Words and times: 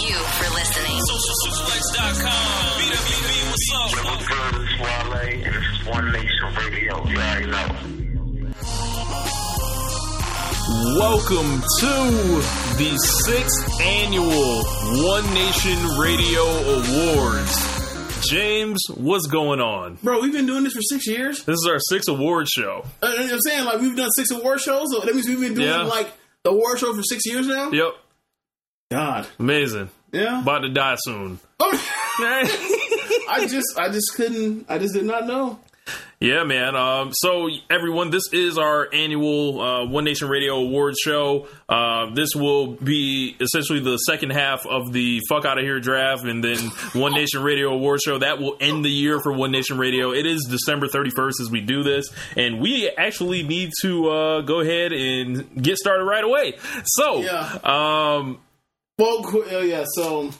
you 0.00 0.14
for 0.16 0.48
listening. 0.54 0.98
SocialSuplex.com. 1.10 2.80
BWB, 2.80 3.30
what's 3.50 3.68
up? 3.74 4.04
What's 4.04 4.26
good? 4.28 4.62
It's 4.62 4.76
Wale, 4.80 5.44
and 5.44 5.54
this 5.54 5.64
is 5.64 5.86
One 5.86 6.12
Nation 6.12 6.54
Radio. 6.56 7.06
You 7.06 7.16
already 7.18 7.46
know. 7.46 7.68
Welcome 10.98 11.60
to 11.80 11.92
the 12.78 12.96
sixth 13.26 13.80
annual 13.80 14.64
One 15.06 15.34
Nation 15.34 15.78
Radio 15.98 16.42
Awards. 16.42 17.54
James, 18.28 18.80
what's 18.94 19.26
going 19.26 19.60
on? 19.60 19.98
Bro, 20.02 20.22
we've 20.22 20.32
been 20.32 20.46
doing 20.46 20.64
this 20.64 20.72
for 20.72 20.80
six 20.82 21.06
years. 21.06 21.44
This 21.44 21.56
is 21.56 21.66
our 21.68 21.78
sixth 21.78 22.08
award 22.08 22.48
show. 22.48 22.86
Uh, 23.02 23.08
you 23.08 23.16
know 23.18 23.24
what 23.24 23.32
I'm 23.34 23.40
saying? 23.40 23.64
Like, 23.66 23.80
we've 23.80 23.96
done 23.96 24.10
six 24.16 24.30
award 24.30 24.60
shows. 24.60 24.86
So 24.92 25.00
that 25.00 25.14
means 25.14 25.28
we've 25.28 25.40
been 25.40 25.54
doing, 25.54 25.68
Yeah. 25.68 25.82
like, 25.82 26.10
the 26.42 26.50
award 26.50 26.78
show 26.78 26.94
for 26.94 27.02
six 27.02 27.26
years 27.26 27.46
now? 27.46 27.70
Yep, 27.70 27.92
God. 28.94 29.26
amazing. 29.38 29.90
Yeah. 30.12 30.42
About 30.42 30.60
to 30.60 30.68
die 30.68 30.96
soon. 31.00 31.38
I 31.60 33.46
just, 33.48 33.76
I 33.78 33.88
just 33.90 34.14
couldn't, 34.14 34.66
I 34.68 34.78
just 34.78 34.94
did 34.94 35.04
not 35.04 35.26
know. 35.26 35.58
Yeah, 36.20 36.44
man. 36.44 36.74
Um, 36.76 37.10
so 37.12 37.48
everyone, 37.68 38.08
this 38.10 38.32
is 38.32 38.56
our 38.56 38.88
annual 38.94 39.60
uh, 39.60 39.86
One 39.86 40.04
Nation 40.04 40.28
Radio 40.28 40.54
Awards 40.54 40.96
show. 41.04 41.48
Uh, 41.68 42.14
this 42.14 42.30
will 42.34 42.68
be 42.68 43.36
essentially 43.40 43.80
the 43.80 43.98
second 43.98 44.30
half 44.30 44.64
of 44.64 44.92
the 44.92 45.20
fuck 45.28 45.44
out 45.44 45.58
of 45.58 45.64
here 45.64 45.80
draft, 45.80 46.24
and 46.24 46.42
then 46.42 46.56
One 46.94 47.12
Nation 47.14 47.42
Radio 47.42 47.74
Awards 47.74 48.02
show. 48.06 48.18
That 48.18 48.38
will 48.38 48.56
end 48.60 48.84
the 48.84 48.90
year 48.90 49.20
for 49.20 49.32
One 49.32 49.50
Nation 49.50 49.76
Radio. 49.76 50.12
It 50.12 50.24
is 50.24 50.46
December 50.48 50.88
thirty 50.88 51.10
first 51.10 51.40
as 51.42 51.50
we 51.50 51.60
do 51.60 51.82
this, 51.82 52.06
and 52.36 52.60
we 52.60 52.88
actually 52.88 53.42
need 53.42 53.72
to 53.82 54.08
uh, 54.08 54.40
go 54.42 54.60
ahead 54.60 54.92
and 54.94 55.62
get 55.62 55.76
started 55.76 56.04
right 56.04 56.24
away. 56.24 56.54
So, 56.84 57.20
Yeah. 57.20 57.58
um, 57.64 58.38
Well, 58.98 59.26
uh, 59.52 59.58
yeah, 59.58 59.84
so 59.94 60.30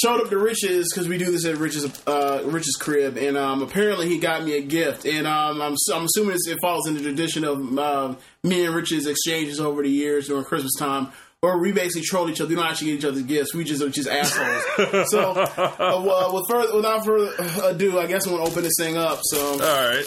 showed 0.00 0.20
up 0.20 0.30
to 0.30 0.38
Rich's 0.38 0.92
because 0.92 1.08
we 1.08 1.18
do 1.18 1.30
this 1.30 1.44
at 1.44 1.56
Rich's 1.56 1.84
uh, 2.06 2.42
Rich's 2.44 2.76
crib, 2.76 3.16
and 3.16 3.36
um, 3.36 3.62
apparently 3.62 4.08
he 4.08 4.18
got 4.18 4.44
me 4.44 4.56
a 4.56 4.62
gift, 4.62 5.04
and 5.04 5.26
um, 5.26 5.60
I'm 5.60 5.74
I'm 5.92 6.04
assuming 6.04 6.34
it's, 6.34 6.46
it 6.46 6.58
falls 6.62 6.86
in 6.86 6.94
the 6.94 7.02
tradition 7.02 7.44
of 7.44 7.78
uh, 7.78 8.14
me 8.44 8.64
and 8.64 8.74
Rich's 8.74 9.06
exchanges 9.06 9.60
over 9.60 9.82
the 9.82 9.90
years 9.90 10.28
during 10.28 10.44
Christmas 10.44 10.72
time. 10.78 11.08
Or 11.40 11.60
we 11.60 11.70
basically 11.70 12.02
troll 12.02 12.28
each 12.28 12.40
other. 12.40 12.48
We 12.48 12.56
don't 12.56 12.66
actually 12.66 12.88
get 12.88 12.98
each 12.98 13.04
other's 13.04 13.22
gifts. 13.22 13.54
We 13.54 13.62
just 13.62 13.80
are 13.80 13.88
just 13.88 14.08
assholes. 14.08 15.08
so, 15.10 15.34
uh, 15.34 16.02
well, 16.04 16.34
with 16.34 16.44
further, 16.48 16.74
without 16.74 17.04
further 17.04 17.30
ado, 17.62 18.00
I 18.00 18.06
guess 18.06 18.26
I'm 18.26 18.32
gonna 18.32 18.44
open 18.44 18.64
this 18.64 18.74
thing 18.76 18.96
up. 18.96 19.20
So, 19.22 19.52
all 19.52 19.58
right. 19.58 20.04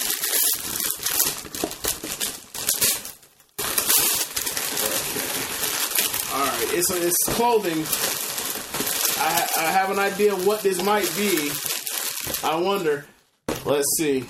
All 6.34 6.46
right, 6.46 6.68
it's 6.74 6.90
it's 6.92 7.24
clothing. 7.36 7.84
I 9.24 9.47
I 9.58 9.72
have 9.72 9.90
an 9.92 10.00
idea 10.00 10.34
what 10.36 10.62
this 10.62 10.81
might 10.84 11.12
be. 11.18 11.52
I 12.44 12.56
wonder. 12.56 13.06
Let's 13.66 13.86
see. 13.97 14.25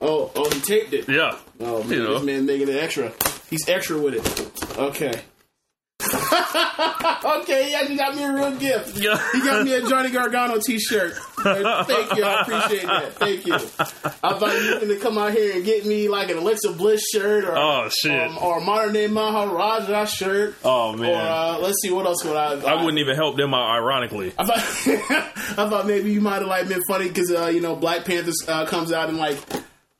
Oh, 0.00 0.30
oh, 0.34 0.50
he 0.50 0.60
taped 0.60 0.92
it. 0.92 1.08
Yeah. 1.08 1.36
Oh 1.60 1.82
man, 1.84 1.90
You 1.92 2.02
know. 2.02 2.14
this 2.14 2.22
man 2.24 2.46
making 2.46 2.68
it 2.68 2.76
extra. 2.76 3.12
He's 3.48 3.68
extra 3.68 3.98
with 3.98 4.14
it. 4.14 4.78
Okay. 4.78 5.22
okay, 7.42 7.68
he 7.68 7.74
actually 7.74 7.96
got 7.96 8.14
me 8.14 8.22
a 8.24 8.32
real 8.32 8.52
gift. 8.56 8.96
Yeah. 8.98 9.20
He 9.32 9.40
got 9.40 9.64
me 9.64 9.72
a 9.74 9.82
Johnny 9.82 10.10
Gargano 10.10 10.58
T-shirt. 10.58 11.14
Thank 11.36 12.16
you, 12.16 12.24
I 12.24 12.42
appreciate 12.42 12.86
that. 12.86 13.12
Thank 13.14 13.46
you. 13.46 13.54
I 13.54 13.58
thought 14.38 14.60
you 14.62 14.70
were 14.74 14.80
going 14.80 14.88
to 14.88 14.98
come 14.98 15.18
out 15.18 15.32
here 15.32 15.54
and 15.56 15.64
get 15.64 15.84
me 15.86 16.08
like 16.08 16.30
an 16.30 16.38
Alexa 16.38 16.72
Bliss 16.72 17.02
shirt 17.12 17.44
or 17.44 17.56
Oh, 17.56 17.88
shit. 17.88 18.12
um, 18.12 18.38
or 18.38 18.58
a 18.58 18.60
modern 18.60 18.92
day 18.94 19.06
Maharaja 19.06 20.04
shirt. 20.06 20.56
Oh, 20.64 20.92
man. 20.94 21.10
Or 21.10 21.14
uh, 21.16 21.58
let's 21.60 21.80
see, 21.82 21.90
what 21.92 22.06
else 22.06 22.24
would 22.24 22.36
I? 22.36 22.54
I 22.60 22.74
wouldn't 22.82 22.98
even 22.98 23.16
help 23.16 23.36
them 23.36 23.54
out, 23.54 23.70
ironically. 23.70 24.32
I 24.38 24.44
thought, 24.44 24.58
I 25.58 25.68
thought 25.70 25.86
maybe 25.86 26.12
you 26.12 26.20
might 26.20 26.38
have 26.40 26.46
like 26.48 26.68
been 26.68 26.82
funny 26.88 27.08
because 27.08 27.30
uh, 27.30 27.46
you 27.46 27.60
know 27.60 27.76
Black 27.76 28.04
Panthers 28.04 28.36
uh, 28.48 28.66
comes 28.66 28.92
out 28.92 29.08
in 29.08 29.16
like 29.16 29.38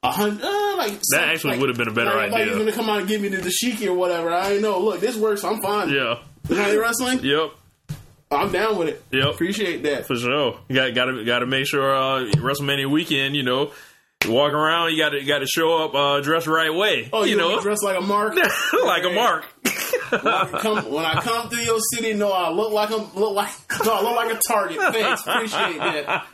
a 0.02 0.10
hundred, 0.10 0.42
uh, 0.44 0.74
like 0.76 0.98
some- 1.02 1.20
actually 1.20 1.52
like- 1.52 1.60
would 1.60 1.68
have 1.70 1.78
been 1.78 1.88
a 1.88 1.92
better 1.92 2.10
like, 2.10 2.30
Like 2.30 2.42
idea. 2.42 2.46
you're 2.54 2.58
gonna 2.58 2.72
come 2.76 2.88
out 2.90 2.98
and 3.00 3.08
give 3.08 3.20
me 3.20 3.28
the 3.28 3.38
dashiki 3.38 3.86
or 3.86 3.94
whatever. 3.94 4.30
I 4.32 4.52
ain't 4.52 4.62
know. 4.62 4.78
Look, 4.80 5.00
this 5.00 5.16
works. 5.16 5.44
I'm 5.44 5.60
fine. 5.62 5.90
Yeah. 5.90 6.16
You 6.48 6.80
wrestling? 6.80 7.20
Yep. 7.22 7.50
I'm 8.30 8.50
down 8.50 8.76
with 8.76 8.88
it. 8.88 9.04
Yep. 9.12 9.34
Appreciate 9.34 9.82
that. 9.84 10.06
For 10.06 10.16
sure. 10.16 10.60
You 10.68 10.74
got 10.74 10.94
got 10.94 11.04
to 11.06 11.24
got 11.24 11.40
to 11.40 11.46
make 11.46 11.66
sure 11.66 11.94
uh, 11.94 12.24
WrestleMania 12.32 12.90
weekend. 12.90 13.36
You 13.36 13.44
know, 13.44 13.72
you 14.24 14.32
walk 14.32 14.52
around. 14.52 14.92
You 14.92 14.98
got 14.98 15.10
to 15.10 15.24
got 15.24 15.38
to 15.38 15.46
show 15.46 15.84
up 15.84 15.94
uh, 15.94 16.20
dressed 16.20 16.46
the 16.46 16.52
right 16.52 16.74
way. 16.74 17.08
Oh, 17.12 17.24
you, 17.24 17.32
you 17.32 17.36
know, 17.36 17.60
dressed 17.60 17.84
like 17.84 17.98
a 17.98 18.00
mark. 18.00 18.34
like 18.84 19.04
a 19.04 19.10
mark. 19.10 19.44
when, 20.10 20.26
I 20.26 20.58
come, 20.60 20.92
when 20.92 21.04
I 21.04 21.20
come 21.20 21.48
through 21.48 21.62
your 21.62 21.78
city, 21.80 22.14
no, 22.14 22.32
I 22.32 22.50
look 22.50 22.72
like 22.72 22.90
a 22.90 22.96
look 22.96 23.34
like 23.34 23.50
no, 23.84 23.92
I 23.92 24.02
look 24.02 24.16
like 24.16 24.36
a 24.36 24.40
target. 24.46 24.78
Thanks, 24.92 25.26
appreciate 25.26 25.78
that. 25.78 26.26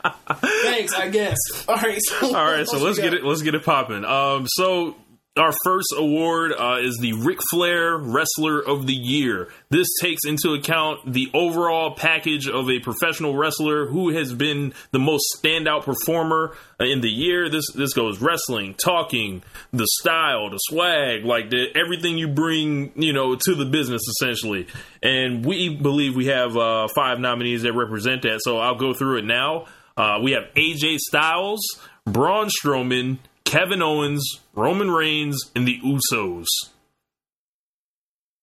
Thanks, 0.63 0.93
I 0.93 1.09
guess. 1.09 1.37
All 1.67 1.75
right, 1.75 1.99
so 2.01 2.35
All 2.35 2.45
right, 2.45 2.67
so 2.67 2.77
let's 2.77 2.99
get 2.99 3.13
it. 3.13 3.23
Let's 3.23 3.41
get 3.41 3.55
it 3.55 3.63
popping. 3.63 4.05
Um, 4.05 4.45
so 4.47 4.95
our 5.35 5.51
first 5.63 5.91
award 5.97 6.51
uh, 6.51 6.77
is 6.79 6.97
the 7.01 7.13
Ric 7.13 7.39
Flair 7.49 7.97
Wrestler 7.97 8.59
of 8.59 8.85
the 8.85 8.93
Year. 8.93 9.49
This 9.69 9.87
takes 9.99 10.25
into 10.27 10.53
account 10.53 11.11
the 11.11 11.31
overall 11.33 11.95
package 11.95 12.47
of 12.47 12.69
a 12.69 12.79
professional 12.79 13.35
wrestler 13.35 13.87
who 13.87 14.09
has 14.09 14.31
been 14.31 14.73
the 14.91 14.99
most 14.99 15.23
standout 15.35 15.85
performer 15.85 16.55
uh, 16.79 16.83
in 16.83 17.01
the 17.01 17.09
year. 17.09 17.49
This 17.49 17.65
this 17.73 17.93
goes 17.93 18.21
wrestling, 18.21 18.75
talking, 18.75 19.41
the 19.71 19.87
style, 20.01 20.51
the 20.51 20.59
swag, 20.59 21.25
like 21.25 21.49
the 21.49 21.65
everything 21.75 22.19
you 22.19 22.27
bring, 22.27 22.91
you 22.95 23.13
know, 23.13 23.35
to 23.35 23.55
the 23.55 23.65
business 23.65 24.01
essentially. 24.07 24.67
And 25.01 25.43
we 25.43 25.75
believe 25.75 26.15
we 26.15 26.27
have 26.27 26.55
uh, 26.55 26.87
five 26.95 27.19
nominees 27.19 27.63
that 27.63 27.73
represent 27.73 28.21
that. 28.21 28.41
So 28.43 28.59
I'll 28.59 28.77
go 28.77 28.93
through 28.93 29.17
it 29.17 29.25
now. 29.25 29.65
Uh, 29.97 30.19
we 30.21 30.33
have 30.33 30.43
AJ 30.55 30.97
Styles, 30.97 31.61
Braun 32.05 32.49
Strowman, 32.49 33.17
Kevin 33.45 33.81
Owens, 33.81 34.39
Roman 34.53 34.89
Reigns, 34.91 35.51
and 35.55 35.67
the 35.67 35.79
Usos. 35.81 36.45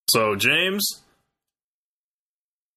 So, 0.09 0.35
James, 0.35 1.01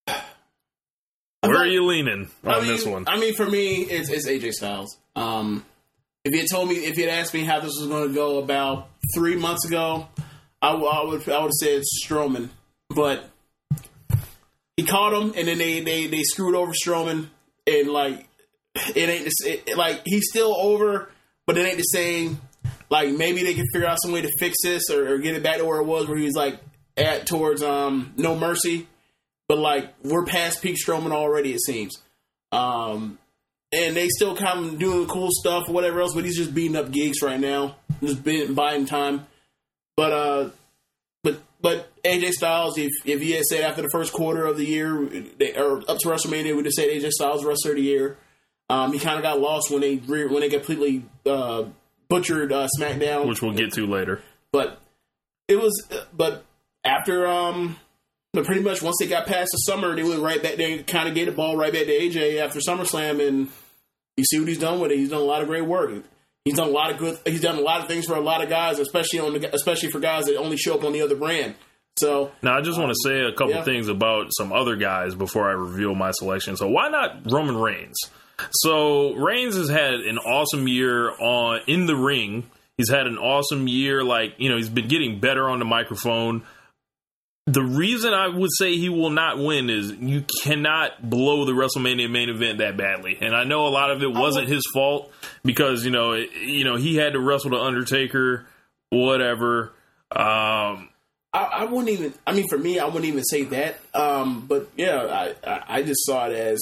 where 0.06 1.56
are 1.56 1.66
you 1.66 1.84
leaning 1.86 2.28
on 2.44 2.54
I 2.54 2.58
mean, 2.60 2.68
this 2.68 2.86
one? 2.86 3.04
I 3.06 3.18
mean, 3.18 3.34
for 3.34 3.46
me, 3.46 3.82
it's, 3.82 4.08
it's 4.08 4.28
AJ 4.28 4.52
Styles. 4.52 4.96
Um, 5.16 5.64
if 6.24 6.32
you 6.32 6.40
had 6.40 6.48
told 6.50 6.68
me, 6.68 6.76
if 6.76 6.96
you 6.96 7.08
had 7.08 7.18
asked 7.18 7.34
me 7.34 7.44
how 7.44 7.60
this 7.60 7.72
was 7.78 7.86
going 7.86 8.08
to 8.08 8.14
go 8.14 8.38
about 8.38 8.88
three 9.14 9.36
months 9.36 9.66
ago, 9.66 10.08
I, 10.62 10.70
w- 10.72 10.88
I 10.88 11.04
would 11.04 11.28
I 11.28 11.38
would 11.40 11.48
have 11.48 11.52
said 11.52 11.82
Strowman, 12.06 12.48
but 12.88 13.28
he 14.76 14.84
caught 14.84 15.12
him, 15.12 15.34
and 15.36 15.46
then 15.46 15.58
they 15.58 15.80
they, 15.80 16.06
they 16.06 16.22
screwed 16.22 16.54
over 16.54 16.72
Strowman, 16.72 17.28
and 17.66 17.88
like 17.90 18.26
it 18.74 19.08
ain't 19.08 19.28
it, 19.44 19.76
like 19.76 20.00
he's 20.06 20.30
still 20.30 20.54
over, 20.56 21.10
but 21.46 21.58
it 21.58 21.66
ain't 21.66 21.76
the 21.76 21.82
same. 21.82 22.40
Like 22.90 23.10
maybe 23.10 23.42
they 23.42 23.54
can 23.54 23.64
figure 23.72 23.88
out 23.88 23.98
some 24.02 24.12
way 24.12 24.22
to 24.22 24.30
fix 24.38 24.56
this 24.62 24.90
or, 24.90 25.14
or 25.14 25.18
get 25.18 25.34
it 25.34 25.42
back 25.42 25.58
to 25.58 25.64
where 25.64 25.80
it 25.80 25.84
was, 25.84 26.08
where 26.08 26.16
he 26.16 26.24
was 26.24 26.34
like 26.34 26.60
at 26.96 27.26
towards 27.26 27.62
um 27.62 28.12
No 28.16 28.36
Mercy, 28.36 28.86
but 29.48 29.58
like 29.58 29.92
we're 30.02 30.24
past 30.24 30.62
peak 30.62 30.76
Strowman 30.76 31.12
already. 31.12 31.52
It 31.52 31.60
seems. 31.60 32.00
Um, 32.52 33.18
and 33.72 33.96
they 33.96 34.08
still 34.08 34.36
kind 34.36 34.66
of 34.66 34.78
doing 34.78 35.08
cool 35.08 35.30
stuff, 35.32 35.68
whatever 35.68 36.00
else. 36.00 36.14
But 36.14 36.24
he's 36.24 36.36
just 36.36 36.54
beating 36.54 36.76
up 36.76 36.90
gigs 36.90 37.22
right 37.22 37.40
now, 37.40 37.76
just 38.00 38.22
being 38.22 38.54
buying 38.54 38.86
time. 38.86 39.26
But 39.96 40.12
uh, 40.12 40.50
but 41.22 41.40
but 41.60 42.02
AJ 42.04 42.32
Styles, 42.32 42.78
if 42.78 42.90
if 43.04 43.20
he 43.20 43.32
had 43.32 43.44
said 43.44 43.62
after 43.62 43.82
the 43.82 43.90
first 43.90 44.12
quarter 44.12 44.44
of 44.46 44.56
the 44.56 44.64
year, 44.64 45.04
they, 45.38 45.56
or 45.56 45.78
up 45.88 45.98
to 45.98 46.08
WrestleMania, 46.08 46.54
would 46.54 46.66
have 46.66 46.74
said 46.74 46.88
AJ 46.88 47.10
Styles 47.10 47.44
wrestler 47.44 47.72
of 47.72 47.76
the 47.78 47.82
year. 47.82 48.16
Um, 48.70 48.92
he 48.92 48.98
kind 48.98 49.16
of 49.16 49.22
got 49.22 49.40
lost 49.40 49.70
when 49.70 49.80
they 49.82 49.96
re- 49.96 50.26
when 50.26 50.40
they 50.40 50.48
completely 50.48 51.04
uh, 51.26 51.64
butchered 52.08 52.52
uh, 52.52 52.66
SmackDown, 52.78 53.28
Which 53.28 53.42
we'll 53.42 53.52
get 53.52 53.72
to 53.74 53.86
later. 53.86 54.22
but 54.52 54.80
it 55.48 55.56
was, 55.56 55.86
but 56.16 56.44
after 56.84 57.26
um, 57.26 57.76
but 58.32 58.44
pretty 58.46 58.62
much 58.62 58.80
once 58.82 58.96
they 59.00 59.06
got 59.06 59.26
past 59.26 59.50
the 59.52 59.58
summer, 59.58 59.94
they 59.94 60.02
went 60.02 60.22
right 60.22 60.42
back. 60.42 60.56
They 60.56 60.82
kind 60.82 61.08
of 61.08 61.14
gave 61.14 61.26
the 61.26 61.32
ball 61.32 61.56
right 61.56 61.72
back 61.72 61.84
to 61.84 61.92
AJ 61.92 62.40
after 62.40 62.60
SummerSlam, 62.60 63.26
and 63.26 63.48
you 64.16 64.24
see 64.24 64.38
what 64.38 64.48
he's 64.48 64.58
done 64.58 64.80
with 64.80 64.90
it. 64.92 64.98
He's 64.98 65.10
done 65.10 65.20
a 65.20 65.24
lot 65.24 65.42
of 65.42 65.48
great 65.48 65.66
work. 65.66 66.02
He's 66.46 66.56
done 66.56 66.68
a 66.68 66.72
lot 66.72 66.90
of 66.90 66.98
good. 66.98 67.18
He's 67.26 67.40
done 67.42 67.56
a 67.56 67.60
lot 67.62 67.80
of 67.82 67.88
things 67.88 68.06
for 68.06 68.14
a 68.14 68.20
lot 68.20 68.42
of 68.42 68.48
guys, 68.48 68.78
especially 68.78 69.18
on 69.20 69.34
the, 69.34 69.54
especially 69.54 69.90
for 69.90 70.00
guys 70.00 70.24
that 70.24 70.36
only 70.36 70.56
show 70.56 70.74
up 70.74 70.84
on 70.84 70.92
the 70.92 71.02
other 71.02 71.16
brand. 71.16 71.54
So 71.96 72.32
Now, 72.42 72.58
I 72.58 72.60
just 72.60 72.78
want 72.78 72.90
to 72.90 72.96
say 73.08 73.20
a 73.20 73.32
couple 73.32 73.54
yeah. 73.54 73.62
things 73.62 73.88
about 73.88 74.26
some 74.36 74.52
other 74.52 74.74
guys 74.76 75.14
before 75.14 75.48
I 75.48 75.52
reveal 75.52 75.94
my 75.94 76.10
selection. 76.10 76.56
So, 76.56 76.68
why 76.68 76.88
not 76.88 77.30
Roman 77.30 77.56
Reigns? 77.56 77.96
So, 78.50 79.14
Reigns 79.14 79.56
has 79.56 79.68
had 79.68 79.94
an 79.94 80.18
awesome 80.18 80.68
year 80.68 81.10
on 81.10 81.60
in 81.66 81.86
the 81.86 81.96
ring. 81.96 82.50
He's 82.76 82.90
had 82.90 83.06
an 83.06 83.18
awesome 83.18 83.68
year. 83.68 84.02
Like 84.02 84.34
you 84.38 84.48
know, 84.48 84.56
he's 84.56 84.68
been 84.68 84.88
getting 84.88 85.20
better 85.20 85.48
on 85.48 85.58
the 85.58 85.64
microphone. 85.64 86.42
The 87.46 87.62
reason 87.62 88.14
I 88.14 88.28
would 88.28 88.50
say 88.56 88.76
he 88.76 88.88
will 88.88 89.10
not 89.10 89.38
win 89.38 89.68
is 89.68 89.92
you 89.92 90.24
cannot 90.42 91.08
blow 91.08 91.44
the 91.44 91.52
WrestleMania 91.52 92.10
main 92.10 92.30
event 92.30 92.58
that 92.58 92.76
badly, 92.76 93.18
and 93.20 93.36
I 93.36 93.44
know 93.44 93.66
a 93.66 93.68
lot 93.68 93.90
of 93.90 94.02
it 94.02 94.12
wasn't 94.12 94.48
his 94.48 94.62
fault 94.72 95.12
because 95.44 95.84
you 95.84 95.90
know, 95.90 96.12
it, 96.12 96.30
you 96.32 96.64
know, 96.64 96.76
he 96.76 96.96
had 96.96 97.12
to 97.12 97.20
wrestle 97.20 97.50
the 97.50 97.58
Undertaker, 97.58 98.46
whatever. 98.88 99.72
Um, 100.10 100.88
I, 101.34 101.42
I 101.52 101.64
wouldn't 101.64 101.90
even. 101.90 102.14
I 102.26 102.32
mean, 102.32 102.48
for 102.48 102.56
me, 102.56 102.78
I 102.78 102.86
wouldn't 102.86 103.06
even 103.06 103.24
say 103.24 103.42
that. 103.44 103.78
Um, 103.92 104.46
but 104.46 104.70
yeah, 104.76 105.34
I, 105.44 105.50
I, 105.50 105.62
I 105.68 105.82
just 105.82 106.06
saw 106.06 106.26
it 106.28 106.32
as 106.32 106.60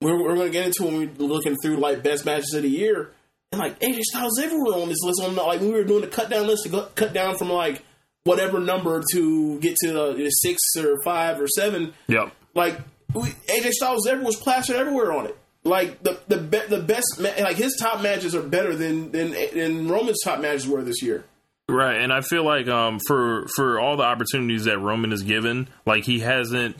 we're, 0.00 0.20
we're 0.20 0.34
going 0.34 0.46
to 0.46 0.52
get 0.52 0.66
into 0.66 0.84
when 0.84 0.96
we're 0.96 1.26
looking 1.26 1.56
through 1.62 1.76
like 1.76 2.02
best 2.02 2.24
matches 2.24 2.52
of 2.54 2.62
the 2.62 2.68
year, 2.68 3.10
and 3.52 3.60
like 3.60 3.78
AJ 3.80 4.00
Styles 4.02 4.38
everywhere 4.38 4.78
on 4.80 4.88
this 4.88 5.02
list. 5.02 5.22
On 5.22 5.34
the, 5.34 5.42
like 5.42 5.60
we 5.60 5.70
were 5.70 5.84
doing 5.84 6.02
the 6.02 6.06
cut 6.06 6.30
down 6.30 6.46
list 6.46 6.64
to 6.64 6.68
go, 6.68 6.82
cut 6.94 7.12
down 7.12 7.36
from 7.36 7.50
like 7.50 7.82
whatever 8.24 8.60
number 8.60 9.02
to 9.12 9.58
get 9.60 9.76
to 9.76 9.92
the, 9.92 10.12
the 10.14 10.30
six 10.30 10.60
or 10.78 10.96
five 11.04 11.40
or 11.40 11.48
seven. 11.48 11.92
yep. 12.06 12.32
Like 12.54 12.80
we, 13.14 13.22
AJ 13.22 13.70
Styles 13.72 14.06
everywhere 14.06 14.26
was 14.26 14.36
plastered 14.36 14.76
everywhere 14.76 15.12
on 15.12 15.26
it. 15.26 15.36
Like 15.62 16.02
the 16.02 16.18
the 16.26 16.38
be, 16.38 16.58
the 16.68 16.80
best 16.80 17.20
like 17.20 17.56
his 17.56 17.76
top 17.76 18.02
matches 18.02 18.34
are 18.34 18.42
better 18.42 18.74
than 18.74 19.12
than 19.12 19.32
than 19.54 19.88
Roman's 19.88 20.22
top 20.24 20.40
matches 20.40 20.66
were 20.66 20.82
this 20.82 21.02
year. 21.02 21.24
Right, 21.68 22.00
and 22.00 22.12
I 22.12 22.22
feel 22.22 22.44
like 22.44 22.66
um, 22.66 22.98
for 23.06 23.46
for 23.54 23.78
all 23.78 23.96
the 23.96 24.02
opportunities 24.02 24.64
that 24.64 24.78
Roman 24.78 25.12
is 25.12 25.22
given, 25.22 25.68
like 25.84 26.04
he 26.04 26.20
hasn't 26.20 26.76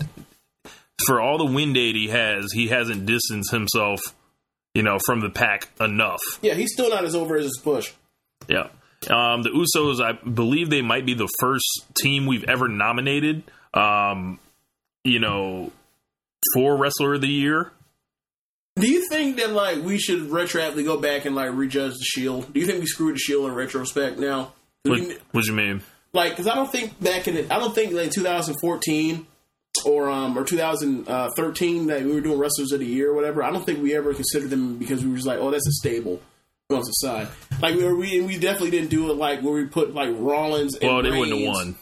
for 1.07 1.21
all 1.21 1.39
the 1.39 1.45
win 1.53 1.73
date 1.73 1.95
he 1.95 2.09
has, 2.09 2.53
he 2.53 2.69
hasn't 2.69 3.07
distanced 3.07 3.51
himself, 3.51 4.01
you 4.75 4.83
know, 4.83 4.99
from 5.07 5.21
the 5.21 5.31
pack 5.31 5.69
enough. 5.81 6.21
Yeah, 6.43 6.55
he's 6.55 6.73
still 6.73 6.91
not 6.91 7.05
as 7.05 7.15
over 7.15 7.37
as 7.37 7.45
his 7.45 7.61
push. 7.63 7.93
Yeah. 8.49 8.69
Um, 9.09 9.43
the 9.43 9.51
Usos, 9.51 10.01
I 10.03 10.13
believe 10.13 10.69
they 10.71 10.83
might 10.83 11.07
be 11.07 11.15
the 11.15 11.29
first 11.39 11.65
team 12.01 12.27
we've 12.27 12.45
ever 12.45 12.69
nominated, 12.69 13.43
um, 13.73 14.39
you 15.05 15.19
know, 15.19 15.73
for 16.55 16.77
Wrestler 16.77 17.15
of 17.15 17.21
the 17.23 17.29
Year. 17.29 17.73
Do 18.77 18.89
you 18.91 19.07
think 19.09 19.37
that 19.39 19.51
like 19.53 19.83
we 19.83 19.99
should 19.99 20.29
retroactively 20.31 20.85
go 20.85 20.99
back 20.99 21.25
and 21.25 21.35
like 21.35 21.51
rejudge 21.53 21.93
the 21.95 22.05
Shield? 22.05 22.53
Do 22.53 22.61
you 22.61 22.67
think 22.67 22.81
we 22.81 22.87
screwed 22.87 23.15
the 23.17 23.19
Shield 23.19 23.47
in 23.49 23.55
retrospect 23.55 24.19
now? 24.19 24.53
What, 24.85 25.01
we- 25.01 25.17
what 25.33 25.45
you 25.47 25.53
mean? 25.55 25.83
like, 26.13 26.33
because 26.33 26.47
I 26.47 26.55
don't 26.55 26.71
think 26.71 27.01
back 27.01 27.29
in 27.29 27.37
it, 27.37 27.51
I 27.53 27.59
don't 27.59 27.75
think 27.75 27.93
like 27.93 28.11
2014 28.13 29.27
or 29.85 30.11
um 30.11 30.37
or 30.37 30.45
2013 30.45 31.87
that 31.87 32.03
we 32.03 32.13
were 32.13 32.21
doing 32.21 32.39
wrestlers 32.39 32.73
of 32.73 32.81
the 32.81 32.87
year 32.87 33.11
or 33.11 33.15
whatever. 33.15 33.43
I 33.43 33.51
don't 33.51 33.65
think 33.65 33.83
we 33.83 33.95
ever 33.95 34.13
considered 34.15 34.51
them 34.51 34.77
because 34.79 35.03
we 35.05 35.11
were 35.11 35.17
just 35.17 35.27
like, 35.27 35.39
oh, 35.39 35.51
that's 35.51 35.67
a 35.67 35.73
stable. 35.73 36.21
On 36.71 36.79
the 36.79 36.85
side, 36.85 37.27
like 37.61 37.75
we 37.75 37.83
were, 37.83 37.97
we 37.97 38.21
we 38.21 38.39
definitely 38.39 38.71
didn't 38.71 38.91
do 38.91 39.11
it 39.11 39.15
like 39.17 39.41
where 39.43 39.55
we 39.55 39.65
put 39.65 39.93
like 39.93 40.11
Rollins. 40.17 40.77
And 40.77 40.89
Well, 40.89 41.03
they 41.03 41.11
wouldn't 41.11 41.37
have 41.41 41.49
won. 41.49 41.75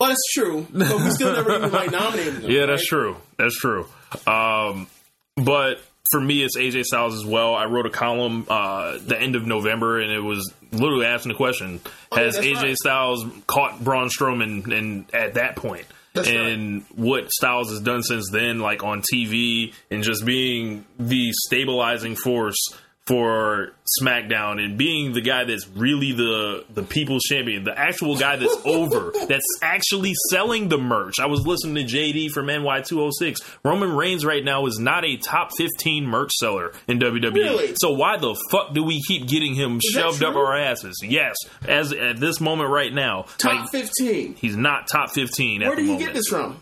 Well, 0.00 0.08
that's 0.10 0.24
true, 0.34 0.66
but 0.72 0.90
we 1.04 1.10
still 1.10 1.32
never 1.32 1.54
even 1.54 1.70
like 1.70 1.92
nominated 1.92 2.34
them. 2.42 2.50
Yeah, 2.50 2.66
that's 2.66 2.82
right? 2.92 2.98
true. 3.00 3.16
That's 3.38 3.56
true. 3.56 3.86
Um, 4.26 4.88
but 5.36 5.78
for 6.10 6.20
me, 6.20 6.42
it's 6.42 6.56
AJ 6.56 6.82
Styles 6.82 7.14
as 7.14 7.24
well. 7.24 7.54
I 7.54 7.66
wrote 7.66 7.86
a 7.86 7.90
column 7.90 8.46
uh, 8.48 8.98
the 9.06 9.16
end 9.20 9.36
of 9.36 9.46
November, 9.46 10.00
and 10.00 10.10
it 10.10 10.18
was 10.20 10.52
literally 10.72 11.06
asking 11.06 11.30
the 11.30 11.36
question: 11.36 11.78
Oh, 12.10 12.16
Has 12.16 12.34
that's 12.34 12.44
AJ 12.44 12.62
right. 12.62 12.76
Styles 12.76 13.24
caught 13.46 13.84
Braun 13.84 14.08
Strowman? 14.08 14.66
And 14.76 15.04
at 15.14 15.34
that 15.34 15.54
point, 15.54 15.86
That's 16.16 16.28
and 16.28 16.84
what 16.94 17.30
Styles 17.30 17.70
has 17.70 17.80
done 17.80 18.02
since 18.02 18.30
then, 18.30 18.58
like 18.58 18.82
on 18.82 19.02
TV, 19.12 19.74
and 19.90 20.02
just 20.02 20.24
being 20.24 20.86
the 20.98 21.30
stabilizing 21.32 22.16
force 22.16 22.56
for 23.06 23.72
SmackDown 24.02 24.60
and 24.62 24.76
being 24.76 25.12
the 25.12 25.20
guy 25.20 25.44
that's 25.44 25.68
really 25.68 26.10
the 26.12 26.64
the 26.74 26.82
people's 26.82 27.22
champion, 27.22 27.62
the 27.62 27.78
actual 27.78 28.16
guy 28.18 28.34
that's 28.36 28.56
over, 28.64 29.12
that's 29.28 29.46
actually 29.62 30.12
selling 30.30 30.68
the 30.68 30.76
merch. 30.78 31.20
I 31.20 31.26
was 31.26 31.46
listening 31.46 31.86
to 31.86 31.94
JD 31.96 32.30
from 32.30 32.46
NY206. 32.46 33.42
Roman 33.64 33.92
Reigns 33.94 34.24
right 34.24 34.44
now 34.44 34.66
is 34.66 34.78
not 34.80 35.04
a 35.04 35.16
top 35.18 35.50
15 35.56 36.04
merch 36.04 36.32
seller 36.32 36.72
in 36.88 36.98
WWE. 36.98 37.32
Really? 37.34 37.74
So 37.76 37.92
why 37.92 38.16
the 38.16 38.34
fuck 38.50 38.74
do 38.74 38.82
we 38.82 39.00
keep 39.06 39.28
getting 39.28 39.54
him 39.54 39.74
that 39.76 39.82
shoved 39.84 40.24
up 40.24 40.34
our 40.34 40.56
asses? 40.56 41.00
Yes, 41.02 41.36
as 41.66 41.92
at 41.92 42.16
this 42.18 42.40
moment 42.40 42.70
right 42.70 42.92
now, 42.92 43.26
Top 43.38 43.52
like, 43.62 43.70
15. 43.70 44.34
he's 44.34 44.56
not 44.56 44.88
top 44.90 45.10
15 45.12 45.62
at 45.62 45.68
Where 45.68 45.76
did 45.76 45.82
you 45.86 45.92
moment. 45.92 46.06
get 46.06 46.14
this 46.14 46.26
from? 46.28 46.60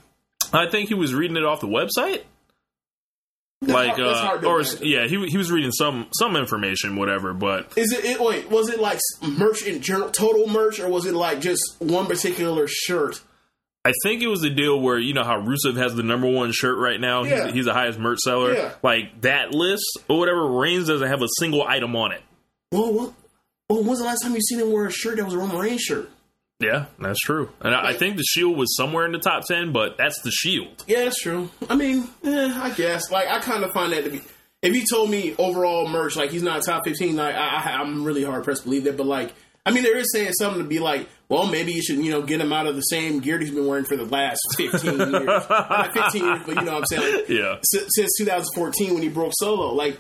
I 0.53 0.69
think 0.71 0.89
he 0.89 0.95
was 0.95 1.15
reading 1.15 1.37
it 1.39 1.45
off 1.45 1.61
the 1.61 1.67
website. 1.69 2.23
Like, 3.67 3.99
uh, 3.99 4.41
or 4.47 4.63
yeah, 4.83 5.07
he 5.07 5.27
he 5.27 5.37
was 5.37 5.51
reading 5.51 5.73
some 5.73 6.07
some 6.13 6.37
information, 6.37 6.97
whatever. 6.97 7.33
But 7.35 7.73
Is 7.77 7.93
it, 7.93 8.05
it? 8.05 8.21
Wait, 8.21 8.51
was 8.51 8.69
it 8.69 8.81
like 8.81 8.99
merch 9.23 9.63
in 9.63 9.81
general, 9.81 10.11
total 10.11 10.47
merch, 10.47 10.81
or 10.81 10.89
was 10.89 11.07
it 11.07 11.15
like 11.15 11.41
just 11.41 11.77
one 11.79 12.07
particular 12.07 12.67
shirt? 12.69 13.21
I 13.87 13.93
think 14.03 14.23
it 14.23 14.29
was 14.29 14.41
the 14.41 14.51
deal 14.51 14.81
where 14.81 14.99
you 14.99 15.13
know 15.13 15.25
how 15.25 15.41
Rusev 15.41 15.77
has 15.77 15.95
the 15.95 16.03
number 16.03 16.29
one 16.29 16.53
shirt 16.53 16.79
right 16.79 16.99
now. 16.99 17.25
Yeah. 17.25 17.47
He's, 17.47 17.55
he's 17.55 17.65
the 17.67 17.75
highest 17.75 17.99
merch 17.99 18.19
seller. 18.21 18.55
Yeah. 18.55 18.73
Like 18.83 19.21
that 19.21 19.53
list 19.53 19.99
or 20.09 20.19
whatever. 20.19 20.47
Reigns 20.47 20.87
doesn't 20.87 21.07
have 21.07 21.21
a 21.23 21.29
single 21.39 21.63
item 21.63 21.95
on 21.95 22.13
it. 22.13 22.23
Well, 22.73 22.93
what? 22.93 23.13
Well, 23.69 23.81
when 23.81 23.89
was 23.89 23.99
the 23.99 24.05
last 24.07 24.21
time 24.23 24.35
you 24.35 24.41
seen 24.41 24.61
him 24.61 24.73
wear 24.73 24.87
a 24.87 24.91
shirt 24.91 25.17
that 25.17 25.25
was 25.25 25.35
a 25.35 25.39
Roman 25.39 25.59
Reigns 25.59 25.83
shirt? 25.83 26.11
Yeah, 26.61 26.87
that's 27.01 27.21
true. 27.21 27.51
And 27.61 27.75
I, 27.75 27.89
I 27.91 27.93
think 27.95 28.17
the 28.17 28.23
Shield 28.23 28.57
was 28.57 28.77
somewhere 28.77 29.05
in 29.07 29.13
the 29.13 29.19
top 29.19 29.45
ten, 29.45 29.73
but 29.73 29.97
that's 29.99 30.21
the 30.23 30.31
Shield. 30.31 30.85
Yeah, 30.87 31.05
that's 31.05 31.21
true. 31.21 31.51
I 31.69 31.75
mean, 31.75 32.09
eh, 32.25 32.53
I 32.55 32.71
guess. 32.71 33.11
Like, 33.11 33.29
I 33.29 33.41
kind 33.41 33.65
of 33.65 33.73
find 33.73 33.93
that 33.93 34.05
to 34.05 34.11
be. 34.11 34.21
If 34.63 34.75
you 34.75 34.85
told 34.91 35.11
me 35.11 35.35
overall 35.37 35.87
merch, 35.89 36.17
like 36.17 36.31
he's 36.31 36.43
not 36.43 36.63
top 36.63 36.85
fifteen, 36.87 37.17
like 37.17 37.35
I, 37.35 37.57
I, 37.57 37.81
I'm 37.81 38.03
really 38.05 38.23
hard 38.25 38.45
pressed 38.45 38.63
to 38.63 38.69
believe 38.69 38.85
that. 38.85 38.97
But 38.97 39.07
like, 39.07 39.35
I 39.67 39.73
mean, 39.73 39.83
there 39.83 39.97
is 39.99 40.11
saying 40.13 40.33
something 40.39 40.63
to 40.63 40.69
be 40.69 40.79
like, 40.79 41.07
well, 41.29 41.47
maybe 41.47 41.73
you 41.73 41.83
should, 41.83 41.99
you 41.99 42.11
know, 42.11 42.23
get 42.23 42.41
him 42.41 42.53
out 42.53 42.67
of 42.67 42.75
the 42.77 42.81
same 42.83 43.19
gear 43.21 43.39
he's 43.39 43.51
been 43.51 43.67
wearing 43.67 43.85
for 43.85 43.97
the 43.97 44.05
last 44.07 44.41
fifteen 44.57 44.99
years. 44.99 45.27
Not 45.51 45.93
fifteen 45.93 46.25
years, 46.25 46.41
but 46.47 46.55
you 46.55 46.63
know 46.63 46.73
what 46.73 46.79
I'm 46.79 46.87
saying? 46.87 47.15
Like, 47.15 47.29
Yeah, 47.29 47.57
si- 47.63 47.87
since 47.91 48.11
2014 48.19 48.95
when 48.95 49.03
he 49.03 49.09
broke 49.11 49.33
solo, 49.35 49.75
like 49.75 49.99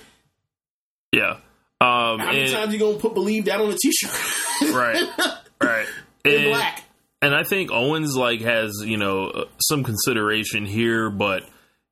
yeah. 1.12 1.38
Um, 1.80 2.18
how 2.20 2.32
many 2.32 2.50
times 2.50 2.72
you 2.72 2.78
gonna 2.78 2.96
put 2.98 3.12
believe 3.12 3.44
that 3.46 3.60
on 3.60 3.70
a 3.70 3.76
t-shirt? 3.76 4.72
right, 4.74 5.02
right. 5.62 5.86
In 6.24 6.34
And- 6.34 6.44
black. 6.50 6.84
And 7.22 7.34
I 7.34 7.42
think 7.42 7.70
Owens 7.72 8.14
like 8.16 8.42
has 8.42 8.82
you 8.84 8.98
know 8.98 9.28
uh, 9.28 9.44
some 9.62 9.82
consideration 9.82 10.66
here, 10.66 11.08
but 11.08 11.48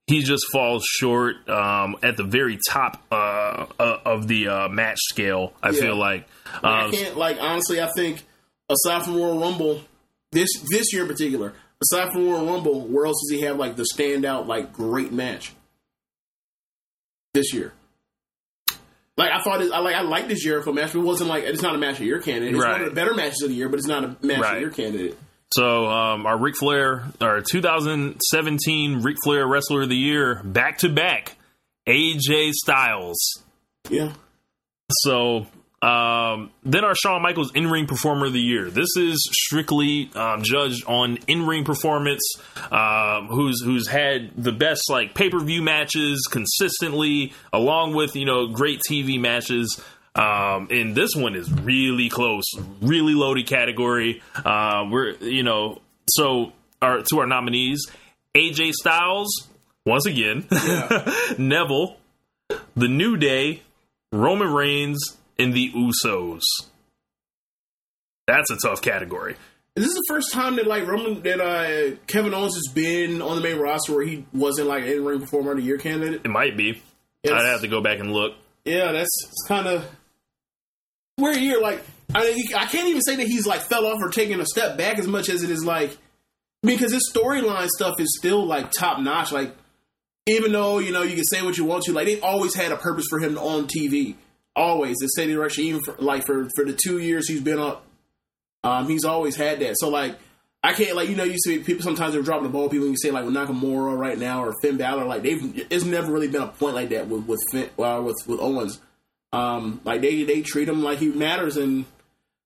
he 0.07 0.23
just 0.23 0.45
falls 0.53 0.85
short 0.85 1.49
um, 1.49 1.97
at 2.03 2.19
the 2.19 2.25
very 2.25 2.59
top 2.69 3.03
uh, 3.11 3.65
uh, 3.81 3.99
of 4.05 4.29
the 4.29 4.49
uh, 4.49 4.69
match 4.69 4.99
scale. 5.05 5.55
I 5.63 5.71
Yeah. 5.71 5.81
feel 5.81 5.97
like. 5.97 6.29
I 6.63 6.83
Um, 6.85 6.91
can't 6.93 7.17
like 7.17 7.39
honestly. 7.41 7.81
I 7.81 7.89
think 7.97 8.25
aside 8.69 9.05
from 9.05 9.17
Royal 9.17 9.39
Rumble, 9.39 9.81
this 10.33 10.49
this 10.71 10.93
year 10.93 11.03
in 11.03 11.09
particular, 11.09 11.55
aside 11.83 12.13
from 12.13 12.29
Royal 12.29 12.45
Rumble, 12.45 12.83
where 12.83 13.07
else 13.07 13.17
does 13.27 13.39
he 13.41 13.47
have 13.47 13.57
like 13.57 13.77
the 13.77 13.87
standout 13.97 14.47
like 14.47 14.75
great 14.75 15.13
match 15.13 15.53
this 17.33 17.55
year? 17.55 17.73
Like 19.17 19.31
I 19.31 19.43
thought, 19.43 19.61
I 19.61 19.79
like 19.81 19.95
I 19.95 20.01
like 20.03 20.29
this 20.29 20.43
Jericho 20.43 20.73
match, 20.73 20.93
but 20.93 21.01
it 21.01 21.03
wasn't 21.03 21.29
like 21.29 21.45
it's 21.45 21.61
not 21.63 21.75
a 21.75 21.79
match 21.79 22.01
of 22.01 22.07
your 22.07 22.21
candidate. 22.21 22.55
It's 22.55 22.63
Right. 22.65 22.73
one 22.73 22.81
of 22.83 22.89
the 22.89 22.95
better 22.95 23.13
matches 23.15 23.43
of 23.43 23.51
the 23.51 23.55
year, 23.55 23.69
but 23.69 23.79
it's 23.79 23.87
not 23.89 24.05
a 24.05 24.17
match 24.27 24.41
Right. 24.41 24.57
of 24.57 24.61
your 24.63 24.71
candidate. 24.71 25.19
so 25.55 25.87
um, 25.87 26.25
our 26.25 26.39
Ric 26.39 26.57
Flair, 26.57 27.05
our 27.21 27.43
2017 27.43 29.03
Ric 29.03 29.17
Flair 29.23 29.47
Wrestler 29.47 29.83
of 29.83 29.89
the 29.91 29.97
Year, 29.97 30.41
back 30.45 30.79
to 30.79 30.89
back, 30.89 31.37
AJ 31.87 32.53
Styles. 32.53 33.19
Yeah, 33.91 34.13
So 34.91 35.47
um, 35.83 36.51
then 36.63 36.85
our 36.85 36.95
Shawn 36.95 37.23
Michaels 37.23 37.53
in 37.55 37.69
ring 37.69 37.87
performer 37.87 38.27
of 38.27 38.33
the 38.33 38.41
year. 38.41 38.71
This 38.71 38.97
is 38.97 39.29
strictly 39.33 40.11
um, 40.15 40.43
judged 40.43 40.85
on 40.87 41.19
in 41.27 41.47
ring 41.47 41.65
performance. 41.65 42.23
Um, 42.71 43.27
who's 43.27 43.63
who's 43.63 43.89
had 43.89 44.31
the 44.37 44.53
best 44.53 44.89
like 44.89 45.15
pay 45.15 45.29
per 45.29 45.41
view 45.41 45.61
matches 45.61 46.29
consistently, 46.31 47.33
along 47.53 47.95
with 47.95 48.15
you 48.15 48.25
know 48.25 48.47
great 48.47 48.81
TV 48.89 49.21
matches. 49.21 49.81
Um, 50.15 50.69
and 50.71 50.95
this 50.95 51.17
one 51.17 51.35
is 51.35 51.51
really 51.51 52.11
close, 52.11 52.45
really 52.81 53.15
loaded 53.15 53.47
category. 53.47 54.23
Uh, 54.37 54.87
we're 54.89 55.13
you 55.17 55.43
know 55.43 55.81
so 56.09 56.53
our 56.81 57.03
to 57.03 57.19
our 57.19 57.27
nominees: 57.27 57.87
AJ 58.37 58.73
Styles 58.73 59.49
once 59.85 60.07
again, 60.07 60.47
Neville, 61.39 61.97
The 62.77 62.89
New 62.89 63.17
Day, 63.17 63.63
Roman 64.13 64.53
Reigns, 64.53 65.17
and 65.39 65.53
the 65.53 65.73
Usos. 65.73 66.43
That's 68.27 68.51
a 68.51 68.57
tough 68.57 68.83
category. 68.83 69.37
is 69.77 69.85
this 69.85 69.95
the 69.95 70.05
first 70.09 70.33
time 70.33 70.57
that 70.57 70.67
like 70.67 70.87
Roman 70.87 71.23
that 71.23 71.41
uh, 71.41 71.97
Kevin 72.07 72.35
Owens 72.35 72.55
has 72.55 72.73
been 72.73 73.21
on 73.21 73.37
the 73.37 73.43
main 73.43 73.59
roster 73.59 73.95
where 73.95 74.05
he 74.05 74.25
wasn't 74.33 74.69
like 74.69 74.85
in 74.85 75.05
ring 75.05 75.21
performer 75.21 75.53
of 75.53 75.57
the 75.59 75.63
year 75.65 75.79
candidate? 75.79 76.23
It 76.25 76.31
might 76.31 76.57
be. 76.57 76.83
Yes. 77.23 77.35
I'd 77.35 77.47
have 77.47 77.61
to 77.63 77.69
go 77.69 77.81
back 77.81 77.99
and 77.99 78.13
look. 78.13 78.35
Yeah, 78.65 78.93
that's 78.93 79.11
kind 79.49 79.67
of 79.67 79.89
weird 81.19 81.37
year. 81.37 81.61
Like, 81.61 81.83
I 82.15 82.25
mean, 82.25 82.47
I 82.57 82.67
can't 82.67 82.89
even 82.89 83.03
say 83.03 83.17
that 83.17 83.27
he's 83.27 83.47
like 83.47 83.61
fell 83.63 83.87
off 83.87 83.99
or 84.01 84.11
taken 84.11 84.41
a 84.41 84.47
step 84.47 84.77
back 84.77 84.99
as 84.99 85.07
much 85.07 85.29
as 85.29 85.43
it 85.43 85.51
is 85.51 85.65
like 85.65 85.97
because 86.63 86.93
his 86.93 87.11
storyline 87.13 87.69
stuff 87.69 88.01
is 88.01 88.17
still 88.19 88.47
like 88.47 88.71
top 88.71 89.01
notch. 89.01 89.33
Like, 89.33 89.55
even 90.27 90.53
though 90.53 90.79
you 90.79 90.93
know 90.93 91.03
you 91.03 91.15
can 91.15 91.25
say 91.25 91.43
what 91.43 91.57
you 91.57 91.65
want 91.65 91.85
to, 91.85 91.93
like 91.93 92.07
they 92.07 92.21
always 92.21 92.55
had 92.55 92.73
a 92.73 92.77
purpose 92.77 93.07
for 93.09 93.19
him 93.19 93.37
on 93.37 93.67
TV. 93.67 94.15
Always 94.55 94.99
the 94.99 95.09
steady 95.09 95.33
direction, 95.33 95.65
even 95.65 95.81
for 95.83 95.95
like 95.99 96.27
for 96.27 96.49
for 96.55 96.65
the 96.65 96.73
two 96.75 96.99
years 96.99 97.29
he's 97.29 97.41
been 97.41 97.59
up, 97.59 97.87
um, 98.65 98.89
he's 98.89 99.05
always 99.05 99.37
had 99.37 99.61
that. 99.61 99.75
So 99.79 99.89
like. 99.89 100.19
I 100.65 100.75
can't 100.75 100.95
like 100.95 101.09
you 101.09 101.17
know 101.17 101.25
you 101.25 101.39
see 101.39 101.59
people 101.59 101.83
sometimes 101.83 102.15
they're 102.15 102.23
dropping 102.23 102.45
the 102.45 102.49
ball. 102.49 102.69
People 102.69 102.87
you 102.87 102.97
say 102.97 103.11
like 103.11 103.25
with 103.25 103.35
Nakamura 103.35 103.99
right 103.99 104.17
now 104.17 104.45
or 104.45 104.55
Finn 104.63 104.77
Balor 104.77 105.07
like 105.07 105.23
they've 105.23 105.67
it's 105.73 105.85
never 105.85 106.13
really 106.13 106.29
been 106.29 106.43
a 106.43 106.47
point 106.47 106.77
like 106.77 106.91
that 106.91 107.09
with 107.09 107.27
with 107.27 107.41
Finn, 107.51 107.69
uh, 107.81 108.01
with 108.01 108.15
with 108.29 108.39
Owens. 108.39 108.81
Um, 109.33 109.81
like 109.85 110.03
they 110.03 110.23
they 110.23 110.41
treat 110.41 110.69
him 110.69 110.85
like 110.85 111.01
he 111.01 111.09
matters, 111.09 111.57
and 111.57 111.85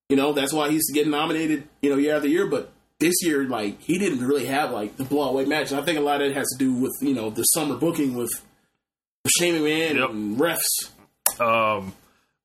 you 0.08 0.16
know 0.16 0.32
that's 0.32 0.54
why 0.54 0.70
he's 0.70 0.90
getting 0.94 1.10
nominated. 1.10 1.68
You 1.82 1.90
know 1.90 1.96
year 1.98 2.16
after 2.16 2.26
year, 2.26 2.46
but 2.46 2.72
this 3.00 3.16
year 3.20 3.44
like 3.44 3.82
he 3.82 3.98
didn't 3.98 4.26
really 4.26 4.46
have 4.46 4.70
like 4.70 4.96
the 4.96 5.04
blow 5.04 5.28
away 5.28 5.44
match. 5.44 5.70
And 5.70 5.78
I 5.78 5.84
think 5.84 5.98
a 5.98 6.00
lot 6.00 6.22
of 6.22 6.30
it 6.30 6.34
has 6.38 6.46
to 6.52 6.58
do 6.58 6.72
with 6.72 6.92
you 7.02 7.12
know 7.12 7.28
the 7.28 7.42
summer 7.42 7.76
booking 7.76 8.14
with 8.14 8.30
Shane 9.38 9.56
McMahon 9.60 9.96
Yep. 9.96 10.08
and 10.08 10.38
refs. 10.38 10.88
Um, 11.40 11.94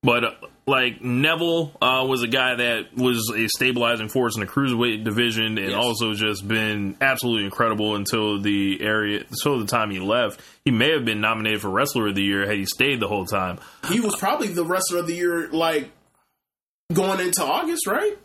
but 0.02 0.24
uh, 0.24 0.30
like 0.66 1.00
Neville 1.02 1.72
uh, 1.80 2.04
was 2.08 2.22
a 2.22 2.26
guy 2.28 2.56
that 2.56 2.94
was 2.96 3.32
a 3.34 3.46
stabilizing 3.48 4.08
force 4.08 4.34
in 4.36 4.40
the 4.40 4.46
cruiserweight 4.48 5.04
division, 5.04 5.58
and 5.58 5.70
Yes. 5.70 5.74
also 5.74 6.12
just 6.14 6.46
been 6.46 6.96
absolutely 7.00 7.44
incredible 7.44 7.94
until 7.94 8.40
the 8.40 8.80
area 8.82 9.24
until 9.30 9.60
the 9.60 9.66
time 9.66 9.90
he 9.90 10.00
left. 10.00 10.40
He 10.64 10.70
may 10.72 10.90
have 10.92 11.04
been 11.04 11.20
nominated 11.20 11.60
for 11.60 11.70
Wrestler 11.70 12.08
of 12.08 12.14
the 12.16 12.22
Year 12.22 12.46
had 12.46 12.56
he 12.56 12.66
stayed 12.66 12.98
the 13.00 13.06
whole 13.08 13.26
time. 13.26 13.58
He 13.88 14.00
was 14.00 14.16
probably 14.16 14.48
the 14.48 14.64
wrestler 14.64 14.98
of 14.98 15.06
the 15.06 15.14
year 15.14 15.48
like 15.52 15.90
going 16.92 17.20
into 17.20 17.44
August, 17.44 17.86
right? 17.86 18.18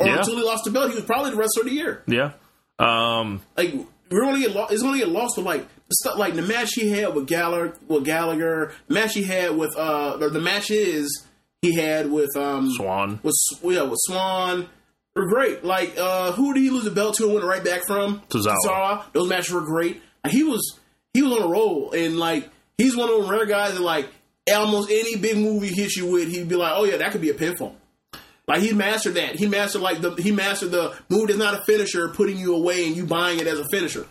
Or 0.00 0.06
Yeah. 0.08 0.18
until 0.18 0.36
he 0.36 0.42
lost 0.42 0.64
the 0.64 0.70
belt, 0.70 0.90
he 0.90 0.96
was 0.96 1.04
probably 1.04 1.30
the 1.30 1.36
wrestler 1.36 1.62
of 1.62 1.68
the 1.68 1.74
year. 1.74 2.02
Yeah. 2.06 2.32
Um, 2.78 3.40
like 3.56 3.72
we're 4.10 4.36
get 4.38 4.52
lost. 4.54 4.72
It's 4.72 4.82
gonna 4.82 4.98
get 4.98 5.08
lost 5.08 5.36
with 5.36 5.46
like 5.46 5.66
stuff 5.94 6.18
like 6.18 6.34
the 6.34 6.42
match 6.42 6.74
he 6.74 6.90
had 6.90 7.14
with 7.14 7.26
Gallagher, 7.26 7.76
with 7.88 8.04
Gallagher, 8.04 8.72
the 8.88 8.94
match 8.94 9.14
he 9.14 9.22
had 9.22 9.56
with 9.56 9.76
uh, 9.76 10.18
or 10.20 10.30
the 10.30 10.40
matches 10.40 11.26
he 11.62 11.74
had 11.74 12.10
with 12.10 12.36
um 12.36 12.70
Swann. 12.72 13.20
with 13.22 13.34
yeah 13.62 13.82
with 13.82 13.98
Swann 14.02 14.68
were 15.16 15.26
great. 15.28 15.64
Like 15.64 15.94
uh, 15.96 16.32
who 16.32 16.54
did 16.54 16.62
he 16.62 16.70
lose 16.70 16.84
the 16.84 16.90
belt 16.90 17.16
to 17.16 17.24
and 17.24 17.34
went 17.34 17.46
right 17.46 17.64
back 17.64 17.86
from? 17.86 18.20
Tozawa. 18.28 19.04
Those 19.12 19.28
matches 19.28 19.52
were 19.52 19.62
great. 19.62 20.02
He 20.28 20.42
was 20.42 20.78
he 21.12 21.22
was 21.22 21.32
on 21.32 21.42
a 21.42 21.48
roll 21.48 21.92
and 21.92 22.18
like 22.18 22.48
he's 22.78 22.96
one 22.96 23.08
of 23.08 23.14
those 23.16 23.30
rare 23.30 23.46
guys 23.46 23.74
that 23.74 23.80
like 23.82 24.08
almost 24.52 24.90
any 24.90 25.16
big 25.16 25.36
movie 25.38 25.68
hits 25.68 25.96
you 25.96 26.10
with, 26.10 26.28
he'd 26.28 26.48
be 26.48 26.56
like, 26.56 26.72
oh 26.76 26.84
yeah, 26.84 26.98
that 26.98 27.12
could 27.12 27.20
be 27.20 27.30
a 27.30 27.34
pinfall. 27.34 27.74
Like 28.46 28.60
he 28.60 28.74
mastered 28.74 29.14
that. 29.14 29.36
He 29.36 29.46
mastered 29.46 29.80
like 29.80 30.00
the 30.02 30.14
he 30.16 30.30
mastered 30.32 30.70
the 30.70 30.94
move 31.08 31.28
that's 31.28 31.38
not 31.38 31.54
a 31.54 31.64
finisher, 31.64 32.08
putting 32.08 32.36
you 32.36 32.54
away 32.54 32.86
and 32.86 32.94
you 32.96 33.06
buying 33.06 33.40
it 33.40 33.46
as 33.46 33.58
a 33.58 33.64
finisher. 33.70 34.06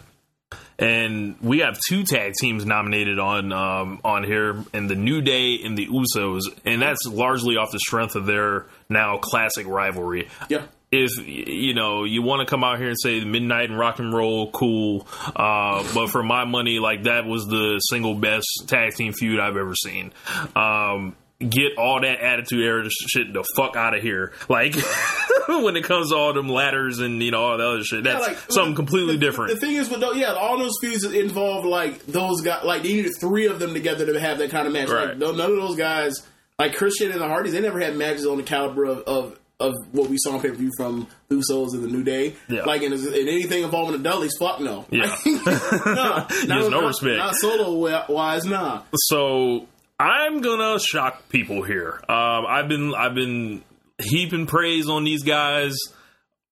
And 0.80 1.36
we 1.42 1.60
have 1.60 1.78
two 1.88 2.04
tag 2.04 2.34
teams 2.40 2.66
nominated 2.66 3.20
on 3.20 3.52
um, 3.52 4.02
on 4.04 4.24
here, 4.24 4.64
and 4.74 4.90
the 4.90 4.96
New 4.96 5.22
Day 5.22 5.60
and 5.64 5.78
the 5.78 5.88
Usos, 5.88 6.42
and 6.66 6.82
that's 6.82 7.06
largely 7.06 7.58
off 7.58 7.72
the 7.72 7.80
strength 7.80 8.16
of 8.16 8.26
their 8.26 8.66
now 8.90 9.18
classic 9.18 9.68
rivalry. 9.68 10.30
Yeah. 10.50 10.64
If 10.92 11.10
you 11.26 11.74
know 11.74 12.04
you 12.04 12.22
want 12.22 12.48
to 12.48 12.50
come 12.50 12.64
out 12.64 12.78
here 12.78 12.90
and 12.90 13.00
say 13.00 13.24
midnight 13.24 13.72
and 13.72 13.80
rock 13.80 13.98
and 13.98 14.14
roll, 14.14 14.52
cool, 14.52 15.08
uh, 15.36 15.84
but 15.96 16.10
for 16.10 16.22
my 16.22 16.46
money, 16.46 16.78
like 16.78 17.04
that 17.04 17.26
was 17.26 17.48
the 17.48 17.80
single 17.80 18.14
best 18.14 18.46
tag 18.68 18.94
team 18.94 19.12
feud 19.12 19.40
I've 19.40 19.58
ever 19.58 19.74
seen. 19.74 20.14
Um, 20.56 21.16
get 21.50 21.78
all 21.78 22.02
that 22.02 22.20
attitude 22.20 22.64
era 22.64 22.88
shit 23.08 23.34
the 23.34 23.44
fuck 23.56 23.76
out 23.76 23.96
of 23.96 24.02
here. 24.02 24.34
Like 24.50 24.76
when 25.48 25.76
it 25.76 25.84
comes 25.84 26.10
to 26.10 26.16
all 26.16 26.34
them 26.34 26.50
ladders 26.50 27.00
and 27.00 27.22
you 27.22 27.32
know 27.32 27.42
all 27.42 27.58
the 27.58 27.68
other 27.68 27.84
shit, 27.84 28.04
that's 28.04 28.28
like, 28.28 28.38
something 28.50 28.76
completely 28.76 29.18
the, 29.18 29.26
different. 29.26 29.54
The 29.54 29.60
thing 29.60 29.76
is, 29.76 29.90
with 29.90 30.00
those, 30.02 30.18
yeah, 30.18 30.34
all 30.34 30.58
those 30.58 30.74
feuds 30.82 31.04
involved 31.04 31.68
like 31.68 32.06
those 32.06 32.42
guys. 32.42 32.64
Like 32.64 32.84
they 32.84 32.94
needed 32.94 33.14
three 33.20 33.48
of 33.48 33.60
them 33.60 33.74
together 33.74 34.06
to 34.06 34.20
have 34.20 34.38
that 34.40 34.50
kind 34.52 34.68
of 34.68 34.74
match. 34.74 34.90
Right. 34.90 35.10
Like 35.10 35.18
no- 35.18 35.32
none 35.32 35.52
of 35.52 35.58
those 35.58 35.76
guys, 35.76 36.14
like 36.60 36.76
Christian 36.76 37.12
and 37.12 37.22
the 37.22 37.28
Hardys, 37.28 37.54
they 37.54 37.62
never 37.62 37.80
had 37.80 37.96
matches 37.96 38.26
on 38.26 38.38
the 38.38 38.44
caliber 38.44 38.86
of 38.86 39.00
of, 39.00 39.40
of 39.60 39.74
what 39.92 40.10
we 40.10 40.18
saw 40.20 40.34
on 40.34 40.42
pay 40.42 40.50
per 40.50 40.56
view 40.56 40.72
from 40.78 41.08
Usos 41.30 41.74
and 41.74 41.84
the 41.84 41.88
New 41.88 42.04
Day. 42.04 42.36
Yeah. 42.50 42.64
Like 42.64 42.82
in, 42.82 42.94
in 42.94 43.28
anything 43.28 43.64
involving 43.64 44.02
the 44.02 44.10
Dudleys, 44.10 44.36
fuck 44.40 44.60
no. 44.60 44.86
Yeah. 44.90 45.16
There's 45.26 45.46
not, 45.86 46.32
no 46.48 46.70
not- 46.70 46.84
respect. 46.86 47.18
Not 47.18 47.36
solo 47.36 48.06
wise, 48.10 48.46
nah. 48.46 48.84
So 48.96 49.68
I'm 50.04 50.42
gonna 50.42 50.80
shock 50.80 51.30
people 51.30 51.64
here. 51.64 52.02
Um, 52.10 52.46
I've 52.46 52.68
been 52.68 52.94
I've 52.94 53.16
been 53.16 53.64
heaping 54.02 54.48
praise 54.48 54.90
on 54.90 55.06
these 55.06 55.24
guys 55.24 55.78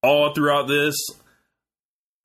all 0.02 0.34
throughout 0.34 0.70
this. 0.70 0.96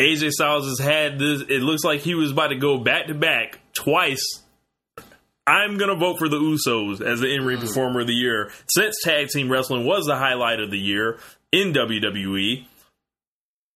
AJ 0.01 0.31
Styles 0.31 0.69
has 0.69 0.79
had 0.79 1.19
this. 1.19 1.43
It 1.49 1.63
looks 1.63 1.83
like 1.83 2.03
he 2.03 2.15
was 2.15 2.31
about 2.31 2.49
to 2.49 2.57
go 2.57 2.79
back 2.79 3.09
to 3.09 3.15
back 3.15 3.59
twice. 3.73 4.25
I'm 5.49 5.79
gonna 5.79 5.97
vote 5.97 6.19
for 6.21 6.29
the 6.29 6.39
Usos 6.39 7.01
as 7.01 7.19
the 7.19 7.35
in-ring 7.35 7.59
performer 7.59 8.03
of 8.03 8.07
the 8.07 8.15
year 8.15 8.53
since 8.73 8.95
tag 9.03 9.27
team 9.31 9.51
wrestling 9.51 9.85
was 9.85 10.07
the 10.07 10.17
highlight 10.17 10.61
of 10.61 10.71
the 10.71 10.79
year 10.79 11.19
in 11.51 11.73
WWE. 11.73 12.67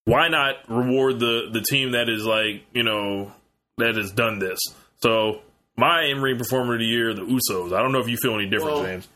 Why 0.04 0.28
not 0.28 0.54
reward 0.68 1.18
the 1.18 1.48
the 1.52 1.62
team 1.62 1.92
that 1.92 2.08
is 2.08 2.24
like 2.24 2.62
you 2.72 2.84
know 2.84 3.32
that 3.78 3.96
has 3.96 4.12
done 4.12 4.38
this? 4.38 4.60
So 5.02 5.40
my 5.80 6.04
in-ring 6.04 6.38
performer 6.38 6.74
of 6.74 6.80
the 6.80 6.86
year, 6.86 7.12
the 7.12 7.22
Usos. 7.22 7.76
I 7.76 7.82
don't 7.82 7.90
know 7.90 8.00
if 8.00 8.08
you 8.08 8.16
feel 8.22 8.34
any 8.34 8.46
different, 8.48 8.74
Well, 8.74 8.84
James. 8.84 9.08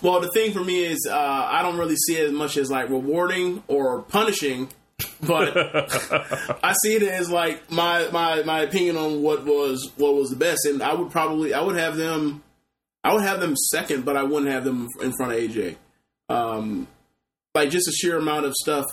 Well, 0.00 0.20
the 0.20 0.30
thing 0.30 0.52
for 0.52 0.62
me 0.64 0.84
is, 0.84 1.06
uh, 1.10 1.14
I 1.14 1.60
don't 1.62 1.76
really 1.76 1.96
see 1.96 2.16
it 2.16 2.26
as 2.26 2.32
much 2.32 2.56
as 2.56 2.70
like 2.70 2.88
rewarding 2.88 3.62
or 3.68 4.02
punishing, 4.02 4.68
but 5.26 5.52
I 6.64 6.74
see 6.82 6.94
it 6.94 7.02
as 7.02 7.30
like 7.30 7.70
my, 7.70 8.08
my 8.10 8.42
my 8.42 8.60
opinion 8.60 8.96
on 8.96 9.22
what 9.22 9.44
was 9.44 9.90
what 9.96 10.14
was 10.14 10.30
the 10.30 10.36
best, 10.36 10.64
and 10.66 10.82
I 10.82 10.94
would 10.94 11.10
probably 11.10 11.52
I 11.52 11.60
would 11.60 11.76
have 11.76 11.96
them, 11.96 12.42
I 13.02 13.12
would 13.12 13.22
have 13.22 13.40
them 13.40 13.54
second, 13.70 14.04
but 14.04 14.16
I 14.16 14.22
wouldn't 14.22 14.50
have 14.50 14.64
them 14.64 14.88
in 15.02 15.12
front 15.16 15.32
of 15.32 15.38
AJ. 15.38 15.76
Um, 16.28 16.88
like 17.54 17.70
just 17.70 17.88
a 17.88 17.92
sheer 17.92 18.18
amount 18.18 18.46
of 18.46 18.54
stuff. 18.54 18.84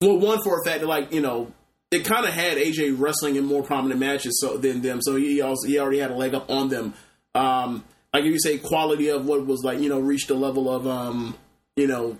Well, 0.00 0.18
one 0.18 0.42
for 0.42 0.60
a 0.60 0.64
fact 0.64 0.80
that 0.80 0.86
like 0.86 1.12
you 1.12 1.20
know 1.20 1.52
it 1.92 2.06
kind 2.06 2.24
of 2.24 2.32
had 2.32 2.56
AJ 2.56 2.98
wrestling 2.98 3.36
in 3.36 3.44
more 3.44 3.62
prominent 3.62 4.00
matches 4.00 4.40
so 4.40 4.56
than 4.56 4.80
them, 4.80 5.00
so 5.02 5.16
he 5.16 5.42
also 5.42 5.68
he 5.68 5.78
already 5.78 5.98
had 5.98 6.10
a 6.10 6.16
leg 6.16 6.34
up 6.34 6.50
on 6.50 6.68
them. 6.68 6.94
Um, 7.34 7.84
like 8.12 8.24
if 8.24 8.32
you 8.32 8.40
say 8.40 8.58
quality 8.58 9.08
of 9.08 9.26
what 9.26 9.46
was 9.46 9.62
like 9.62 9.78
you 9.78 9.88
know 9.88 10.00
reached 10.00 10.30
a 10.30 10.34
level 10.34 10.72
of 10.74 10.86
um 10.86 11.36
you 11.76 11.86
know 11.86 12.16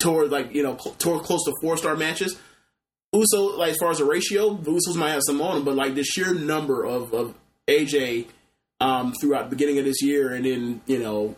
toward 0.00 0.30
like 0.30 0.54
you 0.54 0.62
know 0.62 0.76
cl- 0.76 0.96
toward 0.96 1.22
close 1.22 1.44
to 1.44 1.52
four 1.62 1.76
star 1.76 1.96
matches. 1.96 2.36
Uso 3.14 3.56
like 3.58 3.72
as 3.72 3.76
far 3.76 3.90
as 3.90 3.98
the 3.98 4.04
ratio, 4.04 4.56
Usos 4.56 4.96
might 4.96 5.10
have 5.10 5.22
some 5.24 5.40
on 5.40 5.56
them, 5.56 5.64
but 5.64 5.76
like 5.76 5.94
the 5.94 6.02
sheer 6.02 6.34
number 6.34 6.84
of 6.84 7.14
of 7.14 7.34
AJ 7.68 8.26
um 8.80 9.12
throughout 9.20 9.44
the 9.44 9.56
beginning 9.56 9.78
of 9.78 9.84
this 9.84 10.02
year, 10.02 10.34
and 10.34 10.44
then 10.44 10.80
you 10.86 10.98
know 10.98 11.36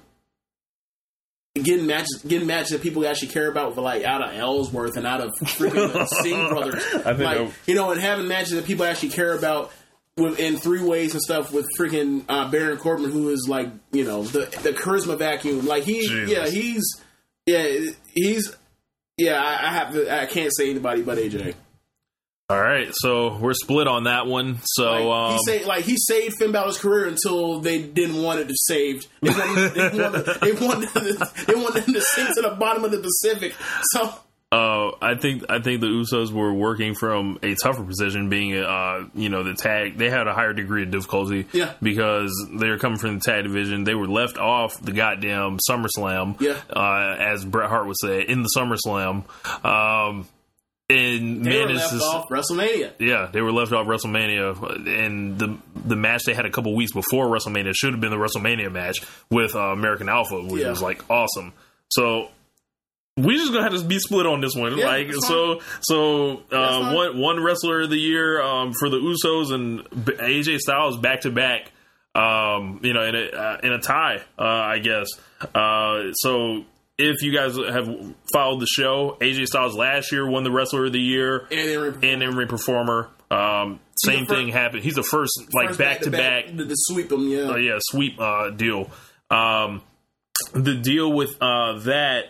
getting 1.63 1.87
matches 1.87 2.23
getting 2.27 2.49
matches 2.49 2.71
that 2.71 2.83
people 2.83 3.07
actually 3.07 3.29
care 3.29 3.49
about 3.49 3.77
like 3.77 4.03
out 4.05 4.23
of 4.23 4.35
Ellsworth 4.35 4.97
and 4.97 5.07
out 5.07 5.21
of 5.21 5.31
freaking 5.41 6.07
Singh 6.23 6.49
brothers, 6.49 6.85
think 6.85 7.19
like 7.21 7.39
I'm- 7.39 7.53
you 7.67 7.75
know, 7.75 7.91
and 7.93 8.01
having 8.01 8.27
matches 8.27 8.51
that 8.53 8.65
people 8.65 8.85
actually 8.85 9.11
care 9.11 9.37
about 9.37 9.71
with 10.17 10.39
in 10.39 10.57
three 10.57 10.83
ways 10.83 11.13
and 11.13 11.21
stuff 11.23 11.53
with 11.53 11.67
freaking 11.79 12.25
uh, 12.29 12.49
Baron 12.51 12.77
Corbin, 12.79 13.11
who 13.11 13.31
is 13.31 13.47
like 13.49 13.69
you 13.93 14.05
know 14.05 14.25
the 14.25 14.41
the 14.63 14.71
charisma 14.73 15.19
vacuum. 15.19 15.65
Like 15.67 15.85
he, 15.85 16.07
Jesus. 16.09 16.31
yeah, 16.31 16.47
he's 16.49 16.85
yeah, 17.47 17.91
he's 18.13 18.57
yeah. 19.17 19.41
I, 19.41 19.69
I 19.69 19.73
have 19.73 19.93
to. 19.95 20.23
I 20.23 20.27
can't 20.27 20.53
say 20.57 20.71
anybody 20.71 21.03
but 21.03 21.19
AJ. 21.19 21.55
All 22.51 22.61
right, 22.61 22.89
so 22.93 23.39
we're 23.39 23.55
split 23.55 23.89
on 23.89 24.05
that 24.05 24.27
one. 24.27 24.59
So 24.65 24.85
Like, 24.85 25.05
um, 25.07 25.33
he 25.33 25.39
saved, 25.47 25.67
like 25.67 25.85
he 25.87 25.97
saved 25.97 26.35
Finn 26.39 26.53
Balor's 26.53 26.77
career 26.77 27.07
until 27.09 27.61
they 27.61 27.81
didn't 27.81 28.23
want 28.23 28.41
it 28.41 28.49
to 28.49 28.55
saved. 28.67 29.07
They 29.23 29.31
wanted, 29.31 29.73
they 29.75 29.81
wanted, 29.99 30.27
they 30.43 30.53
wanted, 30.53 30.89
they 31.47 31.55
wanted 31.55 31.85
him 31.85 31.95
to 31.95 32.03
sink 32.03 32.35
to 32.35 32.43
the 32.43 32.51
bottom 32.51 32.85
of 32.85 32.91
the 32.91 32.99
Pacific. 32.99 33.55
So 33.93 34.13
Uh, 34.53 34.93
I 35.01 35.15
think 35.15 35.45
I 35.49 35.61
think 35.61 35.81
the 35.81 35.87
Usos 35.87 36.33
were 36.33 36.53
working 36.53 36.95
from 36.95 37.39
a 37.43 37.55
tougher 37.55 37.83
position, 37.83 38.29
being 38.29 38.55
uh, 38.55 39.09
you 39.15 39.31
know 39.31 39.43
the 39.43 39.55
tag. 39.55 39.97
They 39.97 40.11
had 40.11 40.27
a 40.29 40.35
higher 40.35 40.53
degree 40.53 40.83
of 40.83 40.91
difficulty, 40.91 41.47
Yeah. 41.53 41.73
because 41.83 42.31
they 42.53 42.69
were 42.69 42.79
coming 42.79 42.99
from 42.99 43.15
the 43.15 43.21
tag 43.21 43.45
division. 43.45 43.85
They 43.85 43.95
were 43.97 44.07
left 44.07 44.37
off 44.37 44.79
the 44.83 44.93
goddamn 44.93 45.59
SummerSlam, 45.69 46.39
Yeah. 46.43 46.59
uh, 46.71 47.17
as 47.19 47.43
Bret 47.45 47.71
Hart 47.71 47.87
would 47.87 47.97
say 47.99 48.21
in 48.21 48.43
the 48.43 48.51
SummerSlam. 48.55 49.25
Um, 49.65 50.29
and 50.91 51.45
they 51.45 51.51
man, 51.51 51.69
were 51.69 51.75
left 51.75 51.95
off 51.95 52.29
WrestleMania. 52.29 52.93
yeah, 52.99 53.29
they 53.33 53.41
were 53.41 53.53
left 53.53 53.73
off 53.73 53.87
WrestleMania, 53.87 54.87
and 55.05 55.39
the 55.39 55.57
the 55.75 55.97
match 55.97 56.25
they 56.25 56.35
had 56.35 56.45
a 56.47 56.51
couple 56.51 56.75
weeks 56.75 56.93
before 56.93 57.27
WrestleMania 57.29 57.73
should 57.75 57.93
have 57.93 58.01
been 58.01 58.11
the 58.11 58.17
WrestleMania 58.19 58.71
match 58.71 58.99
with 59.31 59.55
uh, 59.55 59.61
American 59.61 60.09
Alpha, 60.09 60.43
which 60.43 60.63
Yeah. 60.63 60.71
was 60.71 60.83
like 60.83 61.09
awesome. 61.11 61.53
So 61.91 62.29
we 63.17 63.37
just 63.37 63.53
gonna 63.53 63.63
have 63.71 63.81
to 63.81 63.85
be 63.87 63.99
split 63.99 64.27
on 64.27 64.41
this 64.41 64.55
one. 64.57 64.77
Yeah, 64.77 64.87
like 64.87 65.13
so, 65.13 65.61
so 65.81 66.43
uh, 66.53 66.93
one 66.93 67.19
one 67.19 67.43
wrestler 67.43 67.83
of 67.83 67.91
the 67.91 67.97
year 67.99 68.43
um, 68.43 68.73
for 68.79 68.89
the 68.91 68.99
Usos 68.99 69.53
and 69.53 69.85
AJ 69.85 70.59
Styles 70.59 70.97
back 70.99 71.23
to 71.23 71.31
back. 71.31 71.71
Um, 72.17 72.79
you 72.85 72.93
know, 72.93 73.03
in 73.03 73.15
a 73.17 73.25
uh, 73.37 73.59
in 73.65 73.73
a 73.73 73.79
tie, 73.81 74.21
uh, 74.39 74.43
I 74.45 74.79
guess. 74.79 75.09
Uh, 75.55 76.13
so 76.13 76.65
if 76.99 77.23
you 77.23 77.35
guys 77.35 77.57
have 77.57 77.89
followed 78.33 78.61
the 78.61 78.67
show, 78.67 79.17
AJ 79.21 79.47
Styles 79.47 79.75
last 79.75 80.13
year 80.13 80.29
won 80.29 80.45
the 80.45 80.53
wrestler 80.53 80.87
of 80.87 80.93
the 80.93 81.01
year 81.01 81.47
And 81.51 81.69
in 81.69 81.81
ring 81.81 81.99
and 82.03 82.23
in 82.23 82.49
performer. 82.49 83.11
Um, 83.31 83.81
same 83.97 84.21
the 84.21 84.27
fir- 84.27 84.35
thing 84.37 84.49
happened. 84.49 84.85
He's 84.85 84.95
the 84.95 85.03
first 85.03 85.33
like 85.53 85.69
First 85.69 85.79
back 85.79 86.01
to 86.01 86.11
back 86.11 86.47
to, 86.47 86.65
to 86.65 86.75
sweep 86.75 87.09
them. 87.09 87.29
Yeah, 87.29 87.51
uh, 87.51 87.57
yeah, 87.57 87.79
sweep 87.81 88.21
uh, 88.21 88.51
deal. 88.51 88.91
Um, 89.31 89.83
the 90.53 90.77
deal 90.77 91.13
with 91.13 91.31
uh, 91.41 91.79
that 91.81 92.27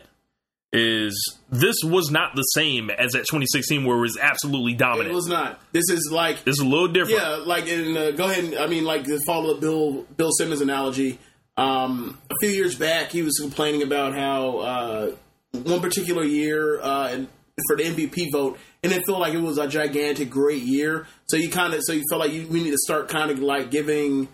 is 0.72 1.38
this 1.50 1.76
was 1.84 2.10
not 2.10 2.34
the 2.34 2.42
same 2.42 2.90
as 2.90 3.12
that 3.12 3.20
2016 3.20 3.84
where 3.84 3.98
it 3.98 4.00
was 4.00 4.18
absolutely 4.18 4.74
dominant. 4.74 5.10
it 5.10 5.14
was 5.14 5.28
not. 5.28 5.60
This 5.72 5.88
is 5.90 6.10
like 6.10 6.42
this 6.44 6.54
is 6.54 6.60
a 6.60 6.66
little 6.66 6.88
different. 6.88 7.20
Yeah, 7.20 7.36
like 7.44 7.66
in 7.66 7.96
uh, 7.96 8.10
go 8.12 8.24
ahead. 8.24 8.44
And, 8.44 8.58
I 8.58 8.66
mean, 8.66 8.84
like 8.84 9.06
follow 9.26 9.54
the 9.54 9.60
Bill 9.60 10.02
Bill 10.16 10.30
Simmons 10.32 10.60
analogy. 10.60 11.18
Um, 11.56 12.18
a 12.30 12.34
few 12.40 12.50
years 12.50 12.74
back, 12.76 13.10
he 13.10 13.22
was 13.22 13.38
complaining 13.40 13.82
about 13.82 14.14
how 14.14 14.58
uh, 14.58 15.10
one 15.52 15.80
particular 15.80 16.24
year 16.24 16.80
uh, 16.80 17.08
and 17.08 17.28
for 17.66 17.76
the 17.76 17.84
MVP 17.84 18.32
vote, 18.32 18.58
and 18.82 18.92
it 18.92 19.06
felt 19.06 19.20
like 19.20 19.34
it 19.34 19.40
was 19.40 19.58
a 19.58 19.68
gigantic, 19.68 20.30
great 20.30 20.62
year. 20.62 21.06
So 21.26 21.36
you 21.36 21.50
kind 21.50 21.72
of 21.72 21.80
so 21.84 21.92
you 21.92 22.02
felt 22.10 22.20
like 22.20 22.32
you, 22.32 22.46
we 22.48 22.62
need 22.62 22.72
to 22.72 22.78
start 22.78 23.08
kind 23.08 23.30
of 23.30 23.38
like 23.38 23.70
giving, 23.70 24.28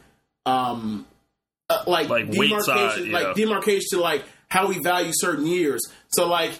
um, 0.47 1.07
uh, 1.69 1.85
like, 1.87 2.09
Like 2.09 2.31
demarcation, 2.31 2.63
side, 2.63 3.09
like 3.09 3.35
demarcation 3.35 3.87
to 3.91 4.01
like 4.01 4.25
how 4.49 4.69
we 4.69 4.79
value 4.83 5.13
certain 5.15 5.47
years. 5.47 5.81
So 6.09 6.27
like 6.27 6.59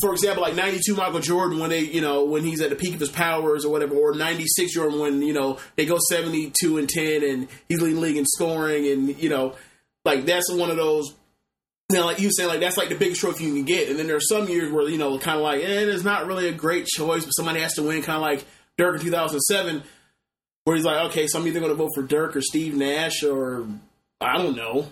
for 0.00 0.12
example, 0.12 0.42
like 0.42 0.54
'92 0.54 0.94
Michael 0.94 1.20
Jordan 1.20 1.58
when 1.58 1.70
they, 1.70 1.80
you 1.80 2.00
know, 2.00 2.24
when 2.24 2.44
he's 2.44 2.60
at 2.60 2.70
the 2.70 2.76
peak 2.76 2.94
of 2.94 3.00
his 3.00 3.10
powers 3.10 3.64
or 3.64 3.72
whatever, 3.72 3.94
or 3.94 4.14
'96 4.14 4.72
Jordan 4.72 4.98
when 4.98 5.22
you 5.22 5.32
know 5.32 5.58
they 5.76 5.86
go 5.86 5.98
72 6.10 6.78
and 6.78 6.88
10 6.88 7.24
and 7.24 7.48
he's 7.68 7.80
leading 7.80 8.00
league 8.00 8.16
in 8.16 8.26
scoring, 8.26 8.86
and 8.86 9.20
you 9.20 9.28
know, 9.28 9.54
like 10.08 10.26
that's 10.26 10.52
one 10.52 10.70
of 10.70 10.76
those. 10.76 11.14
You 11.90 11.98
know, 11.98 12.04
like 12.04 12.20
you 12.20 12.30
saying, 12.30 12.50
like 12.50 12.60
that's 12.60 12.76
like 12.76 12.90
the 12.90 12.96
biggest 12.96 13.20
trophy 13.20 13.44
you 13.44 13.54
can 13.54 13.64
get, 13.64 13.88
and 13.88 13.98
then 13.98 14.06
there 14.06 14.16
are 14.16 14.20
some 14.20 14.46
years 14.48 14.70
where 14.70 14.88
you 14.88 14.98
know, 14.98 15.18
kind 15.18 15.38
of 15.38 15.42
like, 15.42 15.62
eh, 15.62 15.84
it's 15.84 16.04
not 16.04 16.26
really 16.26 16.48
a 16.48 16.52
great 16.52 16.86
choice, 16.86 17.24
but 17.24 17.30
somebody 17.30 17.60
has 17.60 17.74
to 17.74 17.82
win, 17.82 18.02
kind 18.02 18.16
of 18.16 18.22
like 18.22 18.44
Dirk 18.76 18.96
in 18.96 19.00
2007, 19.00 19.82
where 20.64 20.76
he's 20.76 20.84
like, 20.84 21.06
okay, 21.10 21.26
so 21.26 21.40
I'm 21.40 21.46
either 21.46 21.60
going 21.60 21.72
to 21.72 21.76
vote 21.76 21.90
for 21.94 22.02
Dirk 22.02 22.36
or 22.36 22.42
Steve 22.42 22.74
Nash 22.74 23.22
or 23.22 23.66
I 24.20 24.36
don't 24.36 24.54
know, 24.54 24.86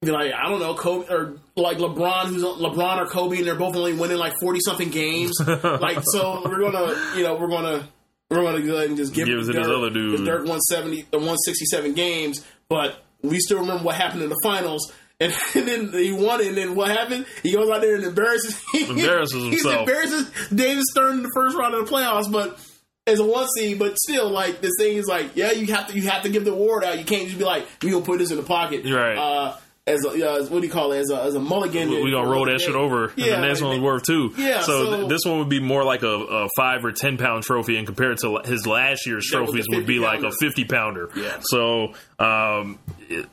be 0.00 0.12
like 0.12 0.32
I 0.32 0.48
don't 0.48 0.60
know, 0.60 0.74
Kobe 0.74 1.12
or 1.12 1.38
like 1.56 1.78
LeBron, 1.78 2.26
who's 2.26 2.44
LeBron 2.44 2.98
or 2.98 3.06
Kobe, 3.06 3.38
and 3.38 3.46
they're 3.46 3.56
both 3.56 3.74
only 3.74 3.94
winning 3.94 4.18
like 4.18 4.34
forty 4.40 4.60
something 4.60 4.90
games. 4.90 5.32
like 5.46 5.98
so, 6.04 6.42
we're 6.44 6.70
gonna, 6.70 6.94
you 7.16 7.24
know, 7.24 7.34
we're 7.34 7.48
gonna 7.48 7.88
we're 8.30 8.42
gonna 8.42 8.62
go 8.62 8.76
ahead 8.76 8.88
and 8.88 8.96
just 8.96 9.12
give, 9.12 9.26
Give 9.26 9.38
it 9.38 9.46
to 9.46 9.52
this 9.52 9.66
other 9.66 9.90
dude. 9.90 10.24
Dirk 10.24 10.46
one 10.46 10.60
seventy 10.60 11.04
the 11.10 11.18
one 11.18 11.36
sixty 11.38 11.64
seven 11.64 11.94
games, 11.94 12.46
but 12.68 13.02
we 13.22 13.38
still 13.40 13.58
remember 13.60 13.84
what 13.84 13.94
happened 13.96 14.22
in 14.22 14.28
the 14.28 14.40
finals. 14.42 14.92
And, 15.20 15.32
and 15.56 15.66
then 15.66 15.92
he 15.92 16.12
won 16.12 16.40
it, 16.40 16.48
and 16.48 16.56
then 16.56 16.74
what 16.76 16.88
happened? 16.90 17.26
He 17.42 17.52
goes 17.52 17.68
out 17.68 17.80
there 17.80 17.96
and 17.96 18.04
embarrasses, 18.04 18.60
Embarrasses 18.88 19.34
He 19.42 19.50
himself. 19.50 19.80
embarrasses 19.88 20.30
David 20.54 20.84
Stern 20.84 21.16
in 21.18 21.22
the 21.24 21.30
first 21.34 21.56
round 21.56 21.74
of 21.74 21.86
the 21.88 21.92
playoffs, 21.92 22.30
but 22.30 22.58
as 23.06 23.18
a 23.18 23.24
one 23.24 23.48
seed, 23.56 23.78
but 23.78 23.98
still, 23.98 24.30
like 24.30 24.60
this 24.60 24.72
thing 24.78 24.96
is 24.96 25.06
like, 25.06 25.34
yeah, 25.34 25.50
you 25.52 25.66
have 25.74 25.88
to 25.88 25.94
you 25.94 26.02
have 26.08 26.22
to 26.22 26.28
give 26.28 26.44
the 26.44 26.52
award 26.52 26.84
out. 26.84 26.98
You 26.98 27.04
can't 27.04 27.24
just 27.26 27.38
be 27.38 27.44
like, 27.44 27.66
we 27.82 27.90
gonna 27.90 28.04
put 28.04 28.18
this 28.18 28.30
in 28.30 28.36
the 28.36 28.42
pocket, 28.44 28.84
Right. 28.84 29.16
Uh, 29.16 29.56
as 29.86 30.04
a, 30.04 30.10
uh, 30.10 30.44
what 30.48 30.60
do 30.60 30.66
you 30.66 30.70
call 30.72 30.92
it? 30.92 30.98
As 30.98 31.10
a, 31.10 31.22
as 31.22 31.34
a 31.34 31.40
mulligan. 31.40 31.88
we 31.88 32.10
gonna 32.10 32.28
roll 32.28 32.44
that 32.44 32.60
shit 32.60 32.74
over. 32.74 33.10
Yeah, 33.16 33.36
and 33.36 33.42
the 33.42 33.48
next 33.48 33.62
one's 33.62 33.80
worth 33.80 34.02
two. 34.04 34.34
Yeah, 34.36 34.60
So, 34.60 34.84
so- 34.84 34.96
th- 34.98 35.08
this 35.08 35.20
one 35.24 35.38
would 35.38 35.48
be 35.48 35.60
more 35.60 35.82
like 35.82 36.02
a, 36.02 36.06
a 36.08 36.48
five 36.58 36.84
or 36.84 36.92
ten 36.92 37.16
pound 37.16 37.42
trophy, 37.44 37.76
and 37.78 37.86
compared 37.86 38.18
to 38.18 38.40
his 38.44 38.66
last 38.66 39.06
year's 39.06 39.26
That 39.32 39.40
was 39.40 39.48
a 39.48 39.52
trophies, 39.52 39.66
would 39.70 39.86
be 39.86 39.98
50 39.98 39.98
like 40.00 40.22
a 40.22 40.30
fifty 40.38 40.64
pounder. 40.66 41.08
Yeah. 41.16 41.38
So, 41.40 41.94
um, 42.18 42.78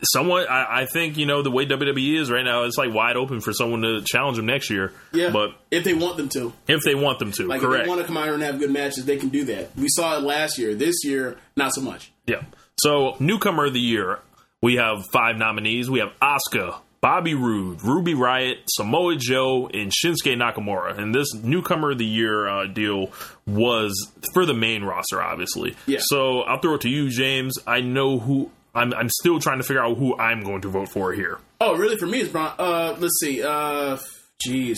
somewhat, 0.04 0.50
I, 0.50 0.82
I 0.82 0.86
think 0.86 1.18
you 1.18 1.26
know 1.26 1.42
the 1.42 1.52
way 1.52 1.66
WWE 1.66 2.20
is 2.20 2.32
right 2.32 2.44
now, 2.44 2.64
it's 2.64 2.78
like 2.78 2.94
wide 2.94 3.18
open 3.18 3.42
for 3.42 3.54
someone 3.54 3.82
to 3.82 4.04
challenge 4.06 4.38
him 4.38 4.46
next 4.46 4.70
year. 4.70 4.94
Yeah, 5.12 5.30
But 5.32 5.52
if 5.72 5.84
they 5.84 5.94
want 5.94 6.18
them 6.18 6.30
to, 6.30 6.54
if 6.68 6.82
they 6.84 6.96
want 6.96 7.20
them 7.20 7.32
to, 7.34 7.48
like 7.48 7.62
if 7.62 7.70
they 7.70 7.88
want 7.88 8.02
to 8.02 8.08
come 8.08 8.18
out 8.18 8.26
here 8.26 8.34
and 8.34 8.44
have 8.44 8.60
good 8.60 8.72
matches, 8.72 9.06
they 9.06 9.18
can 9.18 9.30
do 9.30 9.46
that. 9.46 9.76
We 9.76 9.88
saw 9.90 10.18
it 10.18 10.22
last 10.22 10.58
year. 10.58 10.76
This 10.76 11.04
year, 11.04 11.38
not 11.56 11.74
so 11.74 11.82
much. 11.82 12.12
Yeah. 12.26 12.44
So, 12.78 13.16
newcomer 13.20 13.66
of 13.68 13.74
the 13.74 13.80
year, 13.80 14.20
we 14.62 14.76
have 14.76 15.06
five 15.12 15.38
nominees. 15.38 15.90
We 15.90 16.00
have 16.00 16.10
Asuka, 16.22 16.76
Bobby 17.00 17.34
Roode, 17.34 17.82
Ruby 17.84 18.14
Riott, 18.16 18.58
Samoa 18.68 19.16
Joe, 19.16 19.70
and 19.74 19.92
Shinsuke 19.92 20.36
Nakamura. 20.36 20.98
And 20.98 21.14
this 21.14 21.34
newcomer 21.34 21.92
of 21.92 22.00
the 22.00 22.06
year 22.06 22.48
uh, 22.48 22.66
deal 22.68 23.12
was 23.46 24.12
for 24.34 24.46
the 24.46 24.54
main 24.54 24.84
roster, 24.84 25.22
obviously. 25.22 25.76
Yeah. 25.86 26.00
So, 26.02 26.42
I'll 26.42 26.60
throw 26.60 26.76
it 26.76 26.82
to 26.82 26.90
you, 26.90 27.10
James. 27.10 27.54
I 27.66 27.82
know 27.82 28.20
who. 28.20 28.52
I'm, 28.76 28.94
I'm 28.94 29.10
still 29.10 29.40
trying 29.40 29.58
to 29.58 29.64
figure 29.64 29.84
out 29.84 29.98
who 29.98 30.18
I'm 30.18 30.44
going 30.44 30.62
to 30.62 30.70
vote 30.70 30.90
for 30.90 31.14
here. 31.14 31.40
Oh, 31.62 31.76
really? 31.76 31.98
For 31.98 32.06
me, 32.06 32.20
it's 32.22 32.32
Bron. 32.32 32.54
Uh, 32.60 32.96
let's 33.00 33.20
see. 33.20 33.42
Uh, 33.42 33.98
jeez. 34.46 34.76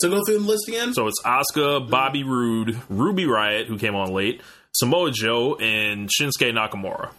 So 0.00 0.08
go 0.08 0.24
through 0.24 0.38
the 0.38 0.46
list 0.46 0.68
again. 0.68 0.94
So, 0.94 1.08
it's 1.08 1.20
Asuka, 1.22 1.88
Bobby 1.88 2.24
Roode, 2.24 2.80
Ruby 2.88 3.24
Riott, 3.24 3.66
who 3.66 3.78
came 3.78 3.94
on 3.94 4.12
late, 4.12 4.40
Samoa 4.72 5.10
Joe, 5.10 5.56
and 5.56 6.08
Shinsuke 6.08 6.52
Nakamura. 6.52 7.10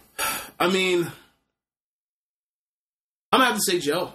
I 0.58 0.68
mean, 0.68 1.10
I'm 3.32 3.40
gonna 3.40 3.46
have 3.46 3.56
to 3.56 3.62
say 3.62 3.80
Joe. 3.80 4.12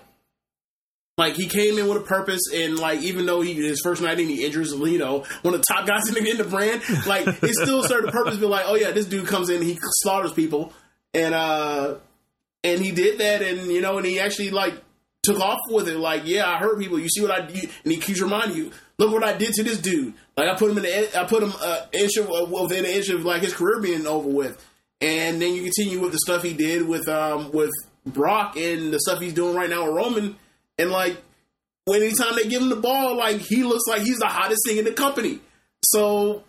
Like 1.18 1.36
he 1.36 1.48
came 1.48 1.78
in 1.78 1.90
with 1.90 1.98
a 1.98 2.06
purpose, 2.06 2.42
and 2.54 2.80
like 2.80 3.02
even 3.02 3.26
though 3.26 3.42
he 3.42 3.54
his 3.54 3.82
first 3.84 4.02
night 4.02 4.20
any 4.20 4.46
injuries, 4.46 4.72
you 4.72 4.98
know, 4.98 5.26
one 5.42 5.54
of 5.54 5.60
the 5.60 5.66
top 5.68 5.86
guys 5.86 6.08
in 6.08 6.14
the, 6.14 6.30
in 6.30 6.38
the 6.38 6.46
brand, 6.46 6.82
like 7.06 7.28
it 7.28 7.54
still 7.56 7.84
served 7.84 8.08
a 8.08 8.12
purpose. 8.12 8.38
Be 8.38 8.46
like, 8.46 8.64
oh 8.66 8.76
yeah, 8.76 8.92
this 8.92 9.06
dude 9.06 9.28
comes 9.28 9.50
in, 9.50 9.62
he 9.62 9.78
slaughters 9.82 10.32
people, 10.32 10.72
and 11.14 11.34
uh, 11.34 11.96
and 12.64 12.82
he 12.82 12.92
did 12.92 13.20
that, 13.20 13.42
and 13.42 13.72
you 13.72 13.82
know, 13.82 13.98
and 13.98 14.06
he 14.06 14.20
actually 14.20 14.52
like 14.52 14.76
took 15.24 15.40
off 15.40 15.60
with 15.70 15.88
it. 15.88 15.98
Like, 15.98 16.24
yeah, 16.26 16.50
I 16.50 16.58
hurt 16.58 16.80
people. 16.80 17.00
You 17.00 17.10
see 17.10 17.22
what 17.22 17.32
I 17.32 17.46
do, 17.46 17.68
and 17.84 17.92
he 17.92 18.00
keeps 18.00 18.22
reminding 18.22 18.58
you, 18.58 18.72
look 18.98 19.12
what 19.12 19.24
I 19.24 19.38
did 19.38 19.54
to 19.54 19.64
this 19.64 19.80
dude. 19.80 20.14
Like 20.38 20.50
I 20.50 20.56
put 20.56 20.72
him 20.72 20.78
in 20.78 20.84
the, 20.84 21.20
I 21.20 21.26
put 21.26 21.44
him 21.44 21.54
uh, 21.62 21.86
inch 21.92 22.18
of, 22.18 22.30
uh, 22.30 22.46
within 22.46 22.86
an 22.86 22.92
inch 22.92 23.10
of 23.10 23.26
like 23.26 23.42
his 23.42 23.54
career 23.54 23.82
being 23.82 24.08
over 24.08 24.30
with, 24.30 24.64
and 25.02 25.42
then 25.42 25.54
you 25.54 25.64
continue 25.64 26.00
with 26.00 26.12
the 26.12 26.20
stuff 26.20 26.44
he 26.44 26.54
did 26.54 26.88
with 26.88 27.08
um 27.08 27.52
with 27.52 27.72
Brock 28.06 28.56
and 28.56 28.94
the 28.94 29.00
stuff 29.00 29.20
he's 29.20 29.34
doing 29.34 29.56
right 29.56 29.70
now 29.70 29.86
with 29.86 29.96
Roman, 29.96 30.36
and 30.78 30.92
like 30.92 31.22
anytime 31.96 32.36
they 32.36 32.48
give 32.48 32.62
him 32.62 32.70
the 32.70 32.76
ball, 32.76 33.18
like 33.18 33.38
he 33.38 33.64
looks 33.64 33.84
like 33.88 34.02
he's 34.02 34.20
the 34.20 34.28
hottest 34.28 34.62
thing 34.66 34.78
in 34.78 34.86
the 34.86 34.94
company. 34.94 35.40
So 35.84 36.44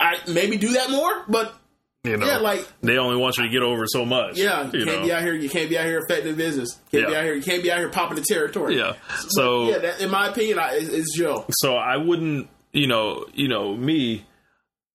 I 0.00 0.18
maybe 0.28 0.56
do 0.56 0.72
that 0.74 0.90
more, 0.90 1.24
but 1.28 1.54
You 2.10 2.16
know, 2.16 2.26
Yeah, 2.26 2.38
like- 2.38 2.66
they 2.82 2.98
only 2.98 3.16
want 3.16 3.36
you 3.38 3.44
to 3.44 3.50
get 3.50 3.62
over 3.62 3.84
so 3.86 4.04
much. 4.04 4.36
yeah, 4.38 4.70
you, 4.72 4.80
you 4.80 4.84
can't 4.86 5.00
know. 5.00 5.06
be 5.06 5.12
out 5.12 5.22
here. 5.22 5.34
You 5.34 5.48
can't 5.50 5.68
be 5.68 5.78
out 5.78 5.86
here 5.86 5.98
affecting 6.04 6.34
business. 6.36 6.78
Can't 6.92 7.06
be 7.06 7.12
Yeah. 7.12 7.18
out 7.18 7.24
here. 7.24 7.34
You 7.34 7.42
can't 7.42 7.62
be 7.62 7.70
out 7.72 7.78
here 7.78 7.88
popping 7.88 8.16
the 8.16 8.24
territory. 8.28 8.76
Yeah. 8.78 8.94
So 9.28 9.68
yeah, 9.70 9.78
that, 9.78 10.00
in 10.00 10.10
my 10.10 10.28
opinion, 10.28 10.58
I, 10.58 10.74
it's, 10.74 10.88
it's 10.88 11.16
Joe. 11.16 11.44
so 11.50 11.74
I 11.76 11.96
wouldn't, 11.96 12.48
you 12.72 12.86
know, 12.86 13.26
you 13.34 13.48
know 13.48 13.74
me. 13.74 14.24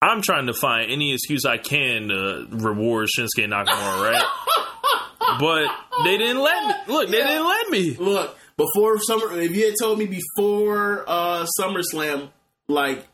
I'm 0.03 0.21
trying 0.23 0.47
to 0.47 0.53
find 0.53 0.91
any 0.91 1.13
excuse 1.13 1.45
I 1.45 1.57
can 1.57 2.07
to 2.07 2.47
reward 2.49 3.07
Shinsuke 3.15 3.45
Nakamura, 3.45 4.11
right? 4.11 4.25
but 5.39 5.67
they 6.03 6.17
didn't 6.17 6.41
let 6.41 6.67
me. 6.67 6.73
Look, 6.93 7.09
they 7.09 7.17
didn't 7.17 7.45
let 7.45 7.69
me. 7.69 7.95
Look, 7.97 8.35
before 8.57 8.97
summer, 8.99 9.39
if 9.39 9.51
you 9.51 9.65
had 9.65 9.75
told 9.79 9.99
me 9.99 10.07
before 10.07 11.03
uh 11.07 11.45
SummerSlam, 11.59 12.29
like 12.67 13.05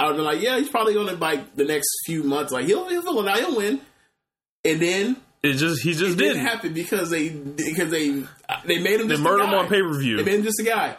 I 0.00 0.06
would 0.08 0.16
be 0.16 0.22
like, 0.22 0.40
yeah, 0.40 0.58
he's 0.58 0.68
probably 0.68 0.94
going 0.94 1.08
to 1.08 1.14
like 1.16 1.56
the 1.56 1.64
next 1.64 1.88
few 2.06 2.22
months, 2.22 2.52
like 2.52 2.66
he'll 2.66 2.88
he'll 2.88 3.02
fill 3.02 3.20
it 3.20 3.28
out, 3.28 3.38
he'll 3.38 3.56
win. 3.56 3.80
And 4.64 4.80
then 4.80 5.16
It 5.42 5.54
just 5.54 5.82
he 5.82 5.92
just 5.94 6.16
didn't 6.18 6.44
happen 6.44 6.72
because 6.74 7.10
they 7.10 7.28
because 7.28 7.90
they 7.90 8.24
they 8.64 8.78
made 8.78 9.00
him 9.00 9.08
They 9.08 9.14
just 9.14 9.22
murdered 9.22 9.44
him 9.44 9.54
on 9.54 9.68
pay 9.68 9.80
per 9.82 9.98
view. 9.98 10.16
They 10.16 10.22
made 10.24 10.36
him 10.36 10.42
just 10.44 10.60
a 10.60 10.64
guy. 10.64 10.96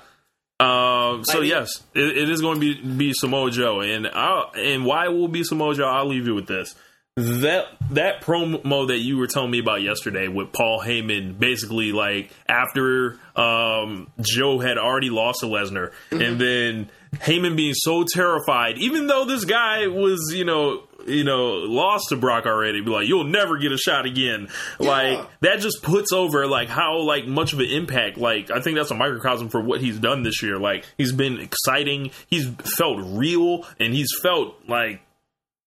Um, 0.60 1.24
so 1.26 1.40
Like- 1.40 1.50
yes, 1.50 1.82
it, 1.96 2.18
it 2.18 2.30
is 2.30 2.42
going 2.42 2.60
to 2.60 2.76
be 2.76 2.82
be 2.82 3.14
Samoa 3.14 3.50
Joe, 3.52 3.82
and 3.82 4.08
I 4.08 4.44
and 4.56 4.86
why 4.86 5.06
it 5.06 5.12
will 5.12 5.28
be 5.28 5.44
Samoa 5.44 5.74
Joe? 5.76 5.86
I'll 5.86 6.08
leave 6.08 6.28
you 6.28 6.36
with 6.36 6.48
this. 6.48 6.76
That 7.18 7.66
that 7.92 8.22
promo 8.22 8.88
that 8.88 9.00
you 9.00 9.18
were 9.18 9.28
telling 9.28 9.52
me 9.52 9.60
about 9.60 9.82
yesterday 9.82 10.28
with 10.28 10.54
Paul 10.54 10.82
Heyman, 10.82 11.38
basically 11.38 11.92
like 11.92 12.32
after 12.48 13.20
um, 13.36 14.08
Joe 14.22 14.60
had 14.60 14.78
already 14.78 15.10
lost 15.10 15.42
to 15.42 15.48
Lesnar, 15.48 15.92
and 16.12 16.40
then 16.40 16.90
Heyman 17.16 17.56
being 17.58 17.74
so 17.74 18.06
terrified, 18.06 18.78
even 18.78 19.08
though 19.08 19.26
this 19.26 19.44
guy 19.46 19.88
was 19.88 20.32
you 20.34 20.46
know 20.46 20.84
you 21.06 21.24
know 21.24 21.48
lost 21.48 22.10
to 22.10 22.16
Brock 22.16 22.46
already, 22.46 22.82
be 22.82 22.90
like 22.90 23.08
you'll 23.08 23.26
never 23.26 23.58
get 23.58 23.72
a 23.72 23.78
shot 23.78 24.06
again. 24.06 24.48
Like 24.80 25.20
that 25.42 25.60
just 25.60 25.84
puts 25.84 26.14
over 26.14 26.48
like 26.48 26.70
how 26.70 27.02
like 27.02 27.28
much 27.28 27.54
of 27.54 27.60
an 27.60 27.66
impact. 27.66 28.18
Like 28.18 28.50
I 28.50 28.62
think 28.62 28.78
that's 28.78 28.92
a 28.92 28.96
microcosm 28.96 29.50
for 29.50 29.60
what 29.60 29.82
he's 29.82 30.00
done 30.00 30.24
this 30.24 30.42
year. 30.42 30.58
Like 30.58 30.86
he's 30.98 31.12
been 31.12 31.40
exciting, 31.40 32.12
he's 32.28 32.48
felt 32.78 33.00
real, 33.02 33.66
and 33.80 33.94
he's 33.94 34.12
felt 34.22 34.56
like 34.68 35.02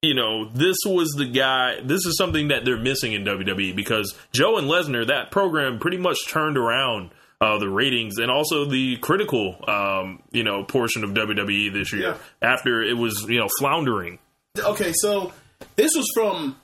you 0.05 0.15
know, 0.15 0.51
this 0.51 0.77
was 0.87 1.09
the 1.17 1.27
guy. 1.27 1.81
This 1.83 2.05
is 2.05 2.17
something 2.19 2.49
that 2.49 2.65
they're 2.65 2.79
missing 2.79 3.15
in 3.15 3.25
WWE 3.25 3.75
because 3.75 4.15
Joe 4.33 4.59
and 4.59 4.69
Lesnar, 4.69 5.07
that 5.07 5.31
program 5.31 5.79
pretty 5.79 5.97
much 5.97 6.19
turned 6.29 6.59
around 6.59 7.11
uh, 7.45 7.59
the 7.59 7.69
ratings 7.69 8.19
and 8.19 8.31
also 8.31 8.65
the 8.65 8.97
critical, 8.99 9.57
um, 9.69 10.23
you 10.33 10.43
know, 10.43 10.65
portion 10.65 11.05
of 11.05 11.11
WWE 11.11 11.73
this 11.73 11.93
year 11.93 12.03
Yeah. 12.03 12.17
after 12.41 12.83
it 12.83 12.97
was, 12.97 13.27
you 13.29 13.39
know, 13.39 13.49
floundering. 13.59 14.19
okay, 14.59 14.93
so 14.95 15.33
this 15.77 15.95
was 15.95 16.07
from 16.15 16.57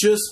just 0.00 0.22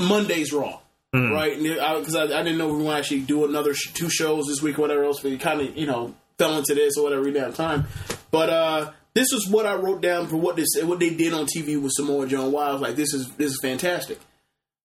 Monday's 0.00 0.52
Raw, 0.52 0.78
right? 1.12 1.56
Because 1.58 2.14
I, 2.16 2.24
I, 2.24 2.42
didn't 2.42 2.58
know 2.58 2.66
we 2.66 2.72
were 2.72 2.78
going 2.80 2.90
to 2.92 2.98
actually 2.98 3.20
do 3.20 3.44
another 3.44 3.72
sh- 3.74 3.92
two 3.92 4.10
shows 4.10 4.46
this 4.46 4.60
week 4.62 4.78
or 4.78 4.82
whatever 4.82 5.04
else. 5.04 5.22
We 5.22 5.38
kind 5.38 5.60
of, 5.60 5.76
you 5.76 5.86
know, 5.86 6.14
fell 6.38 6.58
into 6.58 6.74
this 6.74 6.96
or 6.98 7.04
whatever 7.04 7.30
damn 7.30 7.52
time. 7.52 7.86
But 8.30 8.50
uh, 8.50 8.90
this 9.14 9.32
is 9.32 9.48
what 9.48 9.64
I 9.66 9.74
wrote 9.76 10.02
down 10.02 10.26
for 10.26 10.36
what 10.36 10.56
this 10.56 10.68
what 10.82 10.98
they 10.98 11.10
did 11.14 11.32
on 11.32 11.46
TV 11.46 11.80
with 11.80 11.92
Samoa 11.92 12.26
Joe. 12.26 12.46
and 12.46 12.56
I 12.56 12.72
was 12.72 12.80
like, 12.82 12.96
this 12.96 13.14
is 13.14 13.28
this 13.36 13.52
is 13.52 13.60
fantastic. 13.62 14.18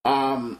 Um, 0.04 0.58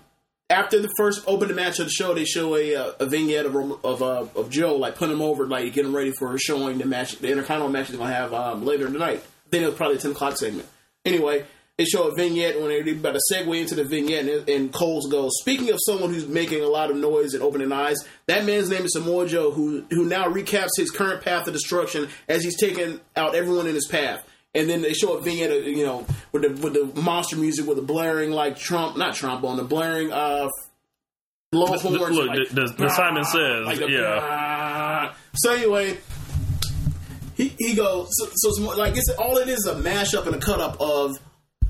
after 0.51 0.81
the 0.81 0.93
first 0.97 1.23
opening 1.27 1.57
match 1.57 1.79
of 1.79 1.87
the 1.87 1.93
show, 1.93 2.13
they 2.13 2.25
show 2.25 2.57
a, 2.57 2.75
uh, 2.75 2.93
a 2.99 3.07
vignette 3.07 3.47
of 3.47 3.55
of, 3.85 4.03
uh, 4.03 4.27
of 4.35 4.51
Joe 4.51 4.77
like 4.77 4.97
putting 4.97 5.15
him 5.15 5.23
over, 5.23 5.47
like 5.47 5.73
getting 5.73 5.93
ready 5.93 6.13
for 6.19 6.37
showing 6.39 6.79
the 6.79 6.85
match, 6.85 7.17
the 7.19 7.31
Intercontinental 7.31 7.71
match 7.71 7.89
they're 7.89 7.99
gonna 7.99 8.13
have 8.13 8.35
um, 8.35 8.65
later 8.67 8.87
tonight. 8.87 9.23
I 9.47 9.51
think 9.51 9.63
it 9.63 9.67
was 9.67 9.77
probably 9.77 9.97
a 9.97 10.01
ten 10.01 10.11
o'clock 10.11 10.37
segment. 10.37 10.69
Anyway, 11.05 11.45
they 11.79 11.85
show 11.85 12.09
a 12.09 12.15
vignette 12.15 12.61
when 12.61 12.69
they're 12.69 12.93
about 12.93 13.15
to 13.15 13.21
segue 13.33 13.59
into 13.59 13.75
the 13.75 13.85
vignette, 13.85 14.27
and, 14.27 14.49
and 14.49 14.73
Coles 14.73 15.09
goes, 15.09 15.31
"Speaking 15.41 15.71
of 15.71 15.79
someone 15.87 16.13
who's 16.13 16.27
making 16.27 16.63
a 16.63 16.69
lot 16.69 16.91
of 16.91 16.97
noise 16.97 17.33
and 17.33 17.43
opening 17.43 17.73
eyes, 17.73 17.97
that 18.27 18.45
man's 18.45 18.69
name 18.69 18.85
is 18.85 18.93
Samoa 18.93 19.27
Joe, 19.27 19.53
who 19.53 19.85
who 19.91 20.05
now 20.05 20.27
recaps 20.27 20.77
his 20.77 20.91
current 20.91 21.23
path 21.23 21.47
of 21.47 21.53
destruction 21.53 22.09
as 22.29 22.43
he's 22.43 22.59
taking 22.59 23.01
out 23.17 23.35
everyone 23.35 23.67
in 23.67 23.75
his 23.75 23.87
path." 23.87 24.27
And 24.55 24.69
then 24.69 24.83
they 24.83 24.93
show 24.95 25.17
a 25.17 25.21
vignette, 25.21 25.65
you 25.65 25.85
know, 25.87 26.05
with 26.33 26.43
the 26.43 26.49
with 26.61 26.75
the 26.75 27.01
monster 27.01 27.37
music, 27.37 27.67
with 27.67 27.77
the 27.77 27.83
blaring 27.85 28.31
like 28.33 28.57
Trump, 28.59 28.97
not 28.97 29.15
trombone, 29.15 29.57
the 29.57 29.63
blaring 29.65 30.13
uh, 30.13 30.49
low 31.53 31.67
horns. 31.67 31.85
Look, 31.85 32.29
like, 32.29 32.49
the, 32.49 32.55
the, 32.67 32.75
the 32.77 32.89
Simon 32.91 33.25
says, 33.25 33.65
like 33.67 33.79
the- 33.79 33.89
yeah. 33.91 35.15
So 35.37 35.53
anyway, 35.53 35.99
he, 37.37 37.55
he 37.59 37.75
goes. 37.77 38.09
So, 38.11 38.27
so 38.35 38.49
it's 38.49 38.59
more, 38.61 38.75
like 38.75 38.97
it's 38.97 39.09
all 39.11 39.37
it 39.39 39.49
is 39.49 39.67
a 39.67 39.77
mashup 39.77 40.27
and 40.27 40.35
a 40.35 40.41
cut 40.41 40.59
up 40.61 40.81
of 40.81 41.17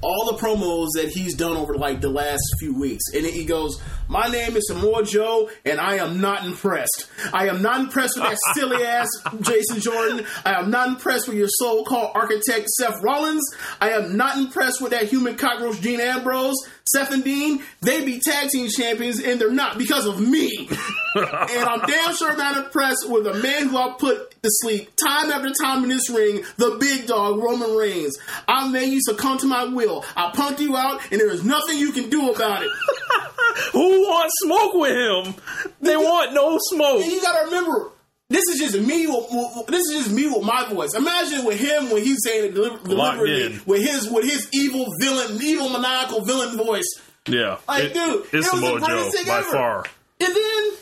all 0.03 0.33
the 0.33 0.39
promos 0.39 0.89
that 0.95 1.09
he's 1.09 1.35
done 1.35 1.57
over 1.57 1.75
like 1.75 2.01
the 2.01 2.09
last 2.09 2.43
few 2.59 2.79
weeks, 2.79 3.05
and 3.15 3.27
he 3.27 3.45
goes, 3.45 3.81
"My 4.09 4.29
name 4.29 4.57
is 4.57 4.67
Samoa 4.67 5.05
Joe, 5.05 5.51
and 5.65 5.81
I 5.81 5.97
am 5.97 6.21
not 6.21 6.45
impressed. 6.45 7.07
I 7.33 7.49
am 7.49 7.63
not 7.63 7.81
impressed 7.81 8.17
with 8.17 8.25
that 8.29 8.39
silly 8.55 8.85
ass 8.85 9.09
Jason 9.41 9.81
Jordan. 9.81 10.27
I 10.45 10.55
am 10.55 10.71
not 10.71 10.89
impressed 10.89 11.29
with 11.29 11.37
your 11.37 11.49
so-called 11.51 12.13
architect 12.15 12.69
Seth 12.71 13.03
Rollins. 13.03 13.43
I 13.81 13.91
am 13.91 14.17
not 14.17 14.37
impressed 14.39 14.81
with 14.81 14.93
that 14.93 15.05
human 15.05 15.37
cockroach 15.37 15.81
Dean 15.81 16.01
Ambrose." 16.01 16.57
Seth 16.92 17.12
and 17.12 17.22
Dean, 17.22 17.62
they 17.81 18.05
be 18.05 18.20
tag 18.20 18.48
team 18.50 18.68
champions, 18.68 19.20
and 19.20 19.40
they're 19.40 19.53
not 19.53 19.79
because 19.79 20.07
of 20.07 20.20
me. 20.20 20.68
and 21.14 21.64
I'm 21.64 21.87
damn 21.87 22.14
sure 22.14 22.37
not 22.37 22.57
impressed 22.64 23.09
with 23.09 23.26
a 23.26 23.35
man 23.35 23.68
who 23.68 23.76
I 23.76 23.94
put 23.98 24.31
to 24.42 24.48
sleep 24.48 24.90
time 24.96 25.31
after 25.31 25.50
time 25.50 25.85
in 25.85 25.88
this 25.88 26.11
ring, 26.11 26.42
the 26.57 26.76
big 26.81 27.07
dog, 27.07 27.38
Roman 27.38 27.76
Reigns. 27.76 28.18
I 28.48 28.68
made 28.68 28.90
you 28.90 29.00
succumb 29.03 29.38
to 29.38 29.46
my 29.46 29.64
will. 29.64 30.05
I 30.16 30.31
punked 30.33 30.61
you 30.61 30.76
out, 30.76 31.00
and 31.12 31.20
there 31.20 31.31
is 31.31 31.44
nothing 31.44 31.79
you 31.79 31.92
can 31.92 32.11
do 32.11 32.33
about 32.33 32.62
it. 32.62 32.70
Who 33.72 34.03
wants 34.03 34.35
smoke 34.42 34.74
with 34.74 34.92
him? 34.92 35.35
They 35.81 35.96
want 35.96 36.33
no 36.33 36.59
smoke. 36.61 37.03
And 37.03 37.12
you 37.12 37.20
gotta 37.20 37.46
remember, 37.46 37.90
this 38.31 38.45
is 38.49 38.59
just 38.59 38.87
me. 38.87 39.07
With, 39.07 39.66
this 39.66 39.87
is 39.90 40.05
just 40.05 40.11
me 40.11 40.27
with 40.29 40.43
my 40.43 40.66
voice. 40.73 40.95
Imagine 40.95 41.45
with 41.45 41.61
him 41.61 41.90
when 41.90 42.03
he's 42.03 42.23
saying 42.25 42.47
it 42.47 42.55
deliberately 42.55 43.61
with 43.66 43.83
his 43.83 44.09
with 44.11 44.25
his 44.25 44.49
evil 44.55 44.87
villain, 45.01 45.38
evil 45.43 45.69
maniacal 45.69 46.25
villain 46.25 46.57
voice. 46.57 46.88
Yeah, 47.29 47.59
Like, 47.69 47.85
It- 47.85 47.95
dude, 47.95 48.23
it's 48.33 48.47
it 48.47 48.53
was 48.53 48.61
the 48.62 48.66
Joe 48.66 48.79
greatest 48.79 49.16
thing 49.16 49.27
by 49.27 49.38
ever. 49.40 49.51
far. 49.51 49.85
And 50.21 50.35
then, 50.35 50.73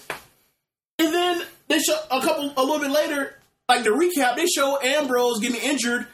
and 1.01 1.15
then 1.15 1.43
they 1.67 1.79
show 1.81 1.99
a 2.11 2.21
couple, 2.21 2.53
a 2.57 2.63
little 2.63 2.79
bit 2.79 2.91
later, 2.93 3.37
like 3.69 3.83
the 3.83 3.91
recap, 3.91 4.37
they 4.37 4.47
show 4.47 4.79
Ambrose 4.81 5.41
getting 5.41 5.61
injured. 5.61 6.07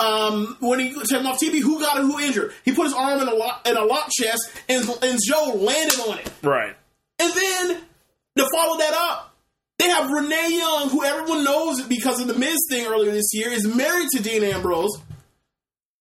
Um, 0.00 0.56
when 0.60 0.80
he 0.80 0.92
took 0.92 1.08
him 1.10 1.26
off 1.26 1.38
TV, 1.40 1.60
who 1.60 1.78
got 1.80 1.96
him? 1.98 2.10
Who 2.10 2.18
injured? 2.18 2.52
He 2.64 2.72
put 2.72 2.84
his 2.84 2.92
arm 2.94 3.20
in 3.20 3.28
a 3.28 3.34
lock, 3.34 3.66
in 3.68 3.76
a 3.76 3.84
lock 3.84 4.10
chest, 4.12 4.40
and 4.68 4.82
and 5.02 5.18
Joe 5.24 5.52
landed 5.54 6.00
on 6.00 6.18
it. 6.18 6.30
Right. 6.42 6.74
And 7.20 7.32
then 7.32 7.76
to 8.36 8.48
follow 8.52 8.78
that 8.78 8.94
up, 8.94 9.31
they 9.82 9.88
have 9.88 10.10
Renee 10.10 10.58
Young, 10.58 10.90
who 10.90 11.04
everyone 11.04 11.44
knows 11.44 11.82
because 11.82 12.20
of 12.20 12.28
the 12.28 12.34
Miz 12.34 12.56
thing 12.70 12.86
earlier 12.86 13.10
this 13.10 13.30
year, 13.32 13.50
is 13.50 13.66
married 13.66 14.08
to 14.12 14.22
Dean 14.22 14.44
Ambrose, 14.44 14.96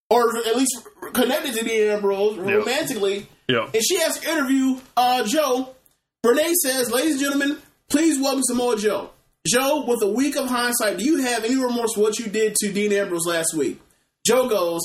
or 0.10 0.38
at 0.38 0.56
least 0.56 0.88
connected 1.13 1.56
to 1.56 1.65
Dean 1.65 1.89
Ambrose 1.89 2.38
romantically. 2.38 3.28
Yeah. 3.48 3.70
And 3.74 3.84
she 3.84 4.00
has 4.00 4.20
to 4.20 4.30
interview 4.30 4.80
uh, 4.96 5.26
Joe. 5.26 5.76
Renee 6.24 6.54
says, 6.62 6.91
Ladies 6.91 7.13
and 7.13 7.22
gentlemen, 7.22 7.58
please 7.89 8.20
welcome 8.20 8.44
Samoa 8.44 8.78
Joe. 8.78 9.10
Joe, 9.48 9.86
with 9.88 10.04
a 10.04 10.12
week 10.12 10.38
of 10.38 10.48
hindsight, 10.48 11.00
do 11.00 11.04
you 11.04 11.24
have 11.24 11.44
any 11.44 11.56
remorse 11.56 11.96
for 11.96 12.02
what 12.02 12.20
you 12.20 12.28
did 12.28 12.56
to 12.58 12.72
Dean 12.72 12.94
Ambrose 12.94 13.26
last 13.26 13.56
week? 13.56 13.82
Joe 14.24 14.48
goes, 14.48 14.82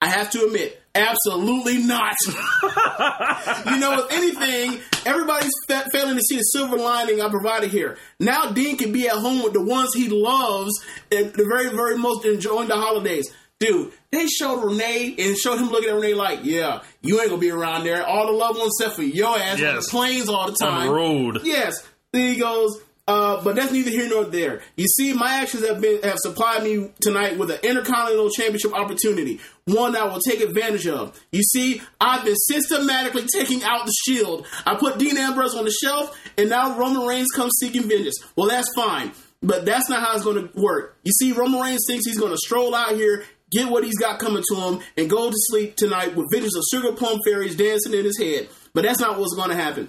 I 0.00 0.06
have 0.06 0.30
to 0.30 0.44
admit, 0.44 0.80
absolutely 0.96 1.78
not. 1.78 2.14
you 3.66 3.78
know, 3.78 4.04
if 4.04 4.12
anything, 4.12 4.80
everybody's 5.04 5.52
fa- 5.66 5.86
failing 5.92 6.16
to 6.16 6.22
see 6.22 6.36
the 6.36 6.42
silver 6.42 6.76
lining 6.76 7.20
I 7.20 7.28
provided 7.28 7.70
here. 7.70 7.96
Now 8.18 8.50
Dean 8.50 8.76
can 8.76 8.92
be 8.92 9.08
at 9.08 9.14
home 9.16 9.42
with 9.42 9.52
the 9.52 9.62
ones 9.62 9.94
he 9.94 10.08
loves 10.08 10.72
and 11.10 11.32
the 11.32 11.44
very, 11.44 11.68
very 11.70 11.96
most 11.96 12.24
enjoying 12.24 12.68
the 12.68 12.76
holidays. 12.76 13.32
Dude, 13.58 13.92
they 14.10 14.26
showed 14.26 14.62
Renee 14.64 15.14
and 15.18 15.36
showed 15.36 15.58
him 15.58 15.70
looking 15.70 15.88
at 15.88 15.94
Renee 15.94 16.14
like, 16.14 16.40
yeah, 16.42 16.82
you 17.00 17.20
ain't 17.20 17.30
gonna 17.30 17.40
be 17.40 17.50
around 17.50 17.84
there. 17.84 18.06
All 18.06 18.26
the 18.26 18.32
loved 18.32 18.58
ones 18.58 18.72
except 18.78 18.96
for 18.96 19.02
your 19.02 19.38
ass 19.38 19.62
on 19.62 19.76
the 19.76 19.86
planes 19.90 20.28
all 20.28 20.50
the 20.50 20.56
time. 20.60 20.88
The 20.88 20.92
road. 20.92 21.40
Yes. 21.44 21.74
Then 22.12 22.34
he 22.34 22.38
goes, 22.38 22.78
uh, 23.08 23.42
but 23.42 23.54
that's 23.54 23.70
neither 23.70 23.90
here 23.90 24.08
nor 24.08 24.24
there. 24.24 24.62
You 24.76 24.86
see, 24.86 25.12
my 25.12 25.34
actions 25.34 25.66
have 25.66 25.80
been 25.80 26.02
have 26.02 26.18
supplied 26.18 26.64
me 26.64 26.90
tonight 27.00 27.38
with 27.38 27.50
an 27.50 27.60
intercontinental 27.62 28.30
championship 28.30 28.74
opportunity, 28.74 29.40
one 29.64 29.94
I 29.94 30.04
will 30.04 30.20
take 30.20 30.40
advantage 30.40 30.88
of. 30.88 31.20
You 31.30 31.42
see, 31.42 31.82
I've 32.00 32.24
been 32.24 32.34
systematically 32.34 33.26
taking 33.32 33.62
out 33.62 33.86
the 33.86 33.94
Shield. 34.04 34.46
I 34.66 34.74
put 34.74 34.98
Dean 34.98 35.16
Ambrose 35.16 35.54
on 35.54 35.64
the 35.64 35.70
shelf, 35.70 36.18
and 36.36 36.50
now 36.50 36.76
Roman 36.76 37.06
Reigns 37.06 37.28
comes 37.34 37.52
seeking 37.60 37.88
vengeance. 37.88 38.18
Well, 38.34 38.48
that's 38.48 38.74
fine, 38.74 39.12
but 39.40 39.64
that's 39.64 39.88
not 39.88 40.02
how 40.02 40.14
it's 40.14 40.24
going 40.24 40.48
to 40.48 40.60
work. 40.60 40.98
You 41.04 41.12
see, 41.12 41.32
Roman 41.32 41.60
Reigns 41.60 41.84
thinks 41.88 42.06
he's 42.06 42.18
going 42.18 42.32
to 42.32 42.38
stroll 42.38 42.74
out 42.74 42.96
here. 42.96 43.24
Get 43.52 43.70
what 43.70 43.84
he's 43.84 43.98
got 43.98 44.18
coming 44.18 44.42
to 44.48 44.56
him 44.56 44.80
and 44.96 45.08
go 45.08 45.30
to 45.30 45.36
sleep 45.36 45.76
tonight 45.76 46.16
with 46.16 46.26
visions 46.32 46.56
of 46.56 46.64
sugar 46.68 46.90
plum 46.96 47.20
fairies 47.24 47.54
dancing 47.54 47.94
in 47.94 48.04
his 48.04 48.18
head. 48.18 48.48
But 48.74 48.82
that's 48.82 48.98
not 48.98 49.20
what's 49.20 49.36
going 49.36 49.50
to 49.50 49.54
happen. 49.54 49.88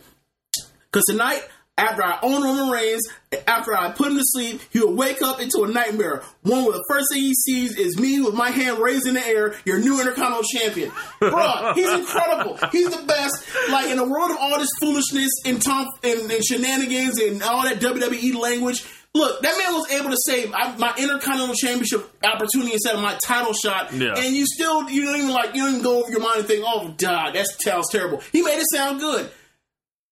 Because 0.92 1.06
tonight, 1.06 1.42
after 1.78 2.04
I 2.04 2.18
own 2.24 2.44
Roman 2.44 2.70
Reigns, 2.70 3.08
after 3.48 3.76
I 3.76 3.92
put 3.92 4.08
him 4.08 4.18
to 4.18 4.24
sleep, 4.24 4.62
he 4.72 4.80
will 4.80 4.96
wake 4.96 5.22
up 5.22 5.40
into 5.40 5.64
a 5.64 5.68
nightmare. 5.68 6.24
One 6.42 6.64
where 6.64 6.74
the 6.74 6.86
first 6.90 7.08
thing 7.12 7.22
he 7.22 7.34
sees 7.36 7.78
is 7.78 8.00
me 8.00 8.20
with 8.20 8.34
my 8.34 8.50
hand 8.50 8.80
raised 8.80 9.06
in 9.06 9.14
the 9.14 9.26
air, 9.26 9.56
your 9.66 9.80
new 9.80 10.00
Intercontinental 10.00 10.44
Champion. 10.44 10.90
Bruh, 11.22 11.76
he's 11.76 11.92
incredible. 11.92 12.58
He's 12.72 12.90
the 12.90 13.06
best. 13.06 13.46
Like, 13.70 13.90
in 13.90 14.00
a 14.00 14.06
world 14.06 14.32
of 14.32 14.38
all 14.40 14.58
this 14.60 14.70
foolishness 14.80 15.30
and, 15.46 15.62
tom- 15.62 15.88
and, 16.04 16.32
and 16.32 16.44
shenanigans 16.44 17.20
and 17.20 17.44
all 17.44 17.64
that 17.64 17.80
WWE 17.80 18.40
language, 18.40 18.86
look, 19.14 19.42
that 19.42 19.58
man 19.58 19.74
was 19.74 19.92
able 19.92 20.10
to 20.10 20.18
save 20.26 20.50
my 20.50 20.94
Intercontinental 20.98 21.56
Championship 21.56 22.10
opportunity 22.24 22.74
instead 22.74 22.96
of 22.96 23.02
my 23.02 23.18
title 23.24 23.54
shot. 23.54 23.94
Yeah. 23.94 24.16
And 24.18 24.36
you 24.36 24.46
still, 24.48 24.90
you 24.90 25.06
don't 25.06 25.18
even 25.18 25.30
like, 25.30 25.54
you 25.54 25.64
don't 25.64 25.72
even 25.74 25.84
go 25.84 26.02
over 26.02 26.10
your 26.10 26.22
mind 26.22 26.40
and 26.40 26.48
think, 26.48 26.64
oh, 26.66 26.94
God, 26.98 27.36
that 27.36 27.46
sounds 27.64 27.90
terrible. 27.92 28.22
He 28.32 28.42
made 28.42 28.58
it 28.58 28.66
sound 28.74 29.00
good 29.00 29.30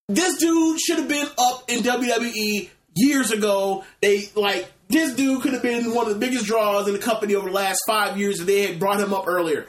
this 0.07 0.37
dude 0.37 0.79
should 0.79 0.99
have 0.99 1.07
been 1.07 1.27
up 1.37 1.63
in 1.69 1.79
WWE 1.83 2.69
years 2.95 3.31
ago. 3.31 3.83
They 4.01 4.29
like 4.35 4.71
this 4.89 5.13
dude 5.15 5.41
could 5.41 5.53
have 5.53 5.63
been 5.63 5.93
one 5.93 6.07
of 6.07 6.13
the 6.13 6.19
biggest 6.19 6.45
draws 6.45 6.87
in 6.87 6.93
the 6.93 6.99
company 6.99 7.35
over 7.35 7.49
the 7.49 7.55
last 7.55 7.79
five 7.87 8.17
years 8.17 8.39
if 8.39 8.45
they 8.45 8.67
had 8.67 8.79
brought 8.79 8.99
him 8.99 9.13
up 9.13 9.27
earlier. 9.27 9.67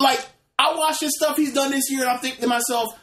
Like 0.00 0.24
I 0.58 0.74
watch 0.76 0.98
this 1.00 1.12
stuff 1.16 1.36
he's 1.36 1.54
done 1.54 1.70
this 1.70 1.90
year, 1.90 2.00
and 2.02 2.10
I 2.10 2.16
think 2.18 2.38
to 2.40 2.46
myself, 2.46 2.98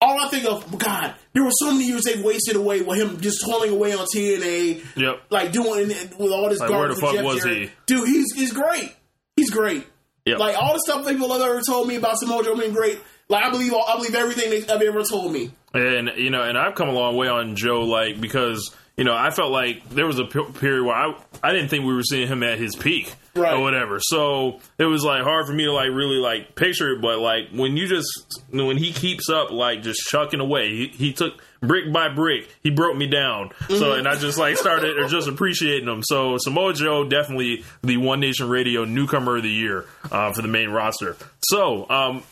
all 0.00 0.20
I 0.20 0.28
think 0.28 0.44
of, 0.44 0.78
God, 0.78 1.14
there 1.32 1.42
were 1.42 1.50
so 1.58 1.72
many 1.72 1.86
years 1.86 2.02
they've 2.04 2.22
wasted 2.22 2.54
away 2.56 2.82
with 2.82 2.98
him 2.98 3.20
just 3.20 3.44
toiling 3.44 3.70
away 3.72 3.92
on 3.94 4.06
TNA, 4.14 4.84
Yep. 4.96 5.22
like 5.30 5.52
doing 5.52 5.90
it 5.90 6.18
with 6.18 6.30
all 6.32 6.48
this 6.50 6.60
Like, 6.60 6.70
where 6.70 6.78
garbage. 6.80 6.96
the 6.96 7.00
fuck 7.00 7.14
Jeff 7.14 7.24
was 7.24 7.42
Jarrett. 7.42 7.58
he? 7.58 7.70
Dude, 7.86 8.08
he's 8.08 8.26
he's 8.34 8.52
great. 8.52 8.94
He's 9.36 9.50
great. 9.50 9.86
Yep. 10.26 10.38
Like 10.38 10.56
all 10.60 10.74
the 10.74 10.80
stuff 10.80 11.06
people 11.06 11.32
have 11.32 11.40
ever 11.40 11.60
told 11.66 11.88
me 11.88 11.96
about 11.96 12.18
Samoa 12.18 12.44
Joe 12.44 12.56
being 12.56 12.72
great. 12.72 12.98
Like 13.28 13.44
I 13.44 13.50
believe 13.50 13.72
I 13.74 13.96
believe 13.96 14.14
everything 14.14 14.50
they've 14.50 14.88
ever 14.88 15.02
told 15.02 15.32
me. 15.32 15.50
And 15.74 16.12
you 16.16 16.30
know, 16.30 16.42
and 16.42 16.56
I've 16.56 16.74
come 16.74 16.88
a 16.88 16.92
long 16.92 17.16
way 17.16 17.28
on 17.28 17.56
Joe, 17.56 17.82
like 17.82 18.20
because 18.20 18.74
you 18.96 19.04
know 19.04 19.14
I 19.14 19.30
felt 19.30 19.50
like 19.50 19.88
there 19.90 20.06
was 20.06 20.18
a 20.18 20.24
p- 20.24 20.44
period 20.60 20.84
where 20.84 20.94
I 20.94 21.14
I 21.42 21.52
didn't 21.52 21.68
think 21.68 21.84
we 21.84 21.94
were 21.94 22.02
seeing 22.04 22.28
him 22.28 22.42
at 22.42 22.58
his 22.58 22.74
peak 22.76 23.12
Right. 23.34 23.52
or 23.52 23.60
whatever. 23.60 23.98
So 24.00 24.60
it 24.78 24.84
was 24.86 25.04
like 25.04 25.22
hard 25.22 25.46
for 25.46 25.52
me 25.52 25.64
to 25.64 25.72
like 25.72 25.88
really 25.90 26.16
like 26.16 26.54
picture 26.54 26.92
it. 26.94 27.02
But 27.02 27.18
like 27.18 27.50
when 27.52 27.76
you 27.76 27.86
just 27.86 28.08
when 28.50 28.78
he 28.78 28.92
keeps 28.92 29.28
up 29.28 29.50
like 29.50 29.82
just 29.82 30.00
chucking 30.08 30.40
away, 30.40 30.68
he, 30.74 30.86
he 30.88 31.12
took 31.12 31.34
brick 31.60 31.92
by 31.92 32.08
brick, 32.08 32.48
he 32.62 32.70
broke 32.70 32.96
me 32.96 33.06
down. 33.06 33.50
So 33.68 33.92
and 33.92 34.08
I 34.08 34.14
just 34.16 34.38
like 34.38 34.56
started 34.56 34.98
or 34.98 35.08
just 35.08 35.28
appreciating 35.28 35.86
him. 35.86 36.02
So 36.02 36.38
Samoa 36.38 36.72
Joe 36.72 37.06
definitely 37.06 37.64
the 37.82 37.98
One 37.98 38.20
Nation 38.20 38.48
Radio 38.48 38.84
newcomer 38.86 39.36
of 39.36 39.42
the 39.42 39.50
year 39.50 39.84
uh, 40.10 40.32
for 40.32 40.40
the 40.40 40.48
main 40.48 40.70
roster. 40.70 41.16
So 41.42 41.86
um, 41.90 42.22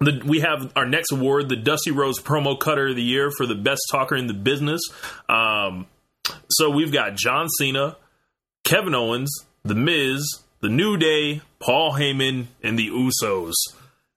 the, 0.00 0.22
we 0.24 0.40
have 0.40 0.72
our 0.76 0.86
next 0.86 1.12
award, 1.12 1.48
the 1.48 1.56
Dusty 1.56 1.90
Rhodes 1.90 2.20
Promo 2.20 2.58
Cutter 2.58 2.88
of 2.88 2.96
the 2.96 3.02
Year 3.02 3.30
for 3.36 3.46
the 3.46 3.54
best 3.54 3.82
talker 3.90 4.16
in 4.16 4.26
the 4.26 4.34
business. 4.34 4.80
Um, 5.28 5.86
so 6.50 6.70
we've 6.70 6.92
got 6.92 7.16
John 7.16 7.48
Cena, 7.48 7.96
Kevin 8.64 8.94
Owens, 8.94 9.30
The 9.64 9.74
Miz, 9.74 10.22
The 10.60 10.68
New 10.68 10.96
Day, 10.96 11.40
Paul 11.58 11.92
Heyman, 11.92 12.46
and 12.62 12.78
the 12.78 12.88
Usos. 12.88 13.54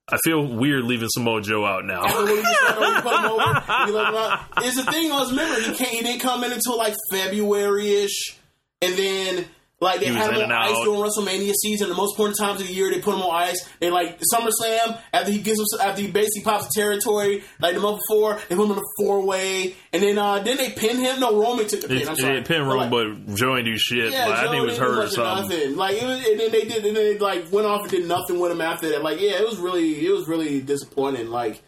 I 0.08 0.18
feel 0.24 0.46
weird 0.46 0.84
leaving 0.84 1.08
Samoa 1.10 1.40
Joe 1.40 1.64
out 1.64 1.84
now. 1.84 2.04
After 2.04 2.24
when 2.24 2.36
you 2.36 2.42
said, 2.42 2.78
you 2.80 3.02
put 3.02 3.18
him 3.18 3.24
over, 3.24 3.64
you 3.86 3.92
let 3.92 4.08
him 4.08 4.14
out. 4.14 4.40
It's 4.58 4.76
the 4.76 4.90
thing 4.90 5.10
I 5.10 5.18
was 5.18 5.30
remember 5.30 5.60
he 5.60 5.84
he 5.84 6.02
didn't 6.02 6.20
come 6.20 6.44
in 6.44 6.52
until 6.52 6.76
like 6.76 6.94
February 7.10 7.92
ish, 7.92 8.36
and 8.82 8.94
then 8.94 9.46
like 9.82 10.00
they 10.00 10.06
had 10.06 10.32
him 10.32 10.42
on 10.44 10.52
ice 10.52 10.70
out. 10.70 10.84
during 10.84 11.00
WrestleMania 11.00 11.52
season. 11.54 11.88
The 11.88 11.94
most 11.94 12.12
important 12.12 12.38
times 12.38 12.60
of 12.60 12.68
the 12.68 12.72
year 12.72 12.90
they 12.90 13.00
put 13.00 13.14
him 13.14 13.22
on 13.22 13.34
ice. 13.34 13.68
They 13.80 13.90
like 13.90 14.20
SummerSlam 14.32 14.98
after 15.12 15.30
he 15.32 15.38
gives 15.38 15.58
him 15.58 15.66
after 15.82 16.00
he 16.00 16.10
basically 16.10 16.44
pops 16.44 16.66
the 16.66 16.80
territory 16.80 17.42
like 17.60 17.74
the 17.74 17.80
month 17.80 18.00
before 18.08 18.38
they 18.48 18.56
put 18.56 18.64
him 18.66 18.72
in 18.72 18.78
a 18.78 18.82
four 18.98 19.26
way, 19.26 19.74
and 19.92 20.02
then 20.02 20.18
uh 20.18 20.38
then 20.38 20.56
they 20.56 20.70
pin 20.70 20.98
him. 20.98 21.20
No, 21.20 21.40
Roman 21.40 21.66
took 21.66 21.80
the 21.82 21.88
pin. 21.88 21.98
It, 21.98 22.08
I'm 22.08 22.16
sorry, 22.16 22.38
it 22.38 22.46
pin 22.46 22.62
Roman, 22.62 22.90
like, 22.90 22.90
but 22.90 23.34
Joe 23.34 23.56
ain't 23.56 23.66
do 23.66 23.76
shit. 23.76 24.12
yeah, 24.12 24.26
Like, 24.26 24.38
I 24.38 24.42
think 24.42 24.54
he 24.54 24.60
was 24.60 24.78
hurt 24.78 25.04
or 25.04 25.08
something. 25.08 25.48
Nothing. 25.50 25.76
Like 25.76 25.96
it 26.00 26.04
was, 26.06 26.26
and 26.26 26.40
then 26.40 26.52
they 26.52 26.62
did, 26.62 26.84
and 26.84 26.86
then 26.86 26.94
they 26.94 27.18
like 27.18 27.50
went 27.52 27.66
off 27.66 27.82
and 27.82 27.90
did 27.90 28.06
nothing 28.06 28.38
with 28.38 28.52
him 28.52 28.60
after 28.60 28.88
that. 28.90 29.02
Like 29.02 29.20
yeah, 29.20 29.32
it 29.40 29.46
was 29.46 29.58
really, 29.58 30.06
it 30.06 30.10
was 30.12 30.28
really 30.28 30.60
disappointing. 30.60 31.28
Like 31.28 31.60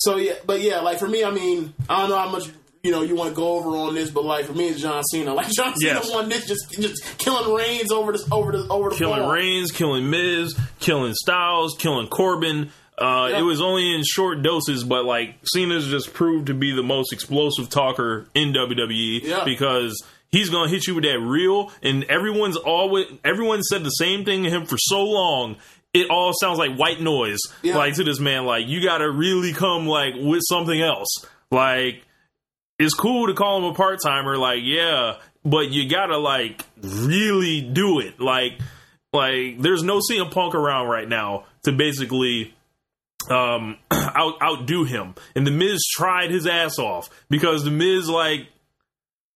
so 0.00 0.16
yeah, 0.16 0.32
but 0.46 0.62
yeah, 0.62 0.80
like 0.80 0.98
for 0.98 1.08
me, 1.08 1.24
I 1.24 1.30
mean, 1.30 1.74
I 1.88 2.00
don't 2.00 2.08
know 2.10 2.16
how 2.18 2.30
much 2.30 2.48
you 2.82 2.90
know 2.90 3.02
you 3.02 3.14
want 3.14 3.30
to 3.30 3.36
go 3.36 3.52
over 3.58 3.70
on 3.76 3.94
this, 3.94 4.10
but 4.10 4.24
like 4.24 4.46
for 4.46 4.52
me, 4.54 4.68
it's 4.68 4.80
John 4.80 5.02
Cena. 5.04 5.34
Like 5.34 5.48
John 5.52 5.74
Cena 5.76 5.94
Yes. 5.94 6.10
won 6.10 6.28
this, 6.28 6.46
just 6.46 6.70
just 6.72 7.18
killing 7.18 7.54
Reigns 7.54 7.90
over 7.92 8.12
this, 8.12 8.26
over 8.32 8.52
the 8.52 8.66
over 8.68 8.90
the 8.90 8.96
killing 8.96 9.20
fall. 9.20 9.32
Reigns, 9.32 9.70
killing 9.72 10.08
Miz, 10.10 10.58
killing 10.78 11.14
Styles, 11.14 11.76
killing 11.78 12.08
Corbin. 12.08 12.70
Uh. 12.98 13.32
It 13.36 13.42
was 13.42 13.60
only 13.62 13.94
in 13.94 14.02
short 14.04 14.42
doses, 14.42 14.84
but 14.84 15.04
like 15.04 15.34
Cena's 15.44 15.86
just 15.86 16.12
proved 16.14 16.46
to 16.48 16.54
be 16.54 16.74
the 16.74 16.82
most 16.82 17.12
explosive 17.12 17.68
talker 17.70 18.26
in 18.34 18.52
WWE 18.52 19.44
because 19.44 20.02
he's 20.30 20.50
gonna 20.50 20.70
hit 20.70 20.86
you 20.86 20.94
with 20.94 21.04
that 21.04 21.18
real, 21.18 21.72
and 21.82 22.04
everyone's 22.04 22.56
always 22.56 23.06
everyone 23.24 23.62
said 23.62 23.84
the 23.84 23.90
same 23.90 24.24
thing 24.24 24.44
to 24.44 24.50
him 24.50 24.66
for 24.66 24.76
so 24.78 25.02
long. 25.04 25.56
It 25.92 26.08
all 26.08 26.32
sounds 26.40 26.58
like 26.58 26.76
white 26.76 27.00
noise, 27.00 27.40
Yeah. 27.62 27.76
like 27.76 27.94
to 27.94 28.04
this 28.04 28.20
man. 28.20 28.44
Like 28.44 28.68
you 28.68 28.80
got 28.82 28.98
to 28.98 29.10
really 29.10 29.52
come 29.52 29.86
like 29.86 30.14
with 30.16 30.42
something 30.48 30.80
else. 30.80 31.08
Like 31.50 32.02
it's 32.80 32.94
cool 32.94 33.26
to 33.26 33.34
call 33.34 33.58
him 33.58 33.64
a 33.64 33.74
part 33.74 33.98
timer, 34.02 34.38
like 34.38 34.60
yeah, 34.62 35.16
but 35.44 35.70
you 35.70 35.88
gotta 35.88 36.16
like 36.16 36.64
really 36.82 37.60
do 37.60 38.00
it. 38.00 38.18
Like, 38.18 38.54
like 39.12 39.60
there's 39.60 39.82
no 39.82 40.00
CM 40.00 40.30
Punk 40.30 40.54
around 40.54 40.88
right 40.88 41.06
now 41.06 41.44
to 41.64 41.72
basically 41.72 42.54
um 43.28 43.76
out 43.90 44.40
outdo 44.42 44.84
him. 44.84 45.14
And 45.36 45.46
the 45.46 45.50
Miz 45.50 45.86
tried 45.94 46.30
his 46.30 46.46
ass 46.46 46.78
off 46.78 47.10
because 47.28 47.64
the 47.64 47.70
Miz 47.70 48.08
like 48.08 48.48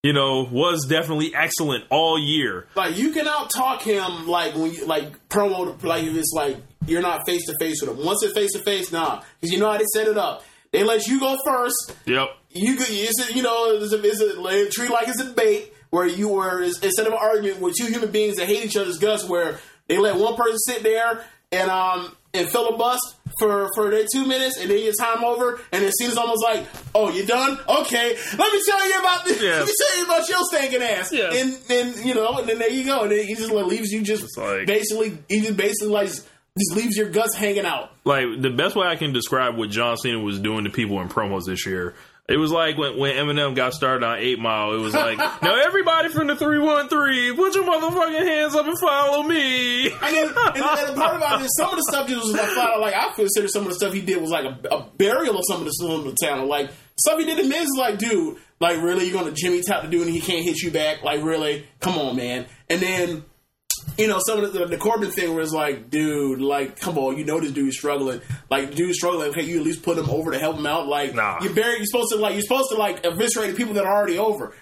you 0.02 0.14
know 0.14 0.48
was 0.50 0.86
definitely 0.88 1.34
excellent 1.34 1.84
all 1.90 2.18
year. 2.18 2.66
Like 2.74 2.96
you 2.96 3.12
can 3.12 3.28
out 3.28 3.50
talk 3.54 3.82
him 3.82 4.26
like 4.26 4.54
when 4.54 4.72
you 4.72 4.86
like 4.86 5.28
promo 5.28 5.82
like 5.84 6.04
if 6.04 6.16
it's 6.16 6.32
like 6.34 6.56
you're 6.86 7.02
not 7.02 7.26
face 7.26 7.44
to 7.44 7.54
face 7.60 7.82
with 7.82 7.90
him. 7.90 8.06
Once 8.06 8.22
it's 8.22 8.32
face 8.32 8.54
to 8.54 8.60
face, 8.60 8.90
nah, 8.90 9.22
because 9.38 9.52
you 9.52 9.60
know 9.60 9.70
how 9.70 9.76
they 9.76 9.84
set 9.92 10.08
it 10.08 10.16
up. 10.16 10.44
They 10.72 10.82
let 10.82 11.06
you 11.06 11.20
go 11.20 11.36
first. 11.44 11.94
Yep. 12.06 12.30
You 12.54 12.76
could 12.76 12.88
you 12.88 13.42
know 13.42 13.72
is 13.72 13.92
it, 13.92 14.04
is 14.04 14.20
a 14.20 14.70
tree 14.70 14.88
like 14.88 15.08
it's 15.08 15.20
a 15.20 15.26
debate 15.26 15.72
where 15.90 16.06
you 16.06 16.28
were 16.28 16.62
instead 16.62 17.06
of 17.06 17.12
an 17.12 17.18
argument 17.20 17.60
with 17.60 17.74
two 17.76 17.86
human 17.86 18.10
beings 18.10 18.36
that 18.36 18.46
hate 18.46 18.64
each 18.64 18.76
other's 18.76 18.98
guts 18.98 19.28
where 19.28 19.58
they 19.88 19.98
let 19.98 20.16
one 20.16 20.34
person 20.36 20.58
sit 20.58 20.82
there 20.82 21.24
and 21.52 21.70
um 21.70 22.16
and 22.32 22.48
filibust 22.48 23.14
for 23.38 23.70
for 23.74 23.90
their 23.90 24.04
two 24.12 24.26
minutes 24.26 24.56
and 24.58 24.70
then 24.70 24.82
your 24.82 24.92
time 24.98 25.22
over 25.24 25.60
and 25.72 25.84
it 25.84 25.92
seems 25.98 26.16
almost 26.16 26.42
like 26.42 26.66
oh 26.94 27.10
you 27.10 27.24
done 27.26 27.58
okay 27.68 28.16
let 28.38 28.52
me 28.52 28.62
tell 28.66 28.88
you 28.88 28.98
about 29.00 29.24
this 29.24 29.40
Yeah. 29.42 29.58
let 29.58 29.66
me 29.66 29.72
tell 29.80 29.98
you 29.98 30.04
about 30.04 30.28
your 30.28 30.38
stinking 30.44 30.82
ass 30.82 31.12
Yeah. 31.12 31.32
and 31.32 31.52
then 31.68 31.94
you 32.06 32.14
know 32.14 32.38
and 32.38 32.48
then 32.48 32.58
there 32.58 32.70
you 32.70 32.84
go 32.84 33.02
and 33.02 33.12
then 33.12 33.24
he 33.26 33.34
just 33.34 33.50
like, 33.52 33.66
leaves 33.66 33.90
you 33.90 34.02
just 34.02 34.36
like- 34.38 34.66
basically 34.66 35.18
he 35.28 35.40
just 35.40 35.56
basically 35.56 35.88
like 35.88 36.08
just 36.08 36.76
leaves 36.76 36.96
your 36.96 37.10
guts 37.10 37.34
hanging 37.34 37.64
out 37.66 37.90
like 38.04 38.24
the 38.40 38.50
best 38.50 38.76
way 38.76 38.86
I 38.86 38.94
can 38.96 39.12
describe 39.12 39.56
what 39.56 39.70
John 39.70 39.96
Cena 39.96 40.18
was 40.20 40.38
doing 40.38 40.64
to 40.64 40.70
people 40.70 41.00
in 41.00 41.08
promos 41.08 41.42
this 41.46 41.66
year. 41.66 41.94
It 42.26 42.38
was 42.38 42.50
like 42.50 42.78
when, 42.78 42.96
when 42.96 43.14
Eminem 43.14 43.54
got 43.54 43.74
started 43.74 44.04
on 44.04 44.18
Eight 44.18 44.38
Mile. 44.38 44.72
It 44.72 44.78
was 44.78 44.94
like, 44.94 45.18
now 45.42 45.56
everybody 45.62 46.08
from 46.08 46.26
the 46.26 46.36
three 46.36 46.58
one 46.58 46.88
three, 46.88 47.34
put 47.36 47.54
your 47.54 47.64
motherfucking 47.64 48.26
hands 48.26 48.54
up 48.54 48.66
and 48.66 48.78
follow 48.78 49.22
me. 49.22 49.92
I 49.92 50.10
mean, 50.10 50.28
and, 50.28 50.36
and 50.36 50.88
the 50.88 50.94
part 50.94 51.16
about 51.16 51.42
it 51.42 51.50
some 51.54 51.70
of 51.70 51.76
the 51.76 51.84
stuff 51.90 52.08
just 52.08 52.22
was 52.22 52.32
like, 52.32 52.78
like 52.78 52.94
I 52.94 53.12
consider 53.14 53.48
some 53.48 53.64
of 53.64 53.68
the 53.68 53.74
stuff 53.74 53.92
he 53.92 54.00
did 54.00 54.22
was 54.22 54.30
like 54.30 54.46
a, 54.46 54.58
a 54.74 54.88
burial 54.96 55.36
of 55.36 55.44
some 55.46 55.60
of 55.60 55.66
the 55.66 55.70
some 55.72 55.90
of 55.90 56.04
the 56.04 56.16
talent. 56.18 56.48
Like 56.48 56.70
stuff 56.98 57.18
he 57.18 57.26
did 57.26 57.38
in 57.40 57.48
Miz 57.50 57.64
is 57.64 57.76
like, 57.76 57.98
dude, 57.98 58.38
like 58.58 58.80
really, 58.80 59.06
you're 59.06 59.18
gonna 59.18 59.34
Jimmy 59.34 59.60
tap 59.60 59.82
the 59.82 59.88
dude 59.88 60.06
and 60.06 60.10
he 60.10 60.20
can't 60.20 60.44
hit 60.44 60.62
you 60.62 60.70
back? 60.70 61.02
Like 61.02 61.22
really? 61.22 61.66
Come 61.80 61.98
on, 61.98 62.16
man. 62.16 62.46
And 62.70 62.80
then. 62.80 63.24
You 63.98 64.08
know, 64.08 64.18
some 64.26 64.42
of 64.42 64.52
the, 64.52 64.66
the 64.66 64.76
Corbin 64.76 65.10
thing 65.12 65.34
was 65.34 65.52
like, 65.52 65.88
dude, 65.90 66.40
like, 66.40 66.80
come 66.80 66.98
on, 66.98 67.16
you 67.16 67.24
know 67.24 67.38
this 67.40 67.52
dude's 67.52 67.76
struggling. 67.76 68.20
Like, 68.50 68.74
dude's 68.74 68.98
struggling. 68.98 69.28
Okay, 69.30 69.42
you 69.44 69.58
at 69.58 69.64
least 69.64 69.82
put 69.82 69.96
him 69.98 70.10
over 70.10 70.32
to 70.32 70.38
help 70.38 70.56
him 70.56 70.66
out. 70.66 70.88
Like, 70.88 71.14
Nah. 71.14 71.38
you're 71.42 71.52
very, 71.52 71.76
you're 71.76 71.86
supposed 71.86 72.12
to 72.12 72.16
like, 72.18 72.32
you're 72.34 72.42
supposed 72.42 72.70
to 72.70 72.76
like 72.76 73.04
eviscerate 73.04 73.50
the 73.50 73.56
people 73.56 73.74
that 73.74 73.84
are 73.84 73.94
already 73.96 74.18
over. 74.18 74.52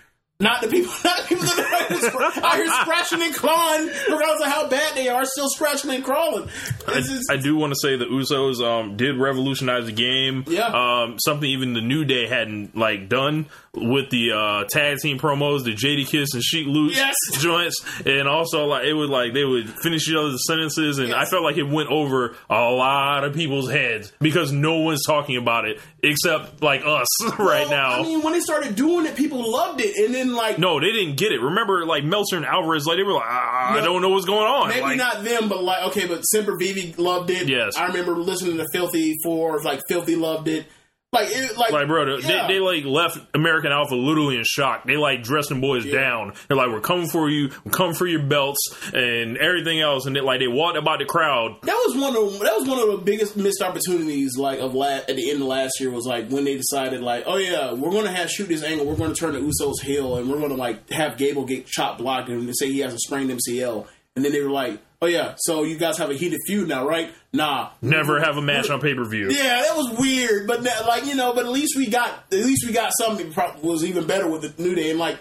Not 0.40 0.60
the 0.60 0.66
people, 0.66 0.92
not 1.04 1.18
the 1.18 1.24
people 1.28 1.44
that 1.44 2.14
are 2.14 2.44
out 2.44 2.56
here 2.56 2.66
scratching 2.68 3.22
and 3.22 3.32
clawing, 3.32 3.86
regardless 4.10 4.40
of 4.44 4.52
how 4.52 4.66
bad 4.66 4.96
they 4.96 5.08
are, 5.08 5.24
still 5.24 5.48
scratching 5.48 5.92
and 5.92 6.02
crawling. 6.02 6.48
I, 6.88 7.00
just- 7.00 7.30
I 7.30 7.36
do 7.36 7.54
want 7.56 7.72
to 7.72 7.78
say 7.80 7.96
the 7.96 8.06
Usos 8.06 8.60
um, 8.60 8.96
did 8.96 9.16
revolutionize 9.18 9.86
the 9.86 9.92
game. 9.92 10.42
Yeah. 10.48 10.66
Um, 10.66 11.18
something 11.24 11.48
even 11.48 11.74
the 11.74 11.80
New 11.80 12.04
Day 12.04 12.26
hadn't 12.26 12.76
like 12.76 13.08
done 13.08 13.46
with 13.74 14.10
the 14.10 14.32
uh, 14.32 14.64
tag 14.68 14.98
team 14.98 15.18
promos, 15.18 15.64
the 15.64 15.74
JD 15.74 16.06
Kiss 16.06 16.34
and 16.34 16.42
Sheet 16.42 16.66
Loose 16.66 16.94
Yes. 16.94 17.14
joints, 17.40 17.82
and 18.04 18.28
also 18.28 18.66
like 18.66 18.84
it 18.84 18.92
would 18.92 19.08
like 19.08 19.32
they 19.32 19.44
would 19.44 19.68
finish 19.80 20.06
each 20.08 20.14
other's 20.14 20.46
sentences, 20.46 20.98
and 20.98 21.14
I 21.14 21.24
felt 21.24 21.42
like 21.42 21.56
it 21.56 21.62
went 21.68 21.88
over 21.90 22.36
a 22.50 22.70
lot 22.70 23.24
of 23.24 23.32
people's 23.34 23.70
heads 23.70 24.12
because 24.20 24.52
no 24.52 24.80
one's 24.80 25.04
talking 25.06 25.38
about 25.38 25.66
it 25.66 25.80
except 26.02 26.62
like 26.62 26.82
us 26.84 27.06
right 27.38 27.68
now. 27.70 27.92
I 28.00 28.02
mean, 28.02 28.20
when 28.22 28.34
they 28.34 28.40
started 28.40 28.76
doing 28.76 29.06
it, 29.06 29.16
people 29.16 29.50
loved 29.50 29.80
it, 29.80 29.96
and 30.04 30.14
then 30.14 30.34
like 30.34 30.58
no, 30.58 30.78
they 30.78 30.92
didn't 30.92 31.16
get 31.16 31.32
it. 31.32 31.40
Remember, 31.40 31.86
like 31.86 32.04
Meltzer 32.04 32.36
and 32.36 32.44
Alvarez, 32.44 32.86
like 32.86 32.98
they 32.98 33.04
were 33.04 33.14
like, 33.14 33.24
ah, 33.26 33.70
I 33.72 33.76
No. 33.80 33.84
don't 33.86 34.02
know 34.02 34.10
what's 34.10 34.26
going 34.26 34.46
on. 34.46 34.68
Maybe 34.68 34.82
Like, 34.82 34.96
not 34.98 35.24
them, 35.24 35.48
but 35.48 35.62
like 35.64 35.82
okay, 35.88 36.06
but 36.06 36.22
Sempervive 36.34 36.98
loved 36.98 37.30
it. 37.30 37.48
Yes. 37.48 37.78
I 37.78 37.86
remember 37.86 38.16
listening 38.16 38.58
to 38.58 38.66
Filthy 38.70 39.16
for 39.24 39.62
like 39.62 39.80
Filthy 39.88 40.14
loved 40.16 40.48
it. 40.48 40.66
Like 41.12 41.28
it, 41.30 41.58
like 41.58 41.72
Like, 41.72 41.88
bro, 41.88 42.16
yeah. 42.16 42.46
they, 42.46 42.54
they 42.54 42.60
like 42.60 42.84
left 42.86 43.18
American 43.34 43.70
Alpha 43.70 43.94
literally 43.94 44.36
in 44.38 44.44
shock. 44.46 44.84
They 44.86 44.96
like 44.96 45.22
dressed 45.22 45.50
them 45.50 45.60
boys 45.60 45.84
down. 45.84 46.32
They're 46.48 46.56
like, 46.56 46.68
"We're 46.70 46.80
coming 46.80 47.06
for 47.06 47.28
you. 47.28 47.50
We're 47.64 47.72
coming 47.72 47.94
for 47.94 48.06
your 48.06 48.22
belts 48.22 48.60
and 48.94 49.36
everything 49.36 49.80
else." 49.80 50.06
And 50.06 50.16
they, 50.16 50.20
like 50.22 50.40
they 50.40 50.48
walked 50.48 50.78
about 50.78 51.00
the 51.00 51.04
crowd. 51.04 51.56
that 51.62 51.74
was 51.86 51.96
one 52.00 52.16
of 52.16 52.40
that 52.40 52.54
was 52.58 52.66
one 52.66 52.78
of 52.78 52.90
the 52.92 53.04
biggest 53.04 53.36
missed 53.36 53.60
opportunities 53.60 54.38
like 54.38 54.60
of 54.60 54.74
la- 54.74 54.86
at 54.86 55.08
the 55.16 55.30
end 55.30 55.42
of 55.42 55.48
last 55.48 55.80
year 55.80 55.90
was 55.90 56.06
like 56.06 56.30
when 56.30 56.44
they 56.44 56.56
decided 56.56 57.02
like 57.02 57.24
oh 57.26 57.36
yeah 57.36 57.72
we're 57.72 57.90
going 57.90 58.04
to 58.06 58.10
have 58.12 58.30
shoot 58.30 58.48
this 58.48 58.62
angle 58.62 58.86
we're 58.86 58.96
going 58.96 59.12
to 59.12 59.18
turn 59.20 59.34
the 59.34 59.40
Usos 59.40 59.82
heel 59.82 60.16
and 60.16 60.30
we're 60.30 60.38
going 60.38 60.48
to 60.48 60.56
like 60.56 60.88
have 60.90 61.18
Gable 61.18 61.44
get 61.44 61.66
chop 61.66 61.98
blocked 61.98 62.30
and 62.30 62.50
say 62.56 62.70
he 62.72 62.78
has 62.78 62.94
a 62.94 62.98
sprained 62.98 63.30
MCL 63.30 63.86
and 64.16 64.24
then 64.24 64.32
they 64.32 64.40
were 64.40 64.50
like 64.50 64.80
oh 65.02 65.06
yeah 65.06 65.34
so 65.36 65.64
you 65.64 65.76
guys 65.76 65.98
have 65.98 66.10
a 66.10 66.14
heated 66.14 66.38
feud 66.46 66.66
now 66.68 66.86
right 66.86 67.12
nah 67.32 67.70
Never 67.82 68.20
have 68.20 68.36
a 68.38 68.42
match 68.42 68.70
on 68.70 68.80
pay 68.80 68.94
per 68.94 69.04
view. 69.04 69.30
yeah, 69.30 69.62
that 69.62 69.76
was 69.76 69.98
weird, 69.98 70.46
but 70.46 70.62
that, 70.64 70.86
like 70.86 71.04
you 71.06 71.14
know, 71.14 71.34
but 71.34 71.44
at 71.44 71.50
least 71.50 71.76
we 71.76 71.88
got 71.88 72.08
at 72.32 72.38
least 72.38 72.64
we 72.66 72.72
got 72.72 72.92
something 72.96 73.30
that 73.32 73.62
was 73.62 73.84
even 73.84 74.06
better 74.06 74.28
with 74.28 74.42
the 74.42 74.62
New 74.62 74.74
Day. 74.74 74.90
And 74.90 74.98
like, 74.98 75.18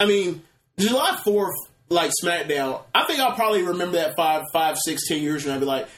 I 0.00 0.06
mean, 0.06 0.42
July 0.78 1.18
Fourth, 1.24 1.54
like 1.88 2.12
SmackDown, 2.24 2.80
I 2.94 3.04
think 3.06 3.20
I'll 3.20 3.34
probably 3.34 3.62
remember 3.62 3.96
that 3.96 4.14
five, 4.16 4.44
five, 4.52 4.78
six, 4.78 5.06
ten 5.08 5.20
years 5.20 5.44
and. 5.44 5.52
I'll 5.52 5.60
be 5.60 5.66
like, 5.66 5.88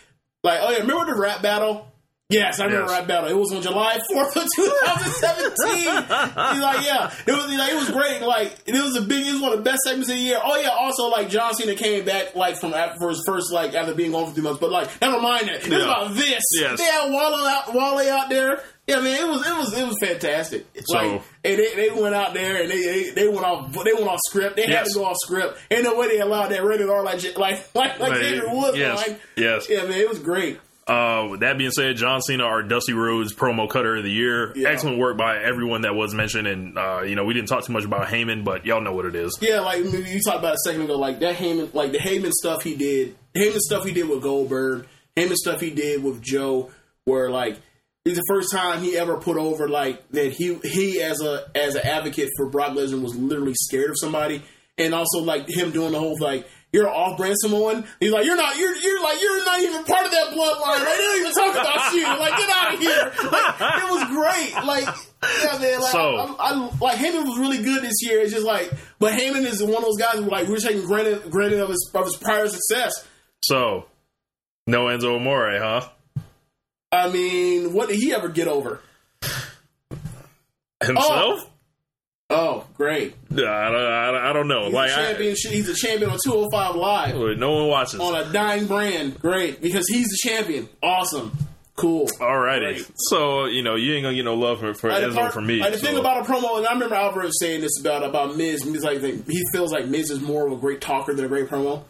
like, 0.42 0.60
oh 0.62 0.70
yeah, 0.70 0.78
remember 0.78 1.12
the 1.14 1.20
rap 1.20 1.42
battle? 1.42 1.89
Yes, 2.30 2.60
I 2.60 2.66
remember 2.66 2.90
Yes. 2.92 2.98
rap 3.00 3.08
battle. 3.08 3.28
It 3.30 3.36
was 3.36 3.52
on 3.52 3.60
July 3.60 3.98
fourth 4.12 4.36
of 4.36 4.46
two 4.54 4.72
thousand 4.84 5.12
seventeen. 5.14 5.78
He's 5.78 6.62
like, 6.62 6.86
yeah, 6.86 7.12
it 7.26 7.32
was 7.32 7.46
like 7.58 7.72
it 7.72 7.76
was 7.76 7.90
great. 7.90 8.22
Like 8.22 8.56
it 8.66 8.74
was 8.82 8.96
a 8.96 9.02
big, 9.02 9.26
it 9.26 9.32
was 9.32 9.42
one 9.42 9.52
of 9.52 9.58
the 9.58 9.64
best 9.64 9.80
segments 9.84 10.08
of 10.08 10.14
the 10.16 10.20
year. 10.22 10.38
Oh 10.42 10.58
yeah, 10.60 10.68
also 10.68 11.08
like 11.08 11.28
John 11.28 11.52
Cena 11.54 11.74
came 11.74 12.04
back 12.04 12.34
like 12.36 12.56
from 12.56 12.72
after 12.72 12.98
for 13.00 13.08
his 13.10 13.22
first 13.26 13.52
like 13.52 13.74
after 13.74 13.94
being 13.94 14.12
gone 14.12 14.26
for 14.28 14.32
three 14.34 14.44
months. 14.44 14.60
But 14.60 14.70
like, 14.70 14.88
never 15.00 15.20
mind 15.20 15.48
that. 15.48 15.56
It 15.56 15.70
was 15.70 15.72
Yeah. 15.72 15.84
about 15.84 16.14
this. 16.14 16.42
Yes. 16.58 16.78
They 16.78 16.84
had 16.84 17.10
Wale 17.10 17.18
out, 17.18 17.74
Wale 17.74 18.10
out 18.12 18.28
there. 18.28 18.62
Yeah, 18.86 19.00
man, 19.00 19.20
it 19.20 19.28
was 19.28 19.46
it 19.46 19.56
was 19.56 19.78
it 19.78 19.86
was 19.86 19.96
fantastic. 20.00 20.66
So- 20.84 20.96
like, 20.96 21.22
and 21.44 21.58
they, 21.58 21.74
they 21.74 21.90
went 21.90 22.14
out 22.14 22.34
there 22.34 22.62
and 22.62 22.70
they, 22.70 22.80
they 22.82 23.10
they 23.10 23.28
went 23.28 23.44
off 23.44 23.72
they 23.72 23.92
went 23.92 24.06
off 24.08 24.18
script. 24.28 24.56
They 24.56 24.66
had 24.66 24.84
to 24.86 24.90
go 24.94 25.04
off 25.04 25.16
script. 25.22 25.58
Ain't 25.70 25.84
no 25.84 25.96
way 25.96 26.08
they 26.08 26.20
allowed 26.20 26.48
that 26.48 26.62
rated 26.64 26.88
R 26.88 27.02
like 27.02 27.22
like 27.36 27.74
like 27.74 27.98
like 27.98 28.12
Woods. 28.52 28.76
yes, 28.78 28.96
Like, 29.08 29.20
yes. 29.36 29.68
yeah, 29.68 29.82
man, 29.84 29.92
it 29.98 30.08
was 30.08 30.18
great. 30.20 30.58
Uh, 30.90 31.28
with 31.30 31.40
that 31.40 31.56
being 31.56 31.70
said, 31.70 31.96
John 31.96 32.20
Cena, 32.20 32.42
our 32.42 32.64
Dusty 32.64 32.94
Rhodes 32.94 33.32
promo 33.32 33.70
cutter 33.70 33.96
of 33.96 34.02
the 34.02 34.10
year. 34.10 34.52
Yeah. 34.56 34.70
Excellent 34.70 34.98
work 34.98 35.16
by 35.16 35.38
everyone 35.38 35.82
that 35.82 35.94
was 35.94 36.12
mentioned. 36.14 36.48
And, 36.48 36.76
uh, 36.76 37.02
you 37.02 37.14
know, 37.14 37.24
we 37.24 37.32
didn't 37.32 37.48
talk 37.48 37.64
too 37.64 37.72
much 37.72 37.84
about 37.84 38.08
Heyman, 38.08 38.42
but 38.42 38.66
y'all 38.66 38.80
know 38.80 38.92
what 38.92 39.04
it 39.04 39.14
is. 39.14 39.38
Yeah, 39.40 39.60
like 39.60 39.84
you 39.84 40.20
talked 40.20 40.40
about 40.40 40.54
a 40.54 40.58
second 40.64 40.82
ago, 40.82 40.98
like 40.98 41.20
that 41.20 41.36
Heyman, 41.36 41.72
like 41.74 41.92
the 41.92 41.98
Heyman 41.98 42.32
stuff 42.32 42.64
he 42.64 42.74
did, 42.74 43.16
Heyman 43.36 43.58
stuff 43.58 43.84
he 43.84 43.92
did 43.92 44.08
with 44.08 44.20
Goldberg, 44.20 44.88
Heyman 45.16 45.36
stuff 45.36 45.60
he 45.60 45.70
did 45.70 46.02
with 46.02 46.20
Joe, 46.22 46.72
where 47.04 47.30
like 47.30 47.56
It's 48.04 48.16
the 48.16 48.24
first 48.28 48.50
time 48.50 48.82
he 48.82 48.96
ever 48.96 49.18
put 49.18 49.36
over 49.36 49.68
like 49.68 50.08
that. 50.12 50.32
He 50.32 50.54
he 50.64 51.02
as 51.02 51.20
a 51.20 51.44
as 51.54 51.74
an 51.74 51.82
advocate 51.86 52.30
for 52.36 52.48
Brock 52.48 52.70
Lesnar 52.70 53.02
was 53.02 53.14
literally 53.14 53.54
scared 53.54 53.90
of 53.90 53.96
somebody, 53.98 54.42
and 54.78 54.94
also 54.94 55.20
like 55.20 55.46
him 55.48 55.70
doing 55.70 55.92
the 55.92 55.98
whole 55.98 56.16
like 56.18 56.48
you're 56.72 56.86
an 56.86 56.92
off-brand 56.92 57.34
Samoan. 57.38 57.84
He's 57.98 58.12
like, 58.12 58.24
you're 58.24 58.36
not, 58.36 58.56
you're, 58.56 58.76
you're 58.76 59.02
like, 59.02 59.20
you're 59.20 59.44
not 59.44 59.60
even 59.60 59.84
part 59.84 60.06
of 60.06 60.12
that 60.12 60.28
bloodline. 60.28 60.84
Right? 60.84 60.96
They 60.96 61.02
don't 61.04 61.20
even 61.20 61.32
talk 61.32 61.52
about 61.60 61.92
you. 61.92 62.02
Like, 62.04 62.36
get 62.36 62.50
out 62.56 62.74
of 62.74 62.80
here. 62.80 63.12
Like, 63.30 63.82
it 63.82 63.90
was 63.90 64.04
great. 64.08 64.64
Like, 64.64 64.96
yeah, 65.42 65.58
man. 65.58 65.80
Like, 65.80 65.92
So- 65.92 66.16
I, 66.16 66.34
I, 66.38 66.70
like 66.80 66.98
Heyman 66.98 67.26
was 67.26 67.38
really 67.38 67.62
good 67.62 67.82
this 67.82 67.96
year. 68.02 68.20
It's 68.20 68.32
just 68.32 68.46
like, 68.46 68.70
but 68.98 69.12
Heyman 69.14 69.44
is 69.44 69.62
one 69.62 69.76
of 69.76 69.82
those 69.82 69.98
guys 69.98 70.14
who 70.14 70.30
like 70.30 70.48
we're 70.48 70.58
taking 70.58 70.86
granted, 70.86 71.30
granted 71.30 71.60
of 71.60 71.68
his 71.70 71.90
of 71.94 72.04
his 72.04 72.16
prior 72.16 72.46
success. 72.48 72.92
So, 73.44 73.86
no 74.66 74.84
Enzo 74.86 75.16
Amore, 75.16 75.58
huh? 75.58 75.88
I 76.92 77.08
mean, 77.10 77.72
what 77.72 77.88
did 77.88 77.96
he 77.98 78.12
ever 78.12 78.28
get 78.28 78.48
over? 78.48 78.80
Himself? 80.82 81.40
Oh, 81.46 81.50
great! 82.76 83.14
I, 83.32 83.34
don't, 83.34 83.44
I, 84.16 84.32
don't- 84.32 84.48
know. 84.48 84.64
He's 84.66 84.74
like, 84.74 84.90
a 84.90 84.94
I, 84.94 84.96
champion. 85.08 85.36
he's 85.36 85.68
a 85.68 85.74
champion 85.74 86.10
on 86.10 86.18
205 86.24 86.76
Live 86.76 87.38
no 87.38 87.52
one 87.52 87.66
watches. 87.68 87.98
on 88.00 88.14
a 88.14 88.32
dying 88.32 88.66
brand. 88.66 89.20
Great, 89.20 89.60
because 89.60 89.86
he's 89.88 90.06
the 90.08 90.18
champion. 90.28 90.68
Awesome, 90.82 91.32
cool. 91.76 92.06
Alrighty. 92.20 92.74
Great. 92.74 92.90
So, 92.96 93.46
you 93.46 93.62
know, 93.62 93.74
you 93.74 93.94
ain't 93.94 94.04
gonna 94.04 94.14
get 94.14 94.24
no 94.24 94.34
love 94.34 94.60
for, 94.60 94.74
for 94.74 94.90
Like, 94.90 95.02
Enzo 95.02 95.14
part- 95.14 95.32
from 95.32 95.46
me. 95.46 95.60
Like 95.60 95.72
the 95.72 95.78
thing 95.78 95.96
about 95.98 96.24
a 96.24 96.32
promo, 96.32 96.58
and 96.58 96.66
I 96.66 96.72
remember 96.72 96.94
Alvarez 96.94 97.32
saying 97.40 97.60
this 97.62 97.78
about 97.80 98.04
about 98.04 98.36
Miz. 98.36 98.64
Miz 98.64 98.84
like 98.84 99.00
he 99.02 99.42
feels 99.52 99.72
like 99.72 99.86
Miz 99.86 100.10
is 100.10 100.20
more 100.20 100.46
of 100.46 100.52
a 100.52 100.56
great 100.56 100.80
talker 100.80 101.12
than 101.14 101.24
a 101.24 101.28
great 101.28 101.48
promo. 101.48 101.82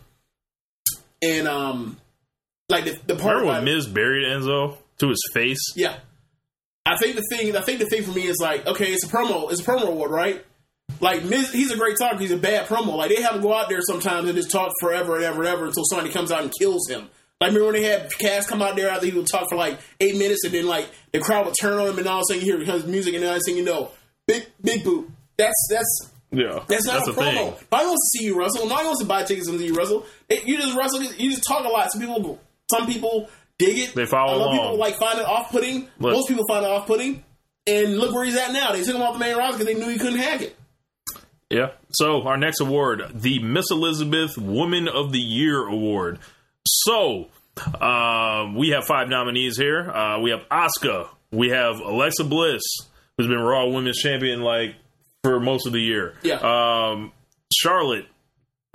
And 1.22 1.46
um, 1.48 1.98
like 2.70 2.84
the, 2.84 2.98
the 3.06 3.14
part 3.16 3.36
Remember 3.40 3.52
when 3.60 3.64
Miz 3.64 3.86
buried 3.86 4.26
Enzo 4.26 4.76
to 5.00 5.08
his 5.08 5.20
face? 5.34 5.58
Yeah. 5.76 5.96
I 6.92 6.96
think 6.96 7.16
the 7.16 7.22
thing 7.30 7.56
I 7.56 7.60
think 7.60 7.78
the 7.78 7.86
thing 7.86 8.02
for 8.02 8.12
me 8.12 8.26
is 8.26 8.38
like, 8.40 8.66
okay, 8.66 8.92
it's 8.92 9.04
a 9.04 9.08
promo, 9.08 9.50
it's 9.50 9.60
a 9.60 9.64
promo 9.64 9.88
award, 9.88 10.10
right? 10.10 10.44
Like 11.00 11.24
Miz, 11.24 11.52
he's 11.52 11.70
a 11.70 11.76
great 11.76 11.96
talker, 11.98 12.18
he's 12.18 12.30
a 12.32 12.36
bad 12.36 12.66
promo. 12.66 12.96
Like 12.96 13.14
they 13.14 13.22
have 13.22 13.36
him 13.36 13.42
go 13.42 13.54
out 13.54 13.68
there 13.68 13.80
sometimes 13.82 14.28
and 14.28 14.36
just 14.36 14.50
talk 14.50 14.72
forever 14.80 15.14
and 15.16 15.24
ever 15.24 15.40
and 15.42 15.48
ever 15.48 15.66
until 15.66 15.84
somebody 15.84 16.10
comes 16.12 16.30
out 16.32 16.42
and 16.42 16.52
kills 16.58 16.88
him. 16.88 17.08
Like 17.40 17.48
remember 17.52 17.72
when 17.72 17.80
they 17.80 17.84
had 17.88 18.10
Cass 18.18 18.46
come 18.46 18.60
out 18.60 18.76
there 18.76 18.90
after 18.90 19.06
he 19.06 19.12
would 19.12 19.26
talk 19.26 19.48
for 19.48 19.56
like 19.56 19.78
eight 20.00 20.16
minutes 20.16 20.44
and 20.44 20.52
then 20.52 20.66
like 20.66 20.88
the 21.12 21.20
crowd 21.20 21.46
would 21.46 21.54
turn 21.60 21.78
on 21.78 21.88
him 21.88 21.98
and 21.98 22.06
all 22.06 22.18
of 22.18 22.22
a 22.28 22.34
sudden 22.34 22.44
you 22.44 22.56
hear 22.56 22.64
his 22.74 22.86
music 22.86 23.14
and 23.14 23.22
then 23.22 23.32
next 23.32 23.46
thing 23.46 23.56
you 23.56 23.64
know, 23.64 23.90
big 24.26 24.46
big 24.60 24.84
boot. 24.84 25.08
That's 25.38 25.54
that's 25.70 26.10
Yeah. 26.32 26.64
that's 26.68 26.86
not 26.86 27.08
a 27.08 27.12
the 27.12 27.18
promo. 27.20 27.32
thing. 27.34 27.46
Nobody 27.72 27.86
wants 27.86 28.10
to 28.12 28.18
see 28.18 28.24
you 28.26 28.38
wrestle. 28.38 28.66
Nobody 28.66 28.86
wants 28.86 29.00
to 29.00 29.06
buy 29.06 29.22
tickets 29.22 29.48
to 29.48 29.56
see 29.58 29.66
you 29.66 29.74
wrestle. 29.74 30.04
It- 30.28 30.46
you 30.46 30.58
just 30.58 30.76
wrestle. 30.76 31.02
You 31.02 31.30
just 31.30 31.44
talk 31.46 31.64
a 31.64 31.68
lot. 31.68 31.90
Some 31.92 32.00
people, 32.02 32.38
some 32.70 32.86
people 32.86 33.30
dig 33.66 33.78
it. 33.78 33.94
They 33.94 34.06
follow 34.06 34.34
A 34.34 34.38
lot 34.38 34.48
of 34.48 34.54
along. 34.54 34.58
people 34.66 34.78
like 34.78 34.94
find 34.96 35.18
it 35.20 35.26
off-putting. 35.26 35.88
Most 35.98 36.28
people 36.28 36.44
find 36.48 36.64
it 36.64 36.68
off-putting. 36.70 37.22
And 37.66 37.98
look 37.98 38.12
where 38.14 38.24
he's 38.24 38.36
at 38.36 38.52
now. 38.52 38.72
They 38.72 38.82
took 38.82 38.96
him 38.96 39.02
off 39.02 39.12
the 39.12 39.18
main 39.20 39.36
roster 39.36 39.58
because 39.58 39.66
they 39.72 39.78
knew 39.78 39.88
he 39.92 39.98
couldn't 39.98 40.18
hack 40.18 40.40
it. 40.42 40.56
Yeah. 41.50 41.72
So 41.92 42.22
our 42.22 42.36
next 42.36 42.60
award, 42.60 43.02
the 43.14 43.40
Miss 43.42 43.66
Elizabeth 43.70 44.36
Woman 44.38 44.88
of 44.88 45.12
the 45.12 45.18
Year 45.20 45.66
Award. 45.66 46.18
So 46.66 47.26
um, 47.80 48.54
we 48.56 48.70
have 48.70 48.84
five 48.84 49.08
nominees 49.08 49.56
here. 49.56 49.90
Uh, 49.90 50.20
we 50.20 50.30
have 50.30 50.40
Asuka. 50.48 51.08
We 51.30 51.50
have 51.50 51.78
Alexa 51.80 52.24
Bliss, 52.24 52.62
who's 53.16 53.26
been 53.28 53.38
Raw 53.38 53.66
Women's 53.68 53.98
Champion 53.98 54.40
like 54.40 54.74
for 55.22 55.38
most 55.38 55.66
of 55.66 55.72
the 55.72 55.80
year. 55.80 56.14
Yeah. 56.22 56.36
Um, 56.40 57.12
Charlotte, 57.52 58.06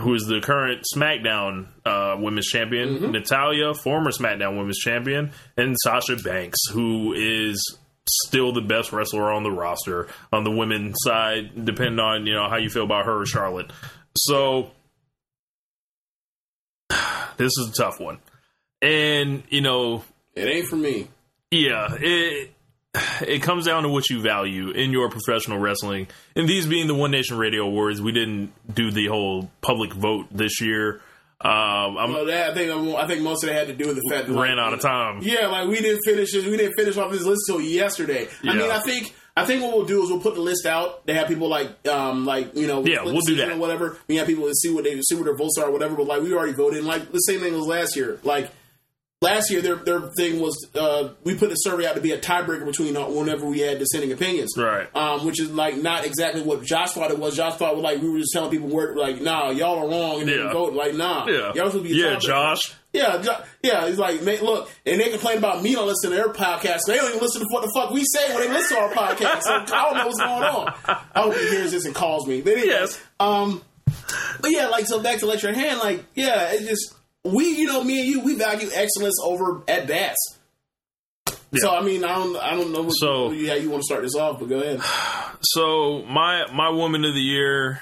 who 0.02 0.14
is 0.14 0.26
the 0.26 0.42
current 0.42 0.84
SmackDown 0.96 1.68
uh, 1.86 2.16
Women's 2.20 2.48
Champion. 2.48 2.90
Mm-hmm. 2.96 3.12
Natalya, 3.12 3.74
former 3.74 4.12
SmackDown 4.12 4.58
Women's 4.58 4.80
Champion, 4.80 5.32
and 5.58 5.76
Sasha 5.84 6.16
Banks, 6.18 6.58
who 6.72 7.14
is 7.14 7.78
still 8.08 8.52
the 8.54 8.62
best 8.62 8.92
wrestler 8.92 9.32
on 9.32 9.44
the 9.44 9.52
roster 9.52 10.08
on 10.32 10.44
the 10.44 10.52
women's 10.52 10.96
side, 11.00 11.66
depending 11.66 12.00
on 12.00 12.28
you 12.28 12.34
know 12.34 12.48
how 12.50 12.58
you 12.58 12.70
feel 12.70 12.84
about 12.84 13.06
her 13.06 13.22
or 13.22 13.26
Charlotte. 13.26 13.72
So 14.18 14.72
this 17.38 17.52
is 17.58 17.70
a 17.70 17.74
tough 17.82 18.00
one, 18.00 18.20
and 18.82 19.44
you 19.50 19.62
know 19.62 20.04
It 20.36 20.48
ain't 20.48 20.68
for 20.68 20.76
me. 20.76 21.08
yeah, 21.52 21.88
it 22.00 22.52
it 23.22 23.42
comes 23.42 23.66
down 23.66 23.84
to 23.84 23.90
what 23.90 24.10
you 24.10 24.22
value 24.22 24.70
in 24.72 24.92
your 24.92 25.10
professional 25.10 25.58
wrestling. 25.60 26.08
And 26.36 26.48
these 26.48 26.66
being 26.66 26.88
the 26.88 26.96
One 26.96 27.12
Nation 27.12 27.38
Radio 27.38 27.64
Awards, 27.64 28.02
we 28.02 28.12
didn't 28.12 28.52
do 28.74 28.92
the 28.92 29.08
whole 29.08 29.50
public 29.62 29.94
vote 29.94 30.28
this 30.32 30.62
year. 30.62 31.02
Um, 31.42 31.98
I'm 31.98 32.14
Well, 32.14 32.26
that, 32.26 32.52
I 32.52 32.54
think 32.54 32.96
I 32.96 33.08
think 33.08 33.22
most 33.22 33.44
of 33.44 33.50
that 33.50 33.56
had 33.56 33.68
to 33.68 33.74
do 33.74 33.88
with 33.88 33.98
the 33.98 34.10
fact 34.10 34.28
that 34.28 34.34
ran 34.34 34.58
like, 34.58 34.66
out 34.66 34.74
of 34.74 34.80
time. 34.80 35.20
Yeah, 35.22 35.48
like 35.48 35.68
we 35.68 35.82
didn't 35.82 36.02
finish 36.06 36.32
this. 36.32 36.46
We 36.46 36.58
didn't 36.58 36.76
finish 36.78 36.98
off 36.98 37.12
this 37.12 37.24
list 37.24 37.42
till 37.48 37.60
yesterday. 37.62 38.28
I 38.44 38.56
mean, 38.56 38.72
I 38.72 38.80
think 38.80 39.14
I 39.36 39.46
think 39.46 39.62
what 39.62 39.76
we'll 39.76 39.86
do 39.86 40.02
is 40.02 40.10
we'll 40.10 40.22
put 40.22 40.36
the 40.36 40.42
list 40.42 40.66
out. 40.66 41.06
They 41.06 41.14
have 41.14 41.28
people 41.28 41.50
like 41.50 41.86
um 41.88 42.26
like 42.26 42.56
you 42.56 42.68
know 42.68 42.86
Yeah, 42.86 43.04
we'll 43.04 43.20
do 43.20 43.36
that. 43.36 43.52
or 43.52 43.58
whatever. 43.58 43.98
We 44.08 44.16
have 44.16 44.28
people 44.28 44.48
to 44.48 44.54
see 44.56 44.74
what 44.74 44.86
they 44.86 45.00
see 45.02 45.16
what 45.16 45.26
their 45.26 45.36
votes 45.36 45.58
are 45.60 45.66
or 45.66 45.72
whatever. 45.72 45.96
But 45.96 46.08
like 46.08 46.22
we 46.22 46.34
already 46.34 46.54
voted. 46.54 46.80
And 46.80 46.88
like 46.88 47.12
the 47.12 47.20
same 47.20 47.42
thing 47.42 47.54
as 47.54 47.68
last 47.68 47.98
year. 47.98 48.18
Like 48.24 48.50
last 49.22 49.50
year, 49.52 49.62
their 49.62 49.76
their 49.76 50.02
thing 50.18 50.40
was 50.42 50.68
uh 50.76 51.10
we 51.24 51.36
put 51.36 51.50
the 51.50 51.56
survey 51.56 51.86
out 51.88 51.96
to 51.96 52.02
be 52.02 52.12
a 52.12 52.18
tiebreaker 52.20 52.66
between 52.66 52.96
uh, 52.98 53.08
whenever 53.08 53.46
we 53.46 53.60
had 53.60 53.80
dissenting 53.80 54.12
opinions. 54.12 54.54
Right. 54.58 54.88
Um, 54.96 55.26
which 55.26 55.40
is 55.40 55.50
like 55.52 55.78
not 55.78 56.06
exactly 56.06 56.42
what 56.42 56.64
Josh 56.64 56.92
thought 56.94 57.12
it 57.12 57.20
was. 57.20 57.36
Josh 57.36 57.56
thought 57.56 57.76
was 57.76 57.84
like 57.84 58.02
we 58.02 58.10
were 58.10 58.20
just 58.20 58.32
telling 58.34 58.52
people 58.52 58.68
where 58.70 58.96
like 58.96 59.22
nah 59.22 59.50
y'all 59.52 59.80
are 59.80 59.90
wrong 59.90 60.22
and 60.22 60.30
then 60.30 60.40
Yeah. 60.40 60.54
vote 60.54 60.74
like 60.74 60.94
nah 60.96 61.26
Yeah. 61.28 61.54
y'all 61.56 61.68
supposed 61.68 61.74
to 61.76 61.84
be 61.84 61.90
Yeah. 61.96 62.18
Josh. 62.20 62.74
Yeah, 62.94 63.22
Jo- 63.22 63.44
yeah. 63.62 63.86
He's 63.90 63.98
like, 63.98 64.22
man, 64.22 64.42
look, 64.42 64.72
and 64.86 65.02
they 65.02 65.10
complain 65.10 65.38
about 65.38 65.62
me 65.62 65.74
not 65.74 65.86
listening 65.86 66.12
to 66.12 66.16
their 66.24 66.30
podcast. 66.32 66.80
They 66.88 66.96
don't 66.96 67.10
even 67.10 67.20
listen 67.20 67.42
to 67.42 67.48
what 67.50 67.64
the 67.64 67.72
fuck 67.76 67.92
we 67.92 68.06
say 68.06 68.34
when 68.34 68.48
they 68.48 68.54
listen 68.54 68.78
to 68.78 68.84
our 68.84 68.90
podcast. 68.90 69.42
So 69.42 69.52
I 69.54 69.66
don't 69.66 69.98
know 69.98 70.06
what's 70.06 70.18
going 70.18 70.44
on. 70.44 70.74
I 71.14 71.22
hope 71.22 71.34
he 71.36 71.46
hears 71.50 71.72
this 71.74 71.84
and 71.84 71.94
calls 71.94 72.26
me. 72.26 72.40
But 72.42 72.54
anyway, 72.54 72.68
Yes. 72.70 72.98
um, 73.20 73.62
but 74.40 74.52
yeah, 74.52 74.68
like 74.68 74.86
so 74.88 75.02
back 75.02 75.20
to 75.20 75.26
let 75.26 75.44
your 75.44 75.52
hand, 75.52 75.80
like 75.80 76.06
yeah, 76.16 76.54
it 76.54 76.66
just 76.70 76.94
we, 77.26 77.46
you 77.58 77.66
know, 77.66 77.84
me 77.84 78.00
and 78.00 78.08
you, 78.08 78.20
we 78.22 78.36
value 78.36 78.70
excellence 78.74 79.16
over 79.24 79.62
at 79.68 79.88
bats. 79.88 80.18
So 81.56 81.70
I 81.70 81.82
mean, 81.82 82.04
I 82.04 82.16
don't, 82.16 82.36
I 82.38 82.52
don't 82.52 82.72
know 82.72 82.82
what, 82.84 82.92
So- 82.92 83.32
yeah, 83.32 83.56
you 83.56 83.70
want 83.70 83.82
to 83.82 83.86
start 83.86 84.04
this 84.04 84.16
off, 84.16 84.40
but 84.40 84.50
go 84.50 84.60
ahead. 84.60 84.82
So 85.48 86.02
my 86.10 86.46
my 86.54 86.70
woman 86.70 87.06
of 87.06 87.14
the 87.14 87.20
year. 87.22 87.82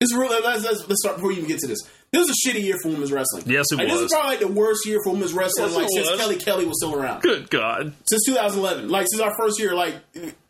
It's 0.00 0.14
really 0.14 0.40
let's, 0.44 0.62
let's, 0.64 0.86
let's 0.88 1.02
start 1.02 1.16
before 1.16 1.32
you 1.32 1.38
even 1.38 1.48
get 1.48 1.58
to 1.60 1.66
this. 1.66 1.78
This 2.12 2.28
was 2.28 2.30
a 2.30 2.48
shitty 2.48 2.62
year 2.62 2.76
for 2.82 2.88
women's 2.90 3.10
wrestling. 3.10 3.44
Yes, 3.46 3.66
it 3.72 3.76
Like, 3.78 3.88
This 3.88 3.94
was. 3.94 4.04
is 4.04 4.12
probably 4.12 4.30
like 4.30 4.40
the 4.40 4.48
worst 4.48 4.86
year 4.86 4.98
for 5.02 5.12
women's 5.12 5.32
wrestling 5.32 5.68
Yes, 5.68 5.76
like 5.76 5.88
since 5.92 6.08
was. 6.10 6.20
Kelly 6.20 6.36
Kelly 6.36 6.66
was 6.66 6.78
still 6.80 6.94
around. 6.94 7.22
Good 7.22 7.50
God. 7.50 7.94
since 8.08 8.24
2011. 8.26 8.88
Like 8.88 9.06
since 9.10 9.20
our 9.20 9.34
first 9.36 9.58
year, 9.58 9.74
like 9.74 9.96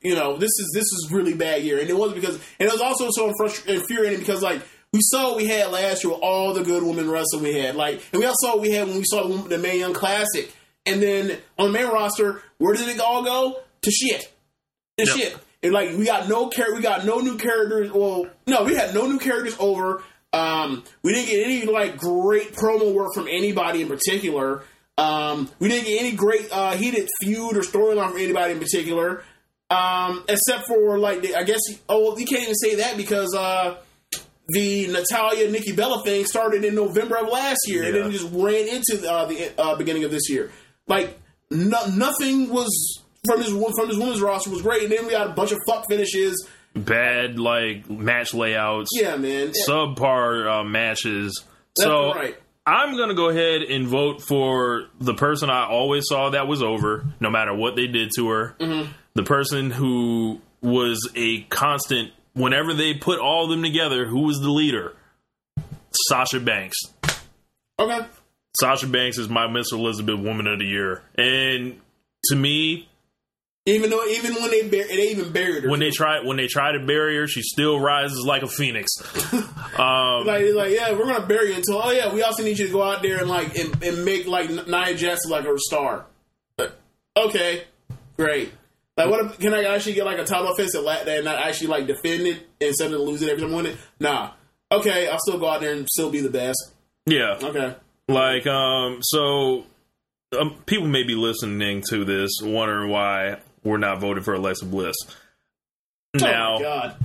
you 0.03 0.15
know, 0.15 0.37
this 0.37 0.51
is 0.51 0.71
this 0.75 0.85
is 0.85 1.09
really 1.11 1.33
bad 1.35 1.63
year, 1.63 1.79
and 1.79 1.89
it 1.89 1.97
wasn't 1.97 2.21
because, 2.21 2.35
and 2.61 2.69
it 2.69 2.73
was 2.73 2.81
also 2.83 3.09
so 3.11 3.29
infuriating 3.67 4.19
because 4.19 4.43
like 4.43 4.61
we 4.93 5.01
saw 5.03 5.29
what 5.29 5.37
we 5.37 5.47
had 5.47 5.71
last 5.71 6.03
year 6.05 6.13
with 6.13 6.23
all 6.23 6.55
the 6.55 6.63
good 6.63 6.83
women 6.83 7.11
wrestling 7.11 7.43
we 7.43 7.55
had, 7.59 7.77
like, 7.77 8.03
and 8.13 8.21
we 8.21 8.27
also 8.27 8.47
saw 8.47 8.53
what 8.55 8.63
we 8.63 8.71
had 8.71 8.87
when 8.89 8.97
we 8.99 9.05
saw 9.05 9.27
the, 9.29 9.49
the 9.49 9.59
Mae 9.59 9.79
Young 9.79 9.93
Classic, 9.95 10.53
and 10.87 11.03
then 11.03 11.39
on 11.59 11.67
the 11.67 11.73
main 11.73 11.87
roster, 11.89 12.43
where 12.59 12.75
did 12.75 12.89
it 12.89 13.01
all 13.01 13.23
go? 13.23 13.59
To 13.83 13.91
shit, 13.91 14.33
to 14.99 15.05
Yep. 15.07 15.17
shit. 15.17 15.37
And 15.63 15.73
like 15.73 15.91
we 15.97 16.05
got 16.05 16.29
no 16.29 16.49
char- 16.51 16.73
we 16.75 16.81
got 16.81 17.05
no 17.05 17.19
new 17.19 17.37
characters. 17.37 17.91
Well, 17.93 18.27
no, 18.47 18.63
we 18.65 18.75
had 18.75 18.95
no 18.95 19.07
new 19.07 19.19
characters 19.19 19.57
over. 19.59 20.03
Um, 20.33 20.85
we 21.03 21.13
didn't 21.13 21.29
get 21.29 21.45
any 21.45 21.65
like 21.67 21.97
great 21.97 22.53
promo 22.55 22.93
work 22.95 23.13
from 23.15 23.27
anybody 23.29 23.83
in 23.83 23.89
particular. 23.89 24.63
Um, 24.97 25.49
we 25.59 25.69
didn't 25.69 25.87
get 25.87 26.01
any 26.01 26.13
great 26.13 26.49
uh, 26.53 26.73
heated 26.77 27.09
feud 27.23 27.57
or 27.57 27.61
storyline 27.63 28.11
from 28.11 28.19
anybody 28.19 28.53
in 28.53 28.59
particular, 28.61 29.23
um, 29.71 30.25
except 30.29 30.67
for 30.67 30.99
like 30.99 31.23
the, 31.23 31.35
I 31.35 31.43
guess 31.45 31.61
oh 31.89 32.17
you 32.17 32.27
can't 32.27 32.43
even 32.43 32.55
say 32.55 32.77
that 32.77 32.97
because 32.97 33.35
uh, 33.35 33.77
the 34.49 34.87
Natalya 34.89 35.51
Nikki 35.51 35.73
Bella 35.73 36.03
thing 36.03 36.25
started 36.25 36.65
in 36.65 36.75
November 36.75 37.19
of 37.19 37.29
last 37.29 37.61
year 37.67 37.85
and 37.85 37.95
then 37.95 38.11
just 38.11 38.29
ran 38.33 38.67
into 38.69 39.11
uh, 39.11 39.27
the 39.27 39.53
uh, 39.59 39.77
beginning 39.77 40.05
of 40.05 40.11
this 40.11 40.31
year. 40.31 40.51
Like 40.87 41.19
no, 41.51 41.87
nothing 41.95 42.51
was 42.51 43.03
from 43.27 43.41
his 43.41 43.51
from 43.51 43.89
his 43.89 43.99
women's 43.99 44.21
roster 44.21 44.51
was 44.51 44.63
great, 44.63 44.85
and 44.85 44.93
then 44.93 45.07
we 45.07 45.13
got 45.13 45.29
a 45.29 45.33
bunch 45.33 45.53
of 45.53 45.59
fuck 45.67 45.87
finishes. 45.89 46.49
Bad 46.75 47.39
like 47.39 47.89
match 47.91 48.35
layouts. 48.35 48.91
Yeah, 48.95 49.17
man. 49.17 49.53
Subpar 49.67 50.61
uh, 50.61 50.65
matches. 50.65 51.45
That's 51.77 51.87
so 51.87 52.15
right. 52.15 52.37
I'm 52.67 52.97
gonna 52.97 53.15
go 53.15 53.29
ahead 53.29 53.63
and 53.63 53.87
vote 53.87 54.23
for 54.23 54.87
the 55.01 55.15
person 55.15 55.51
I 55.51 55.67
always 55.67 56.05
saw 56.07 56.31
that 56.31 56.47
was 56.47 56.63
over, 56.63 57.07
no 57.21 57.31
matter 57.31 57.55
what 57.55 57.77
they 57.77 57.87
did 57.87 58.11
to 58.17 58.29
her. 58.29 58.57
Mm-hmm. 58.61 58.93
The 59.15 59.23
person 59.23 59.71
who 59.71 60.41
was 60.61 61.09
a 61.15 61.43
constant 61.45 62.13
whenever 62.35 62.75
they 62.75 62.95
put 62.95 63.19
all 63.19 63.45
of 63.45 63.51
them 63.51 63.63
together. 63.63 64.07
Who 64.07 64.23
was 64.23 64.41
the 64.41 64.51
leader? 64.51 64.95
Sasha 66.09 66.41
Banks. 66.41 66.77
Okay. 67.79 68.01
Sasha 68.61 68.87
Banks 68.87 69.19
is 69.19 69.29
my 69.29 69.47
Miss 69.47 69.73
Elizabeth 69.73 70.19
Woman 70.21 70.47
of 70.47 70.59
the 70.59 70.65
Year, 70.65 71.03
and 71.17 71.81
to 72.25 72.37
me, 72.37 72.89
Even 73.67 73.91
though, 73.91 74.05
even 74.07 74.35
when 74.35 74.51
they 74.51 74.63
bur- 74.63 74.89
they 74.89 75.11
even 75.11 75.31
buried 75.33 75.63
her, 75.65 75.71
When 75.71 75.79
they 75.79 75.91
try 75.91 76.25
when 76.25 76.37
they 76.37 76.47
try 76.49 76.73
to 76.73 76.85
bury 76.85 77.17
her, 77.19 77.27
she 77.29 77.43
still 77.43 77.79
rises 77.79 78.25
like 78.27 78.43
a 78.43 78.49
phoenix. 78.49 78.89
Um, 79.79 80.27
like 80.27 80.45
like 80.55 80.73
yeah, 80.73 80.91
we're 80.93 81.07
gonna 81.07 81.25
bury 81.25 81.51
you 81.51 81.55
until 81.55 81.81
oh 81.81 81.93
yeah, 81.93 82.13
we 82.13 82.23
also 82.23 82.43
need 82.43 82.59
you 82.59 82.67
to 82.67 82.73
go 82.73 82.83
out 82.83 83.01
there 83.01 83.19
and 83.19 83.29
like 83.29 83.57
and, 83.57 83.81
and 83.85 84.05
make 84.05 84.27
like 84.27 84.51
Nia 84.51 84.95
Jax 84.97 85.21
like 85.27 85.45
a 85.45 85.55
star. 85.57 86.05
Like, 86.57 86.73
okay, 87.17 87.63
great. 88.17 88.51
Like 88.99 89.11
what 89.11 89.39
can 89.41 89.55
I 89.55 89.63
actually 89.65 89.95
get 89.95 90.05
like 90.05 90.19
a 90.19 90.25
title 90.25 90.49
offense 90.49 90.75
and 90.75 90.87
and 90.87 91.25
not 91.25 91.37
actually 91.39 91.69
like 91.69 91.87
defend 91.87 92.27
it 92.27 92.47
instead 92.61 92.93
of 92.93 93.01
losing 93.01 93.29
every 93.29 93.43
time 93.43 93.53
I 93.53 93.57
win 93.57 93.67
it? 93.67 93.77
Nah. 94.01 94.33
Okay, 94.71 95.09
I'll 95.09 95.19
still 95.21 95.39
go 95.39 95.49
out 95.49 95.61
there 95.63 95.73
and 95.73 95.87
still 95.91 96.11
be 96.11 96.21
the 96.21 96.29
best. 96.31 96.59
yeah, 97.07 97.39
Okay. 97.43 97.75
like 98.09 98.47
um, 98.47 98.99
so 99.03 99.65
um, 100.39 100.57
people 100.67 100.87
may 100.89 101.05
be 101.05 101.15
listening 101.15 101.83
to 101.89 102.05
this 102.05 102.31
wondering 102.43 102.91
why 102.91 103.37
we're 103.65 103.79
not 103.79 104.01
voting 104.01 104.23
for 104.25 104.35
Alexa 104.35 104.67
Bliss. 104.67 104.95
Oh 105.07 106.21
my 106.21 106.31
Now, 106.31 106.59
God. 106.59 106.97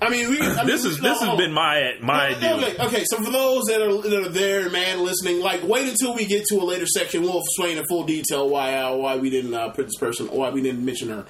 I 0.00 0.08
mean, 0.10 0.30
we, 0.30 0.40
I 0.40 0.54
mean, 0.56 0.66
this 0.66 0.84
is 0.84 1.00
no, 1.00 1.10
this 1.10 1.20
has 1.22 1.36
been 1.38 1.52
my 1.52 1.92
my 2.00 2.30
Okay, 2.32 2.40
deal. 2.40 2.56
okay, 2.56 2.86
okay, 2.86 3.04
so 3.04 3.18
for 3.22 3.30
those 3.30 3.64
that 3.66 3.80
are 3.82 4.02
that 4.02 4.26
are 4.26 4.28
there, 4.30 4.68
man, 4.70 5.04
listening, 5.04 5.40
like, 5.40 5.62
wait 5.62 5.88
until 5.88 6.14
we 6.14 6.24
get 6.26 6.44
to 6.46 6.56
a 6.56 6.64
later 6.64 6.86
section. 6.86 7.22
We'll 7.22 7.38
explain 7.40 7.78
in 7.78 7.84
full 7.88 8.02
detail 8.04 8.48
why 8.48 8.74
uh, 8.74 8.96
why 8.96 9.16
we 9.16 9.30
didn't 9.30 9.54
uh, 9.54 9.68
put 9.68 9.86
this 9.86 9.96
person, 10.00 10.28
or 10.28 10.40
why 10.40 10.50
we 10.50 10.60
didn't 10.62 10.84
mention 10.84 11.08
her. 11.10 11.24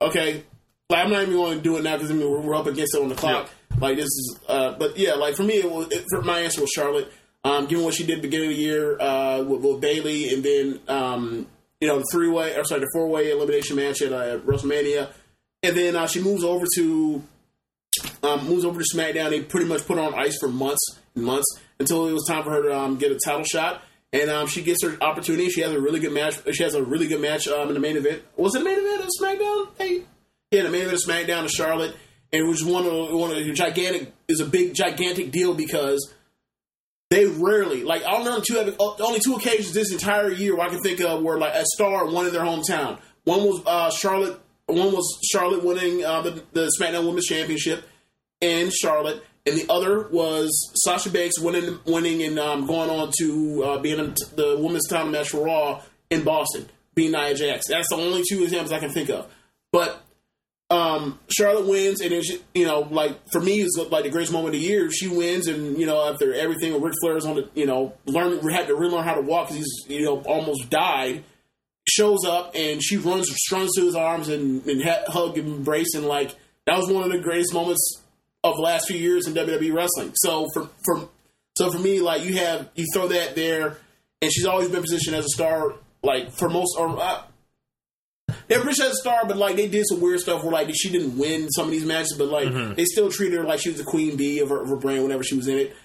Okay, 0.00 0.44
like 0.88 1.04
I'm 1.04 1.10
not 1.10 1.22
even 1.22 1.34
going 1.34 1.56
to 1.58 1.62
do 1.62 1.76
it 1.76 1.82
now 1.84 1.96
because 1.96 2.10
I 2.10 2.14
mean 2.14 2.30
we're, 2.30 2.40
we're 2.40 2.54
up 2.54 2.66
against 2.66 2.94
it 2.94 3.02
on 3.02 3.08
the 3.08 3.14
clock. 3.14 3.50
Like 3.80 3.96
this 3.96 4.06
is, 4.06 4.38
uh, 4.48 4.72
but 4.72 4.96
yeah, 4.96 5.14
like 5.14 5.34
for 5.34 5.42
me, 5.42 5.54
it 5.54 5.70
was, 5.70 5.88
it, 5.90 6.04
for 6.10 6.22
my 6.22 6.40
answer 6.40 6.60
was 6.60 6.70
Charlotte. 6.70 7.12
Um, 7.44 7.66
given 7.66 7.84
what 7.84 7.94
she 7.94 8.04
did 8.04 8.20
beginning 8.20 8.50
of 8.50 8.56
the 8.56 8.62
year 8.62 9.00
uh, 9.00 9.42
with, 9.42 9.62
with 9.62 9.80
Bayley, 9.80 10.32
and 10.32 10.42
then 10.42 10.80
um, 10.88 11.46
you 11.80 11.88
know 11.88 11.98
the 11.98 12.06
three 12.10 12.28
way, 12.28 12.56
or 12.56 12.64
sorry, 12.64 12.80
the 12.80 12.90
four 12.92 13.08
way 13.08 13.30
elimination 13.30 13.76
match 13.76 14.02
at 14.02 14.12
uh, 14.12 14.38
WrestleMania, 14.40 15.10
and 15.62 15.76
then 15.76 15.94
uh, 15.94 16.06
she 16.06 16.20
moves 16.20 16.42
over 16.42 16.66
to 16.76 17.22
um, 18.22 18.46
moves 18.46 18.64
over 18.64 18.80
to 18.80 18.86
SmackDown. 18.96 19.30
They 19.30 19.42
pretty 19.42 19.66
much 19.66 19.86
put 19.86 19.98
her 19.98 20.02
on 20.02 20.14
ice 20.14 20.36
for 20.38 20.48
months 20.48 20.98
and 21.14 21.24
months 21.24 21.46
until 21.78 22.08
it 22.08 22.12
was 22.12 22.24
time 22.26 22.44
for 22.44 22.50
her 22.50 22.62
to 22.62 22.76
um, 22.76 22.96
get 22.96 23.12
a 23.12 23.18
title 23.24 23.44
shot. 23.44 23.82
And 24.12 24.30
um, 24.30 24.46
she 24.46 24.62
gets 24.62 24.82
her 24.84 24.96
opportunity. 25.02 25.50
She 25.50 25.60
has 25.60 25.72
a 25.72 25.80
really 25.80 26.00
good 26.00 26.12
match. 26.12 26.40
She 26.52 26.62
has 26.62 26.74
a 26.74 26.82
really 26.82 27.08
good 27.08 27.20
match 27.20 27.46
um, 27.46 27.68
in 27.68 27.74
the 27.74 27.80
main 27.80 27.96
event. 27.96 28.22
Was 28.36 28.54
it 28.54 28.60
the 28.60 28.64
main 28.64 28.78
event 28.78 29.02
of 29.02 29.08
SmackDown? 29.20 29.68
Hey, 29.76 30.02
yeah, 30.50 30.62
the 30.62 30.70
main 30.70 30.82
event 30.82 30.94
of 30.94 31.00
SmackDown 31.00 31.42
to 31.42 31.48
Charlotte, 31.48 31.94
and 32.32 32.42
it 32.42 32.48
was 32.48 32.64
one 32.64 32.86
of 32.86 33.12
one 33.12 33.30
of 33.30 33.36
the 33.36 33.52
gigantic 33.52 34.12
is 34.26 34.40
a 34.40 34.46
big 34.46 34.74
gigantic 34.74 35.30
deal 35.30 35.52
because 35.52 36.14
they 37.10 37.26
rarely 37.26 37.84
like 37.84 38.02
I 38.04 38.16
only 38.16 38.42
two 38.46 38.74
only 38.78 39.20
two 39.24 39.34
occasions 39.34 39.72
this 39.72 39.92
entire 39.92 40.30
year 40.30 40.58
I 40.58 40.68
can 40.68 40.80
think 40.80 41.00
of 41.00 41.22
where 41.22 41.38
like 41.38 41.54
a 41.54 41.64
star 41.74 42.06
won 42.06 42.26
in 42.26 42.32
their 42.32 42.44
hometown. 42.44 42.98
One 43.24 43.44
was 43.44 43.62
uh, 43.66 43.90
Charlotte. 43.90 44.40
One 44.66 44.92
was 44.92 45.18
Charlotte 45.30 45.64
winning 45.64 46.04
uh, 46.04 46.20
the, 46.22 46.42
the 46.52 46.70
SmackDown 46.78 47.06
Women's 47.06 47.26
Championship 47.26 47.86
in 48.40 48.70
Charlotte, 48.70 49.22
and 49.46 49.56
the 49.56 49.66
other 49.70 50.08
was 50.08 50.50
Sasha 50.84 51.10
Banks 51.10 51.38
winning 51.38 51.78
winning 51.86 52.22
and 52.22 52.38
um, 52.38 52.66
going 52.66 52.90
on 52.90 53.12
to 53.18 53.64
uh, 53.64 53.78
being 53.78 53.98
in 53.98 54.14
the 54.34 54.56
women's 54.58 54.88
title 54.88 55.10
match 55.10 55.30
for 55.30 55.44
Raw 55.44 55.82
in 56.10 56.24
Boston, 56.24 56.68
being 56.94 57.12
Nia 57.12 57.34
Jax. 57.34 57.68
That's 57.68 57.88
the 57.88 57.96
only 57.96 58.22
two 58.28 58.42
examples 58.42 58.72
I 58.72 58.78
can 58.78 58.90
think 58.90 59.08
of. 59.10 59.30
But 59.72 60.02
um, 60.70 61.18
Charlotte 61.30 61.66
wins, 61.66 62.00
and 62.00 62.24
she, 62.24 62.42
you 62.54 62.66
know, 62.66 62.80
like 62.80 63.18
for 63.32 63.40
me, 63.40 63.60
it's 63.60 63.76
like 63.90 64.04
the 64.04 64.10
greatest 64.10 64.32
moment 64.32 64.54
of 64.54 64.60
the 64.60 64.66
year. 64.66 64.90
She 64.90 65.08
wins, 65.08 65.46
and 65.46 65.78
you 65.78 65.86
know, 65.86 66.10
after 66.10 66.34
everything, 66.34 66.74
with 66.74 66.82
Ric 66.82 66.94
Flair's 67.00 67.24
on 67.24 67.36
the, 67.36 67.50
you 67.54 67.66
know, 67.66 67.94
learn 68.04 68.38
had 68.50 68.66
to 68.66 68.74
relearn 68.74 69.04
how 69.04 69.14
to 69.14 69.22
walk 69.22 69.48
because 69.48 69.64
he's, 69.64 69.98
you 69.98 70.04
know, 70.04 70.20
almost 70.22 70.68
died. 70.68 71.24
Shows 71.90 72.26
up 72.26 72.54
and 72.54 72.82
she 72.84 72.98
runs, 72.98 73.34
runs 73.50 73.74
to 73.76 73.86
his 73.86 73.94
arms 73.94 74.28
and, 74.28 74.62
and 74.66 74.82
hug 75.08 75.38
and 75.38 75.48
embrace, 75.48 75.94
and 75.94 76.04
like 76.04 76.36
that 76.66 76.76
was 76.76 76.90
one 76.90 77.02
of 77.02 77.10
the 77.10 77.18
greatest 77.18 77.54
moments 77.54 78.02
of 78.44 78.56
the 78.56 78.62
last 78.62 78.86
few 78.86 78.96
years 78.96 79.26
in 79.26 79.34
WWE 79.34 79.74
wrestling. 79.74 80.12
So 80.14 80.46
for 80.54 80.68
for 80.84 81.08
so 81.56 81.70
for 81.70 81.78
me, 81.78 82.00
like 82.00 82.24
you 82.24 82.36
have 82.36 82.68
you 82.74 82.86
throw 82.94 83.08
that 83.08 83.34
there, 83.34 83.78
and 84.22 84.32
she's 84.32 84.46
always 84.46 84.68
been 84.68 84.82
positioned 84.82 85.16
as 85.16 85.24
a 85.24 85.30
star, 85.30 85.74
like 86.02 86.32
for 86.32 86.48
most 86.48 86.76
or. 86.78 87.00
Uh, 87.00 87.22
they're 88.46 88.60
pretty 88.60 88.82
as 88.82 88.90
a 88.90 88.94
star, 88.94 89.26
but 89.26 89.36
like 89.36 89.56
they 89.56 89.68
did 89.68 89.86
some 89.88 90.00
weird 90.00 90.20
stuff 90.20 90.42
where 90.42 90.52
like 90.52 90.68
she 90.74 90.90
didn't 90.90 91.16
win 91.18 91.50
some 91.50 91.64
of 91.64 91.70
these 91.70 91.84
matches, 91.84 92.14
but 92.16 92.28
like 92.28 92.76
they 92.76 92.84
still 92.84 93.10
treated 93.10 93.38
her 93.38 93.44
like 93.44 93.60
she 93.60 93.70
was 93.70 93.78
the 93.78 93.84
queen 93.84 94.16
bee 94.16 94.40
of 94.40 94.50
her, 94.50 94.62
of 94.62 94.68
her 94.68 94.76
brand 94.76 95.02
whenever 95.02 95.22
she 95.22 95.34
was 95.34 95.48
in 95.48 95.58
it. 95.58 95.76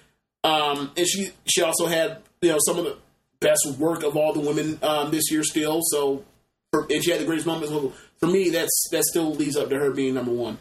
Um, 0.44 0.90
and 0.96 1.06
she 1.06 1.30
she 1.46 1.62
also 1.62 1.86
had 1.86 2.18
you 2.42 2.50
know 2.50 2.58
some 2.66 2.78
of 2.78 2.84
the 2.84 2.96
best 3.40 3.66
work 3.78 4.02
of 4.02 4.16
all 4.16 4.32
the 4.32 4.40
women 4.40 4.78
um, 4.82 5.10
this 5.10 5.30
year 5.30 5.42
still. 5.42 5.80
So 5.84 6.24
for, 6.70 6.86
and 6.90 7.02
she 7.02 7.10
had 7.10 7.20
the 7.20 7.24
greatest 7.24 7.46
moments. 7.46 7.72
For 8.18 8.26
me, 8.26 8.50
that's 8.50 8.88
that 8.90 9.04
still 9.04 9.34
leads 9.34 9.56
up 9.56 9.70
to 9.70 9.78
her 9.78 9.90
being 9.90 10.14
number 10.14 10.32
one. 10.32 10.58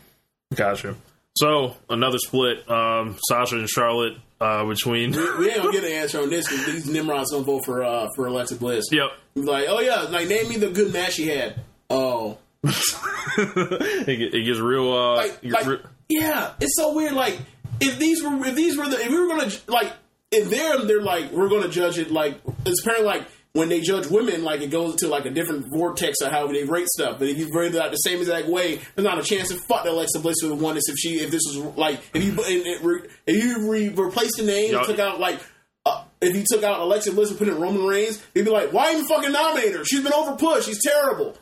Gotcha. 0.55 0.95
So 1.35 1.75
another 1.89 2.19
split, 2.19 2.69
um, 2.69 3.17
Sasha 3.27 3.57
and 3.57 3.67
Charlotte 3.67 4.13
uh, 4.39 4.65
between. 4.65 5.11
We 5.11 5.49
ain't 5.49 5.57
gonna 5.57 5.71
get 5.71 5.83
an 5.83 5.91
answer 5.91 6.21
on 6.21 6.29
this 6.29 6.47
because 6.47 6.65
these 6.65 6.89
Nimrods 6.89 7.31
don't 7.31 7.43
vote 7.43 7.65
for 7.65 7.83
uh, 7.83 8.07
for 8.15 8.27
Alexa 8.27 8.55
Bliss. 8.55 8.85
Yep. 8.91 9.09
Like, 9.35 9.65
oh 9.67 9.79
yeah, 9.79 10.03
like 10.03 10.27
name 10.27 10.49
me 10.49 10.57
the 10.57 10.69
good 10.69 10.93
match 10.93 11.13
she 11.13 11.27
had. 11.27 11.59
Oh, 11.89 12.37
it, 12.63 14.33
it 14.33 14.45
gets 14.45 14.59
real. 14.59 14.93
Uh, 14.93 15.15
like, 15.15 15.39
like 15.43 15.81
yeah, 16.07 16.51
it's 16.59 16.75
so 16.75 16.93
weird. 16.93 17.13
Like 17.13 17.39
if 17.79 17.97
these 17.97 18.21
were 18.23 18.45
if 18.45 18.55
these 18.55 18.77
were 18.77 18.87
the 18.87 18.99
if 18.99 19.09
we 19.09 19.19
were 19.19 19.27
gonna 19.27 19.51
like 19.67 19.91
if 20.31 20.49
they're 20.49 20.79
they're 20.79 21.01
like 21.01 21.31
we're 21.31 21.49
gonna 21.49 21.67
judge 21.69 21.97
it 21.97 22.11
like 22.11 22.39
it's 22.65 22.81
apparently 22.81 23.07
like 23.07 23.27
when 23.53 23.69
they 23.69 23.81
judge 23.81 24.07
women 24.07 24.43
like 24.43 24.61
it 24.61 24.71
goes 24.71 24.95
to 24.97 25.07
like 25.07 25.25
a 25.25 25.29
different 25.29 25.67
vortex 25.71 26.21
of 26.21 26.31
how 26.31 26.47
they 26.47 26.63
rate 26.63 26.87
stuff. 26.87 27.19
But 27.19 27.29
if 27.29 27.37
you 27.37 27.49
rate 27.53 27.73
it 27.73 27.81
out 27.81 27.91
the 27.91 27.97
same 27.97 28.19
exact 28.19 28.47
way, 28.47 28.81
there's 28.95 29.05
not 29.05 29.19
a 29.19 29.23
chance 29.23 29.49
to 29.49 29.55
fuck 29.67 29.83
that 29.83 29.91
Alexa 29.91 30.19
Bliss 30.19 30.37
would 30.41 30.51
have 30.51 30.61
won 30.61 30.75
this 30.75 30.89
if 30.89 30.95
she 30.97 31.19
if 31.19 31.31
this 31.31 31.41
was 31.47 31.57
like 31.77 32.01
if 32.13 32.23
you 32.23 32.31
and 32.31 32.67
it 32.67 32.83
re, 32.83 33.01
if 33.27 33.43
you 33.43 33.71
re, 33.71 33.89
replaced 33.89 34.37
the 34.37 34.43
name 34.43 34.75
and 34.75 34.85
took 34.85 34.99
out 34.99 35.19
like. 35.19 35.39
Uh, 35.85 36.01
if 36.21 36.33
you 36.33 36.45
took 36.49 36.63
out 36.63 36.79
Alexa 36.79 37.11
Bliss 37.11 37.29
and 37.29 37.37
put 37.37 37.49
in 37.49 37.59
Roman 37.59 37.83
Reigns, 37.85 38.17
they'd 38.33 38.45
be 38.45 38.49
like, 38.49 38.71
"Why 38.71 38.93
even 38.93 39.05
fucking 39.05 39.33
nominate 39.33 39.75
her? 39.75 39.83
She's 39.83 40.01
been 40.01 40.13
over 40.13 40.37
pushed. 40.37 40.67
She's 40.67 40.81
terrible." 40.81 41.35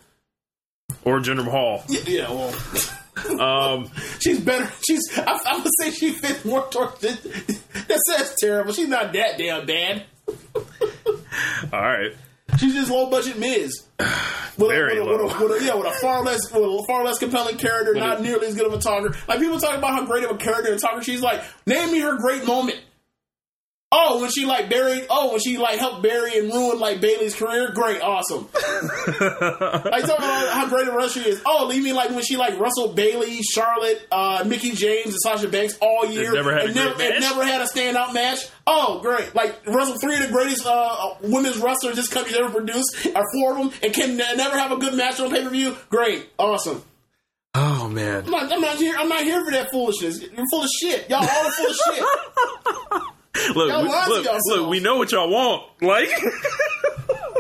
or 1.05 1.20
Jinder 1.20 1.45
Mahal. 1.45 1.84
Yeah, 1.88 2.01
yeah 2.07 2.32
well, 2.32 3.39
Um, 3.39 3.91
She's 4.20 4.39
better. 4.39 4.72
She's. 4.88 5.01
I, 5.18 5.39
I 5.45 5.57
would 5.59 5.72
say 5.80 5.91
she 5.91 6.12
fits 6.12 6.43
more 6.45 6.68
towards. 6.70 6.99
This. 6.99 7.20
That 7.88 7.99
says 8.07 8.36
terrible. 8.39 8.74
She's 8.74 8.88
not 8.88 9.14
that 9.14 9.38
damn 9.38 9.66
bad. 9.66 10.05
all 11.73 11.82
right. 11.82 12.13
She's 12.57 12.73
just 12.73 12.91
low 12.91 13.09
budget 13.09 13.39
Miz. 13.39 13.84
With 14.57 14.69
Very 14.69 14.97
a, 14.97 15.05
with 15.05 15.21
low. 15.21 15.23
with 15.25 15.34
a, 15.34 15.43
with 15.45 15.61
a, 15.61 15.65
yeah, 15.65 15.75
with 15.75 15.88
a 15.88 15.91
far 15.91 16.23
less, 16.23 16.51
with 16.51 16.61
a 16.61 16.84
far 16.86 17.05
less 17.05 17.17
compelling 17.19 17.57
character, 17.57 17.93
not 17.95 18.21
nearly 18.21 18.47
as 18.47 18.55
good 18.55 18.67
of 18.67 18.73
a 18.73 18.79
talker. 18.79 19.15
Like 19.27 19.39
people 19.39 19.59
talk 19.59 19.77
about 19.77 19.91
how 19.91 20.05
great 20.05 20.25
of 20.25 20.32
a 20.32 20.38
character 20.38 20.71
and 20.71 20.82
talker 20.82 21.01
she's 21.01 21.21
like. 21.21 21.41
Name 21.65 21.91
me 21.91 21.99
her 21.99 22.17
great 22.17 22.45
moment. 22.45 22.79
Oh, 23.94 24.22
when 24.22 24.32
she 24.32 24.46
like 24.46 24.70
buried. 24.70 25.06
Oh, 25.10 25.32
when 25.32 25.42
she 25.42 25.58
like 25.58 25.78
helped 25.78 26.02
bury 26.02 26.38
and 26.38 26.48
ruin 26.52 26.80
like 26.80 27.02
Bayley's 27.02 27.36
career. 27.36 27.72
Great, 27.74 28.02
awesome. 28.02 28.48
like 28.54 30.06
talking 30.06 30.16
about 30.16 30.48
how 30.54 30.70
great 30.70 30.88
a 30.88 30.96
wrestler 30.96 31.24
she 31.24 31.30
is. 31.30 31.42
Oh, 31.46 31.70
you 31.70 31.84
mean 31.84 31.96
like 31.96 32.10
when 32.12 32.24
she 32.24 32.38
like 32.38 32.58
wrestled 32.58 32.96
Bayley, 32.96 33.42
Charlotte, 33.42 34.08
uh, 34.10 34.46
Mickie 34.48 34.72
James, 34.72 35.08
and 35.08 35.18
Sasha 35.22 35.50
Banks 35.50 35.78
all 35.82 36.06
year, 36.06 36.32
never 36.32 36.54
had 36.54 36.62
a 36.62 36.66
and, 36.68 36.76
never, 36.76 37.02
and 37.02 37.20
never 37.20 37.44
had 37.44 37.60
a 37.62 37.66
standout 37.66 38.14
match. 38.14 38.48
Oh, 38.66 39.02
great! 39.02 39.36
Like 39.36 39.60
wrestled 39.68 40.00
three 40.02 40.16
of 40.16 40.22
the 40.22 40.32
greatest 40.32 40.66
uh, 40.66 41.16
women's 41.24 41.58
wrestlers 41.58 41.98
this 41.98 42.08
country's 42.08 42.38
ever 42.38 42.50
produced, 42.50 43.08
or 43.14 43.24
four 43.34 43.58
of 43.58 43.58
them, 43.58 43.80
and 43.84 43.94
can 43.94 44.16
ne- 44.16 44.36
never 44.38 44.58
have 44.58 44.72
a 44.72 44.78
good 44.78 44.94
match 44.94 45.20
on 45.20 45.30
pay 45.32 45.44
per 45.44 45.50
view. 45.50 45.76
Great, 45.89 46.30
awesome. 46.38 46.82
Oh 47.54 47.89
man. 47.89 48.24
I'm 48.24 48.32
not, 48.32 48.54
I'm 48.54 48.62
not 48.62 48.78
here. 48.78 48.96
I'm 48.98 49.10
not 49.10 49.24
here 49.24 49.44
for 49.44 49.52
that 49.52 49.70
foolishness. 49.70 50.22
You're 50.22 50.46
full 50.50 50.64
of 50.64 50.70
shit. 50.80 51.10
Y'all 51.10 51.20
all 51.20 51.46
are 51.46 51.52
full 51.52 51.68
of 51.68 51.76
shit. 51.76 53.12
Look, 53.55 53.55
we, 53.55 53.89
look, 53.89 54.27
look. 54.47 54.69
We 54.69 54.79
know 54.82 54.97
what 54.97 55.11
y'all 55.11 55.29
want. 55.29 55.63
Like. 55.82 56.09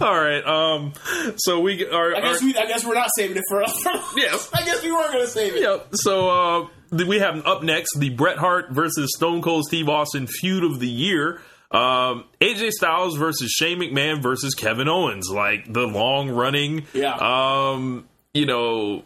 all 0.00 0.20
right. 0.20 0.44
Um. 0.44 0.92
So 1.36 1.60
we 1.60 1.86
are. 1.86 2.14
I 2.14 2.20
guess 2.20 2.42
we. 2.42 2.56
I 2.56 2.66
guess 2.66 2.84
we're 2.84 2.94
not 2.94 3.10
saving 3.16 3.36
it 3.36 3.44
for. 3.48 3.62
us. 3.62 3.82
Yes. 4.16 4.50
I 4.52 4.64
guess 4.64 4.82
we 4.82 4.90
weren't 4.92 5.12
going 5.12 5.24
to 5.24 5.30
save 5.30 5.54
it. 5.54 5.62
Yep. 5.62 5.88
So 5.94 6.30
uh, 6.30 6.68
we 7.06 7.18
have 7.18 7.46
up 7.46 7.62
next 7.62 7.98
the 7.98 8.10
Bret 8.10 8.38
Hart 8.38 8.70
versus 8.70 9.10
Stone 9.16 9.42
Cold 9.42 9.64
Steve 9.64 9.88
Austin 9.88 10.26
feud 10.26 10.64
of 10.64 10.80
the 10.80 10.88
year. 10.88 11.40
Um, 11.70 12.24
AJ 12.40 12.70
Styles 12.72 13.16
versus 13.18 13.50
Shane 13.50 13.78
McMahon 13.78 14.22
versus 14.22 14.54
Kevin 14.54 14.88
Owens, 14.88 15.28
like 15.30 15.70
the 15.70 15.86
long 15.86 16.30
running, 16.30 16.86
Yeah. 16.94 17.14
um, 17.14 18.08
you 18.32 18.46
know, 18.46 19.04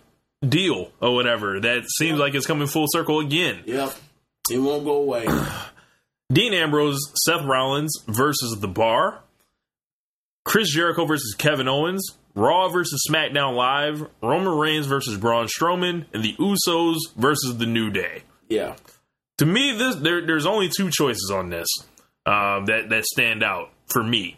deal 0.49 0.93
or 1.01 1.13
whatever. 1.15 1.59
That 1.59 1.83
seems 1.99 2.21
like 2.21 2.35
it's 2.35 2.47
coming 2.47 2.69
full 2.69 2.87
circle 2.89 3.19
again. 3.21 3.63
Yep. 3.67 3.93
It 4.53 4.59
won't 4.59 4.85
go 4.85 4.97
away. 4.97 5.27
Dean 6.33 6.55
Ambrose, 6.55 6.99
Seth 7.25 7.45
Rollins 7.45 7.93
versus 8.07 8.59
The 8.61 8.69
Bar, 8.69 9.21
Chris 10.45 10.73
Jericho 10.73 11.05
versus 11.05 11.35
Kevin 11.37 11.69
Owens, 11.69 12.07
Raw 12.35 12.69
versus 12.69 13.05
SmackDown 13.09 13.55
Live, 13.55 14.07
Roman 14.23 14.57
Reigns 14.57 14.87
versus 14.87 15.19
Braun 15.19 15.47
Strowman, 15.47 16.07
and 16.15 16.25
the 16.25 16.35
Usos 16.39 16.97
versus 17.17 17.59
The 17.59 17.67
New 17.67 17.91
Day. 17.91 18.23
Yeah. 18.49 18.77
To 19.39 19.47
me, 19.47 19.73
this 19.77 19.97
there, 19.97 20.25
there's 20.25 20.47
only 20.47 20.71
two 20.75 20.91
choices 20.91 21.31
on 21.35 21.51
this 21.51 21.69
um, 22.27 22.67
that 22.67 22.89
that 22.91 23.05
stand 23.05 23.43
out 23.43 23.71
for 23.87 24.03
me. 24.03 24.37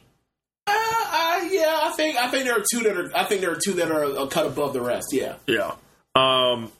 Uh, 0.66 0.72
uh, 0.72 1.48
yeah, 1.50 1.80
I 1.82 1.92
think 1.96 2.16
I 2.16 2.28
think 2.30 2.44
there 2.44 2.56
are 2.56 2.64
two 2.68 2.80
that 2.84 2.96
are 2.96 3.16
I 3.16 3.24
think 3.24 3.40
there 3.40 3.52
are 3.52 3.58
two 3.62 3.74
that 3.74 3.90
are 3.90 4.04
a 4.04 4.26
cut 4.26 4.46
above 4.46 4.72
the 4.72 4.80
rest. 4.80 5.08
Yeah. 5.12 5.36
Yeah. 5.46 5.74
Um, 6.14 6.70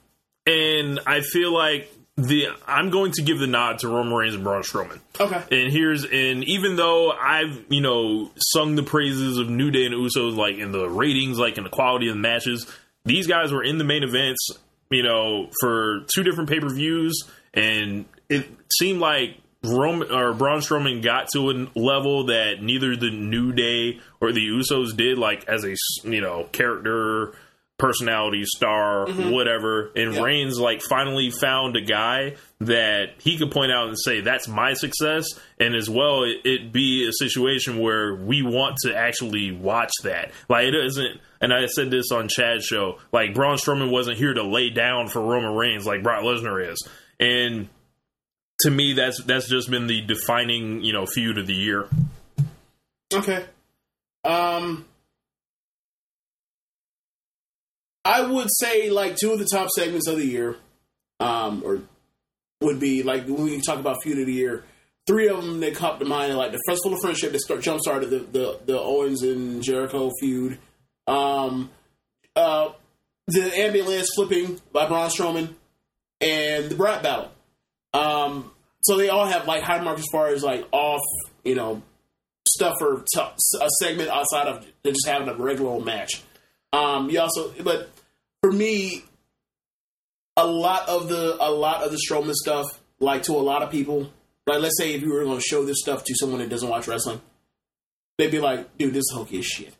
and 0.47 0.99
I 1.05 1.21
feel 1.21 1.53
like 1.53 1.91
the 2.17 2.47
I'm 2.65 2.89
going 2.89 3.11
to 3.13 3.21
give 3.21 3.39
the 3.39 3.47
nod 3.47 3.79
to 3.79 3.89
Roman 3.89 4.13
Reigns 4.13 4.35
and 4.35 4.43
Braun 4.43 4.63
Strowman. 4.63 4.99
Okay. 5.19 5.43
And 5.51 5.71
here's 5.71 6.05
and 6.05 6.43
even 6.45 6.77
though 6.77 7.11
I've 7.11 7.65
you 7.69 7.81
know 7.81 8.31
sung 8.37 8.75
the 8.75 8.83
praises 8.83 9.37
of 9.37 9.49
New 9.49 9.69
Day 9.69 9.85
and 9.85 9.93
Usos 9.93 10.35
like 10.35 10.57
in 10.57 10.71
the 10.71 10.89
ratings, 10.89 11.37
like 11.37 11.57
in 11.57 11.63
the 11.63 11.69
quality 11.69 12.07
of 12.07 12.15
the 12.15 12.21
matches, 12.21 12.67
these 13.03 13.27
guys 13.27 13.51
were 13.51 13.63
in 13.63 13.77
the 13.77 13.83
main 13.83 14.03
events, 14.03 14.47
you 14.89 15.03
know, 15.03 15.49
for 15.59 16.05
two 16.13 16.23
different 16.23 16.49
pay 16.49 16.59
per 16.59 16.69
views, 16.69 17.23
and 17.53 18.05
it 18.29 18.47
seemed 18.79 18.99
like 18.99 19.37
Roman 19.63 20.09
or 20.09 20.33
Braun 20.33 20.59
Strowman 20.59 21.03
got 21.03 21.27
to 21.33 21.51
a 21.51 21.67
level 21.77 22.27
that 22.27 22.61
neither 22.61 22.95
the 22.95 23.11
New 23.11 23.51
Day 23.51 23.99
or 24.21 24.31
the 24.31 24.47
Usos 24.47 24.95
did, 24.95 25.17
like 25.17 25.47
as 25.49 25.65
a 25.65 25.75
you 26.03 26.21
know 26.21 26.45
character. 26.51 27.33
Personality 27.77 28.43
star, 28.45 29.05
whatever, 29.09 29.91
and 29.97 30.13
Yeah. 30.13 30.21
Reigns 30.23 30.57
like 30.57 30.81
finally 30.81 31.29
found 31.29 31.75
a 31.75 31.81
guy 31.81 32.35
that 32.61 33.15
he 33.19 33.37
could 33.37 33.51
point 33.51 33.71
out 33.73 33.89
and 33.89 33.97
say 33.99 34.21
that's 34.21 34.47
my 34.47 34.73
success, 34.75 35.25
and 35.59 35.75
as 35.75 35.89
well 35.89 36.23
it, 36.23 36.37
it 36.45 36.71
be 36.71 37.05
a 37.05 37.11
situation 37.11 37.79
where 37.79 38.15
we 38.15 38.41
want 38.43 38.77
to 38.83 38.95
actually 38.95 39.51
watch 39.51 39.91
that. 40.03 40.31
Like 40.47 40.67
it 40.67 40.73
isn't, 40.73 41.19
and 41.41 41.53
I 41.53 41.65
said 41.65 41.91
this 41.91 42.13
on 42.13 42.29
Chad's 42.29 42.63
show. 42.65 42.97
Like 43.11 43.33
Braun 43.33 43.57
Strowman 43.57 43.91
wasn't 43.91 44.17
here 44.17 44.33
to 44.33 44.43
lay 44.43 44.69
down 44.69 45.09
for 45.09 45.19
Roman 45.21 45.53
Reigns 45.53 45.85
like 45.85 46.01
Brock 46.01 46.23
Lesnar 46.23 46.71
is, 46.71 46.87
and 47.19 47.67
to 48.61 48.71
me 48.71 48.93
that's 48.93 49.21
that's 49.25 49.49
just 49.49 49.69
been 49.69 49.87
the 49.87 49.99
defining 49.99 50.81
you 50.81 50.93
know 50.93 51.05
feud 51.05 51.37
of 51.37 51.45
the 51.45 51.53
year. 51.53 51.89
Okay. 53.13 53.43
Um, 54.23 54.85
I 58.05 58.21
would 58.21 58.49
say 58.59 58.91
like 58.91 59.17
two 59.17 59.33
of 59.33 59.39
the 59.39 59.47
top 59.51 59.67
segments 59.75 60.07
of 60.07 60.17
the 60.17 60.25
year, 60.25 60.57
um, 61.19 61.63
or 61.65 61.81
would 62.61 62.79
be 62.79 63.01
like 63.01 63.25
when 63.25 63.43
we 63.43 63.59
talk 63.61 63.79
about 63.79 63.97
feud 64.03 64.19
of 64.19 64.27
the 64.27 64.33
year. 64.33 64.63
Three 65.07 65.27
of 65.27 65.37
them 65.43 65.59
that 65.59 65.75
come 65.75 65.99
to 65.99 66.05
mind, 66.05 66.35
like 66.35 66.51
the 66.51 66.61
Festival 66.67 66.95
of 66.95 67.01
Friendship 67.01 67.31
that 67.31 67.39
start 67.39 67.61
jump 67.61 67.79
started 67.79 68.09
the, 68.09 68.19
the 68.19 68.59
the 68.65 68.79
Owens 68.79 69.21
and 69.23 69.61
Jericho 69.61 70.11
feud, 70.19 70.57
um, 71.07 71.69
uh, 72.35 72.69
the 73.27 73.59
ambulance 73.59 74.09
flipping 74.15 74.59
by 74.71 74.87
Braun 74.87 75.09
Strowman, 75.09 75.53
and 76.21 76.69
the 76.69 76.75
Rap 76.75 77.03
Battle. 77.03 77.31
Um, 77.93 78.51
so 78.81 78.97
they 78.97 79.09
all 79.09 79.25
have 79.25 79.47
like 79.47 79.63
high 79.63 79.81
marks 79.81 80.01
as 80.01 80.07
far 80.11 80.27
as 80.27 80.43
like 80.43 80.67
off, 80.71 81.01
you 81.43 81.55
know, 81.55 81.81
stuff 82.47 82.75
for 82.79 83.03
t- 83.13 83.21
a 83.61 83.69
segment 83.79 84.09
outside 84.09 84.47
of 84.47 84.65
just 84.83 85.07
having 85.07 85.27
a 85.29 85.35
regular 85.35 85.69
old 85.71 85.85
match. 85.85 86.21
Um, 86.75 87.09
you 87.09 87.19
also, 87.19 87.53
but 87.63 87.89
for 88.41 88.51
me, 88.51 89.03
a 90.35 90.45
lot 90.45 90.89
of 90.89 91.07
the 91.07 91.37
a 91.39 91.49
lot 91.49 91.83
of 91.83 91.91
the 91.91 91.97
Strowman 91.97 92.33
stuff, 92.33 92.65
like 92.99 93.23
to 93.23 93.31
a 93.33 93.39
lot 93.39 93.63
of 93.63 93.71
people, 93.71 94.11
like 94.45 94.59
let's 94.59 94.77
say 94.77 94.93
if 94.93 95.01
you 95.01 95.13
were 95.13 95.23
going 95.23 95.37
to 95.37 95.43
show 95.43 95.63
this 95.63 95.77
stuff 95.79 96.03
to 96.03 96.13
someone 96.15 96.39
that 96.39 96.49
doesn't 96.49 96.67
watch 96.69 96.87
wrestling, 96.87 97.21
they'd 98.17 98.31
be 98.31 98.39
like, 98.39 98.77
"Dude, 98.77 98.93
this 98.93 99.05
is 99.09 99.11
hokey 99.13 99.39
as 99.39 99.45
shit." 99.45 99.73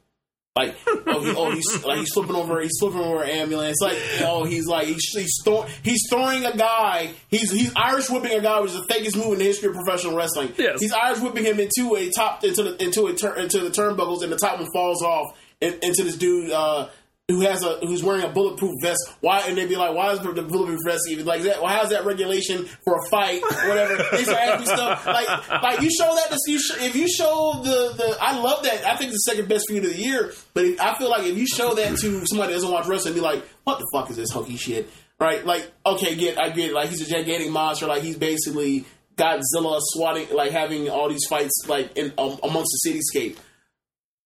Like, 0.56 0.78
oh, 0.88 1.22
he, 1.22 1.34
oh, 1.36 1.52
he's 1.52 1.84
like 1.84 1.98
he's 2.00 2.14
flipping 2.14 2.36
over, 2.38 2.62
he's 2.62 2.78
flipping 2.80 3.02
over 3.02 3.24
an 3.24 3.30
ambulance. 3.30 3.82
Like, 3.82 3.98
oh, 4.22 4.46
he's 4.46 4.66
like 4.66 4.88
he's 4.88 5.04
he's, 5.12 5.42
throw, 5.44 5.66
he's 5.84 6.00
throwing 6.10 6.46
a 6.46 6.56
guy. 6.56 7.12
He's 7.28 7.52
he's 7.52 7.74
Irish 7.76 8.10
whipping 8.10 8.32
a 8.32 8.42
guy, 8.42 8.62
which 8.62 8.72
is 8.72 8.78
the 8.78 8.94
fakest 8.94 9.18
move 9.18 9.34
in 9.34 9.40
the 9.40 9.44
history 9.44 9.68
of 9.68 9.76
professional 9.76 10.16
wrestling. 10.16 10.54
Yes. 10.58 10.80
He's 10.80 10.94
Irish 10.94 11.20
whipping 11.20 11.44
him 11.44 11.60
into 11.60 11.96
a 11.98 12.10
top 12.10 12.46
into 12.46 12.64
the 12.64 12.82
into 12.82 13.08
a 13.08 13.14
tur- 13.14 13.36
into 13.36 13.60
the 13.60 13.70
turnbuckles, 13.70 14.24
and 14.24 14.32
the 14.32 14.38
top 14.38 14.58
one 14.58 14.70
falls 14.74 15.04
off 15.04 15.38
into 15.62 16.04
this 16.04 16.16
dude 16.18 16.52
uh, 16.52 16.90
who 17.28 17.42
has 17.42 17.64
a 17.64 17.78
who's 17.80 18.04
wearing 18.04 18.24
a 18.24 18.30
bulletproof 18.30 18.72
vest. 18.82 19.00
Why? 19.20 19.42
And 19.48 19.58
they'd 19.58 19.68
be 19.68 19.76
like, 19.76 19.96
why 19.96 20.12
is 20.12 20.20
the 20.20 20.32
bulletproof 20.32 20.80
vest 20.86 21.10
even 21.10 21.26
like 21.26 21.42
that? 21.44 21.62
Well, 21.62 21.72
how's 21.74 21.90
that 21.90 22.06
regulation 22.06 22.66
for 22.84 22.98
a 23.00 23.10
fight? 23.10 23.42
or 23.42 23.68
Whatever. 23.70 23.98
they 24.12 24.24
start 24.24 24.40
asking 24.42 24.68
stuff 24.68 25.06
like 25.08 25.28
like 25.64 25.82
you 25.82 25.90
show 25.90 26.14
that 26.16 26.30
to 26.30 26.52
you 26.52 26.60
sh- 26.60 26.82
if 26.82 26.96
you 26.96 27.08
show 27.08 27.62
the 27.64 27.94
the 27.98 28.18
I 28.22 28.40
love 28.40 28.64
that. 28.64 28.86
I 28.86 28.96
think 28.96 29.12
it's 29.12 29.26
the 29.26 29.32
second 29.32 29.50
best 29.50 29.66
feud 29.68 29.84
of 29.86 29.92
the 29.92 30.00
year. 30.00 30.34
But 30.54 30.66
if, 30.66 30.80
I 30.82 30.96
feel 30.98 31.10
like 31.10 31.26
if 31.26 31.38
you 31.38 31.48
show 31.48 31.74
that 31.74 31.98
to 31.98 32.26
somebody 32.28 32.54
that 32.54 32.58
doesn't 32.60 32.72
watch 32.72 32.86
wrestling, 32.88 33.16
be 33.16 33.22
like, 33.22 33.44
what 33.64 33.80
the 33.80 33.88
fuck 33.92 34.10
is 34.12 34.18
this 34.18 34.30
hokey 34.32 34.58
shit? 34.58 34.90
Right? 35.20 35.46
Like, 35.46 35.72
okay, 35.86 36.16
get 36.16 36.38
I 36.38 36.50
get 36.50 36.70
it. 36.70 36.74
like 36.74 36.90
he's 36.90 37.02
a 37.02 37.10
gigantic 37.10 37.50
monster. 37.50 37.88
Like 37.88 38.04
he's 38.04 38.18
basically 38.18 38.86
Godzilla 39.16 39.80
swatting, 39.82 40.28
like 40.36 40.52
having 40.52 40.90
all 40.90 41.10
these 41.10 41.26
fights 41.28 41.64
like 41.68 41.98
in 41.98 42.14
um, 42.18 42.38
amongst 42.44 42.70
the 42.84 42.92
cityscape. 42.92 43.38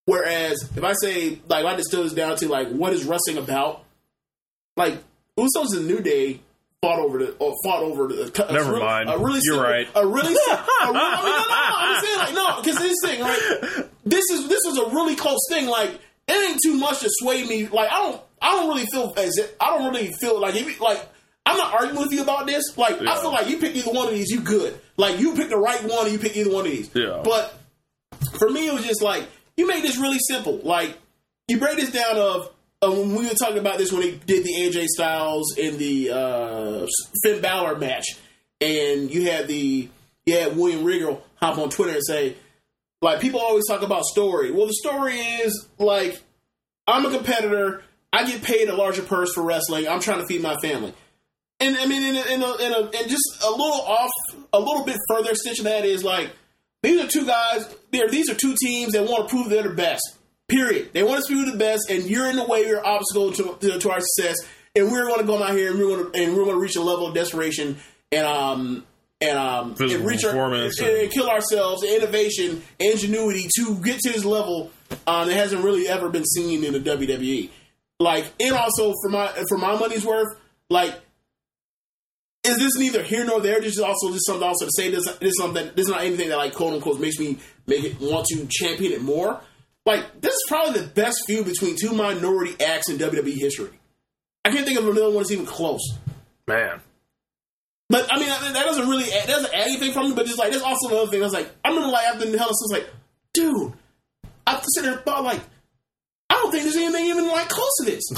Whereas 0.10 0.64
if 0.76 0.84
I 0.84 0.94
say 0.94 1.40
like 1.48 1.66
I 1.66 1.76
distill 1.76 2.04
this 2.04 2.14
down 2.14 2.36
to 2.38 2.48
like 2.48 2.70
what 2.70 2.94
is 2.94 3.06
wrestling 3.06 3.38
about, 3.38 3.84
like 4.76 4.96
Usos 5.38 5.76
and 5.76 5.88
New 5.88 6.00
Day 6.02 6.42
fought 6.82 7.00
over 7.00 7.20
the 7.20 7.32
or 7.40 7.54
fought 7.64 7.84
over 7.84 8.08
the. 8.08 8.48
a 8.50 8.54
Never 8.54 8.72
really- 8.74 8.84
mind. 8.86 9.10
A 9.10 9.18
really 9.18 9.40
You're 9.44 9.56
simple- 9.56 9.64
right. 9.64 9.88
A 9.96 10.08
really, 10.08 10.34
a 10.34 10.38
really 10.38 10.62
I 10.82 10.86
mean, 10.86 10.94
no, 10.94 11.00
no, 11.00 11.10
no, 11.20 11.76
I'm 11.78 12.04
saying 12.06 12.18
like 12.20 12.34
no, 12.34 12.62
because 12.62 12.80
this 12.80 12.96
thing 13.06 13.22
right. 13.22 13.86
This 14.06 14.26
is 14.32 14.48
this 14.48 14.62
was 14.66 14.78
a 14.80 14.96
really 14.96 15.16
close 15.16 15.40
thing. 15.50 15.68
Like 15.68 15.92
it 16.28 16.50
ain't 16.50 16.60
too 16.64 16.76
much 16.78 17.02
to 17.02 17.10
sway 17.12 17.44
me. 17.46 17.68
Like 17.68 17.92
I 17.92 17.98
don't 18.00 18.22
I 18.42 18.54
don't 18.54 18.70
really 18.70 18.86
feel 18.88 19.14
as 19.18 19.38
if, 19.38 19.54
I 19.60 19.78
don't 19.78 19.94
really 19.94 20.12
feel 20.14 20.40
like 20.40 20.56
if 20.56 20.80
like 20.82 21.08
I'm 21.46 21.58
not 21.58 21.74
arguing 21.74 22.02
with 22.02 22.12
you 22.14 22.22
about 22.24 22.48
this. 22.48 22.78
Like 22.78 23.00
I 23.02 23.20
feel 23.22 23.32
like 23.32 23.48
you 23.48 23.58
pick 23.58 23.76
either 23.76 23.92
one 23.92 24.08
of 24.08 24.14
these, 24.14 24.30
you 24.32 24.42
good. 24.42 24.80
Like 24.98 25.20
you 25.20 25.36
pick 25.36 25.50
the 25.50 25.58
right 25.58 25.84
one, 25.84 26.06
and 26.06 26.12
you 26.14 26.20
pick 26.20 26.36
either 26.36 26.52
one 26.52 26.66
of 26.66 26.72
these. 26.72 26.90
Yeah. 26.96 27.22
But 27.24 27.54
for 28.38 28.50
me, 28.50 28.68
it 28.68 28.74
was 28.74 28.86
just 28.86 29.02
like 29.02 29.24
you 29.60 29.68
made 29.68 29.84
this 29.84 29.98
really 29.98 30.20
simple. 30.28 30.58
Like 30.64 30.98
you 31.48 31.60
break 31.60 31.76
this 31.76 31.92
down 31.92 32.18
of. 32.18 32.52
When 32.82 33.14
we 33.14 33.28
were 33.28 33.34
talking 33.34 33.58
about 33.58 33.78
this 33.78 33.92
when 33.92 34.04
they 34.04 34.12
did 34.12 34.46
the 34.46 34.54
AJ 34.54 34.86
Styles 34.86 35.58
in 35.58 35.78
the 35.78 36.12
uh, 36.12 36.88
Finn 37.22 37.42
Balor 37.42 37.78
match, 37.78 38.06
and 38.62 39.14
you 39.14 39.30
had 39.30 39.50
the 39.50 39.90
had 40.30 40.56
William 40.56 40.86
Regal 40.86 41.22
hop 41.36 41.58
on 41.58 41.70
Twitter 41.70 41.92
and 41.92 42.06
say, 42.06 42.38
like 43.02 43.20
people 43.20 43.42
always 43.42 43.68
talk 43.68 43.82
about 43.82 44.06
story. 44.06 44.52
Well, 44.52 44.68
the 44.68 44.74
story 44.74 45.16
is 45.16 45.68
like 45.78 46.22
I'm 46.88 47.06
a 47.06 47.12
competitor. 47.12 47.84
I 48.14 48.26
get 48.26 48.44
paid 48.44 48.70
a 48.70 48.76
larger 48.76 49.02
purse 49.02 49.34
for 49.34 49.44
wrestling. 49.44 49.90
I'm 49.90 50.00
trying 50.00 50.22
to 50.22 50.26
feed 50.26 50.42
my 50.42 50.56
family. 50.62 50.94
And 51.60 51.76
I 51.76 51.86
mean, 51.86 52.04
in 52.04 52.16
a, 52.16 52.34
in 52.34 52.42
a, 52.42 52.56
in 52.56 52.74
a, 52.74 52.98
and 52.98 53.10
just 53.10 53.44
a 53.46 53.52
little 53.52 53.82
off, 53.82 54.10
a 54.54 54.60
little 54.60 54.86
bit 54.86 54.98
further 55.10 55.32
extension 55.32 55.68
of 55.68 55.74
that 55.74 55.84
is 55.84 56.06
like 56.06 56.32
these 56.84 57.04
are 57.04 57.08
two 57.08 57.26
guys. 57.26 57.76
There, 57.92 58.10
these 58.10 58.30
are 58.30 58.36
two 58.36 58.56
teams 58.62 58.94
that 58.94 59.04
want 59.08 59.28
to 59.28 59.36
prove 59.36 59.50
they're 59.50 59.64
the 59.64 59.70
best. 59.70 60.02
Period. 60.48 60.90
They 60.94 61.04
want 61.04 61.24
to 61.26 61.32
prove 61.34 61.52
the 61.52 61.58
best, 61.58 61.90
and 61.90 62.04
you're 62.06 62.30
in 62.30 62.36
the 62.36 62.46
way. 62.46 62.66
You're 62.66 62.80
an 62.80 62.86
obstacle 62.86 63.32
to, 63.34 63.58
to, 63.60 63.80
to 63.80 63.92
our 63.92 64.00
success. 64.00 64.38
And 64.76 64.92
we're 64.92 65.06
going 65.08 65.20
to 65.20 65.26
go 65.26 65.42
out 65.44 65.52
here 65.56 65.72
and 65.72 65.80
we're 65.80 65.96
going 65.98 66.12
to 66.12 66.20
and 66.24 66.36
we're 66.36 66.44
going 66.46 66.56
to 66.56 66.62
reach 66.62 66.76
a 66.76 66.82
level 66.82 67.08
of 67.08 67.14
desperation 67.16 67.78
and 68.12 68.26
um 68.26 68.86
and 69.20 69.38
um 69.38 69.76
Physical 69.76 70.02
and 70.02 70.10
reach 70.10 70.24
our, 70.24 70.30
performance 70.32 70.80
and, 70.80 70.90
and- 70.90 70.98
and 71.02 71.12
kill 71.12 71.28
ourselves, 71.30 71.84
innovation, 71.84 72.62
ingenuity 72.80 73.48
to 73.58 73.76
get 73.84 74.00
to 74.00 74.12
this 74.12 74.24
level 74.24 74.72
um, 75.08 75.28
that 75.28 75.34
hasn't 75.36 75.64
really 75.64 75.88
ever 75.88 76.10
been 76.10 76.24
seen 76.26 76.64
in 76.64 76.74
the 76.74 76.80
WWE. 76.80 77.50
Like, 78.00 78.32
and 78.40 78.54
also 78.56 78.94
for 79.04 79.10
my 79.10 79.28
for 79.50 79.58
my 79.58 79.78
money's 79.78 80.06
worth, 80.06 80.28
like 80.70 80.94
is 82.44 82.58
this 82.58 82.78
neither 82.78 83.04
here 83.04 83.26
nor 83.26 83.42
there? 83.42 83.60
This 83.60 83.74
is 83.74 83.80
also 83.80 84.12
just 84.12 84.26
something 84.26 84.48
also 84.48 84.66
to 84.66 84.72
say 84.76 84.90
this 84.90 85.06
this 85.06 85.32
is 85.32 85.38
something 85.38 85.72
this 85.76 85.86
is 85.86 85.92
not 85.92 86.04
anything 86.04 86.30
that 86.30 86.38
like 86.38 86.54
quote 86.54 86.74
unquote 86.74 87.00
makes 87.00 87.20
me 87.20 87.38
make 87.68 87.84
it 87.84 88.00
want 88.00 88.26
to 88.28 88.48
champion 88.50 88.94
it 88.94 89.02
more. 89.02 89.42
Like 89.86 90.22
this 90.22 90.34
is 90.34 90.46
probably 90.48 90.82
the 90.82 90.88
best 90.88 91.24
feud 91.28 91.46
between 91.46 91.76
two 91.76 91.94
minority 91.94 92.56
acts 92.64 92.90
in 92.90 92.98
WWE 92.98 93.36
history. 93.38 93.72
I 94.46 94.52
can't 94.52 94.66
think 94.66 94.80
of 94.80 94.86
another 94.86 95.08
one 95.08 95.18
that's 95.18 95.32
even 95.32 95.46
close. 95.46 95.82
Man. 96.48 96.82
But 97.90 98.08
I 98.12 98.20
mean 98.20 98.30
that 98.30 98.54
that 98.54 98.66
doesn't 98.66 98.88
really 98.88 99.12
add, 99.12 99.28
that 99.28 99.34
doesn't 99.34 99.54
add 99.54 99.68
anything 99.68 99.92
from 99.92 100.10
me. 100.10 100.16
But 100.16 100.26
just 100.26 100.40
like 100.40 100.52
that's 100.52 100.64
also 100.64 100.90
another 100.90 101.12
thing. 101.12 101.22
I 101.22 101.26
was 101.26 101.34
like 101.34 101.50
I 101.66 101.70
remember 101.70 101.92
like 101.92 102.06
after 102.06 102.30
the 102.30 102.38
Hell 102.38 102.48
Cell, 102.48 102.50
I 102.50 102.52
was 102.52 102.72
like, 102.72 102.90
dude, 103.34 103.74
I 104.48 104.62
there 104.82 104.98
thought 104.98 105.24
like 105.24 105.42
I 106.30 106.36
don't 106.36 106.52
think 106.52 106.64
there's 106.64 106.76
anything 106.78 107.06
even 107.06 107.28
like 107.28 107.50
close 107.50 107.72
to 107.80 107.86
this. 107.86 108.04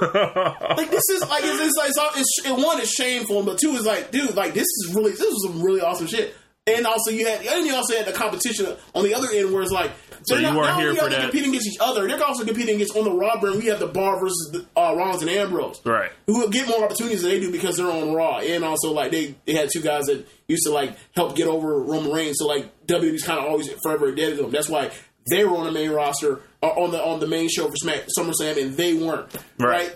like 0.00 0.90
this 0.90 1.08
is 1.10 1.20
like 1.28 1.42
it's, 1.44 1.60
it's 1.60 1.76
like 1.76 1.88
it's, 2.16 2.18
it's, 2.18 2.46
it, 2.46 2.64
one 2.64 2.80
is 2.80 2.90
shameful, 2.90 3.42
but 3.42 3.58
two 3.58 3.70
is 3.72 3.84
like, 3.86 4.10
dude, 4.10 4.34
like 4.34 4.54
this 4.54 4.66
is 4.66 4.92
really 4.94 5.12
this 5.12 5.20
was 5.20 5.46
some 5.46 5.62
really 5.62 5.80
awesome 5.80 6.06
shit. 6.06 6.34
And 6.68 6.84
also 6.84 7.12
you 7.12 7.24
had 7.26 7.46
and 7.46 7.64
you 7.64 7.74
also 7.74 7.96
had 7.96 8.06
the 8.06 8.12
competition 8.12 8.66
on 8.94 9.04
the 9.04 9.14
other 9.14 9.28
end 9.32 9.52
where 9.52 9.62
it's 9.62 9.70
like 9.70 9.92
So 10.24 10.34
you 10.34 10.42
not, 10.42 10.56
weren't 10.56 10.68
not 10.70 10.80
here 10.80 10.94
for 10.96 11.04
are 11.06 11.10
that. 11.10 11.20
competing 11.22 11.50
against 11.50 11.68
each 11.68 11.78
other, 11.80 12.08
they're 12.08 12.20
also 12.24 12.44
competing 12.44 12.74
against 12.74 12.96
on 12.96 13.04
the 13.04 13.12
Raw 13.12 13.38
brand. 13.38 13.58
We 13.58 13.66
have 13.66 13.78
the 13.78 13.86
Bar 13.86 14.18
versus 14.18 14.50
the, 14.52 14.80
uh, 14.80 14.92
Rollins 14.96 15.22
and 15.22 15.30
Ambrose, 15.30 15.80
Right. 15.84 16.10
Who 16.26 16.40
will 16.40 16.48
get 16.48 16.66
more 16.66 16.82
opportunities 16.84 17.22
than 17.22 17.30
they 17.30 17.38
do 17.38 17.52
because 17.52 17.76
they're 17.76 17.90
on 17.90 18.12
Raw, 18.12 18.38
and 18.40 18.64
also 18.64 18.92
like 18.92 19.12
they 19.12 19.36
they 19.44 19.52
had 19.54 19.68
two 19.72 19.80
guys 19.80 20.06
that 20.06 20.26
used 20.48 20.64
to 20.66 20.72
like 20.72 20.96
help 21.14 21.36
get 21.36 21.46
over 21.46 21.80
Roman 21.82 22.10
Reigns, 22.10 22.38
so 22.40 22.48
like 22.48 22.84
WWE's 22.86 23.22
kind 23.22 23.38
of 23.38 23.44
always 23.44 23.70
forever 23.84 24.08
indebted 24.08 24.38
to 24.38 24.42
them. 24.42 24.50
That's 24.50 24.68
why 24.68 24.90
they 25.30 25.44
were 25.44 25.56
on 25.56 25.64
the 25.66 25.72
main 25.72 25.90
roster 25.90 26.40
or 26.62 26.78
on 26.78 26.90
the 26.90 27.02
on 27.04 27.20
the 27.20 27.26
main 27.26 27.48
show 27.48 27.68
for 27.68 27.76
Smack 27.76 28.06
SummerSlam, 28.18 28.60
and 28.62 28.76
they 28.76 28.94
weren't 28.94 29.32
Right. 29.58 29.88
right. 29.90 29.94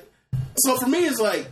So 0.59 0.77
for 0.77 0.87
me, 0.87 1.07
it's 1.07 1.21
like 1.21 1.49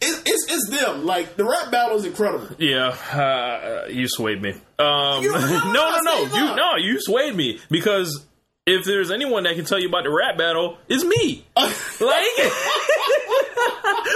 it, 0.00 0.22
it's 0.26 0.52
it's 0.52 0.70
them. 0.70 1.04
Like 1.04 1.36
the 1.36 1.44
rap 1.44 1.70
battle 1.70 1.96
is 1.98 2.04
incredible. 2.04 2.48
Yeah, 2.58 2.88
uh, 2.88 3.88
you 3.90 4.06
swayed 4.08 4.40
me. 4.40 4.50
Um, 4.78 5.22
You- 5.22 5.32
no, 5.32 5.38
no, 5.40 5.72
no, 5.72 6.00
no, 6.02 6.18
you 6.22 6.28
no. 6.46 6.54
no, 6.56 6.76
you 6.76 6.98
swayed 7.00 7.34
me 7.34 7.58
because 7.70 8.24
if 8.66 8.84
there's 8.84 9.10
anyone 9.10 9.44
that 9.44 9.56
can 9.56 9.64
tell 9.64 9.78
you 9.80 9.88
about 9.88 10.04
the 10.04 10.10
rap 10.10 10.36
battle, 10.38 10.76
it's 10.88 11.02
me. 11.02 11.44
like, 11.56 11.74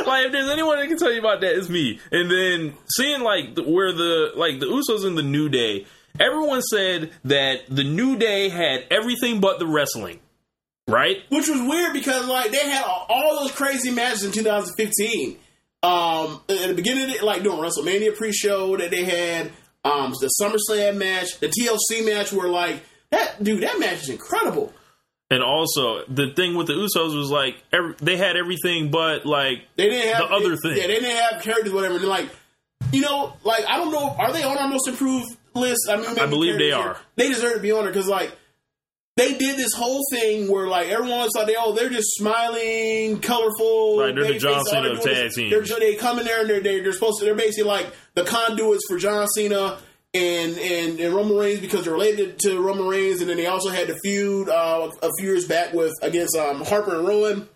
like 0.07 0.27
if 0.27 0.33
there's 0.33 0.51
anyone 0.51 0.79
that 0.79 0.89
can 0.89 0.99
tell 0.99 1.13
you 1.13 1.21
about 1.21 1.41
that, 1.41 1.57
it's 1.57 1.69
me. 1.69 2.01
And 2.11 2.31
then 2.31 2.75
seeing 2.95 3.23
like 3.23 3.57
where 3.57 3.93
the 3.93 4.33
like 4.37 4.61
the 4.61 4.67
Usos 4.67 5.07
in 5.07 5.15
the 5.15 5.23
New 5.23 5.49
Day, 5.49 5.87
everyone 6.21 6.63
said 6.63 7.11
that 7.25 7.61
the 7.69 7.85
New 7.85 8.17
Day 8.17 8.49
had 8.49 8.85
everything 8.91 9.41
but 9.41 9.59
the 9.59 9.67
wrestling, 9.67 10.21
right? 10.89 11.19
which 11.31 11.49
was 11.49 11.61
weird 11.61 11.93
because 11.93 12.27
like 12.29 12.51
they 12.51 12.69
had 12.69 12.85
all- 12.85 13.41
those 13.41 13.53
crazy 13.53 13.91
matches 13.91 14.25
in 14.25 14.33
2015. 14.33 15.39
Um, 15.85 16.41
at 16.49 16.69
the 16.69 16.75
beginning, 16.75 17.05
of 17.05 17.11
it, 17.11 17.23
like 17.25 17.43
during 17.43 17.59
WrestleMania 17.59 18.17
pre-show 18.17 18.77
that 18.77 18.91
they 18.93 19.03
had, 19.05 19.51
um, 19.85 20.13
the 20.21 20.31
SummerSlam 20.41 20.97
match, 20.97 21.41
the 21.41 21.49
TLC 21.49 22.05
match, 22.07 22.33
were 22.33 22.47
like 22.49 22.85
that. 23.11 23.43
Dude, 23.43 23.65
that 23.65 23.81
match 23.81 24.03
is 24.03 24.09
incredible. 24.09 24.73
And 25.29 25.43
also 25.43 26.05
the 26.07 26.29
thing 26.35 26.55
with 26.57 26.69
the 26.69 26.75
Usos 26.75 27.17
was 27.17 27.31
like 27.31 27.57
every, 27.73 27.95
they 28.01 28.17
had 28.17 28.37
everything 28.37 28.91
but 28.93 29.25
like 29.27 29.63
They 29.77 29.89
didn't 29.89 30.15
have 30.15 30.29
The 30.29 30.35
other 30.35 30.51
they- 30.51 30.57
thing. 30.57 30.77
Yeah, 30.77 30.87
they 30.87 31.01
didn't 31.01 31.17
have 31.17 31.43
characters, 31.43 31.73
whatever. 31.73 31.97
And 31.97 32.05
like, 32.05 32.29
you 32.93 33.01
know, 33.01 33.33
like 33.43 33.65
I 33.67 33.79
don't 33.79 33.91
know, 33.91 34.11
are 34.19 34.33
they 34.33 34.43
on 34.45 34.59
our 34.59 34.69
most 34.69 34.87
improved 34.87 35.37
list? 35.55 35.89
I 35.91 35.97
mean, 35.97 36.15
maybe 36.15 36.31
believe 36.31 36.59
they 36.59 36.73
are. 36.73 36.99
They 37.17 37.29
deserve 37.29 37.55
to 37.55 37.61
be 37.61 37.73
on 37.73 37.85
it 37.85 37.89
because 37.89 38.09
like 38.09 38.37
they 39.17 39.37
did 39.37 39.57
this 39.57 39.73
whole 39.75 40.03
thing 40.11 40.51
where 40.51 40.69
like 40.69 40.89
everyone's 40.89 41.33
like, 41.35 41.47
they 41.47 41.57
oh, 41.59 41.73
they're 41.73 41.91
just 41.91 42.15
smiling, 42.15 43.21
colorful. 43.21 44.01
Right, 44.01 44.15
they're 44.15 44.33
the 44.33 44.39
John 44.39 44.65
Cena 44.65 44.91
of 44.91 45.03
tag 45.03 45.33
teams. 45.33 45.69
They're, 45.69 45.79
they 45.79 45.97
come 45.97 46.19
in 46.19 46.25
there 46.25 46.41
and 46.41 46.51
they're, 46.51 46.61
they're 46.61 46.83
they're 46.83 46.93
supposed 46.93 47.19
to. 47.21 47.25
They're 47.25 47.35
basically 47.35 47.69
like 47.69 47.93
the 48.15 48.25
conduits 48.25 48.83
for 48.89 48.99
John 48.99 49.27
Cena. 49.29 49.79
And, 50.15 50.59
and 50.59 51.01
and 51.01 51.15
Roman 51.15 51.39
Reigns 51.39 51.61
because 51.61 51.85
they're 51.85 51.95
related 51.95 52.39
to 52.41 52.61
Roman 52.61 52.87
Reigns, 52.87 53.23
and 53.23 53.31
then 53.31 53.39
they 53.39 53.47
also 53.47 53.71
had 53.71 53.87
the 53.89 53.99
feud 54.05 54.47
uh, 54.47 54.91
a 55.03 55.09
few 55.19 55.31
years 55.31 55.49
back 55.49 55.73
with 55.73 55.95
against 56.03 56.37
um, 56.37 56.63
Harper 56.63 56.99
and 56.99 57.09
Rowan 57.09 57.49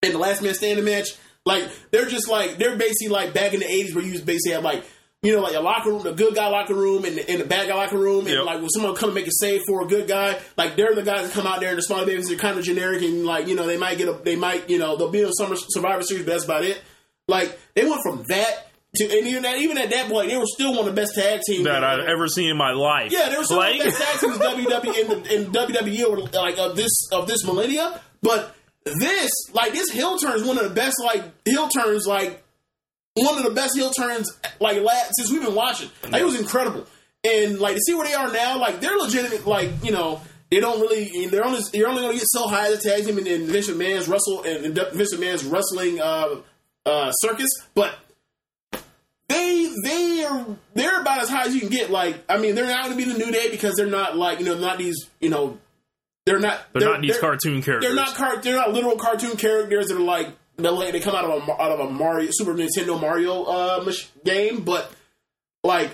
in 0.00 0.12
the 0.12 0.18
last 0.18 0.40
man 0.40 0.54
standing 0.54 0.84
match. 0.84 1.08
Like 1.44 1.68
they're 1.90 2.06
just 2.06 2.28
like 2.28 2.58
they're 2.58 2.76
basically 2.76 3.08
like 3.08 3.34
back 3.34 3.54
in 3.54 3.58
the 3.58 3.68
eighties 3.68 3.92
where 3.92 4.04
you 4.04 4.12
basically 4.20 4.52
have 4.52 4.62
like 4.62 4.84
you 5.22 5.34
know 5.36 5.42
like 5.42 5.54
a 5.54 5.60
locker 5.60 5.90
room, 5.90 6.06
a 6.06 6.12
good 6.12 6.34
guy 6.34 6.48
locker 6.48 6.74
room, 6.74 7.04
and, 7.04 7.18
and 7.18 7.42
a 7.42 7.44
bad 7.44 7.68
guy 7.68 7.74
locker 7.74 7.98
room, 7.98 8.26
and 8.26 8.36
Yep. 8.36 8.44
like 8.46 8.60
when 8.60 8.70
someone 8.70 8.94
come 8.94 9.10
and 9.10 9.14
make 9.14 9.26
a 9.26 9.32
save 9.32 9.60
for 9.66 9.82
a 9.82 9.86
good 9.86 10.08
guy, 10.08 10.38
like 10.56 10.76
they're 10.76 10.94
the 10.94 11.02
guys 11.02 11.26
that 11.26 11.32
come 11.32 11.46
out 11.46 11.60
there 11.60 11.70
and 11.70 11.78
the 11.78 11.82
small 11.82 12.04
babies 12.06 12.30
are 12.30 12.36
kind 12.36 12.58
of 12.58 12.64
generic 12.64 13.02
and 13.02 13.24
like 13.26 13.46
you 13.46 13.54
know 13.54 13.66
they 13.66 13.76
might 13.76 13.98
get 13.98 14.08
a 14.08 14.12
they 14.12 14.36
might 14.36 14.70
you 14.70 14.78
know 14.78 14.96
they'll 14.96 15.10
be 15.10 15.24
on 15.24 15.32
summer 15.32 15.56
Survivor 15.56 16.02
Series, 16.02 16.24
but 16.24 16.32
that's 16.32 16.44
about 16.44 16.64
it. 16.64 16.80
Like 17.28 17.58
they 17.74 17.84
went 17.84 18.00
from 18.02 18.24
that 18.28 18.68
to 18.96 19.04
and 19.04 19.28
even 19.28 19.44
at, 19.44 19.56
even 19.58 19.78
at 19.78 19.90
that 19.90 20.08
point 20.08 20.30
they 20.30 20.36
were 20.36 20.46
still 20.46 20.70
one 20.70 20.80
of 20.80 20.86
the 20.86 20.92
best 20.92 21.14
tag 21.14 21.40
teams 21.46 21.64
that 21.64 21.84
I've 21.84 22.08
ever 22.08 22.26
seen 22.26 22.50
in 22.50 22.56
my 22.56 22.72
life. 22.72 23.12
yeah, 23.12 23.28
there 23.28 23.38
was 23.38 23.48
some 23.48 23.58
like 23.58 23.78
like, 23.78 23.84
best 23.84 24.02
tag 24.02 24.20
teams 24.20 24.36
in 24.36 24.40
WWE 24.72 25.00
in, 25.00 25.08
the, 25.08 25.34
in 25.34 25.52
WWE 25.52 26.32
like 26.34 26.58
of 26.58 26.76
this 26.76 26.90
of 27.12 27.26
this 27.28 27.44
millennia, 27.44 28.00
but 28.22 28.56
this 28.84 29.30
like 29.52 29.72
this 29.74 29.90
heel 29.90 30.16
turn 30.18 30.34
is 30.34 30.44
one 30.44 30.56
of 30.56 30.64
the 30.64 30.70
best 30.74 30.96
like 31.04 31.22
heel 31.44 31.68
turns 31.68 32.06
like 32.06 32.42
one 33.14 33.38
of 33.38 33.44
the 33.44 33.50
best 33.50 33.76
heel 33.76 33.90
turns 33.90 34.30
like 34.60 34.80
last, 34.82 35.12
since 35.16 35.30
we've 35.30 35.42
been 35.42 35.54
watching. 35.54 35.90
Like, 36.08 36.22
it 36.22 36.24
was 36.24 36.38
incredible, 36.38 36.86
and 37.24 37.58
like 37.58 37.74
to 37.74 37.80
see 37.80 37.94
where 37.94 38.06
they 38.06 38.14
are 38.14 38.32
now, 38.32 38.58
like 38.58 38.80
they're 38.80 38.96
legitimate. 38.96 39.46
Like 39.46 39.70
you 39.82 39.92
know. 39.92 40.20
They 40.50 40.58
don't 40.58 40.80
really. 40.80 41.26
They're 41.26 41.44
only. 41.44 41.60
You're 41.72 41.88
only 41.88 42.00
going 42.02 42.14
to 42.14 42.18
get 42.18 42.26
so 42.28 42.48
high 42.48 42.72
as 42.72 42.84
a 42.84 42.88
tag 42.88 43.06
team 43.06 43.18
and 43.18 43.26
in 43.28 43.46
Vince 43.46 43.70
McMahon's 43.70 44.08
wrestle 44.08 44.42
and 44.42 44.74
Vince 44.74 45.14
McMahon's 45.14 45.44
wrestling 45.44 46.00
uh, 46.00 46.40
uh, 46.84 47.12
circus, 47.12 47.48
but 47.72 47.96
they 49.28 49.72
they 49.84 50.24
are 50.24 50.44
they're 50.74 51.00
about 51.00 51.20
as 51.22 51.28
high 51.28 51.44
as 51.44 51.54
you 51.54 51.60
can 51.60 51.70
get. 51.70 51.90
Like, 51.90 52.24
I 52.28 52.38
mean, 52.38 52.56
they're 52.56 52.66
not 52.66 52.86
going 52.86 52.98
to 52.98 53.04
be 53.06 53.10
the 53.10 53.18
new 53.18 53.30
day 53.30 53.48
because 53.50 53.76
they're 53.76 53.86
not 53.86 54.16
like 54.16 54.40
you 54.40 54.44
know 54.44 54.58
not 54.58 54.78
these 54.78 54.96
you 55.20 55.30
know 55.30 55.58
they're 56.26 56.40
not 56.40 56.60
they're, 56.72 56.88
not 56.88 57.00
these 57.00 57.18
cartoon 57.18 57.62
characters. 57.62 57.88
They're 57.88 57.94
not 57.94 58.14
car. 58.14 58.36
They're 58.38 58.56
not 58.56 58.72
literal 58.72 58.96
cartoon 58.96 59.36
characters 59.36 59.86
that 59.86 59.96
are 59.96 60.00
like 60.00 60.26
they're 60.26 60.36
like 60.62 60.92
they 60.92 61.00
come 61.00 61.14
out 61.14 61.24
of 61.24 61.48
a 61.48 61.52
out 61.62 61.70
of 61.72 61.80
a 61.80 61.90
Mario 61.90 62.28
Super 62.32 62.54
Nintendo 62.54 63.00
Mario 63.00 63.44
uh 63.44 63.92
game, 64.24 64.62
but 64.62 64.90
like 65.64 65.90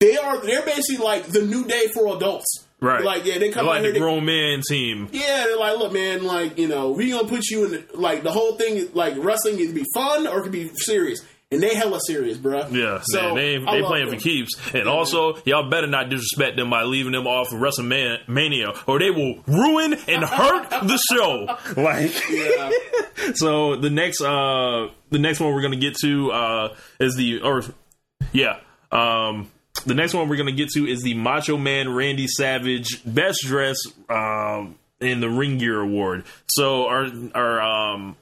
they 0.00 0.16
are 0.16 0.40
they're 0.40 0.62
basically 0.64 1.04
like 1.04 1.26
the 1.26 1.42
new 1.42 1.64
day 1.64 1.88
for 1.94 2.16
adults. 2.16 2.66
right. 2.80 3.04
Like 3.04 3.24
yeah, 3.24 3.34
they 3.34 3.40
They're 3.40 3.52
come 3.52 3.66
like 3.66 3.78
out 3.78 3.82
here. 3.82 3.92
the 3.92 3.94
they- 3.94 4.00
grown 4.00 4.24
man 4.24 4.62
team. 4.66 5.08
yeah, 5.12 5.44
they're 5.46 5.58
like, 5.58 5.78
look, 5.78 5.92
man, 5.92 6.24
like 6.24 6.58
you 6.58 6.68
know, 6.68 6.90
we 6.92 7.10
gonna 7.10 7.28
put 7.28 7.46
you 7.50 7.64
in 7.66 7.70
the, 7.72 7.84
like 7.94 8.22
the 8.22 8.32
whole 8.32 8.54
thing. 8.56 8.88
Like 8.94 9.14
wrestling 9.18 9.58
can 9.58 9.74
be 9.74 9.84
fun 9.94 10.26
or 10.26 10.40
it 10.40 10.42
can 10.44 10.52
be 10.52 10.68
serious, 10.74 11.20
and 11.52 11.62
they 11.62 11.74
hella 11.74 11.98
serious, 12.06 12.38
bruh. 12.38 12.70
Yeah, 12.72 13.00
so 13.02 13.34
they 13.34 13.56
I 13.56 13.58
they 13.76 13.82
playing 13.82 14.06
them. 14.10 14.18
for 14.18 14.22
keeps, 14.22 14.50
and 14.72 14.88
also 14.88 15.36
y'all 15.44 15.68
better 15.68 15.86
not 15.86 16.08
disrespect 16.08 16.56
them 16.56 16.70
by 16.70 16.84
leaving 16.84 17.12
them 17.12 17.26
off 17.26 17.52
of 17.52 17.58
WrestleMania, 17.58 18.76
or 18.86 18.98
they 18.98 19.10
will 19.10 19.40
ruin 19.46 19.94
and 20.06 20.24
hurt 20.24 20.70
the 20.86 20.98
show. 21.10 21.46
Like, 21.80 22.12
Yeah. 22.30 22.70
so 23.34 23.76
the 23.76 23.90
next 23.90 24.20
uh 24.20 24.88
the 25.10 25.18
next 25.18 25.40
one 25.40 25.52
we're 25.54 25.62
gonna 25.62 25.76
get 25.76 25.96
to 26.02 26.30
uh 26.32 26.74
is 26.98 27.16
the 27.16 27.40
or 27.40 27.62
yeah 28.32 28.60
um 28.92 29.50
the 29.86 29.94
next 29.94 30.14
one 30.14 30.28
we're 30.28 30.36
gonna 30.36 30.52
get 30.52 30.68
to 30.70 30.86
is 30.86 31.02
the 31.02 31.14
Macho 31.14 31.56
Man 31.56 31.92
Randy 31.94 32.26
Savage 32.28 33.02
Best 33.04 33.40
Dress 33.42 33.76
um 34.08 34.76
in 35.00 35.20
the 35.20 35.28
Ring 35.30 35.58
Gear 35.58 35.80
Award. 35.80 36.24
So 36.48 36.86
our 36.86 37.06
our 37.34 37.60
um 37.60 38.16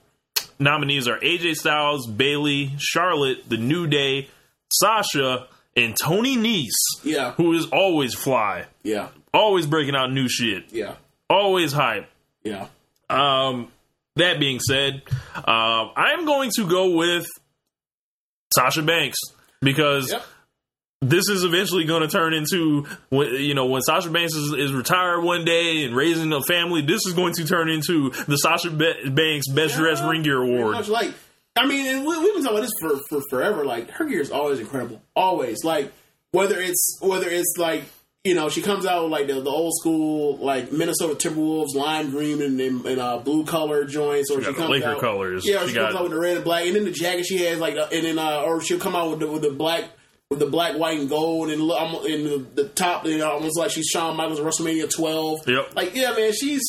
nominees 0.59 1.07
are 1.09 1.19
AJ 1.19 1.55
Styles, 1.57 2.07
Bayley, 2.07 2.73
Charlotte, 2.79 3.49
The 3.49 3.57
New 3.57 3.87
Day, 3.87 4.29
Sasha, 4.73 5.47
and 5.77 5.95
Tony 6.03 6.37
Nese, 6.37 7.05
Yeah. 7.05 7.33
who 7.33 7.53
is 7.55 7.67
always 7.67 8.15
fly, 8.15 8.67
Yeah. 8.83 9.09
always 9.33 9.67
breaking 9.67 9.95
out 9.95 10.11
new 10.13 10.29
shit, 10.29 10.65
Yeah. 10.73 10.95
always 11.31 11.73
hype. 11.73 12.11
Yeah. 12.43 12.67
Um, 13.09 13.69
that 14.17 14.41
being 14.41 14.59
said, 14.61 15.03
um, 15.37 15.91
I'm 15.97 16.25
going 16.27 16.51
to 16.57 16.67
go 16.67 16.91
with 16.97 17.27
Sasha 18.55 18.83
Banks 18.83 19.19
because 19.61 20.11
Yep. 20.11 20.27
This 21.01 21.29
is 21.29 21.45
eventually 21.45 21.85
going 21.85 22.03
to 22.03 22.09
turn 22.09 22.35
into 22.35 22.87
when 23.09 23.35
you 23.35 23.55
know 23.55 23.67
when 23.67 23.83
Sasha 23.83 24.11
Banks 24.11 24.35
is, 24.35 24.53
is 24.53 24.73
retired 24.73 25.23
one 25.23 25.45
day 25.45 25.85
and 25.85 25.95
raising 25.95 26.33
a 26.33 26.43
family. 26.43 26.83
This 26.83 27.07
is 27.07 27.13
going 27.13 27.35
to 27.35 27.47
turn 27.47 27.69
into 27.69 28.11
the 28.27 28.37
Sasha 28.37 28.71
Ba- 28.71 29.11
Banks 29.11 29.49
Best 29.49 29.77
Dressed 29.77 30.03
Ring 30.05 30.23
Gear 30.23 30.43
Award. 30.43 30.73
much 30.73 30.89
like, 30.89 31.13
I 31.57 31.67
mean, 31.67 31.87
and 31.87 32.07
we, 32.07 32.19
we've 32.19 32.35
been 32.35 32.43
talking 32.43 32.59
about 32.59 32.63
this 32.63 32.73
for, 32.81 32.99
for 33.09 33.23
forever. 33.31 33.65
Like, 33.65 33.91
her 33.91 34.07
gear 34.07 34.21
is 34.21 34.31
always 34.33 34.59
incredible. 34.59 35.01
Always. 35.15 35.63
Like, 35.63 35.93
whether 36.33 36.61
it's 36.61 36.99
whether 37.01 37.29
it's 37.29 37.55
like 37.57 37.85
you 38.25 38.35
know 38.35 38.49
she 38.49 38.61
comes 38.61 38.85
out 38.85 39.05
with 39.05 39.13
like 39.13 39.29
the, 39.29 39.41
the 39.41 39.51
old 39.51 39.73
school 39.81 40.37
like 40.39 40.73
Minnesota 40.73 41.15
Timberwolves 41.15 41.77
lime 41.77 42.11
green 42.11 42.43
and, 42.43 42.61
and, 42.61 42.85
and 42.85 43.01
uh, 43.01 43.19
blue 43.19 43.45
color 43.45 43.85
joints, 43.85 44.33
or 44.33 44.41
she 44.41 44.47
got 44.47 44.55
the 44.55 44.59
comes 44.59 44.71
Laker 44.71 44.89
out 44.89 45.01
colors. 45.01 45.47
Yeah, 45.47 45.63
or 45.63 45.69
She 45.69 45.75
she, 45.75 45.79
comes 45.79 45.95
out 45.95 46.03
with 46.03 46.13
the 46.13 46.19
red 46.19 46.37
and 46.37 46.45
black, 46.45 46.67
and 46.67 46.75
then 46.75 46.85
the 46.85 46.91
jacket 46.91 47.25
she 47.25 47.39
has 47.45 47.61
like, 47.61 47.77
and 47.77 48.05
then 48.05 48.19
uh, 48.19 48.43
or 48.43 48.61
she'll 48.61 48.81
come 48.81 48.97
out 48.97 49.11
with 49.11 49.21
the, 49.21 49.29
with 49.29 49.43
the 49.43 49.51
black. 49.51 49.85
With 50.31 50.41
the 50.41 50.47
black, 50.47 50.77
white, 50.77 50.99
and 50.99 51.09
gold, 51.09 51.49
and 51.51 51.63
look, 51.63 51.81
I'm- 51.81 51.95
and 52.05 52.27
the, 52.27 52.63
the 52.63 52.69
top, 52.69 53.07
you 53.07 53.17
know, 53.17 53.31
almost 53.31 53.57
like 53.59 53.71
she's 53.71 53.87
Shawn 53.87 54.15
Michaels 54.17 54.41
WrestleMania 54.41 54.91
12. 54.95 55.49
Yep. 55.49 55.75
Like, 55.75 55.95
yeah, 55.95 56.13
man, 56.15 56.33
she's 56.35 56.63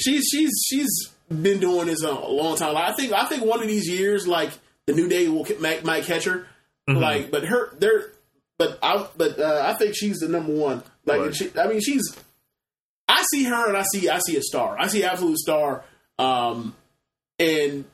she's 0.00 0.26
she's 0.32 0.50
she's 0.66 0.88
been 1.28 1.60
doing 1.60 1.86
this 1.86 2.02
a 2.02 2.10
long 2.10 2.56
time. 2.56 2.72
Like, 2.72 2.90
I 2.90 2.94
think 2.94 3.12
I 3.12 3.24
think 3.26 3.44
one 3.44 3.60
of 3.60 3.68
these 3.68 3.86
years, 3.88 4.26
like 4.26 4.52
the 4.86 4.94
New 4.94 5.08
Day 5.08 5.28
will 5.28 5.46
might, 5.60 5.84
might 5.84 6.04
catch 6.04 6.24
her. 6.24 6.46
Mm-hmm. 6.88 6.98
Like, 6.98 7.30
but 7.30 7.44
her, 7.44 7.74
they're, 7.78 8.10
but 8.58 8.78
I, 8.82 9.06
but 9.18 9.38
uh, 9.38 9.62
I 9.66 9.74
think 9.74 9.94
she's 9.94 10.18
the 10.20 10.28
number 10.28 10.54
one. 10.54 10.82
Like, 11.04 11.20
Right. 11.20 11.34
she, 11.34 11.50
I 11.58 11.66
mean, 11.66 11.80
she's. 11.82 12.16
I 13.06 13.22
see 13.32 13.44
her 13.44 13.68
and 13.68 13.76
I 13.76 13.84
see 13.92 14.08
I 14.08 14.18
see 14.20 14.38
a 14.38 14.42
star. 14.42 14.78
I 14.78 14.86
see 14.86 15.04
absolute 15.04 15.36
star. 15.38 15.84
Um, 16.18 16.74
and 17.38 17.84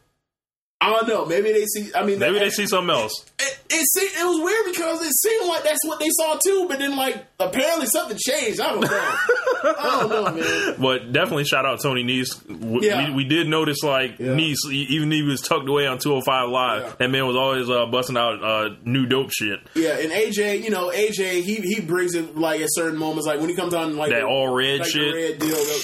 I 0.82 0.90
don't 0.90 1.08
know. 1.08 1.26
Maybe 1.26 1.52
they 1.52 1.66
see. 1.66 1.90
I 1.94 2.04
mean, 2.04 2.18
Maybe 2.18 2.34
that- 2.34 2.40
they 2.40 2.50
see 2.50 2.66
something 2.66 2.90
else. 2.94 3.12
it, 3.38 3.58
it, 3.68 3.86
se- 3.94 4.20
it 4.20 4.24
was 4.24 4.40
weird 4.42 4.64
because 4.74 5.04
it 5.06 5.12
seemed 5.12 5.46
like 5.46 5.62
that's 5.62 5.84
what 5.86 6.00
they 6.00 6.08
saw 6.10 6.36
too, 6.38 6.66
but 6.68 6.78
then 6.78 6.96
like 6.96 7.24
apparently 7.40 7.86
something 7.86 8.16
changed. 8.18 8.60
I 8.60 8.70
don't 8.72 8.80
know. 8.80 9.14
I 9.62 9.96
don't 10.00 10.08
know, 10.10 10.40
man. 10.42 10.74
But 10.80 11.12
definitely 11.12 11.44
shout 11.44 11.66
out 11.66 11.80
Tony 11.82 12.02
Nese. 12.04 12.46
W- 12.48 12.80
Yeah. 12.82 13.08
We, 13.08 13.14
we 13.16 13.24
did 13.24 13.48
notice 13.48 13.82
like 13.82 14.18
Yeah. 14.18 14.28
Nese, 14.34 14.70
even 14.70 15.10
he 15.10 15.22
was 15.22 15.40
tucked 15.40 15.68
away 15.68 15.86
on 15.86 15.98
205 15.98 16.48
Live. 16.48 16.82
Yeah. 16.82 16.92
That 16.98 17.10
man 17.10 17.26
was 17.26 17.36
always 17.36 17.68
uh, 17.68 17.86
busting 17.86 18.16
out 18.16 18.42
uh, 18.42 18.74
new 18.84 19.06
dope 19.06 19.30
shit. 19.32 19.60
Yeah, 19.74 19.98
and 19.98 20.10
AJ, 20.12 20.62
you 20.62 20.70
know, 20.70 20.90
AJ, 20.90 21.42
he 21.42 21.56
he 21.56 21.80
brings 21.80 22.14
it 22.14 22.36
like 22.36 22.60
at 22.60 22.68
certain 22.72 22.98
moments, 22.98 23.26
like 23.26 23.40
when 23.40 23.48
he 23.48 23.54
comes 23.56 23.74
on 23.74 23.96
like 23.96 24.10
That 24.10 24.20
the- 24.20 24.26
all 24.26 24.54
red 24.54 24.80
like 24.80 24.88
shit. 24.88 25.14
red 25.14 25.38
deal. 25.38 25.50
That, 25.50 25.82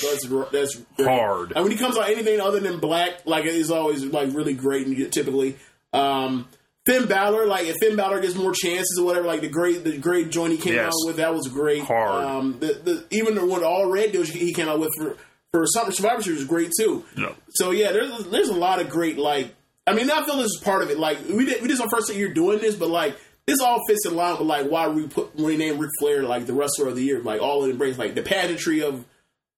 that's 0.52 0.76
that's. 0.76 1.06
Hard. 1.06 1.52
And 1.54 1.62
when 1.64 1.72
he 1.72 1.78
comes 1.78 1.96
on 1.96 2.04
anything 2.10 2.40
other 2.40 2.60
than 2.60 2.78
black, 2.80 3.26
like 3.26 3.44
it 3.44 3.54
is 3.54 3.70
always 3.70 4.04
like 4.04 4.32
really 4.34 4.54
great. 4.54 4.86
And 4.86 5.12
typically, 5.12 5.56
um, 5.92 6.48
Finn 6.86 7.06
Balor, 7.06 7.46
like 7.46 7.66
if 7.66 7.76
Finn 7.80 7.96
Balor 7.96 8.20
gets 8.20 8.36
more 8.36 8.52
chances 8.52 8.96
or 8.98 9.04
whatever, 9.04 9.26
like 9.26 9.40
the 9.42 9.48
great 9.48 9.84
the 9.84 9.98
great 9.98 10.30
joint 10.30 10.52
he 10.52 10.58
came 10.58 10.74
Yes. 10.74 10.86
out 10.86 11.06
with, 11.06 11.16
that 11.16 11.34
was 11.34 11.48
great. 11.48 11.82
Hard. 11.82 12.24
Um, 12.24 12.58
the, 12.60 12.66
the 12.82 13.04
even 13.10 13.34
the 13.34 13.44
one 13.44 13.64
all 13.64 13.90
red 13.90 14.12
deals 14.12 14.28
he 14.28 14.54
came 14.54 14.68
out 14.68 14.78
with 14.78 14.90
for 14.96 15.16
for 15.52 15.66
Summer 15.66 15.90
Survivor 15.90 16.22
Series 16.22 16.40
was 16.40 16.48
great 16.48 16.70
too. 16.78 17.04
Yeah. 17.16 17.32
So 17.50 17.72
yeah, 17.72 17.92
there's 17.92 18.26
there's 18.26 18.48
a 18.48 18.54
lot 18.54 18.80
of 18.80 18.88
great 18.88 19.18
like. 19.18 19.54
I 19.88 19.94
mean, 19.94 20.10
I 20.10 20.24
feel 20.24 20.36
this 20.38 20.46
is 20.46 20.60
part 20.64 20.82
of 20.82 20.90
it. 20.90 20.98
Like 20.98 21.18
we 21.28 21.44
did, 21.44 21.60
we 21.62 21.68
this 21.68 21.76
is 21.76 21.80
our 21.80 21.88
first 21.90 22.12
year 22.14 22.32
doing 22.32 22.58
this, 22.60 22.74
but 22.74 22.88
like 22.88 23.16
this 23.46 23.60
all 23.60 23.80
fits 23.86 24.04
in 24.06 24.16
line 24.16 24.32
with 24.38 24.46
like 24.48 24.66
why 24.68 24.88
we 24.88 25.06
put 25.06 25.34
when 25.36 25.44
we 25.46 25.56
named 25.56 25.78
Ric 25.80 25.90
Flair 26.00 26.22
like 26.24 26.46
the 26.46 26.52
wrestler 26.52 26.88
of 26.88 26.96
the 26.96 27.02
year, 27.02 27.20
like 27.20 27.40
all 27.40 27.62
of 27.62 27.68
it 27.68 27.72
embraces 27.72 27.98
like 27.98 28.14
the 28.16 28.22
pageantry 28.22 28.82
of 28.82 29.04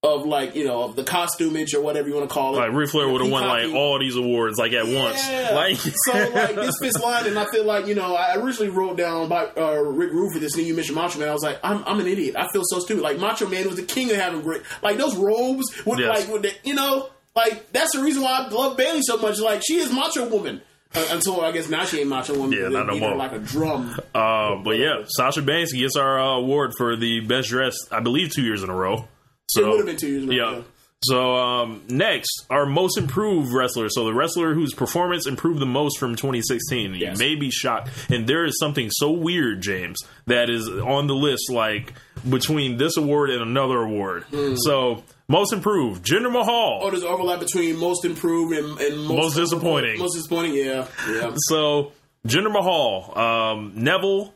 of 0.04 0.24
like 0.24 0.54
you 0.54 0.64
know 0.64 0.84
of 0.84 0.94
the 0.94 1.02
costumage 1.02 1.74
or 1.74 1.80
whatever 1.80 2.08
you 2.08 2.14
want 2.14 2.28
to 2.28 2.32
call 2.32 2.54
it. 2.54 2.58
Like 2.60 2.72
Ric 2.72 2.90
Flair 2.90 3.08
would 3.08 3.20
have 3.20 3.30
won 3.30 3.46
like 3.48 3.74
all 3.74 3.98
these 3.98 4.14
awards 4.14 4.56
like 4.56 4.72
at 4.72 4.86
once. 4.86 5.28
Like 5.48 5.76
so 5.76 6.12
like 6.12 6.54
this 6.54 6.74
fits 6.80 7.00
line, 7.00 7.26
and 7.26 7.38
I 7.38 7.46
feel 7.50 7.64
like 7.64 7.86
you 7.86 7.94
know 7.94 8.14
I 8.14 8.36
originally 8.36 8.68
wrote 8.70 8.96
down 8.96 9.28
by 9.28 9.46
uh, 9.46 9.72
Rick 9.82 10.12
Rude 10.12 10.32
for 10.32 10.38
this, 10.38 10.54
then 10.54 10.66
you 10.66 10.74
mentioned 10.74 10.94
Macho 10.96 11.18
Man. 11.18 11.28
I 11.28 11.32
was 11.32 11.42
like, 11.42 11.58
I'm, 11.64 11.82
I'm 11.84 11.98
an 12.00 12.06
idiot. 12.06 12.36
I 12.36 12.46
feel 12.52 12.62
so 12.64 12.78
stupid. 12.78 13.02
Like 13.02 13.18
Macho 13.18 13.48
Man 13.48 13.66
was 13.66 13.76
the 13.76 13.82
king 13.82 14.10
of 14.10 14.16
having 14.16 14.42
great, 14.42 14.62
like 14.82 14.98
those 14.98 15.16
robes 15.16 15.64
with 15.84 15.98
Yes. 15.98 16.08
like 16.26 16.32
with 16.32 16.42
the, 16.42 16.52
you 16.68 16.74
know 16.74 17.08
like 17.34 17.72
that's 17.72 17.96
the 17.96 18.02
reason 18.02 18.22
why 18.22 18.46
I 18.46 18.48
love 18.48 18.76
Bayley 18.76 19.00
so 19.02 19.16
much. 19.16 19.40
Like 19.40 19.62
she 19.66 19.78
is 19.78 19.92
Macho 19.92 20.28
Woman. 20.28 20.60
Uh, 20.94 21.06
until 21.10 21.40
I 21.42 21.52
guess 21.52 21.68
now 21.68 21.84
she 21.84 22.00
ain't 22.00 22.08
Macho 22.08 22.34
Woman. 22.38 22.58
Yeah, 22.58 22.68
not 22.68 22.86
no 22.86 22.98
more. 22.98 23.14
Like 23.14 23.32
a 23.32 23.38
drum. 23.38 23.94
Uh, 24.14 24.56
but 24.62 24.78
yeah, 24.78 25.02
Sasha 25.06 25.42
Banks 25.42 25.72
gets 25.72 25.96
our 25.96 26.18
uh, 26.18 26.36
award 26.38 26.72
for 26.78 26.96
the 26.96 27.20
best 27.20 27.48
dressed, 27.50 27.88
I 27.92 28.00
believe, 28.00 28.32
two 28.32 28.42
years 28.42 28.62
in 28.62 28.70
a 28.70 28.74
row. 28.74 29.06
So 29.50 29.62
it 29.64 29.68
would 29.70 29.76
have 29.78 29.86
been 29.86 29.96
two 29.96 30.08
years. 30.08 30.24
ago, 30.24 30.32
yeah. 30.32 30.62
So 31.04 31.36
um, 31.36 31.82
next, 31.88 32.44
our 32.50 32.66
most 32.66 32.98
improved 32.98 33.52
wrestler. 33.52 33.88
So 33.88 34.04
the 34.04 34.12
wrestler 34.12 34.52
whose 34.52 34.74
performance 34.74 35.28
improved 35.28 35.60
the 35.60 35.66
most 35.66 35.96
from 35.98 36.16
2016. 36.16 36.94
Yes. 36.94 37.20
You 37.20 37.24
may 37.24 37.36
be 37.36 37.50
shocked, 37.52 37.90
and 38.10 38.26
there 38.26 38.44
is 38.44 38.58
something 38.58 38.88
so 38.90 39.12
weird, 39.12 39.60
James, 39.62 39.96
that 40.26 40.50
is 40.50 40.68
on 40.68 41.06
the 41.06 41.14
list, 41.14 41.50
like 41.52 41.92
between 42.28 42.78
this 42.78 42.96
award 42.96 43.30
and 43.30 43.40
another 43.40 43.78
award. 43.78 44.24
So 44.56 45.04
most 45.28 45.52
improved, 45.52 46.04
Jinder 46.04 46.32
Mahal. 46.32 46.80
Oh, 46.82 46.90
there's 46.90 47.04
overlap 47.04 47.38
between 47.38 47.76
most 47.78 48.04
improved 48.04 48.56
and, 48.58 48.80
and 48.80 48.98
most, 49.04 49.16
Most 49.16 49.36
disappointing. 49.36 50.00
Most 50.00 50.16
disappointing, 50.16 50.54
yeah, 50.54 50.86
yeah. 51.08 51.30
So 51.48 51.92
Jinder 52.26 52.50
Mahal, 52.52 53.16
um, 53.16 53.72
Neville, 53.76 54.34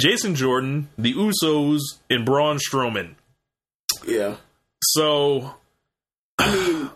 Jason 0.00 0.34
Jordan, 0.34 0.88
the 0.98 1.14
Usos, 1.14 1.78
and 2.10 2.26
Braun 2.26 2.58
Strowman. 2.58 3.14
Yeah. 4.06 4.36
So 4.82 5.54
I 6.38 6.54
mean, 6.54 6.90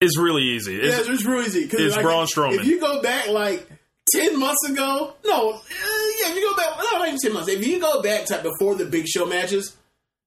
it's 0.00 0.18
really 0.18 0.42
easy. 0.42 0.80
It's, 0.80 1.06
yeah, 1.06 1.14
it's 1.14 1.24
real 1.24 1.42
easy. 1.42 1.68
it's 1.70 1.96
Braun 1.96 2.26
Strowman. 2.26 2.58
If 2.58 2.66
you 2.66 2.80
go 2.80 3.00
back 3.02 3.28
like 3.28 3.68
ten 4.12 4.38
months 4.38 4.68
ago, 4.68 5.14
no, 5.24 5.50
uh, 5.50 5.54
yeah, 5.54 6.30
if 6.30 6.36
you 6.36 6.50
go 6.50 6.56
back, 6.56 6.78
no, 6.78 6.98
not 6.98 7.08
even 7.08 7.20
ten 7.20 7.32
months. 7.32 7.48
If 7.48 7.66
you 7.66 7.80
go 7.80 8.02
back 8.02 8.26
to 8.26 8.42
before 8.42 8.74
the 8.74 8.86
Big 8.86 9.06
Show 9.06 9.26
matches, 9.26 9.76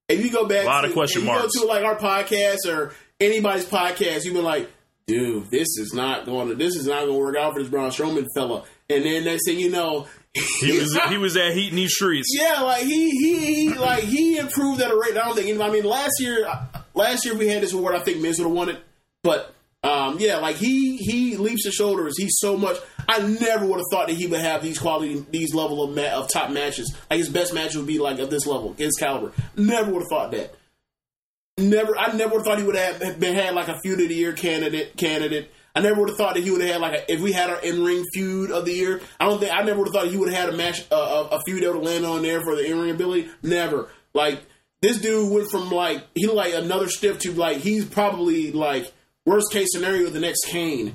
if 0.08 0.24
you 0.24 0.30
go 0.30 0.46
back, 0.46 0.64
A 0.64 0.68
lot 0.68 0.80
to, 0.82 0.88
of 0.88 0.94
question 0.94 1.24
marks. 1.24 1.54
You 1.54 1.62
go 1.62 1.66
to 1.66 1.72
like 1.72 1.84
our 1.84 1.96
podcast 1.96 2.66
or 2.66 2.94
anybody's 3.20 3.64
podcast, 3.64 4.24
you've 4.24 4.34
been 4.34 4.44
like, 4.44 4.70
dude, 5.06 5.50
this 5.50 5.76
is 5.78 5.92
not 5.94 6.26
going 6.26 6.48
to, 6.48 6.54
this 6.54 6.76
is 6.76 6.86
not 6.86 7.00
going 7.00 7.12
to 7.12 7.18
work 7.18 7.36
out 7.36 7.52
for 7.54 7.60
this 7.60 7.68
Braun 7.68 7.90
Strowman 7.90 8.26
fella. 8.34 8.64
And 8.88 9.04
then 9.04 9.24
next 9.24 9.46
thing 9.46 9.58
you 9.58 9.70
know, 9.70 10.06
he 10.60 10.78
was 10.78 10.98
he 11.08 11.18
was 11.18 11.36
at 11.36 11.52
heat 11.52 11.70
in 11.70 11.76
these 11.76 11.94
streets. 11.94 12.28
Yeah, 12.32 12.60
like 12.60 12.82
he 12.82 13.10
he, 13.10 13.54
he 13.54 13.74
like 13.74 14.04
he 14.04 14.38
improved 14.38 14.80
at 14.80 14.90
a 14.90 14.96
rate. 14.96 15.16
I 15.16 15.24
don't 15.26 15.36
think. 15.36 15.60
I 15.60 15.70
mean, 15.70 15.84
last 15.84 16.14
year 16.20 16.46
last 16.94 17.24
year 17.24 17.36
we 17.36 17.48
had 17.48 17.62
this 17.62 17.72
award. 17.72 17.94
I 17.94 18.00
think 18.00 18.20
Miz 18.20 18.38
would 18.38 18.46
have 18.46 18.56
won 18.56 18.68
it, 18.68 18.78
but 19.22 19.54
um, 19.82 20.16
yeah, 20.18 20.38
like 20.38 20.56
he 20.56 20.96
he 20.96 21.36
leaps 21.36 21.64
the 21.64 21.70
shoulders. 21.70 22.14
He's 22.18 22.34
so 22.38 22.56
much. 22.56 22.76
I 23.08 23.20
never 23.20 23.66
would 23.66 23.76
have 23.76 23.86
thought 23.90 24.08
that 24.08 24.16
he 24.16 24.26
would 24.26 24.40
have 24.40 24.62
these 24.62 24.78
quality, 24.78 25.24
these 25.30 25.54
level 25.54 25.82
of 25.82 25.94
ma- 25.94 26.20
of 26.20 26.28
top 26.28 26.50
matches. 26.50 26.94
Like 27.08 27.18
his 27.18 27.28
best 27.28 27.54
match 27.54 27.76
would 27.76 27.86
be 27.86 27.98
like 27.98 28.18
of 28.18 28.30
this 28.30 28.46
level, 28.46 28.74
his 28.76 28.96
caliber. 28.98 29.32
Never 29.56 29.92
would 29.92 30.02
have 30.02 30.08
thought 30.10 30.30
that. 30.32 30.54
Never, 31.58 31.96
I 31.96 32.12
never 32.12 32.42
thought 32.42 32.58
he 32.58 32.64
would 32.64 32.76
have 32.76 33.18
been 33.18 33.34
had 33.34 33.54
like 33.54 33.68
a 33.68 33.78
feud 33.80 34.00
of 34.00 34.08
the 34.08 34.14
year 34.14 34.32
candidate. 34.32 34.96
Candidate. 34.96 35.50
I 35.76 35.80
never 35.80 36.00
would 36.00 36.08
have 36.08 36.16
thought 36.16 36.34
that 36.34 36.42
he 36.42 36.50
would 36.50 36.62
have 36.62 36.70
had 36.70 36.80
like 36.80 36.94
a, 36.94 37.12
if 37.12 37.20
we 37.20 37.32
had 37.32 37.50
our 37.50 37.60
in 37.60 37.84
ring 37.84 38.02
feud 38.14 38.50
of 38.50 38.64
the 38.64 38.72
year. 38.72 39.02
I 39.20 39.26
don't 39.26 39.38
think 39.38 39.52
I 39.52 39.62
never 39.62 39.80
would 39.80 39.88
have 39.88 39.94
thought 39.94 40.10
he 40.10 40.16
would 40.16 40.32
have 40.32 40.44
had 40.46 40.54
a 40.54 40.56
match 40.56 40.80
uh, 40.90 41.26
a, 41.30 41.36
a 41.36 41.40
feud 41.46 41.62
that 41.62 41.74
would 41.74 41.84
land 41.84 42.06
on 42.06 42.22
there 42.22 42.40
for 42.40 42.56
the 42.56 42.64
in 42.64 42.80
ring 42.80 42.90
ability. 42.90 43.28
Never. 43.42 43.90
Like 44.14 44.40
this 44.80 44.98
dude 45.02 45.30
went 45.30 45.50
from 45.50 45.70
like 45.70 46.02
he 46.14 46.26
like 46.28 46.54
another 46.54 46.88
stiff 46.88 47.18
to 47.20 47.32
like 47.32 47.58
he's 47.58 47.84
probably 47.84 48.52
like 48.52 48.90
worst 49.26 49.52
case 49.52 49.68
scenario 49.70 50.08
the 50.08 50.18
next 50.18 50.46
Kane. 50.46 50.94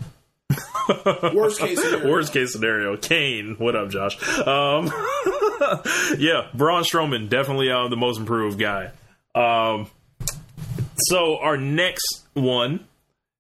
worst 1.36 1.60
case 1.60 1.80
scenario. 1.80 2.10
Worst 2.10 2.34
case 2.34 2.52
scenario, 2.52 2.98
Kane. 2.98 3.58
What 3.60 3.76
up, 3.76 3.92
Josh? 3.92 4.18
Um, 4.40 4.88
yeah, 6.18 6.48
Braun 6.56 6.84
Strowman 6.84 7.30
definitely 7.30 7.72
uh, 7.72 7.88
the 7.88 7.98
most 7.98 8.20
improved 8.20 8.58
guy. 8.60 8.90
Um, 9.36 9.92
so 10.98 11.38
our 11.38 11.56
next 11.56 12.26
one 12.34 12.88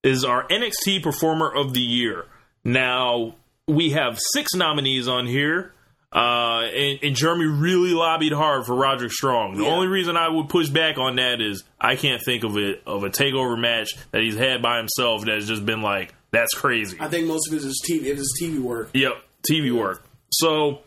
is 0.03 0.23
our 0.23 0.47
NXT 0.47 1.03
Performer 1.03 1.53
of 1.53 1.73
the 1.73 1.79
Year. 1.81 2.25
Now 2.63 3.35
we 3.67 3.91
have 3.91 4.19
six 4.33 4.53
nominees 4.55 5.07
on 5.07 5.27
here. 5.27 5.73
Uh, 6.13 6.63
and, 6.75 6.99
and 7.03 7.15
Jeremy 7.15 7.45
really 7.45 7.93
lobbied 7.93 8.33
hard 8.33 8.65
for 8.65 8.75
Roderick 8.75 9.13
Strong. 9.13 9.55
The 9.55 9.63
Yeah. 9.63 9.69
only 9.69 9.87
reason 9.87 10.17
I 10.17 10.27
would 10.27 10.49
push 10.49 10.67
back 10.67 10.97
on 10.97 11.15
that 11.15 11.39
is 11.39 11.63
I 11.79 11.95
can't 11.95 12.21
think 12.21 12.43
of 12.43 12.57
it 12.57 12.81
of 12.85 13.05
a 13.05 13.09
takeover 13.09 13.57
match 13.57 13.91
that 14.11 14.21
he's 14.21 14.35
had 14.35 14.61
by 14.61 14.75
himself 14.77 15.23
that 15.23 15.35
has 15.35 15.47
just 15.47 15.65
been 15.65 15.81
like 15.81 16.13
that's 16.31 16.53
crazy. 16.53 16.97
I 16.99 17.07
think 17.07 17.27
most 17.27 17.47
of 17.47 17.53
it 17.53 17.63
is 17.63 17.81
TV. 17.89 18.05
It 18.07 18.17
is 18.19 18.37
TV 18.41 18.59
work. 18.59 18.89
Yep, 18.93 19.13
TV 19.49 19.71
work. 19.71 20.03
So 20.31 20.81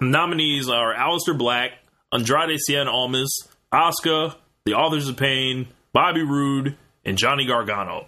nominees 0.00 0.68
are 0.68 0.94
Aliester 0.94 1.36
Black, 1.36 1.72
Andrade 2.12 2.58
Cien 2.68 2.86
Almas, 2.86 3.34
Asuka, 3.72 4.34
The 4.66 4.74
Authors 4.74 5.08
of 5.08 5.16
Pain, 5.16 5.68
Bobby 5.92 6.22
Roode, 6.22 6.76
and 7.04 7.16
Johnny 7.16 7.46
Gargano. 7.46 8.06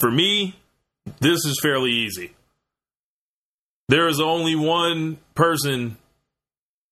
For 0.00 0.10
me, 0.10 0.56
this 1.20 1.44
is 1.44 1.58
fairly 1.62 1.90
easy. 1.90 2.32
There 3.88 4.08
is 4.08 4.20
only 4.20 4.54
one 4.54 5.18
person 5.34 5.96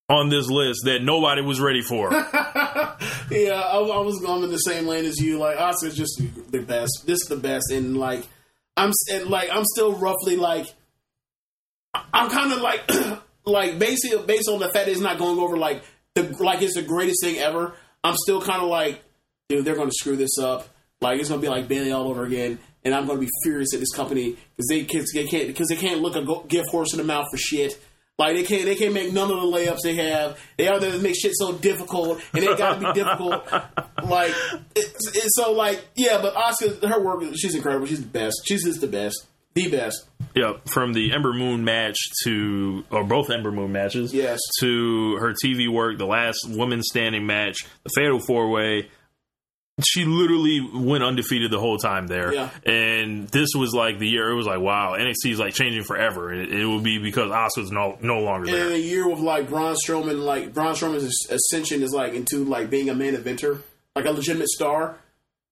on 0.08 0.28
this 0.28 0.48
list 0.48 0.80
that 0.84 1.02
nobody 1.02 1.42
was 1.42 1.60
ready 1.60 1.82
for. 1.82 2.10
Yeah, 3.30 3.60
I, 3.60 3.78
I 3.78 3.98
was 4.00 4.20
going 4.20 4.44
in 4.44 4.50
the 4.50 4.58
same 4.58 4.86
lane 4.86 5.04
as 5.04 5.18
you. 5.18 5.38
Like 5.38 5.56
Asuka's 5.58 5.96
just 5.96 6.22
the 6.50 6.60
best. 6.60 7.04
This 7.06 7.22
is 7.22 7.28
the 7.28 7.36
best, 7.36 7.70
and 7.72 7.96
like 7.96 8.26
I'm 8.76 8.92
and 9.12 9.26
like 9.26 9.50
I'm 9.52 9.64
still 9.64 9.92
roughly 9.92 10.36
like 10.36 10.66
I'm 12.12 12.30
kind 12.30 12.52
of 12.52 12.60
like 12.60 12.88
like 13.44 13.78
basically 13.78 14.24
based 14.26 14.48
on 14.48 14.60
the 14.60 14.66
fact 14.66 14.86
that 14.86 14.88
it's 14.88 15.00
not 15.00 15.18
going 15.18 15.38
over 15.38 15.56
like 15.56 15.82
the 16.14 16.22
like 16.42 16.62
it's 16.62 16.74
the 16.74 16.82
greatest 16.82 17.22
thing 17.22 17.38
ever. 17.38 17.74
I'm 18.04 18.14
still 18.16 18.40
kind 18.40 18.62
of 18.62 18.68
like, 18.68 19.02
dude, 19.48 19.64
they're 19.64 19.74
going 19.74 19.88
to 19.88 19.94
screw 19.94 20.16
this 20.16 20.38
up. 20.38 20.68
Like 21.00 21.18
it's 21.18 21.28
going 21.28 21.40
to 21.40 21.44
be 21.44 21.50
like 21.50 21.66
Bayley 21.68 21.92
all 21.92 22.08
over 22.08 22.24
again, 22.24 22.58
and 22.86 22.94
I'm 22.94 23.04
going 23.06 23.18
to 23.20 23.26
be 23.26 23.30
furious 23.42 23.74
at 23.74 23.80
this 23.80 23.92
company 23.92 24.36
because 24.56 24.66
they 24.70 24.84
can't 24.84 25.06
they 25.12 25.26
can't 25.26 25.46
because 25.48 25.68
they 25.68 25.76
can't 25.76 26.00
look 26.00 26.16
a 26.16 26.22
go- 26.24 26.44
gift 26.48 26.70
horse 26.70 26.94
in 26.94 26.98
the 26.98 27.04
mouth 27.04 27.26
for 27.30 27.36
shit. 27.36 27.78
Like 28.18 28.34
they 28.34 28.44
can't, 28.44 28.64
they 28.64 28.76
can't 28.76 28.94
make 28.94 29.12
none 29.12 29.30
of 29.30 29.36
the 29.42 29.46
layups 29.46 29.80
they 29.82 29.94
have. 29.96 30.38
They 30.56 30.68
are 30.68 30.80
to 30.80 30.98
make 31.00 31.14
shit 31.20 31.32
so 31.34 31.52
difficult, 31.52 32.22
and 32.32 32.42
they 32.42 32.56
got 32.56 32.80
to 32.80 32.86
be 32.86 32.92
difficult. 32.94 33.46
Like 34.08 34.32
it's, 34.76 35.08
it's 35.16 35.34
so 35.34 35.52
like 35.52 35.84
yeah, 35.96 36.18
but 36.22 36.32
Asuka, 36.34 36.88
her 36.88 37.00
work, 37.02 37.24
she's 37.34 37.54
incredible. 37.56 37.86
She's 37.86 38.00
the 38.02 38.06
best. 38.06 38.36
She's 38.46 38.64
just 38.64 38.80
the 38.80 38.86
best, 38.86 39.26
the 39.54 39.68
best. 39.68 40.04
Yep, 40.36 40.68
from 40.68 40.92
the 40.92 41.12
Ember 41.12 41.32
Moon 41.32 41.64
match 41.64 41.96
to, 42.24 42.84
or 42.90 43.02
both 43.04 43.30
Ember 43.30 43.50
Moon 43.50 43.72
matches, 43.72 44.12
Yes. 44.14 44.38
to 44.60 45.16
her 45.16 45.34
TV 45.44 45.66
work, 45.68 45.96
the 45.98 46.06
last 46.06 46.38
woman 46.48 46.82
standing 46.82 47.26
match, 47.26 47.56
the 47.84 47.90
Fatal 47.96 48.20
Four 48.20 48.50
Way. 48.50 48.88
She 49.84 50.06
literally 50.06 50.66
went 50.72 51.04
undefeated 51.04 51.50
the 51.50 51.58
whole 51.60 51.76
time 51.76 52.06
there, 52.06 52.32
Yeah. 52.32 52.48
and 52.64 53.28
this 53.28 53.50
was 53.54 53.74
like 53.74 53.98
the 53.98 54.08
year. 54.08 54.30
It 54.30 54.34
was 54.34 54.46
like, 54.46 54.58
wow, 54.60 54.94
NXT 54.98 55.32
is 55.32 55.38
like 55.38 55.52
changing 55.52 55.84
forever. 55.84 56.32
It, 56.32 56.50
it 56.50 56.64
will 56.64 56.80
be 56.80 56.96
because 56.98 57.30
Asuka's 57.30 57.70
no 57.70 57.98
no 58.00 58.20
longer 58.20 58.48
And 58.48 58.56
in 58.56 58.66
there. 58.68 58.74
a 58.74 58.78
year 58.80 59.06
with 59.06 59.18
like 59.18 59.50
Braun 59.50 59.76
Strowman, 59.86 60.24
like 60.24 60.54
Braun 60.54 60.74
Strowman's 60.74 61.28
ascension 61.30 61.82
is 61.82 61.92
like 61.92 62.14
into 62.14 62.44
like 62.46 62.70
being 62.70 62.88
a 62.88 62.94
main 62.94 63.14
eventer, 63.14 63.60
like 63.94 64.06
a 64.06 64.12
legitimate 64.12 64.48
star, 64.48 64.96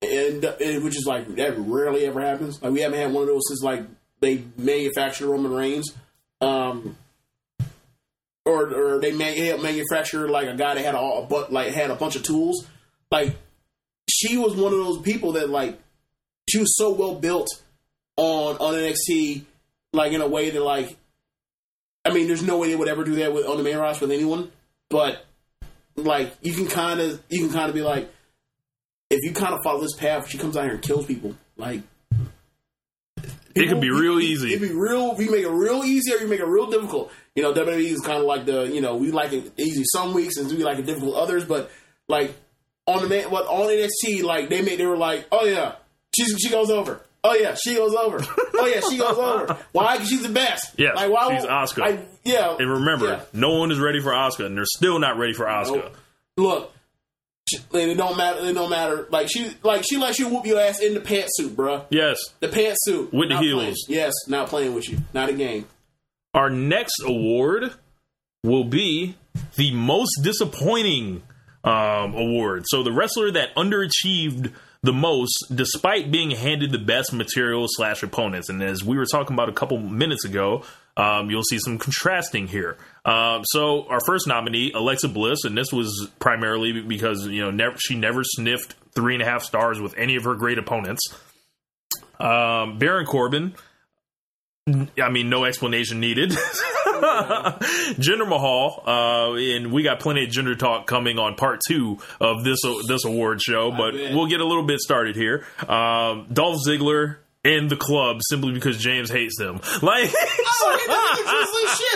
and, 0.01 0.43
and 0.43 0.83
which 0.83 0.97
is 0.97 1.05
like 1.07 1.29
that 1.37 1.59
rarely 1.59 2.07
ever 2.07 2.23
happens. 2.23 2.63
Like 2.63 2.73
we 2.73 2.81
haven't 2.81 2.99
had 2.99 3.13
one 3.13 3.25
of 3.25 3.29
those 3.29 3.43
since 3.49 3.63
like 3.63 3.83
they 4.21 4.43
manufactured 4.57 5.27
Roman 5.29 5.53
Reigns, 5.53 5.93
um, 6.41 6.97
or 8.47 8.73
or 8.73 9.01
they 9.01 9.13
man, 9.13 9.37
helped 9.37 9.63
manufacture 9.63 10.31
like 10.31 10.49
a 10.49 10.55
guy 10.57 10.77
that 10.77 10.83
had 10.83 10.95
a, 10.95 10.99
a 10.99 11.27
but 11.29 11.53
like 11.53 11.75
had 11.75 11.91
a 11.91 11.95
bunch 11.95 12.17
of 12.17 12.23
tools. 12.23 12.67
Like 13.11 13.37
she 14.25 14.37
was 14.37 14.55
one 14.55 14.73
of 14.73 14.79
those 14.79 15.01
people 15.01 15.33
that 15.33 15.51
like 15.51 15.79
she 16.49 16.59
was 16.59 16.77
so 16.77 16.93
well 16.93 17.15
built 17.15 17.49
on 18.17 18.57
on 18.57 18.75
NXT, 18.75 19.43
like 19.93 20.13
in 20.13 20.21
a 20.21 20.29
way 20.29 20.51
that 20.51 20.63
like 20.63 20.97
I 22.05 22.13
mean, 22.13 22.27
there's 22.27 22.43
no 22.43 22.59
way 22.59 22.69
they 22.69 22.77
would 22.77 22.89
ever 22.89 23.05
do 23.05 23.17
that 23.17 23.33
with 23.33 23.47
on 23.47 23.57
the 23.57 23.63
main 23.63 23.79
roster 23.79 24.05
with 24.05 24.13
anyone. 24.13 24.51
But 24.91 25.25
like, 25.97 26.35
you 26.43 26.53
can 26.53 26.67
kind 26.67 27.01
of 27.01 27.23
you 27.29 27.41
can 27.41 27.53
kind 27.53 27.69
of 27.69 27.75
be 27.75 27.83
like, 27.83 28.13
if 29.11 29.21
you 29.23 29.33
kind 29.33 29.55
of 29.55 29.61
follow 29.65 29.81
this 29.81 29.97
path, 29.97 30.29
she 30.29 30.39
comes 30.39 30.57
out 30.57 30.65
here 30.65 30.75
and 30.75 30.83
kills 30.83 31.07
people. 31.07 31.35
Like, 31.57 31.83
It 33.55 33.69
could 33.69 33.81
be 33.81 33.91
real 33.91 34.21
easy. 34.21 34.49
It'd 34.55 34.69
be 34.69 34.75
real. 34.75 35.19
You 35.21 35.31
make 35.31 35.45
it 35.45 35.51
real 35.51 35.83
easy, 35.85 36.13
or 36.13 36.19
you 36.19 36.27
make 36.27 36.41
it 36.41 36.47
real 36.47 36.67
difficult. 36.67 37.11
You 37.35 37.43
know, 37.43 37.55
WWE 37.55 37.91
is 37.91 38.01
kind 38.01 38.19
of 38.19 38.25
like 38.25 38.45
the 38.45 38.65
you 38.65 38.81
know 38.81 38.97
we 38.97 39.11
like 39.11 39.33
it 39.33 39.53
easy 39.57 39.85
some 39.93 40.13
weeks 40.13 40.37
and 40.37 40.51
we 40.51 40.63
like 40.63 40.79
it 40.79 40.87
difficult 40.87 41.17
others. 41.17 41.45
But 41.45 41.71
like 42.07 42.35
on 42.87 43.03
the 43.03 43.09
main, 43.09 43.31
what 43.31 43.47
on 43.47 43.69
NXT, 43.69 44.23
like 44.23 44.49
they 44.49 44.63
made 44.63 44.79
they 44.79 44.87
were 44.87 44.97
like, 44.97 45.27
oh 45.33 45.45
yeah, 45.45 45.77
she 46.17 46.25
she 46.39 46.51
goes 46.51 46.71
over. 46.71 47.01
Oh 47.27 47.33
yeah, 47.35 47.55
she 47.55 47.75
goes 47.75 47.95
over. 47.95 48.21
Oh 48.55 48.67
yeah, 48.67 48.81
she 48.89 48.99
goes 48.99 49.17
over. 49.17 49.57
Why? 49.73 49.95
Because 49.95 50.09
she's 50.11 50.23
the 50.23 50.29
best. 50.29 50.75
Yes, 50.77 50.95
like 50.95 51.11
why? 51.11 51.35
she's 51.39 51.47
I, 51.47 51.99
yeah, 52.25 52.57
And 52.59 52.71
remember, 52.71 53.07
yeah. 53.07 53.21
no 53.33 53.59
one 53.59 53.71
is 53.73 53.79
ready 53.79 54.01
for 54.01 54.11
Asuka, 54.11 54.45
and 54.47 54.57
they're 54.57 54.65
still 54.67 54.99
not 54.99 55.17
ready 55.17 55.33
for 55.33 55.47
Asuka. 55.47 55.85
Nope. 55.85 55.97
Look, 56.37 56.73
it 57.73 57.97
don't 57.97 58.17
matter. 58.17 58.41
It 58.45 58.53
don't 58.53 58.69
matter. 58.71 59.07
Like 59.11 59.29
she, 59.31 59.51
like 59.63 59.85
she 59.89 59.97
lets 59.97 60.19
you 60.19 60.29
whoop 60.29 60.45
your 60.47 60.61
ass 60.61 60.81
in 60.81 60.93
the 60.95 61.01
pantsuit, 61.01 61.55
bruh. 61.55 61.85
Yes. 61.91 62.19
The 62.41 62.49
pantsuit 62.49 63.13
With 63.13 63.31
the 63.31 63.39
heels. 63.39 63.55
playing. 63.55 63.75
Yes, 63.89 64.13
not 64.29 64.49
playing 64.49 64.75
with 64.75 64.89
you. 64.89 64.99
Not 65.15 65.29
a 65.31 65.33
game. 65.33 65.67
Our 66.35 66.51
next 66.51 67.01
award 67.07 67.73
will 68.43 68.65
be 68.65 69.17
the 69.57 69.73
most 69.73 70.21
disappointing 70.23 71.23
um, 71.65 72.15
award. 72.15 72.65
So 72.69 72.83
the 72.83 72.93
wrestler 72.93 73.31
that 73.33 73.55
underachieved 73.57 74.53
the 74.85 74.93
most, 74.93 75.47
despite 75.53 76.11
being 76.11 76.31
handed 76.31 76.71
the 76.71 76.79
best 76.79 77.13
material 77.13 77.65
slash 77.67 78.03
opponents. 78.03 78.51
And 78.51 78.63
as 78.63 78.85
we 78.85 78.99
were 78.99 79.07
talking 79.07 79.33
about 79.33 79.49
a 79.49 79.53
couple 79.53 79.79
minutes 79.79 80.27
ago, 80.27 80.63
um, 80.97 81.31
you'll 81.31 81.43
see 81.43 81.59
some 81.59 81.79
contrasting 81.79 82.47
here. 82.47 82.77
Um, 83.05 83.43
so 83.47 83.87
our 83.89 84.01
first 84.05 84.29
nominee, 84.29 84.73
Alexa 84.73 85.09
Bliss, 85.09 85.45
and 85.45 85.57
this 85.57 85.73
was 85.73 86.09
primarily 86.19 86.83
because 86.83 87.27
you 87.27 87.41
know 87.41 87.51
never, 87.51 87.77
she 87.79 87.97
never 87.97 88.23
sniffed 88.23 88.75
three 88.95 89.15
and 89.15 89.23
a 89.23 89.27
half 89.27 89.43
stars 89.43 89.81
with 89.81 89.97
any 89.97 90.17
of 90.17 90.25
her 90.25 90.35
great 90.35 90.59
opponents. 90.59 91.03
Um, 92.21 92.79
Baron 92.79 93.07
Corbin, 93.07 93.55
I 95.03 95.09
mean, 95.11 95.31
no 95.31 95.45
explanation 95.45 95.99
needed. 95.99 96.33
Jinder 97.99 98.29
Mahal, 98.29 98.83
uh, 98.87 99.35
and 99.35 99.73
we 99.73 99.83
got 99.83 100.01
plenty 100.01 100.25
of 100.25 100.31
Jinder 100.31 100.59
talk 100.59 100.87
coming 100.87 101.19
on 101.19 101.35
part 101.35 101.61
two 101.67 101.99
of 102.21 102.45
this 102.45 102.61
this 102.89 103.05
award 103.05 103.43
show, 103.43 103.71
but 103.71 103.95
we'll 103.95 104.27
get 104.27 104.41
a 104.41 104.47
little 104.47 104.65
bit 104.65 104.81
started 104.81 105.17
here. 105.17 105.45
Um, 105.69 106.27
Dolph 106.33 106.61
Ziggler 106.67 107.17
and 107.45 107.69
the 107.69 107.77
club 107.77 108.21
simply 108.29 108.53
because 108.53 108.79
James 108.79 109.11
hates 109.11 109.37
them. 109.39 109.61
Like, 109.83 110.11
Oh, 110.57 110.79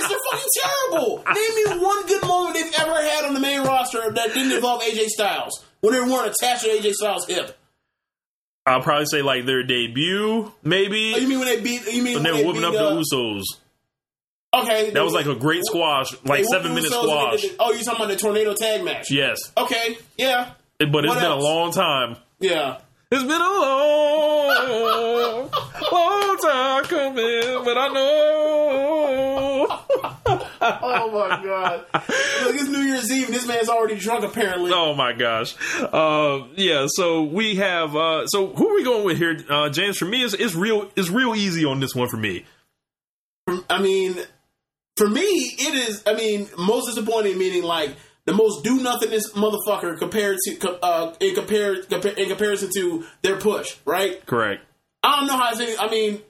they're 0.08 0.18
fucking 0.30 0.48
terrible. 0.62 1.24
Name 1.34 1.54
me 1.54 1.84
one 1.84 2.06
good 2.06 2.22
moment 2.26 2.54
they've 2.54 2.74
ever 2.80 2.94
had 3.02 3.24
on 3.24 3.34
the 3.34 3.40
main 3.40 3.62
roster 3.62 4.10
that 4.10 4.34
didn't 4.34 4.52
involve 4.52 4.82
AJ 4.82 5.06
Styles 5.06 5.64
when 5.80 5.94
they 5.94 6.00
weren't 6.00 6.34
attached 6.34 6.64
to 6.64 6.68
AJ 6.68 6.92
Styles' 6.92 7.26
hip. 7.26 7.56
I'll 8.66 8.82
probably 8.82 9.06
say 9.06 9.22
like 9.22 9.46
their 9.46 9.62
debut, 9.62 10.52
maybe. 10.62 11.14
Oh, 11.14 11.18
you 11.18 11.28
mean 11.28 11.38
when 11.38 11.48
they 11.48 11.60
beat? 11.60 11.90
You 11.90 12.02
mean 12.02 12.14
when 12.14 12.22
they're 12.22 12.34
they 12.34 12.44
whooping 12.44 12.60
beat, 12.60 12.68
up 12.68 12.74
uh, 12.74 12.94
the 12.94 13.00
Usos. 13.00 13.42
Okay, 14.54 14.90
That 14.90 15.04
was 15.04 15.12
like 15.12 15.26
a 15.26 15.34
great 15.34 15.62
squash, 15.64 16.06
like 16.24 16.44
seven 16.46 16.74
minute 16.74 16.90
squash. 16.90 17.44
Oh, 17.60 17.72
you 17.72 17.84
talking 17.84 18.04
about 18.04 18.08
the 18.08 18.16
tornado 18.16 18.54
tag 18.54 18.82
match? 18.82 19.10
Yes, 19.10 19.38
Okay, 19.56 19.98
yeah, 20.16 20.52
but 20.78 21.04
it's 21.04 21.14
What 21.14 21.20
been 21.20 21.30
a 21.30 21.36
long 21.36 21.70
time. 21.72 22.16
yeah. 22.40 22.78
It's 23.10 23.22
been 23.22 23.30
a 23.30 23.38
long, 23.38 25.48
long 25.92 26.36
time 26.36 26.84
coming, 26.84 27.64
but 27.64 27.78
I 27.78 27.88
know. 27.88 29.66
Oh 30.60 31.10
my 31.12 31.42
god! 31.42 31.86
Look, 31.92 32.54
it's 32.54 32.68
New 32.68 32.80
Year's 32.80 33.10
Eve. 33.10 33.28
This 33.28 33.46
man's 33.46 33.68
already 33.70 33.94
drunk. 33.96 34.24
Apparently, 34.24 34.70
Oh 34.74 34.92
my 34.94 35.12
gosh. 35.14 35.54
Uh, 35.80 36.42
yeah, 36.56 36.84
so 36.88 37.22
we 37.22 37.54
have 37.56 37.96
uh, 37.96 38.26
so 38.26 38.48
who 38.48 38.68
are 38.68 38.74
we 38.74 38.84
going 38.84 39.04
with 39.04 39.16
here, 39.18 39.38
uh, 39.48 39.70
James? 39.70 39.96
For 39.96 40.04
me, 40.04 40.22
it's, 40.24 40.34
it's 40.34 40.54
real 40.54 40.90
it's 40.96 41.08
real 41.08 41.34
easy 41.34 41.64
on 41.64 41.80
this 41.80 41.94
one 41.94 42.08
for 42.08 42.18
me. 42.18 42.44
I 43.70 43.80
mean, 43.80 44.16
for 44.98 45.08
me, 45.08 45.22
it 45.22 45.88
is. 45.88 46.02
I 46.06 46.14
mean, 46.14 46.48
most 46.58 46.86
disappointing. 46.86 47.38
Meaning, 47.38 47.62
like 47.62 47.96
the 48.26 48.34
most 48.34 48.64
do 48.64 48.80
nothingest 48.80 49.32
motherfucker 49.32 49.98
compared 49.98 50.36
to 50.44 50.78
uh, 50.82 51.14
in 51.20 51.34
in 52.18 52.28
comparison 52.28 52.70
to 52.76 53.04
their 53.22 53.36
push. 53.36 53.76
Right? 53.84 54.24
Correct. 54.26 54.64
I 55.02 55.16
don't 55.16 55.26
know 55.26 55.36
how 55.36 55.54
say. 55.54 55.76
I 55.76 55.88
mean, 55.88 56.20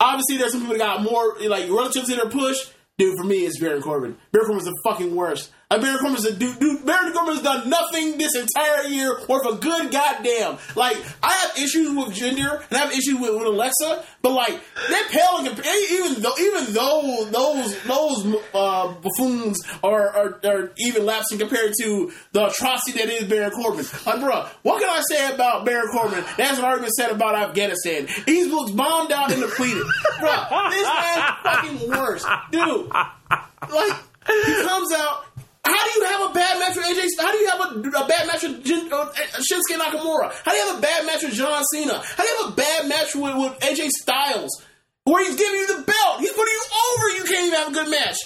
obviously, 0.00 0.36
there's 0.36 0.52
some 0.52 0.62
people 0.62 0.76
that 0.76 0.84
got 0.84 1.02
more 1.02 1.36
like 1.40 1.70
relative 1.70 2.04
to 2.06 2.16
their 2.16 2.28
push. 2.28 2.56
Dude, 2.98 3.16
for 3.18 3.24
me, 3.24 3.44
it's 3.44 3.60
Baron 3.60 3.82
Corbin. 3.82 4.16
Baron 4.32 4.46
Corbin's 4.46 4.64
the 4.64 4.74
fucking 4.84 5.14
worst. 5.14 5.50
Like, 5.68 5.80
Baron 5.80 5.98
Corbin's 5.98 6.24
a 6.24 6.32
dude, 6.32 6.60
dude. 6.60 6.86
Baron 6.86 7.12
Corbin's 7.12 7.42
done 7.42 7.68
nothing 7.68 8.18
this 8.18 8.36
entire 8.36 8.84
year 8.84 9.18
worth 9.28 9.46
a 9.46 9.56
good 9.56 9.90
goddamn. 9.90 10.58
Like, 10.76 10.96
I 11.24 11.32
have 11.32 11.58
issues 11.58 11.88
with 11.88 12.14
Jinder 12.14 12.62
and 12.70 12.78
I 12.78 12.84
have 12.84 12.92
issues 12.92 13.18
with, 13.18 13.34
with 13.34 13.46
Alexa, 13.46 14.04
but 14.22 14.32
like, 14.32 14.60
they're 14.88 15.08
pale 15.08 15.38
in 15.40 15.46
even 15.46 16.22
though 16.22 16.34
even 16.38 16.72
though 16.72 17.26
those 17.30 17.82
those 17.82 18.36
uh, 18.54 18.94
buffoons 18.94 19.60
are, 19.82 20.08
are 20.08 20.40
are 20.44 20.72
even 20.78 21.04
lapsing 21.04 21.38
compared 21.38 21.72
to 21.80 22.12
the 22.30 22.46
atrocity 22.46 22.98
that 22.98 23.08
is 23.08 23.24
Baron 23.28 23.50
Corbin. 23.50 23.84
Like, 24.06 24.20
bruh, 24.20 24.46
what 24.62 24.80
can 24.80 24.88
I 24.88 25.02
say 25.10 25.34
about 25.34 25.64
Baron 25.64 25.88
Corbin? 25.90 26.24
That's 26.36 26.60
already 26.60 26.82
been 26.82 26.90
said 26.90 27.10
about 27.10 27.34
Afghanistan. 27.34 28.06
He's 28.24 28.46
looks 28.46 28.70
bombed 28.70 29.10
out 29.10 29.32
and 29.32 29.42
depleted. 29.42 29.82
bro. 30.20 30.70
this 30.70 30.86
man's 30.86 31.34
fucking 31.42 31.88
worse. 31.90 32.24
Dude, 32.52 32.88
like, 32.88 33.96
he 34.26 34.62
comes 34.62 34.92
out. 34.92 35.25
How 35.66 35.84
do 35.84 35.98
you 36.00 36.04
have 36.06 36.30
a 36.30 36.34
bad 36.34 36.58
match 36.58 36.76
with 36.76 36.86
AJ? 36.86 37.08
How 37.20 37.32
do 37.32 37.38
you 37.38 37.48
have 37.50 37.60
a, 37.60 38.04
a 38.04 38.06
bad 38.08 38.26
match 38.26 38.42
with 38.42 38.64
Jin, 38.64 38.92
uh, 38.92 39.06
Shinsuke 39.40 39.76
Nakamura? 39.78 40.32
How 40.44 40.52
do 40.52 40.56
you 40.58 40.66
have 40.68 40.78
a 40.78 40.80
bad 40.80 41.06
match 41.06 41.22
with 41.22 41.34
John 41.34 41.62
Cena? 41.72 41.94
How 42.02 42.22
do 42.24 42.28
you 42.28 42.36
have 42.44 42.52
a 42.52 42.56
bad 42.56 42.88
match 42.88 43.14
with, 43.14 43.36
with 43.36 43.58
AJ 43.60 43.88
Styles? 43.90 44.62
Where 45.04 45.24
he's 45.24 45.36
giving 45.36 45.54
you 45.60 45.66
the 45.78 45.82
belt, 45.84 46.20
he's 46.20 46.32
putting 46.32 46.52
you 46.52 46.62
over. 46.96 47.08
You 47.18 47.24
can't 47.24 47.46
even 47.46 47.58
have 47.58 47.68
a 47.68 47.72
good 47.72 47.90
match, 47.90 48.16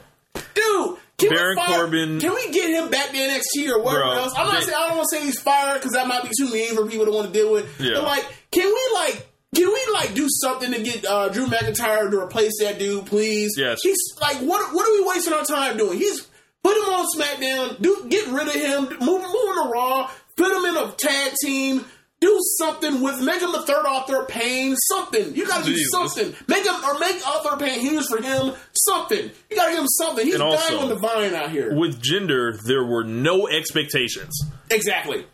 dude. 0.54 0.98
Can 1.16 1.30
Baron 1.30 1.56
we 1.56 1.62
fire, 1.62 1.78
Corbin- 1.78 2.20
Can 2.20 2.34
we 2.34 2.50
get 2.50 2.70
him 2.70 2.90
back 2.90 3.10
to 3.10 3.16
NXT 3.16 3.70
or 3.70 3.80
whatever 3.82 4.02
else? 4.04 4.34
I'm 4.36 4.46
not 4.48 4.54
they- 4.58 4.66
saying 4.66 4.76
I 4.76 4.88
don't 4.88 4.96
want 4.98 5.08
to 5.10 5.16
say 5.16 5.24
he's 5.24 5.38
fired 5.40 5.74
because 5.74 5.92
that 5.92 6.08
might 6.08 6.24
be 6.24 6.30
too 6.36 6.50
mean 6.52 6.74
for 6.74 6.86
people 6.86 7.06
to 7.06 7.12
want 7.12 7.28
to 7.28 7.32
deal 7.32 7.52
with. 7.52 7.80
Yeah. 7.80 7.92
But 7.94 8.04
like, 8.04 8.24
can 8.50 8.66
we 8.66 8.90
like? 8.94 9.28
Can 9.54 9.68
we 9.68 9.80
like 9.92 10.14
do 10.14 10.26
something 10.28 10.72
to 10.72 10.82
get 10.82 11.04
uh, 11.06 11.28
Drew 11.28 11.46
McIntyre 11.46 12.10
to 12.10 12.18
replace 12.20 12.52
that 12.60 12.78
dude, 12.78 13.06
please? 13.06 13.54
Yes. 13.56 13.78
He's 13.82 13.96
like, 14.20 14.38
what? 14.38 14.74
What 14.74 14.88
are 14.88 14.92
we 14.92 15.06
wasting 15.08 15.32
our 15.32 15.44
time 15.44 15.76
doing? 15.76 15.98
He's 15.98 16.26
put 16.62 16.76
him 16.76 16.84
on 16.92 17.06
SmackDown. 17.16 17.80
Do 17.80 18.06
get 18.08 18.26
rid 18.28 18.48
of 18.48 18.54
him. 18.54 18.84
Move, 19.00 19.22
move 19.22 19.22
him 19.22 19.62
to 19.64 19.70
Raw. 19.72 20.10
Put 20.36 20.50
him 20.52 20.64
in 20.64 20.76
a 20.76 20.92
tag 20.92 21.32
team. 21.42 21.84
Do 22.20 22.40
something 22.58 23.02
with. 23.02 23.20
Make 23.20 23.42
him 23.42 23.52
the 23.52 23.62
third 23.62 23.84
author 23.84 24.24
pain. 24.24 24.74
Something. 24.88 25.34
You 25.34 25.46
gotta 25.46 25.64
do 25.66 25.76
something. 25.90 26.34
Make 26.48 26.64
him 26.64 26.74
or 26.84 26.98
make 26.98 27.16
author 27.26 27.56
pain 27.58 27.80
here's 27.80 28.08
for 28.08 28.20
him. 28.22 28.54
Something. 28.72 29.30
You 29.50 29.56
gotta 29.56 29.72
give 29.72 29.80
him 29.80 29.88
something. 29.88 30.24
He's 30.24 30.34
And 30.36 30.40
dying 30.42 30.52
also- 30.54 30.78
on 30.80 30.88
the 30.88 30.94
vine 30.96 31.34
out 31.34 31.50
here. 31.50 31.74
With 31.76 32.00
Jinder, 32.02 32.58
there 32.66 32.82
were 32.84 33.04
no 33.04 33.46
expectations. 33.46 34.32
Exactly. 34.70 35.26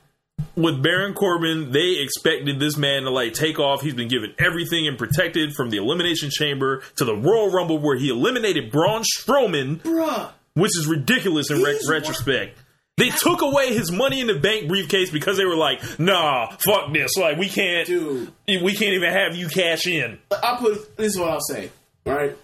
With 0.56 0.82
Baron 0.82 1.14
Corbin, 1.14 1.72
they 1.72 1.98
expected 2.00 2.58
this 2.60 2.76
man 2.76 3.02
to 3.04 3.10
like 3.10 3.34
take 3.34 3.58
off. 3.58 3.80
He's 3.82 3.94
been 3.94 4.08
given 4.08 4.34
everything 4.38 4.86
and 4.86 4.96
protected 4.98 5.54
from 5.54 5.70
the 5.70 5.78
Elimination 5.78 6.30
Chamber 6.30 6.82
to 6.96 7.04
the 7.04 7.14
Royal 7.14 7.50
Rumble, 7.50 7.78
where 7.78 7.96
he 7.96 8.08
eliminated 8.10 8.70
Braun 8.70 9.02
Strowman, 9.02 9.78
Bruh. 9.80 10.30
which 10.54 10.76
is 10.78 10.86
ridiculous 10.86 11.50
in 11.50 11.62
re- 11.62 11.78
retrospect. 11.88 12.58
They 12.96 13.08
took 13.08 13.40
away 13.40 13.72
his 13.72 13.90
money 13.90 14.20
in 14.20 14.26
the 14.26 14.34
bank 14.38 14.68
briefcase 14.68 15.10
because 15.10 15.38
they 15.38 15.46
were 15.46 15.56
like, 15.56 15.80
"Nah, 15.98 16.48
fuck 16.58 16.92
this! 16.92 17.16
Like, 17.16 17.38
we 17.38 17.48
can't, 17.48 17.86
Dude. 17.86 18.30
we 18.46 18.74
can't 18.74 18.92
even 18.92 19.10
have 19.10 19.34
you 19.34 19.48
cash 19.48 19.86
in." 19.86 20.18
I'll 20.42 20.58
put 20.58 20.96
this 20.98 21.14
is 21.14 21.18
what 21.18 21.30
I'll 21.30 21.40
say. 21.40 21.70
All 22.06 22.12
right. 22.14 22.36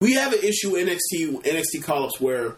We 0.00 0.14
have 0.14 0.32
an 0.32 0.40
issue 0.42 0.72
NXT 0.72 1.42
NXT 1.44 1.82
call 1.82 2.04
ups 2.04 2.20
where 2.20 2.56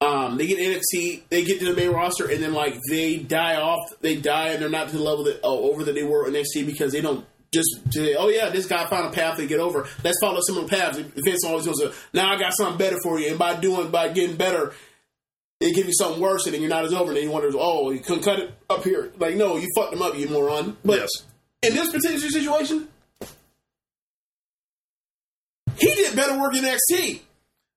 um, 0.00 0.36
they 0.36 0.46
get 0.46 0.58
NXT, 0.58 1.22
they 1.30 1.44
get 1.44 1.60
to 1.60 1.66
the 1.66 1.74
main 1.74 1.90
roster, 1.90 2.28
and 2.28 2.42
then 2.42 2.52
like 2.52 2.78
they 2.90 3.16
die 3.16 3.56
off, 3.56 3.80
they 4.00 4.16
die, 4.16 4.48
and 4.48 4.60
they're 4.62 4.68
not 4.68 4.88
to 4.88 4.96
the 4.96 5.02
level 5.02 5.24
that 5.24 5.40
oh, 5.42 5.70
over 5.70 5.84
that 5.84 5.94
they 5.94 6.02
were 6.04 6.26
in 6.26 6.34
NXT 6.34 6.66
because 6.66 6.92
they 6.92 7.00
don't 7.00 7.24
just 7.52 7.68
say, 7.90 8.14
oh 8.16 8.28
yeah, 8.28 8.50
this 8.50 8.66
guy 8.66 8.84
found 8.86 9.06
a 9.06 9.10
path 9.10 9.36
to 9.38 9.46
get 9.46 9.60
over. 9.60 9.86
Let's 10.02 10.18
follow 10.20 10.40
similar 10.44 10.66
paths. 10.68 10.98
Vince 10.98 11.44
always 11.44 11.64
goes, 11.66 11.80
now 12.12 12.32
I 12.34 12.38
got 12.38 12.52
something 12.54 12.76
better 12.76 12.96
for 13.02 13.18
you, 13.18 13.28
and 13.30 13.38
by 13.38 13.54
doing 13.54 13.90
by 13.90 14.08
getting 14.08 14.36
better, 14.36 14.72
they 15.60 15.70
give 15.72 15.86
you 15.86 15.94
something 15.94 16.20
worse, 16.20 16.46
and 16.46 16.54
then 16.54 16.60
you're 16.60 16.68
not 16.70 16.84
as 16.84 16.92
over. 16.92 17.08
And 17.10 17.16
then 17.16 17.24
you 17.24 17.30
wonder, 17.30 17.50
oh, 17.54 17.90
you 17.90 18.00
couldn't 18.00 18.24
cut 18.24 18.40
it 18.40 18.52
up 18.68 18.82
here. 18.84 19.12
Like 19.18 19.36
no, 19.36 19.56
you 19.56 19.68
fucked 19.76 19.92
them 19.92 20.02
up, 20.02 20.18
you 20.18 20.28
moron. 20.28 20.76
But 20.84 20.98
Yes. 20.98 21.08
in 21.62 21.74
this 21.74 21.90
particular 21.90 22.18
situation, 22.28 22.88
he 25.78 25.94
did 25.94 26.14
better 26.16 26.38
work 26.38 26.54
in 26.56 26.64
NXT. 26.64 27.20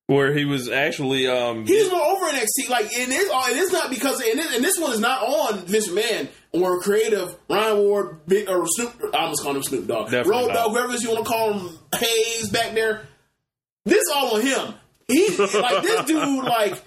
Where 0.08 0.34
he 0.34 0.46
was 0.46 0.70
actually, 0.70 1.28
um, 1.28 1.66
He's 1.66 1.92
more 1.92 2.02
over 2.02 2.28
NXT. 2.28 2.70
Like, 2.70 2.86
and 2.86 3.12
it's, 3.12 3.30
uh, 3.30 3.44
it 3.50 3.58
is 3.58 3.74
not 3.74 3.90
because, 3.90 4.22
and, 4.22 4.40
it, 4.40 4.56
and 4.56 4.64
this 4.64 4.80
one 4.80 4.94
is 4.94 5.02
not 5.02 5.22
on 5.22 5.66
Vince 5.66 5.90
McMahon 5.90 6.30
or 6.54 6.80
creative 6.80 7.36
Ryan 7.50 7.78
Ward, 7.80 8.26
Big, 8.26 8.50
or 8.50 8.66
Snoop. 8.68 8.94
I 9.14 9.24
almost 9.24 9.44
called 9.44 9.58
him 9.58 9.64
Snoop 9.64 9.86
Dogg. 9.86 10.10
Definitely 10.10 10.32
Road. 10.32 10.54
Dogg, 10.54 10.72
whoever 10.72 10.96
you 10.96 11.10
want 11.10 11.26
to 11.26 11.30
call 11.30 11.54
him, 11.54 11.80
Hayes 11.96 12.50
back 12.50 12.74
there. 12.74 13.06
This 13.86 14.04
all 14.14 14.36
on 14.36 14.42
him. 14.42 14.74
He 15.10 15.30
like 15.38 15.84
this 15.84 16.06
dude 16.06 16.44
like, 16.44 16.84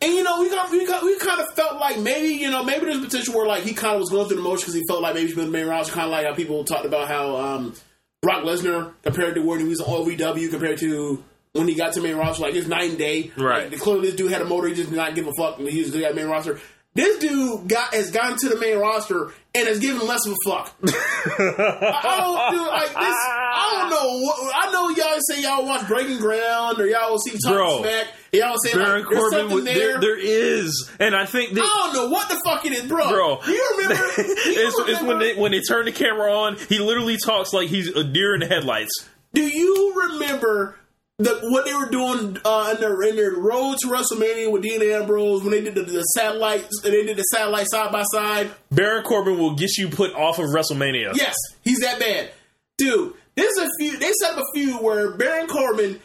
and 0.00 0.14
you 0.14 0.22
know 0.22 0.40
we 0.40 0.48
got 0.48 0.70
we 0.70 0.86
got 0.86 1.02
we 1.02 1.18
kind 1.18 1.42
of 1.42 1.54
felt 1.54 1.78
like 1.78 1.98
maybe 1.98 2.28
you 2.28 2.50
know 2.50 2.64
maybe 2.64 2.86
there's 2.86 3.04
potential 3.04 3.34
where 3.34 3.46
like 3.46 3.64
he 3.64 3.74
kind 3.74 3.96
of 3.96 4.00
was 4.00 4.08
going 4.08 4.28
through 4.28 4.38
the 4.38 4.42
motion 4.42 4.60
because 4.62 4.74
he 4.74 4.82
felt 4.88 5.02
like 5.02 5.14
maybe 5.14 5.26
he's 5.26 5.36
been 5.36 5.44
the 5.44 5.50
main 5.50 5.66
roster 5.66 5.92
kind 5.92 6.06
of 6.06 6.10
like 6.10 6.24
how 6.24 6.34
people 6.34 6.64
talked 6.64 6.86
about 6.86 7.06
how 7.06 7.36
um, 7.36 7.74
Brock 8.22 8.44
Lesnar 8.44 8.94
compared 9.02 9.34
to 9.34 9.42
when 9.42 9.60
he 9.60 9.66
was 9.66 9.78
on 9.82 9.88
OVW 9.88 10.48
compared 10.50 10.78
to 10.78 11.22
when 11.52 11.68
he 11.68 11.74
got 11.74 11.92
to 11.94 12.00
main 12.00 12.16
roster 12.16 12.42
like 12.42 12.54
it's 12.54 12.68
night 12.68 12.90
and 12.90 12.98
day. 12.98 13.32
Right. 13.36 13.70
Like, 13.70 13.80
clearly 13.80 14.08
this 14.08 14.16
dude 14.16 14.30
had 14.32 14.42
a 14.42 14.44
motor. 14.44 14.68
He 14.68 14.74
just 14.74 14.90
did 14.90 14.96
not 14.96 15.14
give 15.14 15.26
a 15.26 15.32
fuck. 15.32 15.58
He 15.58 15.80
was 15.80 15.92
the 15.92 16.12
main 16.14 16.26
roster. 16.26 16.60
This 16.92 17.18
dude 17.20 17.68
got 17.68 17.94
has 17.94 18.10
gotten 18.10 18.36
to 18.38 18.48
the 18.48 18.58
main 18.58 18.76
roster 18.76 19.32
and 19.54 19.68
has 19.68 19.78
given 19.78 20.04
less 20.08 20.26
of 20.26 20.32
a 20.32 20.50
fuck. 20.50 20.74
I, 20.82 22.16
don't 22.18 22.58
do 22.58 22.66
like 22.66 22.88
this. 22.88 22.94
I 22.96 23.76
don't 23.78 23.90
know. 23.90 24.26
What, 24.26 24.54
I 24.56 24.72
know 24.72 24.88
y'all 24.88 25.20
say 25.28 25.40
y'all 25.40 25.64
watch 25.64 25.86
Breaking 25.86 26.18
Ground 26.18 26.80
or 26.80 26.86
y'all 26.86 27.16
see 27.18 27.38
Talk. 27.38 27.84
Smack. 27.84 28.08
Y'all 28.32 28.56
say 28.64 28.72
Baron 28.74 29.02
like, 29.02 29.10
there's 29.10 29.20
Corbin, 29.20 29.38
something 29.38 29.54
was- 29.54 29.64
there. 29.66 29.76
there, 29.76 30.00
there 30.00 30.18
is, 30.18 30.90
and 30.98 31.14
I 31.14 31.26
think 31.26 31.52
that 31.54 31.62
I 31.62 31.92
don't 31.92 31.94
know 31.94 32.08
what 32.08 32.28
the 32.28 32.40
fuck 32.44 32.66
it 32.66 32.72
is, 32.72 32.82
bro. 32.82 33.08
bro. 33.08 33.40
do 33.44 33.52
you 33.52 33.76
remember? 33.78 33.94
you 34.18 34.34
it's, 34.36 34.76
it's 34.88 35.02
when 35.02 35.20
they 35.20 35.36
when 35.36 35.52
they 35.52 35.60
turn 35.60 35.84
the 35.84 35.92
camera 35.92 36.32
on, 36.32 36.56
he 36.68 36.80
literally 36.80 37.18
talks 37.24 37.52
like 37.52 37.68
he's 37.68 37.86
a 37.88 38.02
deer 38.02 38.34
in 38.34 38.40
the 38.40 38.46
headlights. 38.46 39.08
Do 39.32 39.42
you 39.42 39.94
remember 40.10 40.76
the 41.22 41.38
what 41.50 41.64
they 41.64 41.74
were 41.74 41.88
doing 41.90 42.38
uh, 42.44 42.72
in 42.74 42.80
their 42.80 43.02
in 43.02 43.16
their 43.16 43.32
road 43.32 43.76
to 43.80 43.88
WrestleMania 43.88 44.50
with 44.50 44.62
Dean 44.62 44.82
Ambrose 44.82 45.42
when 45.42 45.52
they 45.52 45.60
did 45.60 45.74
the, 45.74 45.82
the 45.82 46.02
satellites 46.02 46.82
and 46.84 46.92
they 46.92 47.04
did 47.04 47.16
the 47.16 47.22
satellite 47.22 47.66
side 47.70 47.92
by 47.92 48.02
side? 48.04 48.50
Baron 48.70 49.04
Corbin 49.04 49.38
will 49.38 49.54
get 49.54 49.76
you 49.76 49.88
put 49.88 50.14
off 50.14 50.38
of 50.38 50.46
WrestleMania. 50.46 51.14
Yes, 51.14 51.34
he's 51.62 51.80
that 51.80 51.98
bad, 52.00 52.30
dude. 52.78 53.14
There's 53.36 53.56
a 53.58 53.68
few. 53.78 53.96
They 53.98 54.12
set 54.12 54.32
up 54.32 54.38
a 54.38 54.44
few 54.58 54.78
where 54.78 55.12
Baron 55.12 55.46
Corbin 55.46 56.00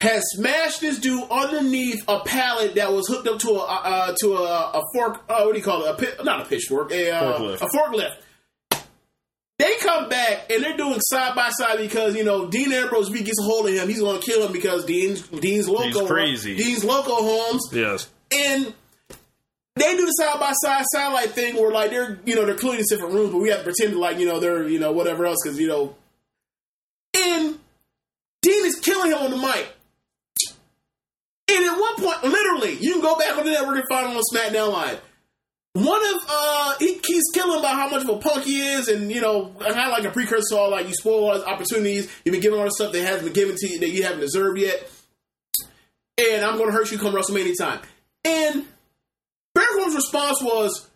has 0.00 0.22
smashed 0.34 0.80
this 0.82 0.98
dude 0.98 1.24
underneath 1.30 2.04
a 2.06 2.20
pallet 2.20 2.74
that 2.74 2.92
was 2.92 3.08
hooked 3.08 3.26
up 3.26 3.38
to 3.40 3.50
a 3.50 3.64
uh, 3.64 4.14
to 4.20 4.34
a, 4.34 4.70
a 4.78 4.82
fork. 4.94 5.22
Uh, 5.28 5.42
what 5.44 5.52
do 5.52 5.58
you 5.58 5.64
call 5.64 5.84
it? 5.84 5.90
A 5.90 5.94
pit, 5.94 6.24
not 6.24 6.42
a 6.42 6.44
pitchfork, 6.44 6.92
a 6.92 7.10
uh, 7.10 7.38
Forklift. 7.38 7.62
a 7.62 7.66
forklift. 7.66 8.16
They 9.58 9.76
come 9.76 10.08
back 10.10 10.50
and 10.50 10.62
they're 10.62 10.76
doing 10.76 11.00
side 11.00 11.34
by 11.34 11.48
side 11.50 11.78
because 11.78 12.14
you 12.14 12.24
know 12.24 12.46
Dean 12.46 12.72
Ambrose. 12.72 13.08
If 13.08 13.14
he 13.16 13.22
gets 13.24 13.38
a 13.40 13.42
hold 13.42 13.66
of 13.68 13.74
him, 13.74 13.88
he's 13.88 14.00
going 14.00 14.20
to 14.20 14.24
kill 14.24 14.44
him 14.46 14.52
because 14.52 14.84
Dean's 14.84 15.22
Dean's 15.28 15.68
loco. 15.68 16.06
crazy. 16.06 16.56
Dean's 16.56 16.84
loco 16.84 17.14
homes 17.14 17.62
Yes. 17.72 18.08
and 18.30 18.74
they 19.76 19.96
do 19.96 20.04
the 20.06 20.12
side 20.12 20.38
by 20.40 20.52
side 20.52 20.84
satellite 20.92 21.30
thing 21.30 21.54
where 21.56 21.70
like 21.70 21.90
they're 21.90 22.18
you 22.26 22.34
know 22.34 22.44
they're 22.44 22.54
clearly 22.54 22.78
in 22.80 22.84
different 22.88 23.14
rooms, 23.14 23.30
but 23.32 23.38
we 23.38 23.48
have 23.48 23.58
to 23.60 23.64
pretend 23.64 23.96
like 23.96 24.18
you 24.18 24.26
know 24.26 24.40
they're 24.40 24.68
you 24.68 24.78
know 24.78 24.92
whatever 24.92 25.24
else 25.24 25.38
because 25.42 25.58
you 25.58 25.68
know. 25.68 25.94
And 27.16 27.58
Dean 28.42 28.66
is 28.66 28.76
killing 28.80 29.10
him 29.10 29.18
on 29.18 29.30
the 29.30 29.36
mic. 29.38 29.72
And 31.48 31.64
at 31.64 31.78
one 31.78 31.94
point, 31.96 32.24
literally, 32.24 32.76
you 32.80 32.92
can 32.92 33.00
go 33.00 33.16
back 33.16 33.38
on 33.38 33.44
the 33.46 33.52
network 33.52 33.76
and 33.76 33.84
find 33.88 34.10
him 34.10 34.16
on 34.16 34.22
SmackDown 34.34 34.72
Live. 34.72 35.00
One 35.76 36.06
of 36.06 36.20
uh, 36.26 36.74
he, 36.78 36.94
keeps 37.00 37.30
killing 37.34 37.58
about 37.58 37.74
how 37.74 37.90
much 37.90 38.02
of 38.02 38.08
a 38.08 38.16
punk 38.16 38.44
he 38.44 38.66
is, 38.66 38.88
and 38.88 39.12
you 39.12 39.20
know, 39.20 39.52
kind 39.58 39.78
of 39.78 39.90
like 39.90 40.04
a 40.04 40.10
precursor 40.10 40.54
to 40.54 40.56
all 40.56 40.70
like 40.70 40.88
you 40.88 40.94
spoil 40.94 41.26
all 41.26 41.34
his 41.34 41.44
opportunities. 41.44 42.10
You've 42.24 42.32
been 42.32 42.40
given 42.40 42.58
all 42.58 42.64
the 42.64 42.70
stuff 42.70 42.92
that 42.92 43.02
hasn't 43.02 43.24
been 43.24 43.34
given 43.34 43.56
to 43.58 43.68
you 43.68 43.80
that 43.80 43.90
you 43.90 44.02
haven't 44.02 44.20
deserved 44.20 44.58
yet. 44.58 44.90
And 46.18 46.42
I'm 46.42 46.56
going 46.56 46.70
to 46.70 46.72
hurt 46.72 46.90
you 46.90 46.98
come 46.98 47.12
WrestleMania 47.12 47.58
time. 47.58 47.80
And 48.24 48.64
Baron 49.54 49.94
response 49.94 50.40
was, 50.40 50.88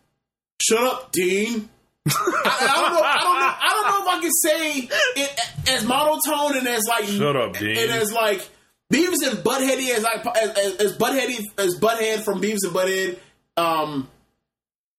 "Shut 0.62 0.82
up, 0.82 1.12
Dean." 1.12 1.68
I, 2.08 2.12
I 2.14 2.80
don't 2.80 2.92
know. 2.94 3.02
I 3.02 3.20
don't 3.20 3.38
know. 3.38 3.54
I 3.60 3.68
don't 3.74 3.86
know 3.86 4.02
if 4.02 4.18
I 4.18 4.20
can 4.22 4.30
say 4.32 4.88
it 5.22 5.40
as 5.68 5.84
monotone 5.84 6.56
and 6.56 6.66
as 6.66 6.84
like 6.88 7.04
Shut 7.04 7.36
up, 7.36 7.58
Dean. 7.58 7.76
and 7.76 7.90
as 7.90 8.12
like 8.12 8.48
Beavis 8.90 9.28
and 9.28 9.38
Buttheady 9.44 9.90
as 9.94 10.02
like 10.02 10.26
as, 10.38 10.50
as, 10.56 10.74
as 10.76 10.96
Buttheady 10.96 11.38
as 11.58 11.78
Butthead 11.78 12.24
from 12.24 12.40
Beavis 12.40 12.64
and 12.64 12.72
Butthead 12.74 13.18
um 13.58 14.08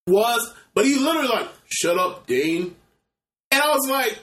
was, 0.06 0.52
but 0.74 0.84
he 0.84 0.96
literally 0.96 1.28
like, 1.28 1.48
"Shut 1.70 1.98
up, 1.98 2.26
Dean," 2.26 2.74
and 3.50 3.62
I 3.62 3.68
was 3.70 3.88
like, 3.88 4.18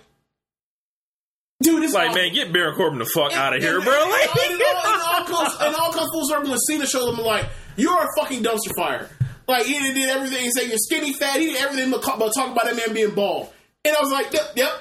"Dude, 1.61 1.83
It's 1.83 1.93
like, 1.93 2.09
all- 2.09 2.15
man, 2.15 2.33
get 2.33 2.51
Baron 2.53 2.75
Corbin 2.75 2.99
the 2.99 3.05
fuck 3.05 3.33
out 3.33 3.55
of 3.55 3.61
here, 3.61 3.75
and- 3.75 3.83
bro. 3.85 3.93
and- 4.01 4.11
Like, 4.11 4.35
and 4.37 4.61
all- 4.61 4.93
and 4.93 5.01
all 5.01 5.23
comes 5.25 5.55
and 5.61 5.75
all 5.75 5.93
comes 5.93 6.09
full 6.11 6.27
circle 6.27 6.49
when 6.49 6.59
Cena 6.59 6.85
shows 6.87 7.17
him 7.17 7.23
like 7.25 7.45
you're 7.77 8.01
a 8.01 8.07
fucking 8.17 8.43
dumpster 8.43 8.75
fire. 8.77 9.09
Like 9.47 9.65
he 9.65 9.79
did 9.93 10.09
everything. 10.09 10.43
He 10.43 10.51
said 10.51 10.67
you're 10.67 10.77
skinny, 10.77 11.13
fat. 11.13 11.39
He 11.39 11.47
did 11.47 11.61
everything 11.61 11.89
but 11.91 12.03
talk, 12.03 12.17
about 12.17 12.33
that 12.35 12.75
man 12.75 12.93
being 12.93 13.11
bald. 13.15 13.51
And 13.85 13.95
I 13.95 14.01
was 14.01 14.11
like, 14.11 14.31
yep, 14.33 14.51
yep, 14.55 14.71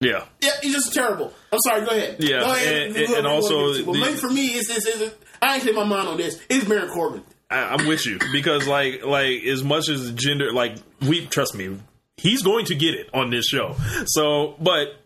yeah. 0.00 0.24
yep. 0.40 0.52
He's 0.62 0.74
just 0.74 0.92
terrible. 0.92 1.32
I'm 1.50 1.58
sorry. 1.60 1.80
Go 1.84 1.90
ahead. 1.90 2.16
Yeah, 2.20 2.40
Go 2.40 2.52
ahead. 2.52 2.82
and- 2.82 2.94
Go 2.94 3.00
and- 3.04 3.14
and 3.14 3.26
also 3.26 3.72
the- 3.72 3.92
maybe 3.92 4.16
for 4.18 4.30
me, 4.30 4.48
it's, 4.48 4.70
it's, 4.70 4.86
it's, 4.86 5.14
I 5.40 5.54
ain't 5.54 5.64
changed 5.64 5.76
my 5.76 5.84
mind 5.84 6.06
on 6.08 6.16
this. 6.18 6.38
It's 6.48 6.64
Baron 6.64 6.90
Corbin. 6.90 7.24
I, 7.52 7.74
I'm 7.74 7.86
with 7.86 8.06
you 8.06 8.18
because, 8.32 8.66
like, 8.66 9.04
like 9.04 9.42
as 9.44 9.62
much 9.62 9.88
as 9.88 10.12
Jinder, 10.12 10.52
like, 10.52 10.76
we 11.00 11.26
trust 11.26 11.54
me, 11.54 11.78
he's 12.16 12.42
going 12.42 12.66
to 12.66 12.74
get 12.74 12.94
it 12.94 13.08
on 13.14 13.30
this 13.30 13.44
show. 13.46 13.76
So, 14.06 14.56
but 14.60 14.96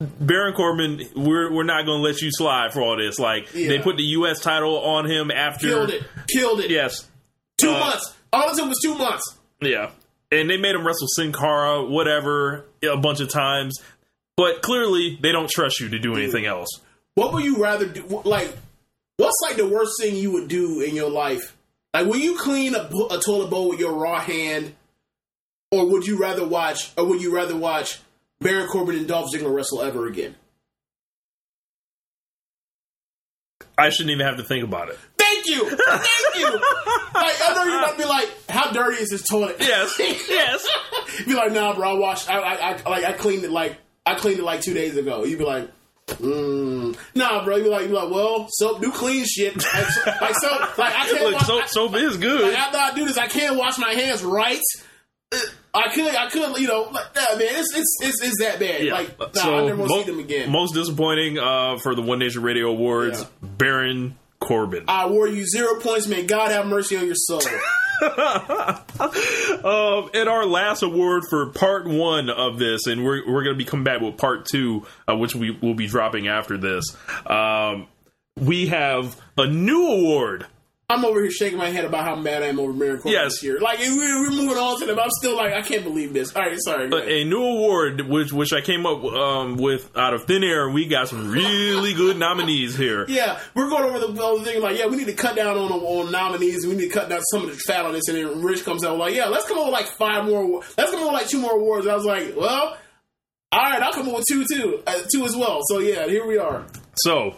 Baron 0.00 0.54
Corbin, 0.54 1.00
we're 1.16 1.52
we're 1.52 1.64
not 1.64 1.86
going 1.86 1.98
to 1.98 2.02
let 2.08 2.20
you 2.20 2.28
slide 2.30 2.72
for 2.72 2.82
all 2.82 2.96
this. 2.96 3.18
Like, 3.18 3.52
Yeah. 3.54 3.68
they 3.68 3.78
put 3.78 3.96
the 3.96 4.02
U.S. 4.04 4.40
title 4.40 4.76
on 4.78 5.04
him 5.10 5.30
after 5.30 5.68
Killed 5.68 5.90
it. 5.90 6.02
Killed 6.32 6.60
it. 6.60 6.70
Yes, 6.70 7.08
Two 7.58 7.70
Uh, 7.70 7.78
months. 7.80 8.14
All 8.32 8.50
it 8.50 8.56
took 8.56 8.68
was 8.68 8.78
two 8.82 8.94
months. 8.94 9.36
Yeah. 9.60 9.90
And 10.30 10.50
they 10.50 10.56
made 10.58 10.74
him 10.74 10.86
wrestle 10.86 11.06
Sin 11.16 11.32
Cara, 11.32 11.84
whatever, 11.84 12.66
a 12.82 12.96
bunch 12.98 13.20
of 13.20 13.28
times. 13.30 13.78
But 14.36 14.60
clearly, 14.60 15.18
they 15.22 15.32
don't 15.32 15.48
trust 15.48 15.80
you 15.80 15.88
to 15.88 15.98
do 15.98 16.14
anything 16.14 16.44
else. 16.44 16.68
What 17.14 17.32
would 17.32 17.44
you 17.44 17.62
rather 17.62 17.86
do? 17.86 18.02
Like, 18.24 18.54
what's 19.16 19.38
like 19.48 19.56
the 19.56 19.66
worst 19.66 19.92
thing 20.02 20.16
you 20.16 20.32
would 20.32 20.48
do 20.48 20.82
in 20.82 20.94
your 20.94 21.08
life? 21.08 21.55
Like, 21.96 22.08
will 22.08 22.18
you 22.18 22.36
clean 22.36 22.74
a, 22.74 22.90
a 23.10 23.20
toilet 23.20 23.48
bowl 23.48 23.70
with 23.70 23.80
your 23.80 23.94
raw 23.94 24.20
hand, 24.20 24.74
or 25.70 25.86
would 25.86 26.06
you 26.06 26.18
rather 26.18 26.46
watch, 26.46 26.92
or 26.94 27.06
would 27.06 27.22
you 27.22 27.34
rather 27.34 27.56
watch 27.56 28.00
Baron 28.38 28.68
Corbin 28.68 28.96
and 28.96 29.08
Dolph 29.08 29.32
Ziggler 29.32 29.50
wrestle 29.50 29.80
ever 29.80 30.06
again? 30.06 30.34
I 33.78 33.88
shouldn't 33.88 34.10
even 34.10 34.26
have 34.26 34.36
to 34.36 34.44
think 34.44 34.62
about 34.62 34.90
it. 34.90 34.98
Thank 35.16 35.46
you, 35.46 35.70
thank 35.70 36.34
you. 36.34 36.44
like, 37.14 37.36
I 37.42 37.52
know 37.54 37.64
you're 37.64 37.88
to 37.88 37.96
be 37.96 38.04
like, 38.04 38.28
"How 38.50 38.72
dirty 38.72 38.98
is 38.98 39.08
this 39.08 39.26
toilet?" 39.26 39.56
Yes, 39.58 39.98
yes. 39.98 40.68
be 41.26 41.32
like, 41.32 41.52
"Nah, 41.52 41.74
bro, 41.74 41.96
I 41.96 41.98
washed. 41.98 42.28
I, 42.28 42.40
I, 42.40 42.72
I 42.74 42.90
like, 42.90 43.04
I 43.04 43.12
cleaned 43.14 43.44
it 43.44 43.50
like, 43.50 43.78
I 44.04 44.16
cleaned 44.16 44.38
it 44.38 44.44
like 44.44 44.60
two 44.60 44.74
days 44.74 44.98
ago." 44.98 45.24
You'd 45.24 45.38
be 45.38 45.46
like. 45.46 45.70
Mm. 46.08 46.96
Nah, 47.14 47.44
bro. 47.44 47.56
You 47.56 47.70
like, 47.70 47.88
you 47.88 47.92
like, 47.94 48.10
well, 48.10 48.46
soap 48.50 48.80
do 48.80 48.92
clean 48.92 49.24
shit. 49.24 49.56
Like, 49.56 49.64
so, 49.64 50.10
like, 50.20 50.34
so, 50.40 50.48
like 50.78 50.94
I 50.94 51.06
can't 51.08 51.22
Look, 51.24 51.34
wash, 51.34 51.46
soap, 51.46 51.64
soap 51.68 51.94
is 51.96 52.16
good. 52.16 52.42
Like, 52.42 52.58
after 52.58 52.78
I 52.78 52.94
do 52.94 53.04
this, 53.06 53.18
I 53.18 53.26
can't 53.26 53.56
wash 53.56 53.78
my 53.78 53.90
hands 53.92 54.22
right. 54.24 54.60
I 55.74 55.92
could, 55.92 56.14
I 56.14 56.30
could, 56.30 56.56
you 56.58 56.68
know, 56.68 56.82
like, 56.92 57.14
nah, 57.16 57.36
man, 57.36 57.48
it's 57.50 57.74
it's 57.76 57.96
it's, 58.00 58.22
it's 58.22 58.38
that 58.40 58.60
bad. 58.60 58.82
Yeah. 58.84 58.92
Like, 58.94 59.18
nah, 59.18 59.26
so 59.34 59.56
I 59.56 59.64
never 59.66 59.76
want 59.82 59.90
to 59.90 59.96
mo- 59.96 60.02
see 60.04 60.10
them 60.10 60.20
again. 60.20 60.50
most 60.52 60.72
disappointing 60.74 61.38
uh, 61.38 61.78
for 61.78 61.94
the 61.96 62.02
One 62.02 62.20
Nation 62.20 62.42
Radio 62.42 62.68
Awards, 62.70 63.20
Yeah. 63.22 63.26
Baron 63.42 64.16
Corbin. 64.38 64.84
I 64.88 65.04
award 65.04 65.32
you 65.34 65.44
zero 65.44 65.80
points. 65.80 66.06
May 66.06 66.24
God 66.24 66.52
have 66.52 66.66
mercy 66.66 66.96
on 66.96 67.04
your 67.06 67.16
soul. 67.16 67.40
um, 69.64 70.10
and 70.14 70.28
our 70.28 70.46
last 70.46 70.82
award 70.82 71.24
for 71.28 71.46
part 71.46 71.86
one 71.86 72.30
of 72.30 72.58
this, 72.58 72.86
and 72.86 73.04
we're 73.04 73.26
we're 73.26 73.42
going 73.42 73.54
to 73.54 73.58
be 73.58 73.64
coming 73.64 73.84
back 73.84 74.00
with 74.00 74.16
part 74.16 74.46
two, 74.46 74.86
uh, 75.08 75.16
which 75.16 75.34
we 75.34 75.50
will 75.50 75.74
be 75.74 75.86
dropping 75.86 76.28
after 76.28 76.58
this. 76.58 76.84
Um, 77.26 77.86
we 78.38 78.66
have 78.66 79.20
a 79.38 79.46
new 79.46 79.86
award. 79.86 80.46
I'm 80.88 81.04
over 81.04 81.20
here 81.20 81.32
shaking 81.32 81.58
my 81.58 81.68
head 81.70 81.84
about 81.84 82.04
how 82.04 82.14
mad 82.14 82.44
I 82.44 82.46
am 82.46 82.60
over 82.60 82.72
Corbin 82.72 83.10
Yes. 83.10 83.32
this 83.34 83.42
year. 83.42 83.58
Like, 83.58 83.80
we- 83.80 83.88
we're 83.96 84.30
moving 84.30 84.56
on 84.56 84.78
to 84.78 84.86
them. 84.86 85.00
I'm 85.00 85.10
still 85.18 85.36
like, 85.36 85.52
I 85.52 85.60
can't 85.62 85.82
believe 85.82 86.12
this. 86.12 86.34
All 86.36 86.42
right, 86.42 86.56
sorry. 86.62 86.86
ahead. 86.86 87.08
A 87.08 87.24
new 87.24 87.42
award, 87.42 88.02
which 88.02 88.32
which 88.32 88.52
I 88.52 88.60
came 88.60 88.86
up 88.86 89.02
um, 89.04 89.56
with 89.56 89.90
out 89.96 90.14
of 90.14 90.26
thin 90.26 90.44
air. 90.44 90.70
We 90.70 90.86
got 90.86 91.08
some 91.08 91.28
really 91.28 91.92
good 91.92 92.16
nominees 92.18 92.76
here. 92.76 93.04
Yeah, 93.16 93.40
we're 93.54 93.68
going 93.68 93.82
over 93.84 93.98
the 93.98 94.12
whole 94.22 94.40
thing. 94.42 94.60
Like, 94.62 94.78
yeah, 94.78 94.86
we 94.86 94.96
need 94.96 95.06
to 95.08 95.14
cut 95.14 95.34
down 95.34 95.56
on 95.56 95.72
on 95.72 96.12
nominees. 96.12 96.62
and 96.62 96.72
We 96.72 96.78
need 96.78 96.88
to 96.88 96.94
cut 96.94 97.08
down 97.08 97.20
some 97.32 97.42
of 97.44 97.50
the 97.50 97.56
fat 97.56 97.84
on 97.84 97.92
this. 97.92 98.06
And 98.08 98.16
then 98.18 98.42
Rich 98.42 98.64
comes 98.64 98.84
out 98.84 98.96
like, 98.96 99.14
yeah, 99.14 99.26
let's 99.26 99.48
come 99.48 99.58
up 99.58 99.64
with 99.64 99.72
like 99.72 99.86
five 99.88 100.24
more. 100.26 100.62
Let's 100.78 100.90
come 100.92 101.00
up 101.00 101.06
with 101.12 101.20
like 101.20 101.28
two 101.28 101.40
more 101.40 101.52
awards. 101.56 101.86
And 101.86 101.92
I 101.92 101.96
was 101.96 102.04
like, 102.04 102.34
well, 102.36 102.76
all 103.50 103.60
right, 103.60 103.82
I'll 103.82 103.92
come 103.92 104.08
up 104.08 104.14
with 104.16 104.24
two 104.28 104.44
too, 104.44 104.82
uh, 104.86 105.00
two 105.12 105.24
as 105.24 105.34
well. 105.34 105.62
So 105.64 105.78
yeah, 105.80 106.06
here 106.06 106.26
we 106.26 106.38
are. 106.38 106.64
So, 106.98 107.34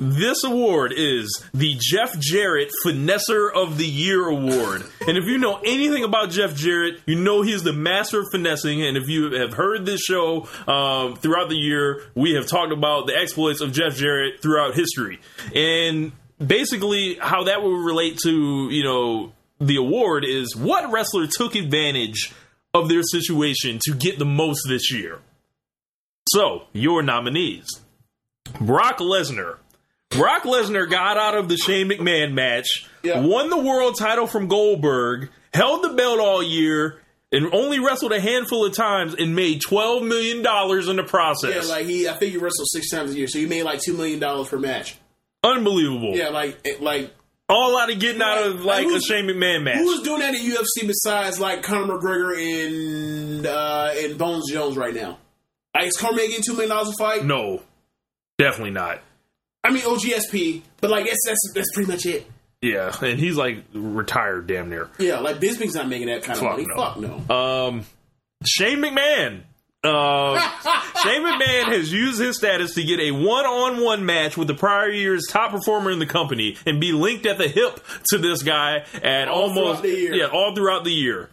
this 0.00 0.42
award 0.44 0.94
is 0.96 1.44
the 1.52 1.76
Jeff 1.78 2.18
Jarrett 2.18 2.70
Finesser 2.84 3.52
of 3.54 3.76
the 3.76 3.86
Year 3.86 4.26
Award. 4.26 4.82
and 5.06 5.18
if 5.18 5.26
you 5.26 5.36
know 5.36 5.60
anything 5.64 6.04
about 6.04 6.30
Jeff 6.30 6.56
Jarrett, 6.56 7.00
you 7.04 7.16
know 7.16 7.42
he's 7.42 7.62
the 7.62 7.74
master 7.74 8.20
of 8.20 8.26
finessing. 8.32 8.82
And 8.82 8.96
if 8.96 9.08
you 9.08 9.32
have 9.34 9.52
heard 9.52 9.84
this 9.84 10.00
show 10.00 10.48
um, 10.66 11.16
throughout 11.16 11.50
the 11.50 11.56
year, 11.56 12.02
we 12.14 12.32
have 12.34 12.46
talked 12.46 12.72
about 12.72 13.06
the 13.06 13.14
exploits 13.14 13.60
of 13.60 13.72
Jeff 13.72 13.94
Jarrett 13.94 14.40
throughout 14.40 14.74
history. 14.74 15.20
And 15.54 16.12
basically, 16.44 17.16
how 17.20 17.44
that 17.44 17.62
would 17.62 17.84
relate 17.84 18.18
to, 18.24 18.68
you 18.70 18.82
know, 18.82 19.32
the 19.60 19.76
award 19.76 20.24
is 20.24 20.56
what 20.56 20.90
wrestler 20.90 21.26
took 21.26 21.54
advantage 21.54 22.32
of 22.72 22.88
their 22.88 23.02
situation 23.02 23.78
to 23.84 23.94
get 23.94 24.18
the 24.18 24.24
most 24.24 24.66
this 24.66 24.90
year. 24.90 25.18
So, 26.32 26.62
your 26.72 27.02
nominees. 27.02 27.66
Brock 28.60 28.98
Lesnar. 28.98 29.58
Brock 30.10 30.42
Lesnar 30.42 30.90
got 30.90 31.16
out 31.16 31.36
of 31.36 31.48
the 31.48 31.56
Shane 31.56 31.88
McMahon 31.88 32.32
match, 32.32 32.86
Yeah. 33.02 33.20
won 33.20 33.48
the 33.50 33.58
world 33.58 33.96
title 33.98 34.26
from 34.26 34.48
Goldberg, 34.48 35.30
held 35.54 35.82
the 35.84 35.90
belt 35.90 36.18
all 36.20 36.42
year, 36.42 37.00
and 37.32 37.52
only 37.54 37.78
wrestled 37.78 38.12
a 38.12 38.20
handful 38.20 38.64
of 38.66 38.74
times 38.74 39.14
and 39.14 39.36
made 39.36 39.60
$12 39.62 40.06
million 40.06 40.38
in 40.38 40.96
the 40.96 41.04
process. 41.06 41.66
Yeah, 41.68 41.72
like 41.74 41.86
he, 41.86 42.08
I 42.08 42.14
think 42.14 42.32
he 42.32 42.38
wrestled 42.38 42.68
six 42.72 42.90
times 42.90 43.12
a 43.12 43.14
year, 43.14 43.28
so 43.28 43.38
you 43.38 43.46
made 43.48 43.62
like 43.62 43.80
two 43.80 43.94
million 43.96 44.18
dollars 44.18 44.48
per 44.48 44.58
match. 44.58 44.96
Unbelievable. 45.44 46.16
Yeah, 46.16 46.28
like, 46.30 46.58
like 46.80 47.14
all 47.48 47.78
out 47.78 47.90
of 47.90 47.98
getting 48.00 48.20
out 48.20 48.46
of 48.46 48.64
like 48.64 48.86
a 48.86 49.00
Shane 49.00 49.26
McMahon 49.26 49.62
match. 49.62 49.76
Who's 49.78 50.02
doing 50.02 50.20
that 50.20 50.34
in 50.34 50.40
UFC 50.40 50.86
besides 50.86 51.40
like 51.40 51.62
Conor 51.62 51.98
McGregor 51.98 52.36
and 52.36 53.46
uh, 53.46 53.90
and 53.96 54.18
Bones 54.18 54.50
Jones 54.50 54.76
right 54.76 54.94
now? 54.94 55.18
Like, 55.74 55.86
is 55.86 55.96
Cormier 55.96 56.26
getting 56.26 56.42
two 56.42 56.52
million 56.54 56.70
dollars 56.70 56.88
a 56.88 56.92
fight? 56.98 57.24
No, 57.24 57.62
definitely 58.38 58.72
not. 58.72 59.02
I 59.62 59.70
mean 59.72 59.82
OGSP, 59.82 60.62
but 60.80 60.90
like 60.90 61.04
that's 61.06 61.20
that's 61.26 61.52
that's 61.54 61.70
pretty 61.74 61.90
much 61.90 62.06
it. 62.06 62.26
Yeah, 62.62 62.94
and 63.02 63.18
he's 63.18 63.36
like 63.36 63.64
retired 63.72 64.46
damn 64.46 64.68
near. 64.68 64.90
Yeah, 64.98 65.20
like 65.20 65.36
Bisping's 65.40 65.74
not 65.74 65.88
making 65.88 66.08
that 66.08 66.22
kind 66.22 66.38
of 66.38 66.44
money. 66.44 66.66
no. 66.68 66.76
Fuck 66.76 66.98
no. 66.98 67.34
Um, 67.34 67.84
Shane 68.46 68.78
McMahon. 68.78 69.42
Uh, 69.82 70.38
Shane 71.02 71.22
McMahon 71.22 71.72
has 71.72 71.90
used 71.90 72.20
his 72.20 72.36
status 72.36 72.74
to 72.74 72.84
get 72.84 73.00
a 73.00 73.12
one-on-one 73.12 74.04
match 74.04 74.36
with 74.36 74.46
the 74.46 74.54
prior 74.54 74.90
year's 74.90 75.24
top 75.30 75.52
performer 75.52 75.90
in 75.90 75.98
the 75.98 76.04
company 76.04 76.58
and 76.66 76.78
be 76.82 76.92
linked 76.92 77.24
at 77.24 77.38
the 77.38 77.48
hip 77.48 77.80
to 78.10 78.18
this 78.18 78.42
guy 78.42 78.84
at 79.02 79.28
All 79.28 79.44
almost 79.44 79.80
the 79.82 79.88
year. 79.88 80.14
yeah 80.14 80.26
all 80.26 80.54
throughout 80.54 80.84
the 80.84 80.90
year. 80.92 81.30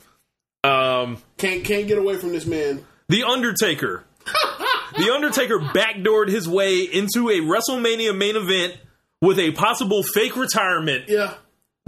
Um, 0.63 1.17
Can't 1.37 1.63
can't 1.65 1.87
get 1.87 1.97
away 1.97 2.15
from 2.17 2.29
this 2.31 2.45
man. 2.45 2.85
the 3.09 3.23
Undertaker. 3.23 4.03
the 4.97 5.11
Undertaker 5.13 5.59
backdoored 5.59 6.29
his 6.29 6.47
way 6.47 6.79
into 6.81 7.29
a 7.29 7.39
WrestleMania 7.41 8.15
main 8.17 8.35
event 8.35 8.77
with 9.21 9.39
a 9.39 9.51
possible 9.51 10.03
fake 10.03 10.35
retirement 10.35 11.05
Yeah. 11.07 11.33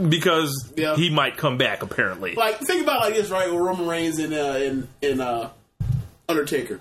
because 0.10 0.72
Yeah. 0.76 0.96
he 0.96 1.10
might 1.10 1.38
come 1.38 1.58
back. 1.58 1.84
Apparently, 1.84 2.34
Like 2.36 2.60
think 2.60 2.84
about 2.84 3.02
it 3.02 3.06
like 3.06 3.14
this, 3.16 3.30
right? 3.30 3.52
With 3.52 3.60
Roman 3.62 3.88
Reigns 3.88 4.20
and 4.20 4.34
uh, 4.34 4.38
and 4.58 4.88
and 5.04 5.22
uh, 5.22 5.50
Undertaker. 6.28 6.80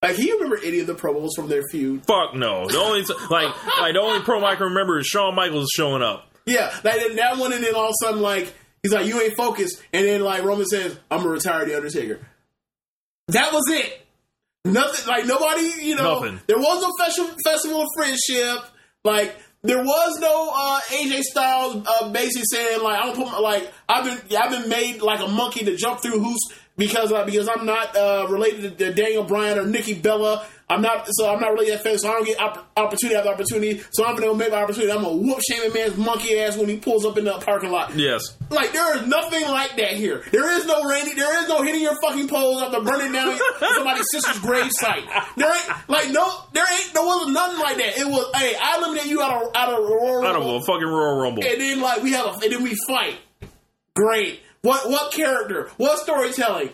Like, 0.00 0.14
do 0.16 0.22
you 0.24 0.36
remember 0.36 0.60
any 0.64 0.78
of 0.78 0.86
the 0.86 0.94
promos 0.94 1.30
from 1.34 1.48
their 1.48 1.62
feud? 1.72 2.04
fuck 2.06 2.34
no. 2.34 2.68
The 2.68 2.78
only 2.78 3.04
t- 3.04 3.14
like 3.30 3.52
like 3.80 3.94
the 3.94 4.00
only 4.00 4.20
promo 4.20 4.44
I 4.44 4.54
can 4.54 4.66
remember 4.68 4.98
is 5.00 5.06
Shawn 5.06 5.34
Michaels 5.34 5.70
showing 5.74 6.02
up. 6.02 6.26
Yeah, 6.46 6.66
like 6.84 6.94
then 7.00 7.16
that 7.16 7.36
one, 7.38 7.52
and 7.52 7.62
then 7.64 7.74
all 7.74 7.86
of 7.88 7.90
a 7.90 8.04
sudden, 8.06 8.22
like 8.22 8.54
he's 8.82 8.92
like, 8.92 9.06
"You 9.06 9.20
ain't 9.20 9.36
focused," 9.36 9.82
and 9.92 10.06
then 10.06 10.22
like 10.22 10.44
Roman 10.44 10.66
says, 10.66 10.96
"I'm 11.10 11.18
gonna 11.18 11.30
retire 11.30 11.64
the 11.66 11.76
Undertaker." 11.76 12.20
That 13.28 13.52
was 13.52 13.64
it. 13.70 14.06
Nothing 14.64 15.06
like 15.06 15.26
nobody, 15.26 15.70
you 15.82 15.96
know. 15.96 16.20
Nothing. 16.20 16.40
There 16.46 16.58
was 16.58 16.82
no 16.82 17.04
festival 17.04 17.34
festival 17.44 17.82
of 17.82 17.88
friendship. 17.96 18.58
Like 19.04 19.36
there 19.62 19.82
was 19.82 20.18
no 20.20 20.50
uh, 20.54 20.80
AJ 20.88 21.22
Styles 21.22 21.86
uh, 21.86 22.10
basically 22.10 22.44
saying 22.52 22.82
like 22.82 23.00
I 23.00 23.06
don't 23.06 23.16
put 23.16 23.26
my, 23.26 23.38
like 23.38 23.72
I've 23.88 24.04
been 24.04 24.38
I've 24.38 24.50
been 24.50 24.68
made 24.68 25.00
like 25.00 25.20
a 25.20 25.28
monkey 25.28 25.64
to 25.64 25.76
jump 25.76 26.00
through 26.00 26.20
hoops 26.20 26.52
because 26.76 27.12
uh, 27.12 27.24
because 27.24 27.48
I'm 27.48 27.66
not 27.66 27.96
uh, 27.96 28.26
related 28.28 28.78
to 28.78 28.92
Daniel 28.92 29.24
Bryan 29.24 29.58
or 29.58 29.66
Nikki 29.66 29.94
Bella. 29.94 30.46
I'm 30.70 30.82
not 30.82 31.06
so 31.08 31.32
I'm 31.32 31.40
not 31.40 31.52
really 31.54 31.70
that 31.70 31.82
fan, 31.82 31.98
so 31.98 32.08
I 32.10 32.12
don't 32.12 32.26
get 32.26 32.38
opp- 32.38 32.70
opportunity 32.76 33.16
after 33.16 33.30
opportunity. 33.30 33.82
So 33.90 34.04
I'm 34.04 34.16
gonna 34.16 34.34
make 34.34 34.50
my 34.50 34.62
opportunity. 34.62 34.92
I'm 34.92 35.02
gonna 35.02 35.16
whoop 35.16 35.38
Shane 35.48 35.72
Man's 35.72 35.96
monkey 35.96 36.38
ass 36.38 36.58
when 36.58 36.68
he 36.68 36.76
pulls 36.76 37.06
up 37.06 37.16
in 37.16 37.24
the 37.24 37.32
parking 37.38 37.70
lot. 37.70 37.94
Yes. 37.96 38.20
Like 38.50 38.72
there 38.72 38.96
is 38.96 39.06
nothing 39.06 39.42
like 39.48 39.76
that 39.76 39.92
here. 39.92 40.22
There 40.30 40.50
is 40.58 40.66
no 40.66 40.86
Randy. 40.86 41.14
There 41.14 41.42
is 41.42 41.48
no 41.48 41.62
hitting 41.62 41.80
your 41.80 41.96
fucking 42.02 42.28
poles 42.28 42.60
after 42.62 42.82
burning 42.82 43.12
down 43.12 43.38
somebody's 43.76 44.04
sister's 44.10 44.38
grave 44.40 44.70
site. 44.72 45.04
There 45.36 45.48
ain't 45.50 45.88
like 45.88 46.10
no. 46.10 46.30
There 46.52 46.64
ain't. 46.70 46.92
There 46.92 47.02
wasn't 47.04 47.32
nothing 47.32 47.60
like 47.60 47.76
that. 47.78 47.98
It 47.98 48.06
was 48.06 48.30
hey, 48.36 48.54
I 48.60 48.76
eliminate 48.78 49.06
you 49.06 49.22
out 49.22 49.42
of 49.44 49.50
out 49.54 49.72
of 49.72 49.78
Royal 49.88 50.26
Out 50.26 50.36
of 50.36 50.44
a 50.44 50.60
fucking 50.60 50.86
Royal 50.86 51.18
Rumble. 51.22 51.44
and 51.46 51.60
then 51.60 51.80
like 51.80 52.02
we 52.02 52.12
have 52.12 52.26
a, 52.26 52.30
and 52.30 52.52
then 52.52 52.62
we 52.62 52.74
fight. 52.86 53.16
Great. 53.94 54.40
What 54.60 54.90
what 54.90 55.12
character? 55.12 55.70
What 55.78 55.98
storytelling? 56.00 56.70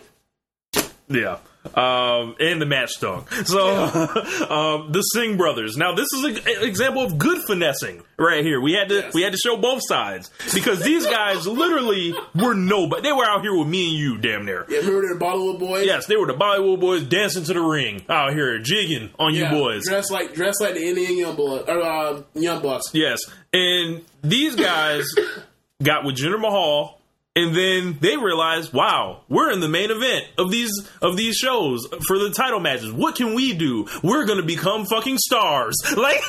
Yeah. 1.07 1.37
Um, 1.73 2.35
and 2.39 2.61
the 2.61 2.65
match 2.65 2.91
stunk. 2.91 3.31
So, 3.45 3.59
um, 4.49 4.91
the 4.91 5.01
Singh 5.13 5.37
brothers. 5.37 5.77
Now, 5.77 5.93
this 5.95 6.07
is 6.13 6.23
an 6.23 6.63
example 6.63 7.01
of 7.03 7.17
good 7.17 7.39
finessing 7.47 8.03
right 8.17 8.43
here. 8.43 8.61
We 8.61 8.73
had 8.73 8.89
to 8.89 8.95
Yes. 8.95 9.13
we 9.13 9.21
had 9.23 9.33
to 9.33 9.39
show 9.39 9.57
both 9.57 9.81
sides 9.87 10.29
because 10.53 10.81
these 10.81 11.05
guys 11.05 11.45
literally 11.47 12.13
were 12.35 12.53
nobody. 12.53 13.01
They 13.01 13.11
were 13.11 13.25
out 13.25 13.41
here 13.41 13.57
with 13.57 13.67
me 13.67 13.89
and 13.89 13.97
you, 13.97 14.17
damn 14.17 14.45
near. 14.45 14.65
Yeah, 14.69 14.79
remember 14.79 15.13
the 15.13 15.19
Bollywood 15.19 15.59
boys? 15.59 15.85
Yes, 15.85 16.05
they 16.05 16.15
were 16.15 16.27
the 16.27 16.33
Bollywood 16.33 16.79
boys 16.79 17.03
dancing 17.03 17.43
to 17.45 17.53
the 17.53 17.61
ring 17.61 18.05
out 18.09 18.33
here, 18.33 18.59
jigging 18.59 19.09
on 19.19 19.33
Yeah, 19.33 19.51
you 19.53 19.59
boys. 19.59 19.85
dressed 19.87 20.11
like 20.11 20.33
dressed 20.33 20.61
like 20.61 20.75
the 20.75 20.83
Indian 20.83 21.17
young 21.17 21.35
blood 21.35 21.67
or 21.67 21.81
uh, 21.81 22.21
young 22.35 22.61
bucks. 22.61 22.85
Yes, 22.93 23.19
and 23.53 24.01
these 24.23 24.55
guys 24.55 25.05
got 25.83 26.05
with 26.05 26.15
Jinder 26.15 26.39
Mahal, 26.39 26.99
and 27.37 27.53
then 27.53 27.97
they 27.99 28.15
realized, 28.15 28.71
wow, 28.71 29.23
we're 29.27 29.51
in 29.51 29.59
the 29.59 29.67
main 29.67 29.91
event 29.91 30.25
of 30.37 30.49
these 30.51 30.71
of 31.01 31.17
these 31.17 31.35
shows 31.35 31.85
for 32.07 32.17
the 32.17 32.29
title 32.29 32.61
matches. 32.61 32.93
What 32.93 33.15
can 33.15 33.35
we 33.35 33.53
do? 33.53 33.87
We're 34.01 34.25
gonna 34.25 34.43
become 34.43 34.85
fucking 34.85 35.17
stars. 35.17 35.75
Like 36.05 36.21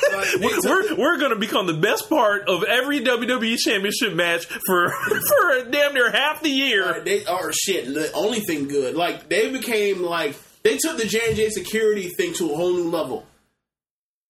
we're 0.63 0.95
we're 0.95 1.19
gonna 1.19 1.35
become 1.35 1.67
the 1.67 1.73
best 1.73 2.09
part 2.09 2.47
of 2.49 2.63
every 2.63 3.01
WWE 3.01 3.57
Championship 3.57 4.13
match 4.13 4.45
for 4.45 4.89
for 5.09 5.69
damn 5.69 5.93
near 5.93 6.09
half 6.11 6.41
the 6.41 6.49
year. 6.49 6.85
Like, 6.85 7.05
they 7.05 7.25
are 7.25 7.51
shit. 7.53 7.85
The 7.85 8.11
only 8.13 8.39
thing 8.39 8.67
good, 8.67 8.95
like 8.95 9.29
they 9.29 9.51
became 9.51 10.01
like 10.01 10.35
they 10.63 10.77
took 10.77 10.97
the 10.97 11.05
J 11.05 11.19
and 11.27 11.35
J 11.35 11.49
security 11.49 12.09
thing 12.09 12.33
to 12.35 12.51
a 12.51 12.55
whole 12.55 12.73
new 12.73 12.89
level. 12.89 13.25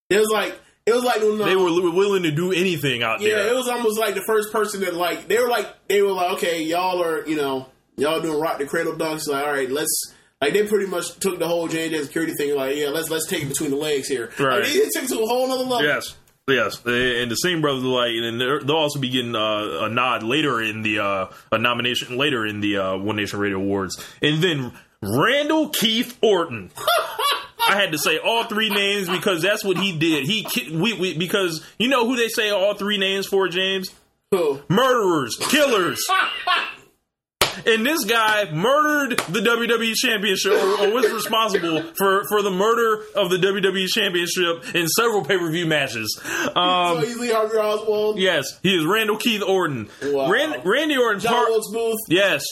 It 0.10 0.18
was 0.18 0.30
like 0.34 0.60
it 0.88 0.94
was 0.94 1.04
like 1.04 1.20
They 1.20 1.56
were 1.56 1.70
li- 1.70 1.92
willing 1.92 2.24
to 2.24 2.32
do 2.32 2.52
anything 2.54 3.04
out 3.04 3.20
yeah, 3.22 3.36
there. 3.36 3.46
Yeah, 3.46 3.52
it 3.52 3.56
was 3.56 3.68
almost 3.68 4.00
like 4.00 4.16
the 4.16 4.24
first 4.26 4.52
person 4.52 4.82
that 4.82 4.96
like 4.96 5.28
they 5.28 5.38
were 5.38 5.50
like 5.50 5.68
they 5.88 6.02
were 6.02 6.14
like 6.14 6.32
okay, 6.38 6.64
y'all 6.64 7.04
are 7.04 7.28
you 7.28 7.36
know 7.36 7.68
y'all 7.98 8.22
doing 8.22 8.40
rock 8.40 8.58
the 8.58 8.66
cradle 8.66 8.94
dunks. 8.94 9.28
Like 9.28 9.46
all 9.46 9.52
right, 9.52 9.70
let's. 9.70 10.14
Like 10.40 10.54
they 10.54 10.68
pretty 10.68 10.86
much 10.86 11.18
took 11.20 11.40
the 11.40 11.48
whole 11.48 11.68
J 11.68 11.92
and 11.94 12.06
security 12.06 12.34
thing. 12.34 12.56
Like 12.56 12.76
yeah, 12.76 12.90
let's 12.90 13.10
let's 13.10 13.28
take 13.28 13.42
it 13.44 13.50
between 13.50 13.72
the 13.72 13.76
legs 13.76 14.08
here. 14.08 14.30
Right. 14.40 14.62
Like, 14.62 14.72
they, 14.72 14.80
took 14.94 15.04
it 15.04 15.10
to 15.10 15.16
a 15.16 15.26
whole 15.26 15.52
other 15.52 15.64
level. 15.64 15.84
Yes. 15.84 16.16
Yes, 16.48 16.78
They- 16.78 17.22
and 17.22 17.30
the 17.30 17.36
Singh 17.36 17.60
brothers 17.60 17.84
are 17.84 17.88
like, 17.88 18.12
and 18.12 18.40
they'll 18.40 18.78
also 18.78 19.00
be 19.00 19.10
getting 19.10 19.36
uh, 19.36 19.80
a 19.82 19.90
nod 19.90 20.24
later 20.24 20.62
in 20.62 20.82
the 20.82 21.00
uh, 21.00 21.28
a 21.52 21.58
nomination 21.58 22.18
later 22.18 22.46
in 22.46 22.62
the 22.62 22.78
uh, 22.78 22.98
One 22.98 23.18
Nation 23.18 23.40
Radio 23.40 23.58
Awards, 23.58 24.02
and 24.22 24.42
then 24.42 24.72
Randall 25.02 25.70
Keith 25.70 26.18
Orton. 26.22 26.72
I 27.68 27.76
had 27.80 27.92
to 27.92 27.98
say 27.98 28.18
all 28.18 28.46
three 28.46 28.70
names 28.70 29.10
because 29.10 29.42
that's 29.42 29.64
what 29.64 29.78
he 29.78 29.98
did. 29.98 30.26
He 30.28 30.46
we, 30.72 30.94
we 30.94 31.18
because 31.18 31.64
you 31.80 31.88
know 31.90 32.06
who 32.08 32.16
they 32.16 32.28
say 32.30 32.50
all 32.50 32.74
three 32.76 32.98
names 32.98 33.28
for, 33.28 33.48
James? 33.48 33.90
Who? 34.32 34.62
Murderers, 34.70 35.36
killers. 35.40 36.06
And 37.66 37.84
this 37.86 38.06
guy 38.06 38.52
murdered 38.52 39.18
the 39.18 39.40
WWE 39.40 39.94
Championship, 39.96 40.52
or, 40.52 40.86
or 40.88 40.94
was 40.94 41.12
responsible 41.12 41.82
for, 41.98 42.24
for 42.30 42.44
the 42.44 42.52
murder 42.52 43.04
of 43.16 43.32
the 43.32 43.38
WWE 43.38 43.88
Championship 43.88 44.76
in 44.76 44.88
several 44.88 45.24
pay 45.26 45.38
per 45.40 45.50
view 45.50 45.66
matches. 45.66 46.22
Um, 46.56 47.00
so 47.00 47.06
he's 47.06 47.18
Lee 47.18 47.32
Harvey 47.32 47.58
Oswald. 47.58 48.20
yes, 48.20 48.60
he 48.62 48.76
is 48.76 48.86
Randall 48.86 49.18
Keith 49.18 49.42
Orton. 49.42 49.90
Wow. 50.04 50.30
Ran- 50.30 50.62
Randy 50.66 50.98
Orton, 50.98 51.20
John 51.20 51.34
par- 51.52 51.96
yes, 52.10 52.44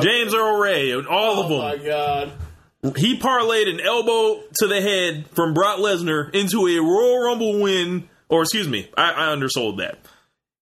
James 0.00 0.32
Earl 0.32 0.58
Ray, 0.58 0.92
all 0.94 1.00
of 1.40 1.46
Oh 1.46 1.48
them. 1.48 1.58
my 1.58 1.76
god. 1.84 2.32
He 2.96 3.18
parlayed 3.18 3.68
an 3.68 3.80
elbow 3.80 4.42
to 4.60 4.66
the 4.68 4.80
head 4.80 5.26
from 5.34 5.52
Brock 5.54 5.78
Lesnar 5.78 6.32
into 6.34 6.66
a 6.68 6.78
Royal 6.80 7.18
Rumble 7.24 7.60
win, 7.60 8.08
or 8.28 8.42
excuse 8.42 8.68
me, 8.68 8.88
I, 8.96 9.12
I 9.12 9.32
undersold 9.32 9.78
that. 9.80 9.98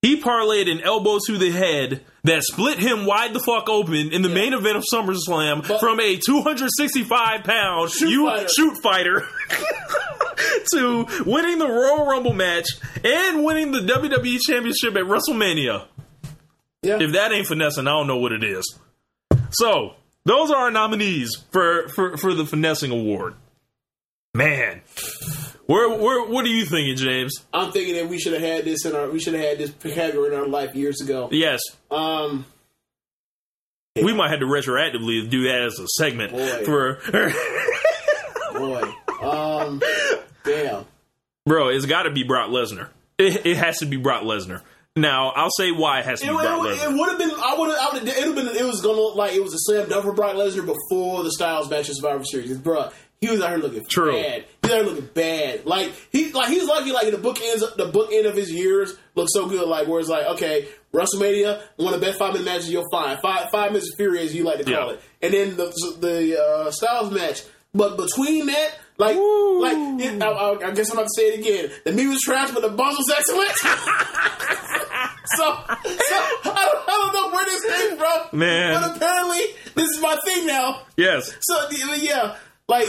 He 0.03 0.21
parlayed 0.21 0.71
an 0.71 0.81
elbow 0.81 1.19
to 1.27 1.37
the 1.37 1.51
head 1.51 2.03
that 2.25 2.43
split 2.45 2.79
him 2.79 3.05
wide 3.07 3.33
the 3.35 3.41
fuck 3.41 3.69
open 3.69 4.12
in 4.12 4.23
the 4.23 4.29
main 4.29 4.55
event 4.55 4.77
of 4.77 4.85
SummerSlam 4.93 5.67
But- 5.67 5.81
from 5.81 6.01
a 6.01 6.17
265 6.17 7.45
pound 7.45 7.91
Shoot 7.91 8.09
you 8.11 8.27
fighter. 8.27 8.49
shoot 8.49 8.79
fighter 8.83 9.29
to 10.73 11.07
winning 11.25 11.59
the 11.59 11.69
Royal 11.69 12.07
Rumble 12.07 12.33
match 12.35 12.67
and 13.05 13.45
winning 13.45 13.73
the 13.73 13.81
WWE 13.81 14.39
Championship 14.47 14.97
at 14.97 15.05
WrestleMania. 15.05 15.86
Yeah. 16.82 16.99
If 17.01 17.12
that 17.12 17.32
ain't 17.32 17.47
finessing, 17.47 17.86
I 17.86 17.90
don't 17.90 18.07
know 18.07 18.19
what 18.19 18.32
it 18.32 18.45
is. 18.45 18.78
So 19.51 19.95
those 20.27 20.51
are 20.51 20.57
our 20.57 20.70
nominees 20.70 21.36
for 21.53 21.89
for, 21.89 22.16
for 22.19 22.35
the 22.35 22.44
finessing 22.44 22.90
award. 22.90 23.35
Man, 24.35 24.82
where 25.66 25.89
where 25.89 26.28
what 26.28 26.44
are 26.44 26.48
you 26.48 26.66
thinking, 26.66 26.97
James? 26.97 27.32
I'm 27.55 27.73
thinking 27.73 27.94
that 27.94 28.09
we 28.09 28.19
should 28.19 28.35
have 28.35 28.43
had 28.43 28.65
this 28.66 28.85
in 28.85 28.94
our 28.94 29.09
we 29.09 29.19
should 29.20 29.32
have 29.35 29.43
had 29.43 29.59
this 29.59 29.70
category 29.94 30.35
in 30.35 30.39
our 30.39 30.47
life 30.47 30.74
years 30.74 31.01
ago. 31.01 31.28
Yes, 31.32 31.61
Um 31.90 32.44
we 33.94 34.12
might 34.12 34.28
have 34.31 34.40
to 34.40 34.47
retroactively 34.47 35.31
do 35.31 35.44
that 35.44 35.62
as 35.62 35.78
a 35.78 35.86
segment 35.89 36.32
Boy. 36.32 36.65
for. 36.66 37.01
boy. 38.53 38.93
Um 39.23 39.81
damn. 40.44 40.85
Bro, 41.47 41.69
it's 41.69 41.86
got 41.86 42.03
to 42.03 42.11
be 42.11 42.24
Brock 42.24 42.51
Lesnar. 42.51 42.89
It, 43.19 43.47
it 43.47 43.57
has 43.57 43.78
to 43.78 43.86
be 43.86 43.97
Brock 43.97 44.24
Lesnar. 44.24 44.61
Now, 44.97 45.28
I'll 45.36 45.51
say 45.51 45.73
why 45.73 46.01
it 46.01 46.06
has 46.06 46.20
to 46.20 46.27
It, 46.27 46.31
be 46.31 46.36
Brock 46.36 46.62
would 46.62 46.70
have 47.10 47.18
been. 47.18 47.31
I 47.31 47.55
would 47.59 47.68
have. 47.68 47.97
It 48.09 48.27
would 48.28 48.36
have 48.39 48.47
been. 48.55 48.56
It 48.56 48.64
was 48.66 48.81
gonna 48.81 48.97
look 48.97 49.14
like 49.14 49.35
it 49.35 49.43
was 49.43 49.52
a 49.52 49.59
slam 49.59 49.89
dunk 49.89 50.05
for 50.05 50.12
Brock 50.12 50.36
Lesnar 50.36 50.64
before 50.66 51.23
the 51.23 51.31
Styles 51.31 51.68
match 51.68 51.89
in 51.90 51.94
Survivor 51.94 52.24
Series. 52.24 52.56
Bruh, 52.56 52.90
he 53.20 53.28
was 53.31 53.43
out 53.43 53.51
here 53.51 53.59
looking 53.59 53.85
True. 53.85 54.12
bad. 54.12 54.47
He 54.62 54.68
was 54.68 54.73
out 54.73 54.77
here 54.85 54.85
looking 54.94 55.10
bad. 55.12 55.66
Like 55.66 55.93
he, 56.10 56.32
like 56.32 56.48
he's 56.48 56.64
lucky. 56.64 56.93
Like 56.93 57.10
the 57.10 57.18
book 57.18 57.39
ends. 57.43 57.62
The 57.77 57.86
book 57.86 58.10
end 58.10 58.24
of 58.27 58.35
his 58.35 58.51
years 58.51 58.94
looks 59.14 59.32
so 59.35 59.47
good. 59.47 59.68
Like 59.68 59.86
where 59.86 60.01
it's 60.01 60.09
like, 60.09 60.24
okay, 60.28 60.66
WrestleMania, 60.94 61.60
one 61.77 61.93
of 61.93 62.01
the 62.01 62.06
best 62.06 62.18
five 62.18 62.32
minute 62.32 62.47
matches 62.47 62.70
you'll 62.70 62.89
find. 62.90 63.20
Five 63.20 63.51
five 63.51 63.73
minutes 63.73 63.90
of 63.93 63.97
fury, 63.98 64.20
as 64.20 64.35
you 64.35 64.44
like 64.44 64.59
to 64.59 64.64
call 64.64 64.73
Yeah. 64.73 64.93
it. 64.94 65.01
And 65.20 65.35
then 65.35 65.56
the 65.59 65.97
the 66.01 66.43
uh, 66.43 66.70
Styles 66.70 67.12
match. 67.12 67.43
But 67.74 67.98
between 67.98 68.47
that, 68.47 68.70
like, 68.97 69.16
like 69.16 69.77
it, 70.01 70.23
I, 70.23 70.28
I, 70.28 70.68
I 70.68 70.70
guess 70.70 70.89
I'm 70.90 70.97
about 70.97 71.09
to 71.09 71.10
say 71.14 71.24
it 71.35 71.40
again. 71.40 71.70
The 71.85 71.93
meat 71.93 72.06
was 72.06 72.20
trash, 72.23 72.51
but 72.52 72.62
the 72.62 72.70
buzz 72.70 72.97
was 72.97 73.10
excellent. 73.10 74.73
so, 75.36 75.44
so 75.44 75.51
I, 75.55 75.77
don't, 76.44 76.89
I 76.89 77.11
don't 77.12 77.15
know 77.15 77.31
where 77.35 77.44
this 77.44 77.65
came 77.65 77.98
from, 77.98 78.39
Man. 78.39 78.81
But 78.81 78.97
apparently, 78.97 79.40
this 79.74 79.89
is 79.90 80.01
my 80.01 80.16
thing 80.24 80.47
now. 80.47 80.82
Yes. 80.97 81.32
So 81.40 81.69
yeah, 81.97 82.36
like 82.69 82.89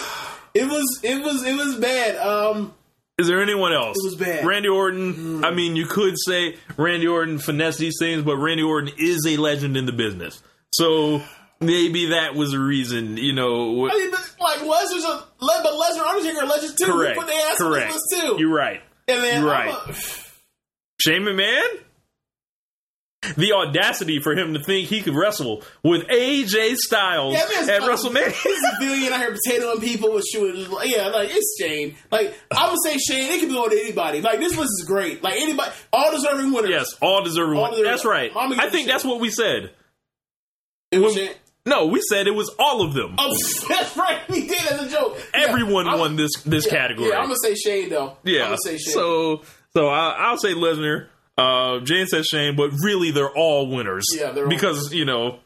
it 0.54 0.66
was, 0.66 1.00
it 1.04 1.24
was, 1.24 1.44
it 1.46 1.56
was 1.56 1.76
bad. 1.76 2.16
Um, 2.18 2.74
Is 3.18 3.28
there 3.28 3.42
anyone 3.42 3.74
else? 3.74 3.98
It 4.00 4.06
was 4.06 4.16
bad. 4.16 4.46
Randy 4.46 4.70
Orton. 4.70 5.44
I 5.46 5.52
mean, 5.52 5.76
you 5.76 5.86
could 5.86 6.16
say 6.18 6.56
Randy 6.78 7.08
Orton 7.08 7.40
finessed 7.40 7.80
these 7.80 7.96
things, 8.00 8.24
but 8.24 8.38
Randy 8.38 8.64
Orton 8.64 8.94
is 8.98 9.26
a 9.28 9.38
legend 9.38 9.76
in 9.78 9.86
the 9.86 9.92
business. 9.92 10.42
So 10.74 11.22
maybe 11.60 12.08
that 12.10 12.36
was 12.36 12.54
a 12.54 12.60
reason, 12.60 13.18
you 13.18 13.34
know. 13.34 13.88
I 13.90 13.94
mean, 13.94 14.12
but, 14.12 14.36
like 14.40 14.60
Lesnar's 14.60 15.04
a, 15.06 15.26
Le- 15.40 15.62
but 15.64 15.74
Lesnar, 15.74 16.08
Undertaker 16.08 16.40
are 16.42 16.48
legends 16.48 16.76
too. 16.76 16.86
correct. 16.86 17.18
We 17.18 17.24
put 17.24 17.32
their 17.34 17.52
ass 17.52 17.58
Correct. 17.58 17.94
too. 18.14 18.36
You're 18.40 18.54
right. 18.54 18.82
and 19.08 19.24
then 19.24 19.42
You're 19.42 19.52
right. 19.52 19.74
a- 19.90 19.94
Shane 21.00 21.22
McMahon? 21.22 21.62
The 23.36 23.52
audacity 23.54 24.20
for 24.20 24.36
him 24.36 24.54
to 24.54 24.64
think 24.64 24.90
he 24.90 25.02
could 25.02 25.16
wrestle 25.16 25.64
with 25.84 26.04
AJ 26.08 26.76
Styles 26.76 27.34
Yeah, 27.34 27.74
at 27.74 27.82
WrestleMania. 27.82 28.32
He's 28.32 28.64
a 28.64 28.80
billion 28.80 29.12
out 29.12 29.20
here 29.20 29.36
potatoing 29.36 29.82
people 29.82 30.14
with 30.14 30.24
shooting. 30.32 30.62
Yeah, 30.84 31.08
like 31.08 31.30
it's 31.32 31.58
Shane. 31.60 31.96
Like 32.12 32.34
I 32.52 32.70
would 32.70 32.78
say 32.84 32.98
Shane. 32.98 33.34
It 33.34 33.40
could 33.42 33.50
go 33.50 33.68
to 33.68 33.76
anybody. 33.76 34.22
Like 34.22 34.40
this 34.40 34.56
list 34.56 34.70
is 34.80 34.86
great. 34.88 35.24
Like 35.24 35.34
anybody, 35.42 35.72
all 35.92 36.12
deserving 36.12 36.52
winners. 36.54 36.70
yes, 36.70 36.94
all 37.02 37.24
deserving. 37.24 37.58
All 37.58 37.72
deserving. 37.72 37.92
That's 37.92 38.06
right. 38.06 38.32
I'm 38.36 38.60
I 38.60 38.70
think 38.70 38.88
it 38.88 38.92
that's 38.92 39.04
what 39.04 39.20
we 39.20 39.30
said. 39.32 39.72
it 40.92 41.00
was 41.00 41.16
when- 41.16 41.32
No, 41.66 41.88
we 41.88 42.02
said 42.10 42.28
it 42.28 42.36
was 42.36 42.54
all 42.60 42.82
of 42.84 42.94
them. 42.94 43.16
Oh, 43.18 43.36
that's 43.68 43.98
right. 43.98 44.20
We 44.30 44.48
did 44.48 44.62
as 44.72 44.82
a 44.84 44.90
joke. 44.90 45.18
Everyone 45.34 45.88
I'm- 45.88 46.00
won 46.00 46.16
this 46.18 46.32
this 46.46 46.66
yeah, 46.68 46.72
category. 46.72 47.10
Yeah, 47.10 47.18
I'm 47.18 47.26
gonna 47.26 47.36
say 47.44 47.56
Shane 47.56 47.90
though. 47.90 48.10
I'm 48.12 48.16
Yeah. 48.24 48.40
gonna 48.46 48.58
say 48.64 48.78
Shane. 48.78 48.94
So 48.94 49.42
so 49.74 49.88
I, 49.88 50.16
I'll 50.18 50.38
say 50.38 50.54
Lesnar. 50.54 51.08
Uh, 51.38 51.80
Jane 51.82 52.08
says 52.08 52.26
Shane, 52.26 52.56
but 52.56 52.72
really 52.84 53.12
they're 53.12 53.30
all 53.30 53.68
winners. 53.70 54.06
Yeah, 54.16 54.32
they're 54.32 54.46
all 54.46 54.50
because 54.50 54.94
you 54.94 55.06
know, 55.06 55.40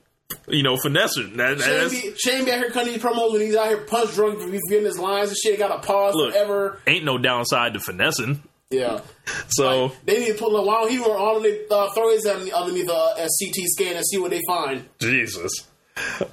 you 0.48 0.64
know, 0.64 0.78
finessing. 0.78 1.38
That, 1.38 1.60
Shane 1.60 1.90
be, 1.90 2.16
Shane 2.18 2.46
be 2.46 2.52
out 2.52 2.60
here 2.60 2.72
cutting 2.72 2.94
these 2.94 3.02
promos 3.02 3.34
when 3.34 3.42
he's 3.42 3.56
out 3.56 3.68
here 3.68 3.78
punch 3.80 4.14
drunk, 4.14 4.40
forgetting 4.40 4.86
his 4.86 4.98
lines 4.98 5.30
and 5.30 5.38
shit. 5.38 5.60
Got 5.60 5.82
to 5.82 5.86
pause 5.86 6.16
look, 6.16 6.32
forever. 6.34 6.80
ain't 6.88 7.04
no 7.04 7.18
downside 7.18 7.74
to 7.74 7.80
finessing. 7.80 8.42
Yeah. 8.70 9.02
So 9.50 9.92
They 10.06 10.20
need 10.20 10.28
to 10.28 10.34
put 10.34 10.52
like, 10.52 10.66
why 10.66 10.82
don't 10.82 10.92
he 10.92 10.98
run 10.98 11.12
all 11.12 11.38
of 11.38 11.44
the 11.44 11.68
uh, 11.70 11.90
throw 11.94 12.10
his 12.12 12.26
underneath, 12.26 12.54
underneath 12.54 12.90
uh, 12.90 13.14
a 13.18 13.22
CT 13.24 13.56
scan 13.66 13.96
and 13.98 14.06
see 14.06 14.18
what 14.18 14.32
they 14.32 14.42
find. 14.48 14.86
Jesus. 15.00 15.68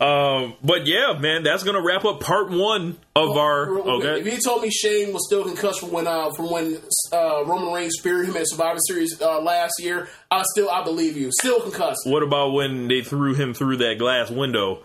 Um, 0.01 0.55
but 0.63 0.87
yeah, 0.87 1.19
man, 1.19 1.43
that's 1.43 1.65
gonna 1.65 1.83
wrap 1.83 2.05
up 2.05 2.21
part 2.21 2.51
one 2.51 2.97
of 3.17 3.37
our. 3.37 3.69
Okay. 3.71 4.21
If 4.21 4.27
you 4.33 4.39
told 4.41 4.63
me 4.63 4.71
Shane 4.71 5.13
was 5.13 5.27
still 5.27 5.45
concussed 5.45 5.81
from 5.81 5.91
when 5.93 6.07
uh, 6.07 6.31
from 6.31 6.51
when 6.51 6.79
uh, 7.13 7.45
Roman 7.45 7.73
Reigns 7.73 7.95
speared 7.99 8.27
him 8.29 8.37
at 8.37 8.49
Survivor 8.49 8.79
Series 8.87 9.21
uh, 9.21 9.41
last 9.41 9.75
year, 9.81 10.09
I 10.31 10.45
still 10.53 10.71
I 10.71 10.85
believe 10.85 11.17
you. 11.17 11.31
Still 11.41 11.61
concussed. 11.61 12.03
What 12.07 12.23
about 12.23 12.53
when 12.53 12.89
they 12.89 13.03
threw 13.03 13.35
him 13.35 13.53
through 13.55 13.79
that 13.79 13.99
glass 13.99 14.31
window 14.31 14.85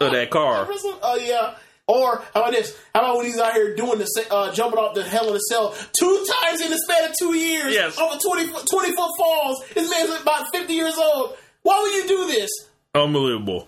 of 0.00 0.10
that 0.12 0.30
car? 0.30 0.68
Oh 1.02 1.16
yeah. 1.20 1.54
Or 1.86 2.22
how 2.34 2.42
about 2.42 2.52
this? 2.52 2.76
How 2.94 3.00
about 3.00 3.16
when 3.16 3.26
he's 3.26 3.38
out 3.40 3.52
here 3.52 3.74
doing 3.74 3.98
the 3.98 4.26
uh, 4.30 4.52
jumping 4.52 4.78
off 4.78 4.94
the 4.94 5.02
hell 5.02 5.26
of 5.26 5.32
the 5.32 5.40
cell 5.40 5.74
two 5.98 6.26
times 6.42 6.60
in 6.60 6.70
the 6.70 6.78
span 6.78 7.10
of 7.10 7.16
two 7.18 7.34
years? 7.36 7.72
Yes. 7.74 7.98
Over 7.98 8.16
20, 8.16 8.46
foot- 8.46 8.66
20 8.70 8.92
foot 8.94 9.10
falls. 9.18 9.64
This 9.74 9.90
man's 9.90 10.20
about 10.20 10.52
fifty 10.52 10.74
years 10.74 10.96
old. 10.96 11.36
Why 11.62 11.80
would 11.82 11.92
you 11.92 12.06
do 12.06 12.26
this? 12.32 12.48
Unbelievable. 12.94 13.66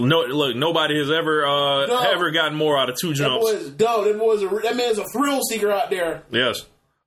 No, 0.00 0.20
look, 0.22 0.56
nobody 0.56 0.98
has 0.98 1.10
ever 1.10 1.44
uh, 1.46 1.86
No. 1.86 2.00
ever 2.10 2.30
gotten 2.30 2.56
more 2.56 2.78
out 2.78 2.88
of 2.90 2.96
two 3.00 3.08
That 3.10 3.14
jumps. 3.16 3.44
boy 3.50 3.56
is 3.56 3.70
dope. 3.70 4.04
That 4.04 4.18
boy's 4.18 4.42
a 4.42 4.48
that 4.62 4.76
man's 4.76 4.98
a 4.98 5.04
thrill 5.12 5.40
seeker 5.42 5.70
out 5.70 5.90
there. 5.90 6.22
Yes. 6.30 6.60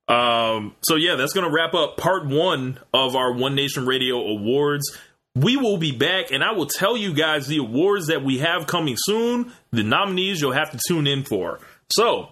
Um, 0.06 0.74
so 0.82 0.96
yeah, 0.96 1.16
that's 1.16 1.32
gonna 1.32 1.50
wrap 1.50 1.74
up 1.74 1.96
part 1.96 2.26
one 2.26 2.78
of 2.92 3.16
our 3.16 3.32
One 3.32 3.54
Nation 3.54 3.86
Radio 3.86 4.16
Awards. 4.18 4.96
We 5.34 5.56
will 5.56 5.78
be 5.78 5.90
back, 5.92 6.30
and 6.30 6.44
I 6.44 6.52
will 6.52 6.66
tell 6.66 6.96
you 6.96 7.12
guys 7.14 7.46
the 7.48 7.56
awards 7.58 8.06
that 8.06 8.22
we 8.22 8.38
have 8.38 8.66
coming 8.66 8.94
soon. 8.98 9.52
The 9.72 9.82
nominees 9.82 10.40
you'll 10.40 10.52
have 10.52 10.70
to 10.70 10.78
tune 10.86 11.06
in 11.08 11.24
for. 11.24 11.58
So, 11.90 12.28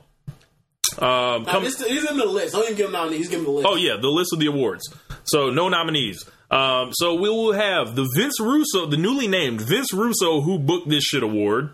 um, 0.98 1.42
Now, 1.44 1.44
come, 1.44 1.64
this, 1.64 1.82
he's 1.84 2.08
in 2.08 2.16
the 2.16 2.26
list. 2.26 2.52
Don't 2.52 2.64
even 2.64 2.76
give 2.76 2.86
him 2.86 2.92
nominees. 2.92 3.28
Give 3.28 3.40
him 3.40 3.46
the 3.46 3.50
list. 3.52 3.68
Oh 3.68 3.76
yeah, 3.76 3.96
the 4.00 4.08
list 4.08 4.32
of 4.32 4.38
the 4.38 4.46
awards. 4.46 4.88
So 5.24 5.50
no 5.50 5.68
nominees. 5.68 6.24
Um, 6.50 6.90
so 6.92 7.14
we 7.14 7.30
will 7.30 7.52
have 7.52 7.96
the 7.96 8.08
Vince 8.16 8.38
Russo, 8.38 8.86
the 8.86 8.96
newly 8.96 9.26
named 9.26 9.60
Vince 9.60 9.92
Russo, 9.92 10.42
who 10.42 10.58
booked 10.58 10.88
this 10.88 11.04
shit 11.04 11.22
award. 11.22 11.70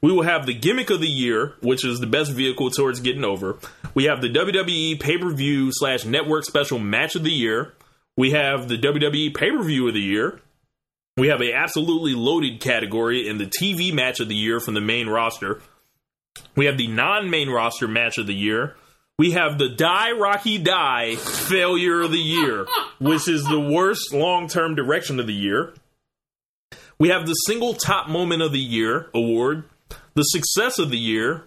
We 0.00 0.12
will 0.12 0.22
have 0.22 0.46
the 0.46 0.54
gimmick 0.54 0.90
of 0.90 1.00
the 1.00 1.08
year, 1.08 1.54
which 1.60 1.84
is 1.84 1.98
the 1.98 2.06
best 2.06 2.30
vehicle 2.32 2.70
towards 2.70 3.00
getting 3.00 3.24
over. 3.24 3.58
We 3.94 4.04
have 4.04 4.22
the 4.22 4.30
WWE 4.30 5.00
pay 5.00 5.18
per 5.18 5.30
view 5.30 5.70
slash 5.72 6.04
network 6.04 6.44
special 6.44 6.78
match 6.78 7.16
of 7.16 7.24
the 7.24 7.32
year. 7.32 7.74
We 8.16 8.30
have 8.30 8.68
the 8.68 8.78
WWE 8.78 9.34
pay 9.34 9.50
per 9.50 9.62
view 9.62 9.88
of 9.88 9.94
the 9.94 10.00
year. 10.00 10.40
We 11.16 11.28
have 11.28 11.42
a 11.42 11.52
absolutely 11.52 12.14
loaded 12.14 12.60
category 12.60 13.28
in 13.28 13.38
the 13.38 13.46
TV 13.46 13.92
match 13.92 14.20
of 14.20 14.28
the 14.28 14.36
year 14.36 14.60
from 14.60 14.74
the 14.74 14.80
main 14.80 15.08
roster. 15.08 15.60
We 16.54 16.66
have 16.66 16.78
the 16.78 16.86
non 16.86 17.28
main 17.28 17.50
roster 17.50 17.88
match 17.88 18.18
of 18.18 18.26
the 18.28 18.34
year. 18.34 18.76
We 19.18 19.32
have 19.32 19.58
the 19.58 19.68
Die 19.68 20.12
Rocky 20.12 20.58
Die 20.58 21.16
failure 21.16 22.02
of 22.02 22.12
the 22.12 22.18
year, 22.18 22.66
which 23.00 23.26
is 23.26 23.42
the 23.44 23.58
worst 23.58 24.12
long 24.12 24.46
term 24.46 24.76
direction 24.76 25.18
of 25.18 25.26
the 25.26 25.34
year. 25.34 25.74
We 27.00 27.08
have 27.08 27.26
the 27.26 27.34
single 27.34 27.74
top 27.74 28.08
moment 28.08 28.42
of 28.42 28.52
the 28.52 28.60
year 28.60 29.10
award, 29.12 29.64
the 30.14 30.22
success 30.22 30.78
of 30.78 30.90
the 30.90 30.98
year, 30.98 31.44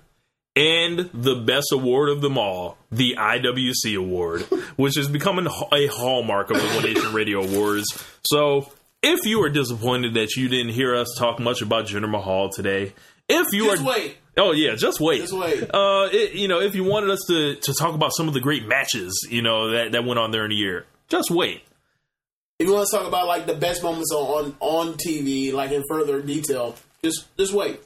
and 0.54 1.10
the 1.14 1.36
best 1.36 1.72
award 1.72 2.10
of 2.10 2.20
them 2.20 2.38
all, 2.38 2.78
the 2.92 3.16
IWC 3.18 3.98
award, 3.98 4.42
which 4.76 4.98
is 4.98 5.08
becoming 5.08 5.48
a 5.48 5.88
hallmark 5.88 6.52
of 6.52 6.58
the 6.58 6.68
One 6.76 6.84
Nation 6.84 7.14
Radio 7.14 7.42
Awards. 7.42 7.86
So, 8.26 8.70
if 9.02 9.26
you 9.26 9.42
are 9.44 9.50
disappointed 9.50 10.14
that 10.16 10.36
you 10.36 10.50
didn't 10.50 10.74
hear 10.74 10.94
us 10.94 11.08
talk 11.18 11.40
much 11.40 11.62
about 11.62 11.86
Jinder 11.86 12.10
Mahal 12.10 12.50
today, 12.50 12.94
if 13.30 13.48
you 13.54 13.66
Just 13.66 13.82
are 13.82 13.88
wait. 13.88 14.18
Oh 14.38 14.54
yeah, 14.54 14.76
just 14.76 15.00
wait. 15.00 15.22
Just 15.22 15.34
wait. 15.34 15.64
Uh, 15.74 16.08
it, 16.12 16.34
you 16.34 16.48
know, 16.48 16.62
if 16.62 16.76
you 16.76 16.84
wanted 16.84 17.10
us 17.10 17.20
to 17.28 17.56
to 17.56 17.74
talk 17.74 17.96
about 17.96 18.12
some 18.16 18.28
of 18.28 18.34
the 18.34 18.40
great 18.40 18.66
matches, 18.66 19.28
you 19.30 19.42
know 19.42 19.72
that 19.72 19.92
that 19.92 20.06
went 20.06 20.20
on 20.20 20.32
there 20.32 20.46
in 20.46 20.52
a 20.52 20.56
year, 20.56 20.86
just 21.10 21.30
wait. 21.30 21.64
If 22.60 22.68
you 22.68 22.74
want 22.74 22.88
to 22.90 22.98
talk 22.98 23.08
about 23.08 23.28
like 23.28 23.46
the 23.46 23.56
best 23.56 23.84
moments 23.84 24.12
on 24.14 24.56
on, 24.60 24.88
on 24.88 24.94
TV, 24.94 25.52
like 25.52 25.72
in 25.72 25.84
further 25.90 26.22
detail, 26.22 26.76
just 27.04 27.26
just 27.38 27.54
wait. 27.54 27.82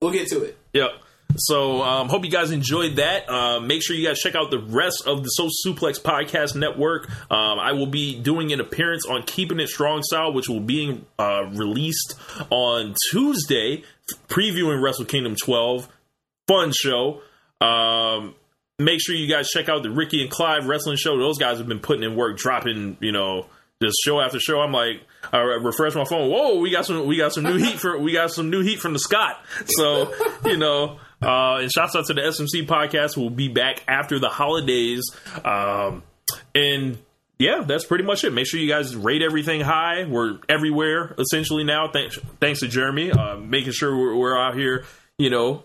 We'll 0.00 0.12
get 0.12 0.28
to 0.28 0.42
it. 0.42 0.56
Yep. 0.72 0.90
So, 1.36 1.82
um, 1.82 2.08
hope 2.08 2.24
you 2.24 2.30
guys 2.30 2.50
enjoyed 2.50 2.96
that. 2.96 3.28
Uh, 3.28 3.60
make 3.60 3.82
sure 3.84 3.94
you 3.94 4.06
guys 4.06 4.18
check 4.18 4.34
out 4.34 4.50
the 4.50 4.58
rest 4.58 5.04
of 5.06 5.22
the 5.22 5.28
Social 5.28 5.50
Suplex 5.66 6.00
Podcast 6.00 6.56
Network. 6.56 7.08
Um, 7.30 7.58
I 7.58 7.72
will 7.72 7.86
be 7.86 8.18
doing 8.18 8.52
an 8.52 8.60
appearance 8.60 9.06
on 9.06 9.22
Keeping 9.22 9.60
It 9.60 9.68
Strong 9.68 10.02
Style, 10.02 10.32
which 10.32 10.48
will 10.48 10.60
be 10.60 11.02
uh, 11.18 11.44
released 11.52 12.14
on 12.50 12.94
Tuesday, 13.10 13.84
previewing 14.28 14.82
Wrestle 14.82 15.04
Kingdom 15.04 15.36
12. 15.42 15.88
Fun 16.48 16.72
show. 16.72 17.22
Um, 17.60 18.34
make 18.78 19.00
sure 19.00 19.14
you 19.14 19.28
guys 19.28 19.48
check 19.50 19.68
out 19.68 19.82
the 19.82 19.90
Ricky 19.90 20.22
and 20.22 20.30
Clive 20.30 20.66
Wrestling 20.66 20.96
Show. 20.96 21.18
Those 21.18 21.38
guys 21.38 21.58
have 21.58 21.68
been 21.68 21.80
putting 21.80 22.02
in 22.02 22.16
work, 22.16 22.38
dropping, 22.38 22.96
you 23.00 23.12
know, 23.12 23.46
just 23.82 23.96
show 24.04 24.20
after 24.20 24.38
show. 24.38 24.60
I'm 24.60 24.72
like, 24.72 25.02
I 25.32 25.38
refresh 25.38 25.94
my 25.94 26.04
phone. 26.04 26.30
Whoa, 26.30 26.58
we 26.58 26.70
got 26.70 26.86
some, 26.86 27.06
we 27.06 27.16
got 27.16 27.32
some 27.32 27.44
new 27.44 27.56
heat 27.56 27.78
for, 27.78 27.98
we 27.98 28.12
got 28.12 28.30
some 28.30 28.50
new 28.50 28.62
heat 28.62 28.80
from 28.80 28.92
the 28.92 28.98
Scott. 28.98 29.44
So, 29.66 30.12
you 30.44 30.56
know, 30.56 30.98
uh, 31.22 31.56
and 31.56 31.70
shouts 31.70 31.94
out 31.94 32.06
to 32.06 32.14
the 32.14 32.22
SMC 32.22 32.66
podcast. 32.66 33.16
We'll 33.16 33.30
be 33.30 33.48
back 33.48 33.82
after 33.86 34.18
the 34.18 34.28
holidays. 34.28 35.02
Um, 35.44 36.02
and 36.54 36.98
yeah, 37.40 37.62
that's 37.66 37.86
pretty 37.86 38.04
much 38.04 38.22
it. 38.22 38.34
Make 38.34 38.46
sure 38.46 38.60
you 38.60 38.68
guys 38.68 38.94
rate 38.94 39.22
everything 39.22 39.62
high. 39.62 40.04
We're 40.04 40.38
everywhere 40.46 41.14
essentially 41.18 41.64
now. 41.64 41.90
Thanks, 41.90 42.18
thanks 42.38 42.60
to 42.60 42.68
Jeremy, 42.68 43.10
uh, 43.12 43.38
making 43.38 43.72
sure 43.72 43.96
we're, 43.96 44.14
we're 44.14 44.38
out 44.38 44.54
here, 44.54 44.84
you 45.18 45.30
know, 45.30 45.62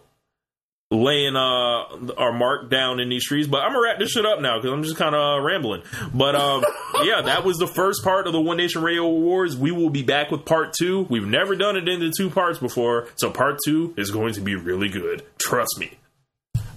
laying 0.89 1.35
uh 1.35 2.14
our 2.18 2.31
mark 2.31 2.69
down 2.69 3.02
in 3.02 3.10
these 3.10 3.23
streets. 3.23 3.49
But 3.49 3.64
I'm 3.64 3.73
gonna 3.73 3.81
wrap 3.81 3.99
this 3.99 4.11
shit 4.11 4.26
up 4.26 4.39
now 4.39 4.57
because 4.57 4.72
I'm 4.72 4.84
just 4.84 4.95
kind 4.95 5.14
of 5.14 5.43
rambling. 5.43 5.84
But 6.14 6.35
um, 6.35 6.64
yeah, 7.03 7.23
that 7.23 7.43
was 7.43 7.57
the 7.57 7.68
first 7.68 8.06
part 8.06 8.26
of 8.26 8.31
the 8.31 8.39
One 8.39 8.56
Nation 8.56 8.81
Radio 8.81 9.03
Awards. 9.06 9.57
We 9.57 9.72
will 9.72 9.89
be 9.89 10.02
back 10.02 10.31
with 10.31 10.45
part 10.45 10.73
two. 10.80 11.02
We've 11.10 11.27
never 11.27 11.57
done 11.57 11.76
it 11.76 11.89
into 11.89 12.10
two 12.15 12.30
parts 12.30 12.57
before, 12.57 13.10
so 13.18 13.30
part 13.30 13.60
two 13.65 13.93
is 13.97 14.11
going 14.11 14.34
to 14.35 14.41
be 14.41 14.56
really 14.56 14.88
good. 14.88 15.26
Trust 15.39 15.76
me. 15.77 15.91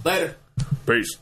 Later. 0.03 0.35
Peace. 0.85 1.17